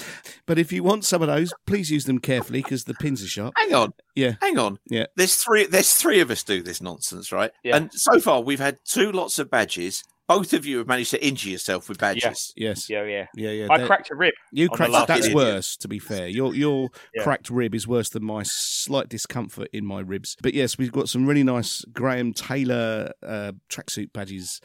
But 0.46 0.60
if 0.60 0.72
you 0.74 0.84
want 0.84 1.06
some 1.06 1.22
of 1.22 1.30
those, 1.30 1.54
please 1.66 1.90
use 1.90 2.06
them 2.06 2.20
carefully 2.20 2.62
because 2.62 2.84
the 2.84 2.94
pins 2.96 3.24
are 3.24 3.28
sharp. 3.28 3.54
Hang 3.58 3.74
on, 3.74 3.94
Yeah, 4.16 4.34
hang 4.42 4.58
on. 4.60 4.80
yeah. 4.90 5.06
There's 5.16 5.36
three. 5.36 5.66
There's 5.66 5.94
three 5.94 6.20
of 6.20 6.30
us 6.30 6.44
do 6.44 6.62
this 6.62 6.82
nonsense, 6.82 7.32
right? 7.32 7.52
Yeah. 7.64 7.78
And 7.78 7.90
so 7.94 8.20
far, 8.20 8.42
we've 8.42 8.60
had 8.60 8.80
two 8.86 9.12
lots 9.12 9.40
of 9.40 9.50
badges. 9.50 10.04
Both 10.28 10.54
of 10.54 10.66
you 10.66 10.78
have 10.78 10.88
managed 10.88 11.12
to 11.12 11.26
injure 11.26 11.50
yourself 11.50 11.90
with 11.90 11.98
badges. 11.98 12.54
Yes. 12.56 12.90
Yeah, 12.90 13.04
yeah. 13.04 13.26
Yeah, 13.36 13.50
yeah. 13.52 13.68
I 13.70 13.78
They're- 13.80 13.88
cracked 13.88 14.12
a 14.12 14.16
rib. 14.16 14.34
You 14.54 14.70
cracked. 14.70 14.92
last 14.94 15.08
That's 15.08 15.22
idiot. 15.26 15.36
worse, 15.36 15.76
to 15.78 15.88
be 15.90 16.00
fair. 16.00 16.28
Your 16.28 16.56
your 16.56 16.90
Yeah. 17.14 17.24
cracked 17.24 17.50
rib 17.50 17.76
is 17.76 17.86
worse 17.88 18.08
than 18.10 18.24
my 18.24 18.44
slight 18.46 19.10
discomfort 19.10 19.68
in 19.74 19.86
my 19.86 20.00
ribs. 20.00 20.38
But 20.42 20.54
yes, 20.54 20.78
we've 20.78 20.92
got 20.92 21.10
some 21.10 21.26
really 21.28 21.44
nice 21.44 21.84
Graham 21.92 22.32
Taylor 22.34 23.12
uh, 23.22 23.52
tracksuit 23.70 24.14
badges, 24.14 24.62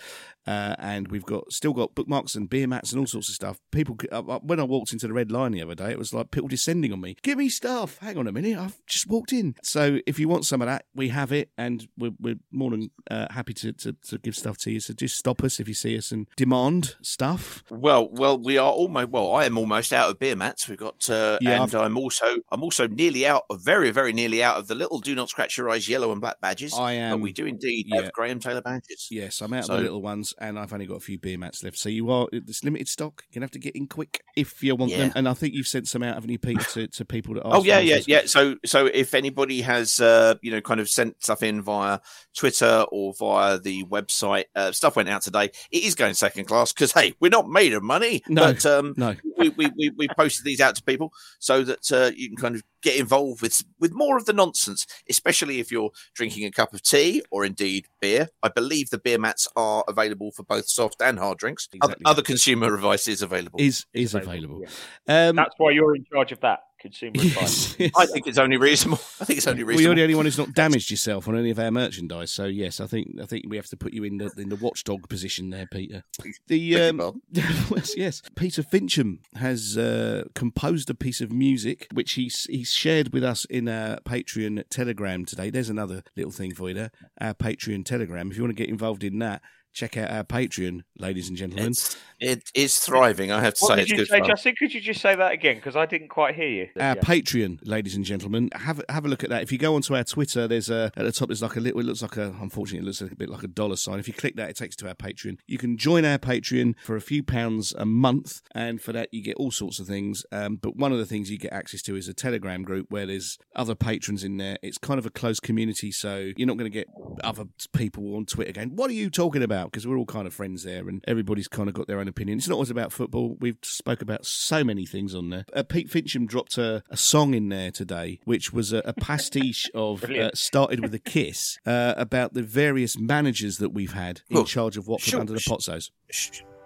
uh, 0.46 0.76
and 0.78 1.08
we've 1.08 1.24
got 1.24 1.52
still 1.52 1.72
got 1.72 1.94
bookmarks 1.94 2.34
and 2.34 2.48
beer 2.48 2.66
mats 2.66 2.92
and 2.92 3.00
all 3.00 3.06
sorts 3.06 3.28
of 3.28 3.34
stuff. 3.34 3.58
People, 3.72 3.96
uh, 4.12 4.20
uh, 4.20 4.38
when 4.40 4.60
I 4.60 4.64
walked 4.64 4.92
into 4.92 5.06
the 5.06 5.12
Red 5.12 5.30
Line 5.32 5.52
the 5.52 5.62
other 5.62 5.74
day, 5.74 5.90
it 5.90 5.98
was 5.98 6.14
like 6.14 6.30
people 6.30 6.48
descending 6.48 6.92
on 6.92 7.00
me. 7.00 7.16
Give 7.22 7.38
me 7.38 7.48
stuff. 7.48 7.98
Hang 7.98 8.16
on 8.16 8.26
a 8.26 8.32
minute, 8.32 8.58
I've 8.58 8.78
just 8.86 9.06
walked 9.08 9.32
in. 9.32 9.54
So 9.62 10.00
if 10.06 10.18
you 10.18 10.28
want 10.28 10.44
some 10.44 10.62
of 10.62 10.66
that, 10.66 10.86
we 10.94 11.08
have 11.08 11.32
it, 11.32 11.50
and 11.58 11.88
we're, 11.96 12.12
we're 12.20 12.38
more 12.50 12.70
than 12.70 12.90
uh, 13.10 13.26
happy 13.30 13.54
to, 13.54 13.72
to 13.72 13.92
to 13.92 14.18
give 14.18 14.36
stuff 14.36 14.58
to 14.58 14.70
you. 14.70 14.80
So 14.80 14.94
just 14.94 15.16
stop 15.16 15.42
us 15.42 15.58
if 15.60 15.68
you 15.68 15.74
see 15.74 15.96
us 15.96 16.12
and 16.12 16.26
demand 16.36 16.96
stuff. 17.02 17.64
Well, 17.70 18.08
well, 18.10 18.38
we 18.38 18.58
are 18.58 18.70
almost. 18.70 19.10
Well, 19.10 19.34
I 19.34 19.44
am 19.44 19.58
almost 19.58 19.92
out 19.92 20.10
of 20.10 20.18
beer 20.18 20.36
mats. 20.36 20.68
We've 20.68 20.78
got, 20.78 21.08
uh, 21.10 21.38
Yeah, 21.40 21.62
and 21.62 21.74
I'm 21.74 21.96
also, 21.96 22.26
I'm 22.50 22.62
also 22.62 22.86
nearly 22.86 23.26
out, 23.26 23.44
very, 23.52 23.90
very 23.90 24.12
nearly 24.12 24.42
out 24.42 24.56
of 24.56 24.68
the 24.68 24.74
little 24.74 25.00
"Do 25.00 25.14
Not 25.14 25.28
Scratch 25.28 25.58
Your 25.58 25.70
Eyes" 25.70 25.88
yellow 25.88 26.12
and 26.12 26.20
black 26.20 26.40
badges. 26.40 26.74
I 26.74 26.92
am. 26.92 27.18
But 27.18 27.22
we 27.22 27.32
do 27.32 27.46
indeed 27.46 27.86
yeah. 27.88 28.02
have 28.02 28.12
Graham 28.12 28.40
Taylor 28.40 28.62
badges. 28.62 29.08
Yes, 29.10 29.40
I'm 29.40 29.52
out 29.52 29.66
So- 29.66 29.74
of 29.74 29.78
the 29.78 29.84
little 29.84 30.02
ones. 30.02 30.34
And 30.38 30.58
I've 30.58 30.72
only 30.72 30.86
got 30.86 30.96
a 30.96 31.00
few 31.00 31.18
beer 31.18 31.38
mats 31.38 31.62
left. 31.62 31.78
So 31.78 31.88
you 31.88 32.10
are 32.10 32.28
it's 32.32 32.62
limited 32.64 32.88
stock. 32.88 33.22
You're 33.28 33.40
gonna 33.40 33.44
have 33.44 33.50
to 33.52 33.58
get 33.58 33.76
in 33.76 33.86
quick 33.86 34.22
if 34.36 34.62
you 34.62 34.74
want 34.74 34.92
Yeah. 34.92 34.98
them. 34.98 35.12
And 35.14 35.28
I 35.28 35.34
think 35.34 35.54
you've 35.54 35.66
sent 35.66 35.88
some 35.88 36.02
out, 36.02 36.14
haven't 36.14 36.30
you, 36.30 36.38
Peter, 36.38 36.62
to, 36.62 36.86
to 36.88 37.04
people 37.04 37.34
that. 37.34 37.42
Oh 37.44 37.64
yeah, 37.64 37.78
yeah, 37.78 38.00
yeah. 38.06 38.22
So, 38.26 38.56
so 38.64 38.86
if 38.86 39.14
anybody 39.14 39.62
has, 39.62 40.00
uh, 40.00 40.34
you 40.42 40.50
know, 40.50 40.60
kind 40.60 40.80
of 40.80 40.88
sent 40.88 41.22
stuff 41.22 41.42
in 41.42 41.62
via 41.62 42.00
Twitter 42.36 42.84
or 42.90 43.14
via 43.18 43.58
the 43.58 43.84
website, 43.84 44.44
uh, 44.54 44.72
stuff 44.72 44.96
went 44.96 45.08
out 45.08 45.22
today. 45.22 45.50
It 45.70 45.84
is 45.84 45.94
going 45.94 46.14
second 46.14 46.44
class 46.44 46.72
because 46.72 46.92
hey, 46.92 47.14
we're 47.20 47.30
not 47.30 47.48
made 47.48 47.72
of 47.72 47.82
money. 47.82 48.22
No, 48.28 48.52
but 48.52 48.66
um, 48.66 48.94
no. 48.96 49.14
we, 49.38 49.50
we, 49.50 49.70
we, 49.76 49.90
we 49.96 50.08
posted 50.16 50.44
these 50.44 50.60
out 50.60 50.76
to 50.76 50.82
people 50.82 51.12
so 51.38 51.62
that 51.64 51.92
uh, 51.92 52.10
you 52.14 52.28
can 52.28 52.36
kind 52.36 52.54
of 52.56 52.62
get 52.86 53.00
involved 53.00 53.42
with 53.42 53.64
with 53.80 53.92
more 53.92 54.16
of 54.16 54.26
the 54.26 54.32
nonsense, 54.32 54.86
especially 55.10 55.58
if 55.58 55.72
you're 55.72 55.90
drinking 56.14 56.44
a 56.44 56.50
cup 56.50 56.72
of 56.72 56.82
tea 56.82 57.22
or 57.30 57.44
indeed 57.44 57.86
beer. 58.00 58.28
I 58.42 58.48
believe 58.48 58.90
the 58.90 58.98
beer 58.98 59.18
mats 59.18 59.48
are 59.56 59.82
available 59.88 60.30
for 60.30 60.44
both 60.44 60.68
soft 60.68 61.02
and 61.02 61.18
hard 61.18 61.38
drinks. 61.38 61.68
Other, 61.80 61.96
other 62.04 62.22
consumer 62.22 62.72
advice 62.72 63.08
is 63.08 63.22
available. 63.22 63.60
Is 63.60 63.86
is 63.92 64.14
available. 64.14 64.64
Um, 65.08 65.36
That's 65.36 65.54
why 65.58 65.72
you're 65.72 65.96
in 65.96 66.04
charge 66.12 66.30
of 66.30 66.40
that 66.40 66.60
consumer 66.86 67.12
advice. 67.26 67.76
I 67.96 68.06
think 68.06 68.26
it's 68.26 68.38
only 68.38 68.56
reasonable. 68.56 68.98
I 69.20 69.24
think 69.24 69.38
it's 69.38 69.46
only 69.46 69.64
Well, 69.64 69.80
you're 69.80 69.94
the 69.94 70.02
only 70.02 70.14
one 70.14 70.24
who's 70.24 70.38
not 70.38 70.54
damaged 70.54 70.90
yourself 70.90 71.28
on 71.28 71.36
any 71.36 71.50
of 71.50 71.58
our 71.58 71.70
merchandise. 71.70 72.32
So 72.32 72.44
yes, 72.46 72.80
I 72.80 72.86
think 72.86 73.20
I 73.20 73.26
think 73.26 73.46
we 73.48 73.56
have 73.56 73.66
to 73.66 73.76
put 73.76 73.92
you 73.92 74.04
in 74.04 74.18
the 74.18 74.30
in 74.36 74.48
the 74.48 74.56
watchdog 74.56 75.08
position 75.08 75.50
there, 75.50 75.66
Peter. 75.66 76.04
The 76.46 76.80
um, 76.80 77.22
yes, 77.96 78.22
Peter 78.34 78.62
Fincham 78.62 79.18
has 79.36 79.76
uh, 79.76 80.24
composed 80.34 80.90
a 80.90 80.94
piece 80.94 81.20
of 81.20 81.32
music 81.32 81.88
which 81.92 82.12
he's 82.12 82.44
he's 82.44 82.72
shared 82.72 83.12
with 83.12 83.24
us 83.24 83.44
in 83.46 83.68
our 83.68 83.98
Patreon 84.00 84.64
Telegram 84.70 85.24
today. 85.24 85.50
There's 85.50 85.70
another 85.70 86.02
little 86.16 86.32
thing 86.32 86.54
for 86.54 86.68
you 86.68 86.74
there, 86.74 86.90
our 87.20 87.34
Patreon 87.34 87.84
Telegram. 87.84 88.30
If 88.30 88.36
you 88.36 88.42
want 88.42 88.56
to 88.56 88.62
get 88.62 88.70
involved 88.70 89.04
in 89.04 89.18
that, 89.18 89.42
check 89.76 89.96
out 89.98 90.10
our 90.10 90.24
Patreon, 90.24 90.80
ladies 90.98 91.28
and 91.28 91.36
gentlemen. 91.36 91.72
It 92.18 92.50
is 92.54 92.78
thriving. 92.78 93.30
I 93.30 93.42
have 93.42 93.54
to 93.54 93.60
What 93.60 93.68
say, 93.68 93.76
did 93.76 93.82
it's 93.82 93.90
you 93.90 93.96
good 93.98 94.08
say, 94.08 94.18
fun. 94.20 94.28
Justin? 94.28 94.54
Could 94.58 94.72
you 94.72 94.80
just 94.80 95.02
say 95.02 95.14
that 95.14 95.32
again? 95.32 95.56
Because 95.56 95.76
I 95.76 95.84
didn't 95.84 96.08
quite 96.08 96.34
hear 96.34 96.48
you. 96.48 96.68
Our 96.80 96.94
Yeah. 96.96 97.02
Patreon, 97.02 97.58
ladies 97.62 97.94
and 97.94 98.02
gentlemen, 98.04 98.48
have 98.54 98.82
have 98.88 99.04
a 99.04 99.08
look 99.08 99.22
at 99.22 99.28
that. 99.30 99.42
If 99.42 99.52
you 99.52 99.58
go 99.58 99.74
onto 99.74 99.94
our 99.94 100.02
Twitter, 100.02 100.48
there's 100.48 100.70
a 100.70 100.90
at 100.96 101.04
the 101.04 101.12
top. 101.12 101.28
There's 101.28 101.42
like 101.42 101.56
a 101.56 101.60
little. 101.60 101.78
It 101.80 101.84
looks 101.84 102.00
like 102.00 102.16
a. 102.16 102.34
Unfortunately, 102.40 102.78
it 102.78 102.84
looks 102.86 103.02
like 103.02 103.12
a 103.12 103.16
bit 103.16 103.28
like 103.28 103.42
a 103.42 103.48
dollar 103.48 103.76
sign. 103.76 103.98
If 103.98 104.08
you 104.08 104.14
click 104.14 104.36
that, 104.36 104.48
it 104.48 104.56
takes 104.56 104.76
you 104.80 104.86
to 104.86 104.88
our 104.88 104.94
Patreon. 104.94 105.38
You 105.46 105.58
can 105.58 105.76
join 105.76 106.06
our 106.06 106.16
Patreon 106.18 106.74
for 106.82 106.96
a 106.96 107.02
few 107.02 107.22
pounds 107.22 107.74
a 107.76 107.84
month, 107.84 108.40
and 108.54 108.80
for 108.80 108.92
that 108.94 109.10
you 109.12 109.22
get 109.22 109.36
all 109.36 109.50
sorts 109.50 109.78
of 109.78 109.86
things. 109.86 110.24
Um, 110.32 110.56
but 110.56 110.74
one 110.76 110.92
of 110.92 110.98
the 110.98 111.06
things 111.06 111.30
you 111.30 111.36
get 111.36 111.52
access 111.52 111.82
to 111.82 111.96
is 111.96 112.08
a 112.08 112.14
Telegram 112.14 112.62
group 112.62 112.86
where 112.88 113.04
there's 113.04 113.36
other 113.54 113.74
patrons 113.74 114.24
in 114.24 114.38
there. 114.38 114.56
It's 114.62 114.78
kind 114.78 114.98
of 114.98 115.04
a 115.04 115.10
closed 115.10 115.42
community, 115.42 115.92
so 115.92 116.32
you're 116.34 116.46
not 116.46 116.56
going 116.56 116.70
to 116.70 116.74
get 116.74 116.88
other 117.22 117.44
people 117.74 118.16
on 118.16 118.24
Twitter 118.24 118.52
going, 118.52 118.74
"What 118.74 118.88
are 118.88 118.94
you 118.94 119.10
talking 119.10 119.42
about?" 119.42 119.65
Because 119.66 119.86
we're 119.86 119.96
all 119.96 120.06
kind 120.06 120.26
of 120.26 120.34
friends 120.34 120.62
there, 120.64 120.88
and 120.88 121.04
everybody's 121.06 121.48
kind 121.48 121.68
of 121.68 121.74
got 121.74 121.86
their 121.86 121.98
own 122.00 122.08
opinion. 122.08 122.38
It's 122.38 122.48
not 122.48 122.54
always 122.54 122.70
about 122.70 122.92
football. 122.92 123.36
We've 123.40 123.58
spoke 123.62 124.02
about 124.02 124.24
so 124.26 124.64
many 124.64 124.86
things 124.86 125.14
on 125.14 125.30
there. 125.30 125.44
Uh, 125.52 125.62
Pete 125.62 125.88
Fincham 125.90 126.26
dropped 126.26 126.58
a, 126.58 126.82
a 126.90 126.96
song 126.96 127.34
in 127.34 127.48
there 127.48 127.70
today, 127.70 128.20
which 128.24 128.52
was 128.52 128.72
a, 128.72 128.78
a 128.84 128.92
pastiche 128.92 129.70
of 129.74 130.04
uh, 130.04 130.30
started 130.34 130.80
with 130.80 130.94
a 130.94 130.98
kiss 130.98 131.58
uh, 131.66 131.94
about 131.96 132.34
the 132.34 132.42
various 132.42 132.98
managers 132.98 133.58
that 133.58 133.70
we've 133.70 133.92
had 133.92 134.22
in 134.30 134.36
Well, 134.36 134.44
charge 134.44 134.76
of 134.76 134.86
Watford 134.88 135.08
sure, 135.10 135.20
under 135.20 135.32
the 135.32 135.40
sh- 135.40 135.48
Pozzos. 135.48 135.90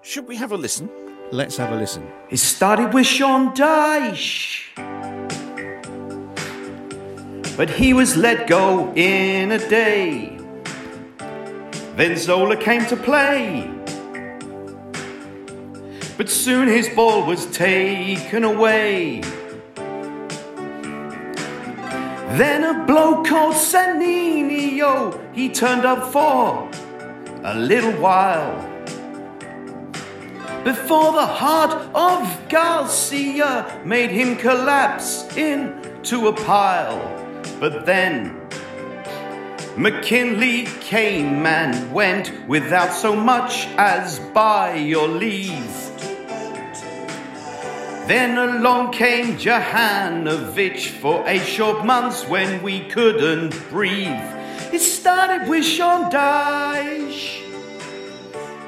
Should 0.02 0.26
we 0.28 0.36
have 0.36 0.52
a 0.52 0.56
listen? 0.56 0.88
Let's 1.32 1.56
have 1.58 1.72
a 1.72 1.76
listen. 1.76 2.08
It 2.30 2.38
started 2.38 2.92
with 2.92 3.06
Sean 3.06 3.54
Dyche. 3.54 4.64
But 7.56 7.68
he 7.70 7.92
was 7.92 8.16
let 8.16 8.46
go 8.46 8.92
in 8.94 9.52
a 9.52 9.58
day. 9.68 10.39
Then 12.00 12.16
Zola 12.16 12.56
came 12.56 12.86
to 12.86 12.96
play. 12.96 13.70
But 16.16 16.30
soon 16.30 16.66
his 16.66 16.88
ball 16.88 17.26
was 17.26 17.44
taken 17.50 18.42
away. 18.42 19.20
Then 22.40 22.64
a 22.64 22.86
bloke 22.86 23.26
called 23.26 23.54
Sannino, 23.54 25.20
he 25.34 25.50
turned 25.50 25.84
up 25.84 26.10
for 26.10 26.70
a 27.44 27.54
little 27.54 27.92
while. 28.00 28.56
Before 30.64 31.12
the 31.12 31.26
heart 31.26 31.74
of 31.94 32.48
Garcia 32.48 33.78
made 33.84 34.10
him 34.10 34.36
collapse 34.36 35.26
into 35.36 36.28
a 36.28 36.32
pile. 36.32 36.98
But 37.60 37.84
then 37.84 38.39
McKinlay 39.80 40.66
came 40.82 41.46
and 41.46 41.90
went 41.90 42.46
without 42.46 42.92
so 42.92 43.16
much 43.16 43.66
as 43.78 44.18
by 44.34 44.74
your 44.74 45.08
leave. 45.08 45.74
Then 48.06 48.36
along 48.36 48.92
came 48.92 49.38
Jokanovic 49.38 50.86
for 51.00 51.26
eight 51.26 51.46
short 51.46 51.86
months 51.86 52.28
when 52.28 52.62
we 52.62 52.80
couldn't 52.90 53.58
breathe. 53.70 54.20
It 54.70 54.80
started 54.80 55.48
with 55.48 55.64
Sean 55.64 56.10
Dyche. 56.10 57.40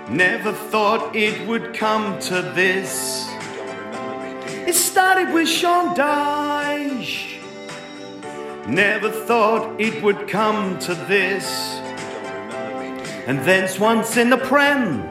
Never 0.08 0.54
thought 0.54 1.14
it 1.14 1.46
would 1.46 1.74
come 1.74 2.18
to 2.20 2.40
this. 2.40 3.28
It 4.66 4.74
started 4.74 5.34
with 5.34 5.46
Sean 5.46 5.94
Dyche. 5.94 7.31
Never 8.66 9.10
thought 9.10 9.80
it 9.80 10.02
would 10.04 10.28
come 10.28 10.78
to 10.80 10.94
this. 10.94 11.46
And 13.26 13.40
thence 13.40 13.78
once 13.78 14.16
in 14.16 14.30
the 14.30 14.36
Prem. 14.36 15.08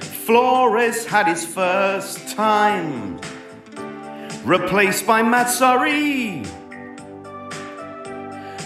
Flores 0.00 1.06
had 1.06 1.28
his 1.28 1.46
first 1.46 2.28
time. 2.34 3.20
Replaced 4.44 5.06
by 5.06 5.22
Mazzarri. 5.22 6.46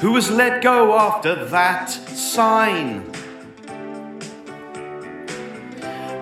Who 0.00 0.12
was 0.12 0.30
let 0.30 0.62
go 0.62 0.98
after 0.98 1.44
that 1.46 1.90
sign. 1.90 3.10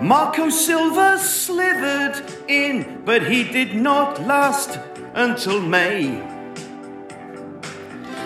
Marco 0.01 0.51
Silva 0.51 1.19
slithered 1.19 2.21
in, 2.49 3.03
but 3.05 3.29
he 3.29 3.45
did 3.45 3.77
not 3.77 4.21
last 4.23 4.81
until 5.15 5.61
May. 5.61 6.32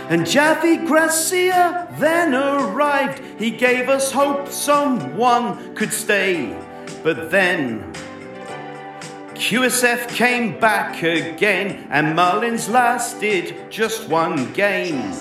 And 0.08 0.22
Javi 0.22 0.86
Gracia 0.86 1.88
then 1.98 2.32
arrived. 2.32 3.20
He 3.40 3.50
gave 3.50 3.88
us 3.88 4.12
hope 4.12 4.48
someone 4.48 5.74
could 5.74 5.92
stay. 5.92 6.56
But 7.02 7.30
then 7.30 7.92
QSF 9.34 10.08
came 10.08 10.58
back 10.58 11.02
again, 11.02 11.88
and 11.90 12.14
Mullins 12.16 12.68
lasted 12.68 13.70
just 13.70 14.08
one 14.08 14.52
game. 14.52 15.12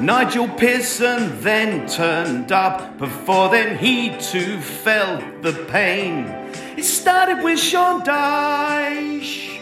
Nigel 0.00 0.48
Pearson 0.48 1.40
then 1.40 1.88
turned 1.88 2.52
up. 2.52 2.98
Before 2.98 3.48
then, 3.48 3.78
he 3.78 4.16
too 4.18 4.60
felt 4.60 5.42
the 5.42 5.52
pain. 5.70 6.26
It 6.76 6.84
started 6.84 7.42
with 7.42 7.58
Sean 7.58 8.02
Dyche. 8.02 9.57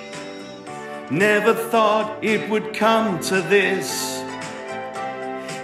Never 1.10 1.54
thought 1.54 2.24
it 2.24 2.50
would 2.50 2.74
come 2.74 3.20
to 3.20 3.40
this. 3.40 4.20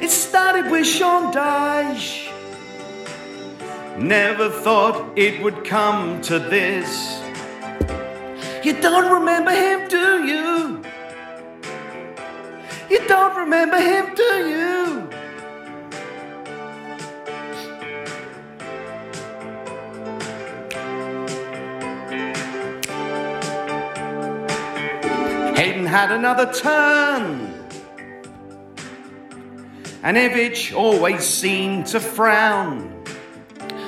It 0.01 0.11
started 0.11 0.71
with 0.71 0.87
Sean 0.87 1.33
Dyche. 1.33 2.31
Never 3.99 4.49
thought 4.49 5.19
it 5.19 5.43
would 5.43 5.65
come 5.65 6.21
to 6.23 6.39
this. 6.39 7.21
You 8.65 8.81
don't 8.81 9.13
remember 9.13 9.51
him, 9.51 9.89
do 9.89 10.25
you? 10.25 10.83
You 12.89 13.09
don't 13.09 13.37
remember 13.37 13.81
him, 13.81 14.15
do 14.15 14.49
you? 14.49 15.22
Had 25.93 26.11
another 26.11 26.51
turn. 26.51 27.53
And 30.03 30.17
Ivic 30.17 30.73
always 30.75 31.23
seemed 31.23 31.85
to 31.89 32.01
frown. 32.01 33.05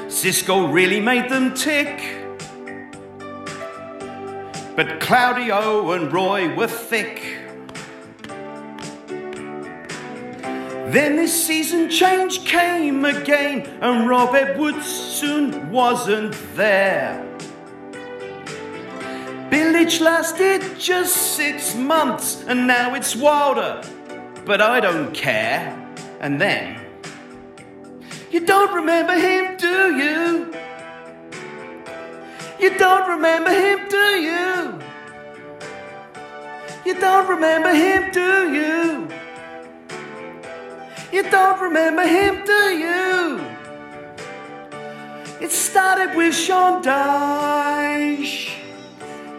Xisco 0.09 0.71
really 0.71 1.01
made 1.01 1.31
them 1.31 1.55
tick. 1.55 1.99
But 4.77 5.01
Claudio 5.01 5.93
and 5.93 6.13
Roy 6.13 6.55
were 6.55 6.67
thick. 6.67 7.23
Then 10.93 11.17
this 11.17 11.47
season 11.47 11.89
change 11.89 12.45
came 12.45 13.07
again, 13.07 13.63
and 13.81 14.07
Rob 14.07 14.35
Edwards 14.35 14.85
soon 14.85 15.71
wasn't 15.71 16.37
there. 16.55 17.34
Village 19.51 20.01
lasted 20.01 20.63
just 20.79 21.37
six 21.37 21.75
months, 21.75 22.45
and 22.47 22.67
now 22.67 22.95
it's 22.95 23.15
Wilder, 23.15 23.83
but 24.45 24.61
I 24.61 24.81
don't 24.81 25.15
care. 25.15 25.81
And 26.21 26.41
then 26.41 26.81
You 28.31 28.41
don't 28.45 28.75
remember 28.75 29.13
him, 29.13 29.57
do 29.57 29.97
you? 29.97 30.53
You 32.59 32.77
don't 32.79 33.09
remember 33.09 33.51
him, 33.51 33.89
do 33.89 33.97
you? 33.97 34.81
You 36.85 36.95
don't 36.99 37.29
remember 37.29 37.73
him, 37.73 38.11
do 38.11 38.53
you? 38.53 39.09
You 41.13 41.23
don't 41.31 41.61
remember 41.61 42.05
him, 42.07 42.45
do 42.45 42.63
you? 42.77 43.41
It 45.41 45.53
started 45.53 46.17
with 46.17 46.35
Sean 46.35 46.83
Dyche. 46.83 48.64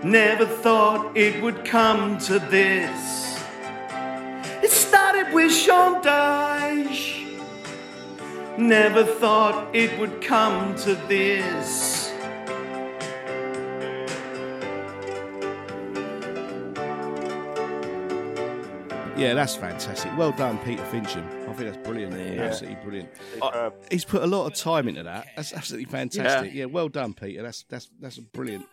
Never 0.06 0.45
thought 0.45 1.18
it 1.18 1.41
would 1.41 1.66
come 1.66 2.20
to 2.20 2.38
this. 2.38 3.39
It 4.62 4.70
started 4.70 5.34
with 5.34 5.51
Sean 5.51 5.99
Dyche. 6.03 7.26
Never 8.56 9.03
thought 9.03 9.76
it 9.76 9.99
would 9.99 10.22
come 10.22 10.76
to 10.76 10.93
this. 11.08 12.12
Yeah, 19.18 19.34
that's 19.34 19.56
fantastic. 19.56 20.16
Well 20.16 20.34
done, 20.34 20.60
Peter 20.60 20.84
Fincham. 20.84 21.26
I 21.49 21.53
think 21.53 21.74
that's 21.74 21.78
brilliant. 21.88 22.14
Yeah. 22.14 22.43
Absolutely 22.43 22.84
brilliant. 22.84 23.10
Uh, 23.41 23.72
he's 23.89 24.06
put 24.06 24.22
a 24.22 24.28
lot 24.28 24.45
of 24.45 24.53
time 24.53 24.88
into 24.88 25.01
that. 25.01 25.30
That's 25.36 25.51
absolutely 25.51 25.89
fantastic. 25.89 26.53
Yeah, 26.53 26.66
well 26.66 26.89
done, 26.89 27.16
Peter. 27.16 27.41
That's 27.41 27.64
that's 27.70 27.89
that's 27.99 28.20
brilliant. 28.20 28.68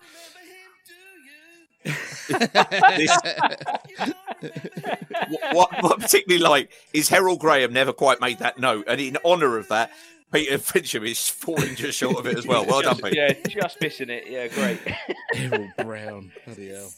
This- 2.28 3.18
what, 5.28 5.54
what, 5.54 5.82
what 5.82 5.92
I 5.98 6.02
particularly 6.02 6.42
like 6.42 6.70
is 6.92 7.08
Harold 7.08 7.40
Graham 7.40 7.72
never 7.72 7.92
quite 7.92 8.20
made 8.20 8.38
that 8.40 8.58
note, 8.58 8.86
and 8.88 9.00
in 9.00 9.16
honour 9.24 9.56
of 9.58 9.68
that, 9.68 9.90
Peter 10.32 10.58
Fincham 10.58 11.06
is 11.08 11.28
falling 11.28 11.74
just 11.74 11.98
short 11.98 12.16
of 12.16 12.26
it 12.26 12.38
as 12.38 12.46
well. 12.46 12.64
Well 12.64 12.82
done, 12.82 12.96
Peter. 12.96 13.14
Yeah, 13.14 13.34
just 13.48 13.80
missing 13.80 14.08
it. 14.10 14.24
Yeah, 14.26 14.48
great. 14.48 14.78
Harold 15.34 15.70
Brown. 15.78 16.32
Bloody 16.46 16.70
hell. 16.70 16.90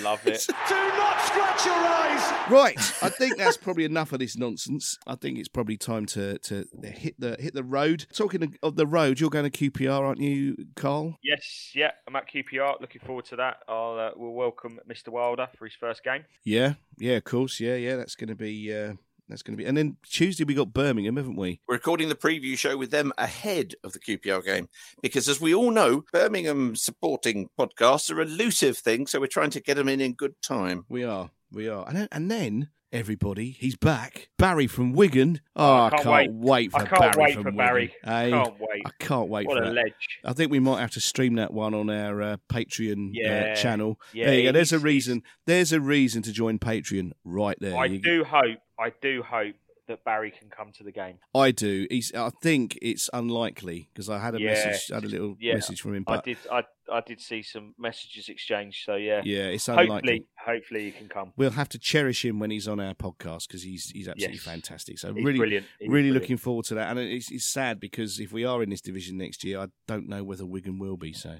Love 0.00 0.26
it. 0.26 0.44
Do 0.68 0.74
not 0.74 1.20
scratch 1.22 1.64
your 1.64 1.74
eyes. 1.74 2.50
Right, 2.50 2.78
I 3.02 3.08
think 3.08 3.36
that's 3.36 3.56
probably 3.56 3.84
enough 3.84 4.12
of 4.12 4.18
this 4.18 4.36
nonsense. 4.36 4.98
I 5.06 5.14
think 5.14 5.38
it's 5.38 5.48
probably 5.48 5.76
time 5.76 6.06
to, 6.06 6.38
to 6.38 6.66
hit 6.82 7.14
the 7.18 7.36
hit 7.38 7.54
the 7.54 7.64
road. 7.64 8.06
Talking 8.12 8.42
of- 8.42 8.56
of 8.62 8.76
the 8.76 8.86
road, 8.86 9.20
you're 9.20 9.30
going 9.30 9.50
to 9.50 9.70
QPR, 9.70 10.00
aren't 10.00 10.20
you, 10.20 10.56
Carl? 10.76 11.18
Yes, 11.22 11.70
yeah, 11.74 11.92
I'm 12.06 12.16
at 12.16 12.28
QPR. 12.28 12.80
Looking 12.80 13.00
forward 13.04 13.24
to 13.26 13.36
that. 13.36 13.58
I'll 13.68 13.98
uh, 13.98 14.10
we'll 14.16 14.32
welcome 14.32 14.78
Mr. 14.88 15.08
Wilder 15.08 15.48
for 15.56 15.64
his 15.66 15.74
first 15.74 16.02
game. 16.04 16.24
Yeah, 16.44 16.74
yeah, 16.98 17.16
of 17.16 17.24
course, 17.24 17.60
yeah, 17.60 17.76
yeah. 17.76 17.96
That's 17.96 18.14
going 18.16 18.28
to 18.28 18.34
be 18.34 18.74
uh, 18.74 18.94
that's 19.30 19.42
going 19.42 19.56
to 19.56 19.62
be. 19.62 19.66
And 19.66 19.76
then 19.76 19.96
Tuesday 20.04 20.44
we 20.44 20.54
got 20.54 20.72
Birmingham, 20.72 21.16
haven't 21.16 21.36
we? 21.36 21.60
We're 21.68 21.76
recording 21.76 22.08
the 22.08 22.14
preview 22.14 22.58
show 22.58 22.76
with 22.76 22.90
them 22.90 23.12
ahead 23.18 23.74
of 23.84 23.92
the 23.92 23.98
QPR 24.00 24.44
game 24.44 24.68
because, 25.02 25.28
as 25.28 25.40
we 25.40 25.54
all 25.54 25.70
know, 25.70 26.04
Birmingham 26.12 26.76
supporting 26.76 27.48
podcasts 27.58 28.10
are 28.14 28.20
elusive 28.20 28.76
things, 28.78 29.10
so 29.12 29.20
we're 29.20 29.26
trying 29.26 29.50
to 29.50 29.60
get 29.60 29.76
them 29.76 29.88
in 29.88 30.00
in 30.00 30.12
good 30.14 30.34
time. 30.42 30.84
We 30.88 31.04
are, 31.04 31.30
we 31.50 31.68
are, 31.68 31.86
and 31.88 31.96
then, 31.96 32.08
and 32.12 32.30
then 32.30 32.68
everybody, 32.92 33.50
he's 33.52 33.76
back. 33.76 34.30
Barry 34.36 34.66
from 34.66 34.92
Wigan. 34.92 35.40
Oh, 35.54 35.84
I 35.84 35.90
can't, 35.90 36.06
wait. 36.08 36.30
wait. 36.32 36.70
for 36.72 36.78
I 36.80 36.86
can't 36.86 37.00
Barry 37.12 37.14
wait 37.22 37.34
from 37.34 37.42
for 37.44 37.48
Wigan. 37.50 37.56
Barry. 37.58 37.94
Hey, 38.02 38.30
Can't 38.30 38.54
wait. 38.58 38.82
I 38.84 38.90
can't 38.98 39.28
wait 39.28 39.46
What 39.46 39.58
for 39.58 39.62
a 39.62 39.66
that. 39.66 39.74
ledge. 39.74 39.92
I 40.24 40.32
think 40.32 40.50
we 40.50 40.58
might 40.58 40.80
have 40.80 40.90
to 40.92 41.00
stream 41.00 41.34
that 41.36 41.52
one 41.52 41.72
on 41.72 41.88
our 41.88 42.20
uh, 42.20 42.36
Patreon 42.52 43.10
Yeah. 43.12 43.50
uh, 43.52 43.54
channel. 43.56 44.00
Yeah, 44.12 44.26
there 44.26 44.34
you 44.40 44.42
go. 44.48 44.52
There's 44.52 44.72
a 44.72 44.80
reason. 44.80 45.22
There's 45.46 45.72
a 45.72 45.80
reason 45.80 46.22
to 46.22 46.32
join 46.32 46.58
Patreon 46.58 47.12
right 47.24 47.56
there. 47.60 47.76
I 47.76 47.84
You- 47.84 48.00
do 48.00 48.24
hope. 48.24 48.58
I 48.80 48.92
do 49.02 49.22
hope 49.22 49.54
that 49.88 50.04
Barry 50.04 50.30
can 50.30 50.48
come 50.48 50.72
to 50.72 50.84
the 50.84 50.92
game. 50.92 51.18
I 51.34 51.50
do. 51.50 51.86
He's. 51.90 52.14
I 52.14 52.30
think 52.42 52.78
it's 52.80 53.10
unlikely 53.12 53.90
because 53.92 54.08
I 54.08 54.18
had 54.18 54.34
a 54.34 54.40
Yeah, 54.40 54.46
message. 54.46 54.90
I 54.90 54.94
had 54.94 55.04
a 55.04 55.08
little 55.08 55.36
yeah, 55.38 55.54
message 55.54 55.80
from 55.80 55.94
him. 55.94 56.04
But 56.04 56.20
I 56.20 56.22
did. 56.22 56.38
I 56.50 56.62
I 56.92 57.00
did 57.00 57.20
see 57.20 57.42
some 57.42 57.74
messages 57.78 58.28
exchanged. 58.28 58.82
So 58.84 58.96
yeah, 58.96 59.22
Yeah, 59.24 59.44
it's 59.46 59.66
hopefully, 59.66 59.86
unlikely. 59.86 60.24
hopefully 60.38 60.84
he 60.84 60.90
can 60.90 61.08
come. 61.08 61.32
We'll 61.36 61.50
have 61.50 61.68
to 61.70 61.78
cherish 61.78 62.24
him 62.24 62.38
when 62.38 62.50
he's 62.50 62.66
on 62.68 62.80
our 62.80 62.94
podcast 62.94 63.46
because 63.48 63.62
he's 63.62 63.90
he's 63.90 64.08
absolutely 64.08 64.36
Yes. 64.36 64.44
fantastic. 64.44 64.98
So 64.98 65.14
He's 65.14 65.24
really, 65.24 65.38
brilliant. 65.38 65.66
He's 65.78 65.88
really 65.88 66.08
brilliant. 66.08 66.22
looking 66.22 66.36
forward 66.36 66.64
to 66.66 66.74
that. 66.74 66.90
And 66.90 66.98
it's, 66.98 67.30
it's 67.30 67.46
sad 67.46 67.78
because 67.80 68.18
if 68.20 68.32
we 68.32 68.44
are 68.44 68.62
in 68.62 68.70
this 68.70 68.80
division 68.80 69.18
next 69.18 69.44
year, 69.44 69.60
I 69.60 69.66
don't 69.86 70.08
know 70.08 70.24
whether 70.24 70.44
Wigan 70.46 70.78
will 70.78 70.96
be. 70.96 71.12
So 71.12 71.36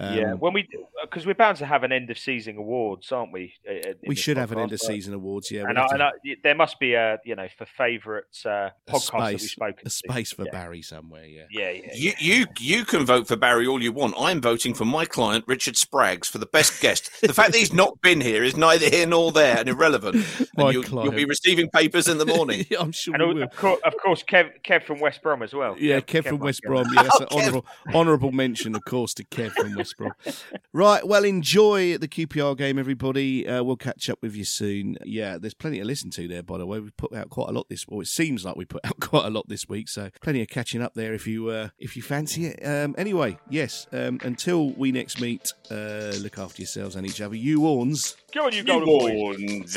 um, 0.00 0.16
yeah, 0.16 0.32
when 0.34 0.52
we 0.52 0.68
because 1.02 1.26
we're 1.26 1.34
bound 1.34 1.58
to 1.58 1.66
have 1.66 1.82
an 1.84 1.92
end 1.92 2.10
of 2.10 2.18
season 2.18 2.56
awards, 2.56 3.12
aren't 3.12 3.32
we? 3.32 3.52
uh, 3.68 3.72
uh, 3.72 3.74
in 3.74 3.94
we 4.08 4.14
this 4.14 4.22
should 4.24 4.36
have 4.38 4.50
an 4.52 4.58
end 4.58 4.72
of 4.72 4.80
season 4.80 5.12
awards. 5.14 5.50
Yeah, 5.50 5.64
and, 5.68 5.78
I, 5.78 5.82
have 5.82 5.90
and 5.92 6.02
I, 6.02 6.10
there 6.42 6.54
must 6.54 6.80
be 6.80 6.94
a 6.94 7.18
you 7.24 7.36
know 7.36 7.48
for 7.58 7.66
favourite 7.66 8.24
uh, 8.46 8.48
a 8.48 8.72
podcast 8.88 9.12
that 9.12 9.30
we've 9.32 9.40
space, 9.40 9.52
spoken 9.52 9.80
a 9.80 9.84
to. 9.84 9.90
space 9.90 10.32
for 10.32 10.44
Yeah. 10.46 10.52
Barry 10.52 10.82
somewhere. 10.82 11.26
Yeah. 11.26 11.44
Yeah, 11.50 11.70
yeah. 11.70 11.90
You, 11.94 12.12
you 12.18 12.46
you 12.58 12.84
can 12.84 13.04
vote 13.04 13.28
for 13.28 13.36
Barry 13.36 13.66
all 13.66 13.82
you 13.82 13.92
want. 13.92 14.14
I'm 14.18 14.40
voting 14.40 14.72
for 14.74 14.84
my 14.86 15.04
client 15.04 15.44
Richard 15.46 15.74
Spraggs 15.74 16.26
for 16.26 16.38
the 16.38 16.46
best 16.46 16.80
guest. 16.80 17.10
The 17.20 17.32
fact 17.34 17.52
that 17.52 17.58
he's 17.58 17.72
not 17.72 18.00
been 18.00 18.20
here 18.20 18.42
is 18.44 18.56
neither 18.56 18.88
here 18.88 19.06
nor 19.06 19.32
there 19.32 19.58
and 19.58 19.68
irrelevant. 19.68 20.16
My 20.56 20.66
And 20.70 20.74
you, 20.74 20.84
you'll 21.02 21.12
be 21.12 21.24
receiving 21.24 21.68
papers 21.70 22.08
in 22.08 22.18
the 22.18 22.26
morning. 22.26 22.64
I'm 22.80 22.92
sure 22.92 23.14
And 23.14 23.26
we 23.28 23.34
will. 23.34 23.42
of 23.44 23.56
course, 23.56 23.80
of 23.84 23.94
course, 24.02 24.22
Kev, 24.22 24.50
Kev 24.64 24.82
from 24.84 25.00
West 25.00 25.22
Brom 25.22 25.42
as 25.42 25.52
well. 25.52 25.76
Yeah, 25.78 26.00
Kev, 26.00 26.26
from 26.26 26.38
West 26.38 26.62
go. 26.62 26.68
Brom. 26.70 26.86
Yeah, 26.94 27.02
that's 27.02 27.20
an 27.20 27.26
Oh, 27.30 27.36
Kev. 27.36 27.40
honourable, 27.42 27.66
honourable 27.94 28.32
mention, 28.32 28.74
of 28.74 28.84
course, 28.84 29.12
to 29.14 29.24
Kev 29.24 29.52
from 29.52 29.74
West 29.74 29.96
Brom. 29.96 30.12
Right, 30.72 31.06
well, 31.06 31.24
enjoy 31.24 31.98
the 31.98 32.08
QPR 32.08 32.56
game, 32.56 32.78
everybody. 32.78 33.46
Uh, 33.48 33.62
we'll 33.62 33.76
catch 33.76 34.08
up 34.10 34.18
with 34.22 34.34
you 34.36 34.44
soon. 34.44 34.96
Yeah, 35.04 35.38
there's 35.38 35.54
plenty 35.54 35.78
to 35.78 35.84
listen 35.84 36.10
to 36.10 36.28
there, 36.28 36.42
by 36.42 36.58
the 36.58 36.66
way. 36.66 36.80
We 36.80 36.90
put 36.90 37.14
out 37.14 37.30
quite 37.30 37.48
a 37.48 37.52
lot 37.52 37.68
this, 37.68 37.84
or 37.88 38.02
it 38.02 38.08
seems 38.08 38.44
like 38.44 38.56
we 38.56 38.64
put 38.64 38.84
out 38.84 39.00
quite 39.00 39.24
a 39.26 39.30
lot 39.30 39.48
this 39.48 39.68
week, 39.68 39.88
so 39.88 40.10
plenty 40.20 40.42
of 40.42 40.48
catching 40.48 40.82
up 40.82 40.94
there 40.94 41.12
if 41.14 41.26
you 41.26 41.48
uh, 41.48 41.68
if 41.78 41.96
you 41.96 42.02
fancy 42.02 42.46
it. 42.46 42.66
Um, 42.66 42.94
anyway, 42.98 43.38
yes. 43.50 43.86
Um, 43.92 44.18
until 44.22 44.70
we 44.76 44.92
next 44.92 45.20
meet, 45.20 45.52
uh, 45.70 46.12
look 46.20 46.38
after 46.38 46.62
yourselves 46.62 46.96
and 46.96 47.06
each 47.06 47.20
other. 47.20 47.34
You 47.34 47.60
Orns. 47.60 48.16
Go 48.32 48.46
on, 48.46 48.52
you 48.52 48.62
golden 48.62 48.86
boys. 48.86 49.76